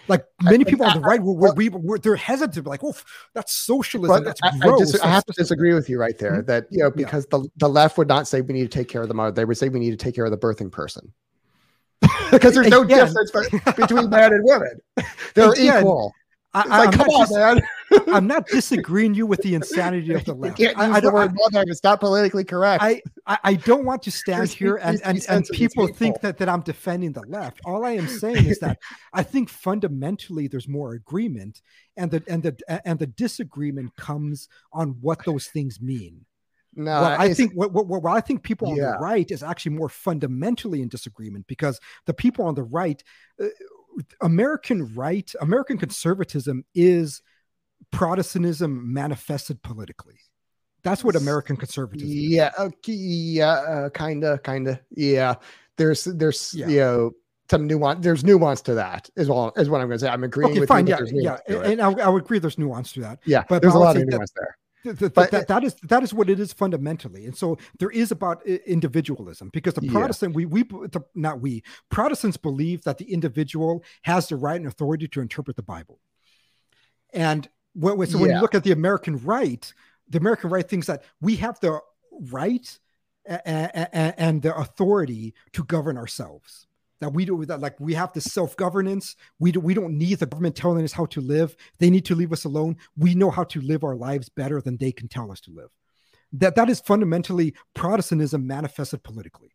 [0.08, 2.94] Like many people on the right, were, were, we were, they're hesitant, like, oh,
[3.34, 4.24] that's socialism.
[4.24, 4.92] That's I, I, gross.
[4.92, 6.47] dis- I have to disagree with you right there Mhm.
[6.47, 7.05] that, you know, Yeah.
[7.05, 9.32] because the, the left would not say we need to take care of the mother.
[9.32, 11.12] They would say we need to take care of the birthing person.
[12.31, 13.05] because there's no Again.
[13.05, 13.32] difference
[13.76, 14.81] between man and women.
[15.34, 16.15] They're Again, equal.
[16.55, 17.60] I, like, come on, dis- man.
[18.10, 20.57] I'm not disagreeing you with the insanity of the You left.
[20.57, 21.65] can't I, use I the don't, word mother.
[21.68, 22.83] It's not politically correct.
[22.83, 25.97] I, I, I don't want to stand here and, and, and people people.
[25.97, 27.60] think that, that I'm defending the left.
[27.65, 28.78] All I am saying is that
[29.12, 31.62] I think fundamentally there's more agreement
[31.97, 36.25] and the and the and the disagreement comes on what those things mean.
[36.75, 38.92] no, well, I think what, what, what I think people on Yeah.
[38.92, 43.02] the right is actually more fundamentally in disagreement because the people on the right,
[43.42, 43.47] uh,
[44.20, 47.23] American right, American conservatism is
[47.90, 50.16] Protestantism manifested politically.
[50.82, 52.08] That's what American conservatism.
[52.10, 55.34] Yeah, okay, yeah, uh, kinda, kinda, yeah.
[55.76, 56.68] There's, there's, Yeah.
[56.68, 57.10] you know,
[57.50, 58.02] some nuance.
[58.05, 60.08] There's nuance to that, is all, is what I'm going to say.
[60.10, 60.86] I'm agreeing Okay, with fine.
[60.86, 60.94] you.
[60.94, 61.73] Yeah, yeah, nuance to it.
[61.73, 62.39] and I, I would agree.
[62.39, 63.20] There's nuance to that.
[63.24, 64.57] yeah, but there's a lot of that- nuance there.
[64.84, 67.90] Th- th- But that, that is that is what it is fundamentally, and so there
[67.90, 69.90] is about individualism because the Yeah.
[69.92, 74.68] Protestant we we the, not we Protestants believe that the individual has the right and
[74.68, 75.98] authority to interpret the Bible,
[77.12, 77.48] and
[77.78, 79.73] when, so when you look at the American right,
[80.08, 81.81] the American right thinks that we have the
[82.31, 82.78] right
[83.26, 86.66] and the authority to govern ourselves.
[87.00, 89.15] That we do that, like we have this self governance.
[89.39, 91.55] We do, we don't need the government telling us how to live.
[91.78, 92.76] They need to leave us alone.
[92.97, 95.70] We know how to live our lives better than they can tell us to live.
[96.32, 99.52] That that is fundamentally Protestantism manifested politically.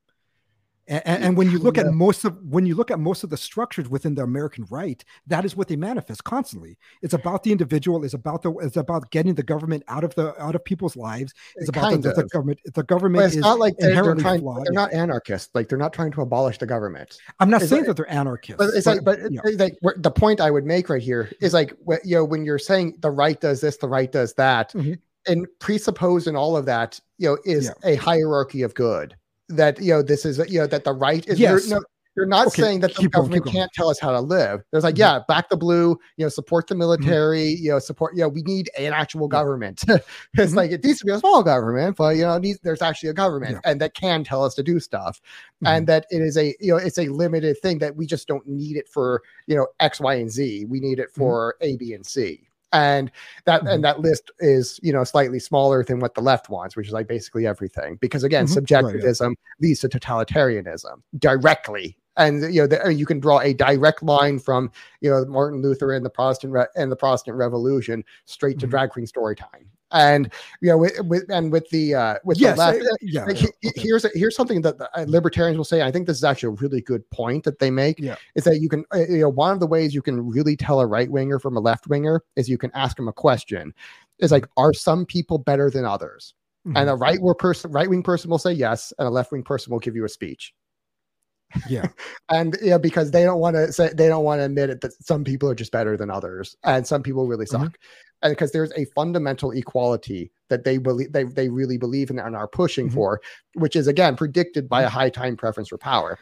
[0.88, 1.84] And, and when you look Yeah.
[1.88, 5.04] at most of when you look at most of the structures within the American right,
[5.28, 6.78] that is what they manifest constantly.
[7.02, 8.04] It's about the individual.
[8.04, 8.52] It's about the.
[8.58, 11.34] It's about getting the government out of the out of people's lives.
[11.56, 12.60] It's about the, the, the government.
[12.66, 14.42] The But government it's is not like they're, they're trying.
[14.42, 14.66] flawed.
[14.66, 15.50] They're not anarchists.
[15.54, 17.18] Like they're not trying to abolish the government.
[17.40, 18.58] I'm not it's saying like- that they're anarchists.
[18.58, 19.40] But it's like, but yeah.
[19.46, 22.60] it's like the point I would make right here is like, you know, when you're
[22.60, 25.00] saying the right does this, the right does that, Mhm.
[25.28, 27.92] and presuppose in all of that, you know, is Yeah.
[27.92, 29.16] a hierarchy of good.
[29.56, 31.40] That you know, this is you know that the right is.
[31.40, 31.68] Yes.
[31.70, 33.56] You're, no, you're not Okay, saying that the government going.
[33.56, 34.62] can't tell us how to live.
[34.70, 35.00] There's like, Mhm.
[35.00, 38.14] yeah, back the blue, you know, support the military, you know, support.
[38.16, 39.82] You know, we need an actual government.
[39.88, 40.56] it's Mhm.
[40.56, 43.14] like it needs to be a small government, but you know, needs, there's actually a
[43.14, 43.72] government Yeah.
[43.72, 45.20] and that can tell us to do stuff
[45.64, 45.68] Mhm.
[45.70, 48.48] and that it is a you know it's a limited thing that we just don't
[48.48, 51.22] need it for you know x y and z we need it Mm-hmm.
[51.22, 53.12] for a b and c and
[53.46, 53.72] that Mhm.
[53.74, 56.94] and that list is you know slightly smaller than what the left wants which is
[56.94, 58.48] like basically everything because again Mhm.
[58.48, 58.54] Right, yeah.
[58.56, 64.40] subjectivism leads to totalitarianism directly and you know the, you can draw a direct line
[64.40, 64.72] from
[65.02, 68.72] you know martin luther and the protestant Re- and the protestant revolution straight to Mhm.
[68.72, 70.32] drag queen story time and
[70.62, 73.26] you know with, with and with the uh with yes, the left uh, yeah.
[73.26, 73.72] like, yeah, okay.
[73.76, 75.82] here's here's something that the uh, libertarians will say.
[75.82, 78.00] I think this is actually a really good point that they make.
[78.00, 78.16] Yeah.
[78.36, 80.80] is that you can uh, you know one of the ways you can really tell
[80.80, 83.74] a right winger from a left winger is you can ask them a question.
[84.20, 86.34] Is like, are some people better than others?
[86.68, 86.78] Mhm.
[86.78, 89.44] And a right wing person, right wing person will say yes, and a left wing
[89.44, 90.54] person will give you a speech.
[91.70, 91.88] Yeah.
[92.30, 94.94] And yeah, because they don't want to say they don't want to admit it that
[95.04, 97.50] some people are just better than others, and some people really Mhm.
[97.50, 97.78] suck.
[98.22, 102.36] And because there's a fundamental equality that they believe they, they really believe in and
[102.36, 102.94] are pushing Mhm.
[102.94, 103.22] for,
[103.56, 106.18] which is again predicted by a high time preference for power.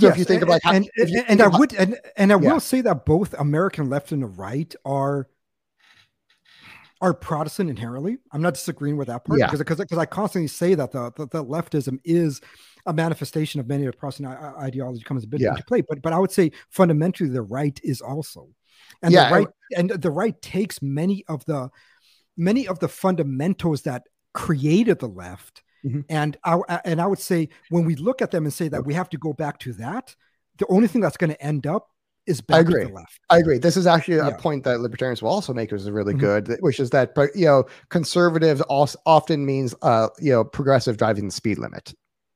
[0.00, 2.36] So if you think and, about how, and, you and, I would and, and I
[2.40, 2.52] Yeah.
[2.54, 5.28] will say that both American left and the right are
[7.00, 8.18] are Protestant inherently.
[8.32, 9.46] I'm not disagreeing with that part Yeah.
[9.46, 12.40] because because because I constantly say that the, the the leftism is
[12.86, 15.50] a manifestation of many of the Protestant i- i- ideology comes a bit Yeah.
[15.50, 15.80] into play.
[15.80, 18.48] But but I would say fundamentally the right is also,
[19.02, 21.70] and Yeah, the right and the right takes many of the
[22.36, 25.62] many of the fundamentals that created the left.
[25.84, 26.04] Mhm.
[26.08, 28.94] And I and I would say when we look at them and say that we
[28.94, 30.14] have to go back to that,
[30.58, 31.88] the only thing that's going to end up
[32.26, 32.84] is back to agree.
[32.86, 33.20] the left.
[33.28, 33.58] I agree.
[33.58, 36.20] This is actually a point that libertarians will also make, which is really Mhm.
[36.20, 41.26] good, which is that you know conservatives also often means uh you know progressive driving
[41.26, 41.94] the speed limit.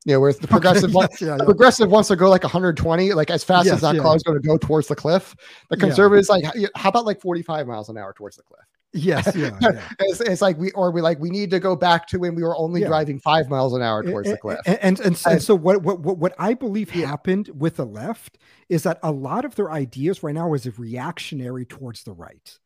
[0.09, 1.45] You know, whereas the progressive Yes, yeah, yeah.
[1.45, 4.41] progressive wants to go like 120, like as fast Yes, as that car is going
[4.41, 5.37] to go towards the cliff.
[5.69, 6.19] The Yeah.
[6.19, 8.65] is like, how about like 45 miles an hour towards the cliff?
[8.95, 9.87] yes, yeah, yeah.
[10.01, 12.43] It's, it's like we or we like we need to go back to when we
[12.43, 12.87] were only Yeah.
[12.87, 14.61] driving five miles an hour towards A- the cliff.
[14.65, 17.77] And and, and, so- And- and so what, what what what I believe happened with
[17.77, 18.39] the left
[18.70, 22.59] is that a lot of their ideas right now is reactionary towards the right.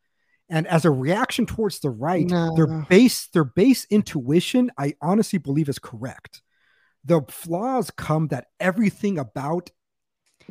[0.49, 5.69] And as a reaction towards the right, their base their base intuition, I honestly believe
[5.69, 6.41] is correct.
[7.05, 9.71] The flaws come that everything about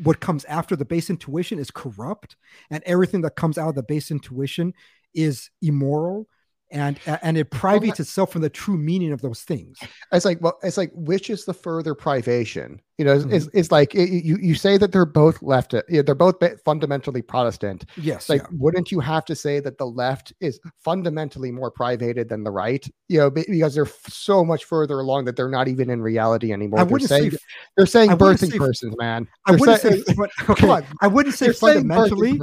[0.03, 2.35] what comes after the base intuition is corrupt,
[2.69, 4.73] and everything that comes out of the base intuition
[5.13, 6.27] is immoral,
[6.71, 9.77] and and it privates itself from the true meaning of those things.
[10.11, 12.81] It's like, well, it's like which is the further privation?
[12.97, 13.33] You know, it's, Mm-hmm.
[13.35, 17.21] it's, it's like it, you you say that they're both left, yeah, they're both fundamentally
[17.23, 17.85] Protestant.
[17.97, 18.47] Yes, like, yeah.
[18.51, 22.87] wouldn't you have to say that the left is fundamentally more privated than the right?
[23.09, 26.53] You know, because they're f- so much further along that they're not even in reality
[26.53, 26.79] anymore.
[26.79, 27.37] I they're wouldn't saying say
[27.75, 29.27] they're saying birthing say- persons, man.
[29.47, 30.85] I wouldn't say- say, but, okay, on.
[31.01, 32.39] I wouldn't say they're fundamentally.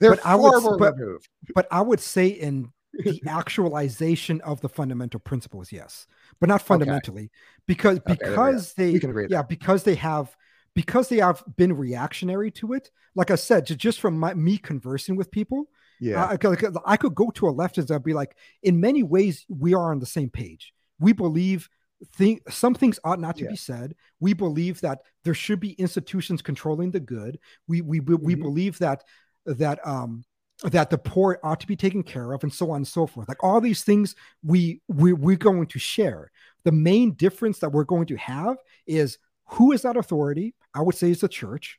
[0.00, 1.28] They're but I far would- more but- removed.
[1.54, 6.06] but I would say in the actualization of the fundamental principles, yes,
[6.40, 7.30] but not fundamentally,
[7.66, 8.30] because Okay, we go.
[8.30, 10.34] because they, We yeah, because they have
[10.74, 12.90] because they have been reactionary to it.
[13.16, 16.24] Like I said, just from my, me conversing with people, Yeah.
[16.24, 19.44] I, I could- I could go to a leftist and be like, in many ways,
[19.48, 20.72] we are on the same page.
[21.00, 21.68] We believe
[22.14, 23.50] think some things ought not to Yeah.
[23.50, 23.94] be said.
[24.20, 27.38] We believe that there should be institutions controlling the good.
[27.66, 28.42] We we we, we Mhm.
[28.42, 29.02] believe that
[29.46, 30.24] that um
[30.64, 33.28] that the poor ought to be taken care of and so on and so forth.
[33.28, 34.14] Like all these things
[34.44, 36.30] we we we're going to share.
[36.64, 38.56] The main difference that we're going to have
[38.86, 40.54] is who is that authority?
[40.74, 41.78] I would say it's the church.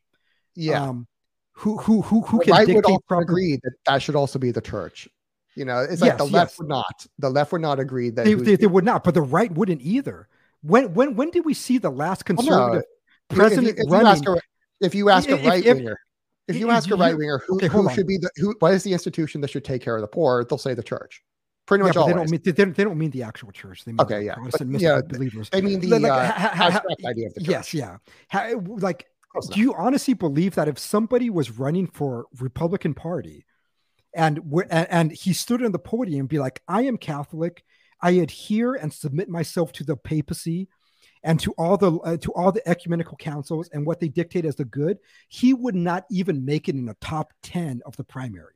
[0.55, 0.83] yeah.
[0.83, 1.07] Um,
[1.53, 4.51] who who who who can right would dictate also agree that that should also be
[4.51, 5.07] the church.
[5.55, 6.59] You know, it's like Yes, the left yes.
[6.59, 7.05] would not.
[7.19, 9.81] The left would not agree that they, they, they would not, but the right wouldn't
[9.81, 10.27] either.
[10.63, 12.83] When when when did we see the last no, conservative
[13.29, 14.07] if- president if, you, if you running?
[14.07, 14.37] ask a
[14.79, 15.99] if you ask a If- if- right winger,
[16.55, 18.83] if, you ask a right winger who, okay, who should be the who what is
[18.83, 21.23] the institution that should take care of the poor, they'll say the church.
[21.67, 22.15] Pretty yeah, much but they always.
[22.15, 23.85] don't mean they, don't- they don't mean the actual church.
[23.85, 25.49] They mean Okay, the yeah, but, Protestant yeah, believers.
[25.49, 27.49] they mean the Like, uh, ha- ha- ha- abstract idea of the church.
[27.49, 27.97] Yes, yeah.
[28.65, 29.05] Like,
[29.51, 33.45] do you honestly believe that if somebody was running for Republican Party,
[34.13, 34.39] and
[34.69, 37.63] and, and he stood on the podium and be like, "I am Catholic,
[38.01, 40.67] I adhere and submit myself to the papacy."
[41.23, 44.55] And to all the uh, to all the ecumenical councils and what they dictate as
[44.55, 44.97] the good,
[45.29, 48.55] he would not even make it in the top ten of the primary.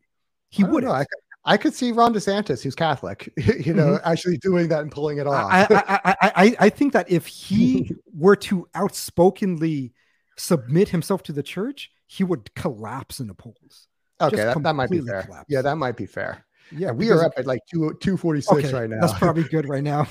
[0.49, 0.85] He would.
[0.85, 3.31] I, could- I could see Ron DeSantis, who's Catholic,
[3.65, 5.51] you know, actually doing that and pulling it off.
[5.51, 5.73] Mm-hmm.
[5.73, 9.93] I, I, I, I, I think that if he were to outspokenly
[10.37, 13.87] submit himself to the church, he would collapse in the polls.
[14.19, 15.23] okay, that, that might be fair.
[15.23, 15.45] collapse.
[15.47, 16.45] Yeah, that might be fair.
[16.71, 18.99] Yeah, we are up at like two two forty six okay, right now.
[18.99, 20.07] That's probably good right now.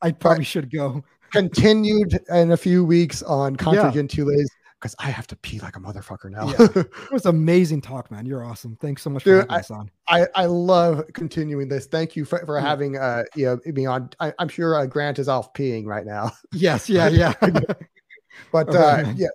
[0.00, 1.04] I probably should go.
[1.32, 4.48] Continued in a few weeks on Contra Gentiles
[4.80, 6.48] because I have to pee like a motherfucker now.
[6.76, 8.26] It was amazing talk, man.
[8.26, 8.76] You're awesome.
[8.80, 9.90] Thanks so much Dude, for having us on.
[10.08, 11.86] I, I love continuing this.
[11.86, 12.66] Thank you for, for Yeah.
[12.66, 14.10] having uh you know me on.
[14.20, 17.32] I, I'm sure uh, Grant is off peeing right now, Yes, yeah, yeah.
[18.52, 19.16] but right, uh man.
[19.18, 19.28] yeah,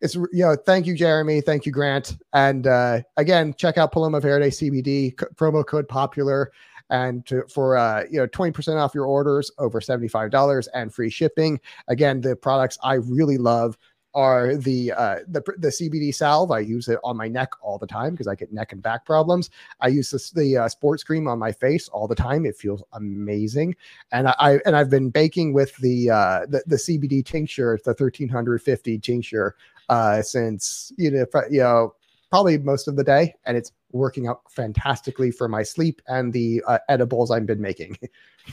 [0.00, 4.20] it's you know thank you Jeremy, thank you Grant, and uh again check out Paloma
[4.20, 6.52] Verde CBD c- promo code popular
[6.90, 11.60] and to, for uh you know 20% off your orders over $75 and free shipping.
[11.88, 13.76] Again, the products I really love
[14.14, 16.50] are the uh the the CBD salve.
[16.50, 19.04] I use it on my neck all the time because I get neck and back
[19.04, 19.50] problems.
[19.80, 22.44] I use this the uh, sports cream on my face all the time.
[22.44, 23.76] It feels amazing,
[24.12, 27.94] and I, I and I've been baking with the uh the, the CBD tincture, the
[27.94, 29.54] thirteen hundred fifty tincture,
[29.88, 31.94] uh since you know you know
[32.30, 36.62] probably most of the day, and it's working out fantastically for my sleep and the
[36.66, 37.96] uh, edibles I've been making.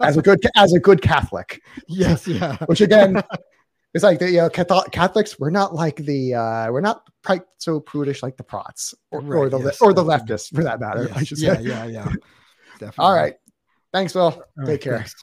[0.00, 2.56] as a good as a good Catholic, yes, yeah.
[2.66, 3.22] which again.
[3.94, 5.40] It's like the you know, Catholics.
[5.40, 9.48] We're not like the uh, we're not quite so prudish like the Prots or, or
[9.48, 11.08] the yes, or the leftists for that matter.
[11.14, 12.12] I Yes, should yeah, yeah, yeah.
[12.78, 12.94] Definitely.
[12.98, 13.34] All right.
[13.92, 14.22] Thanks, Will.
[14.24, 14.96] All Take right, care.
[14.98, 15.14] thanks.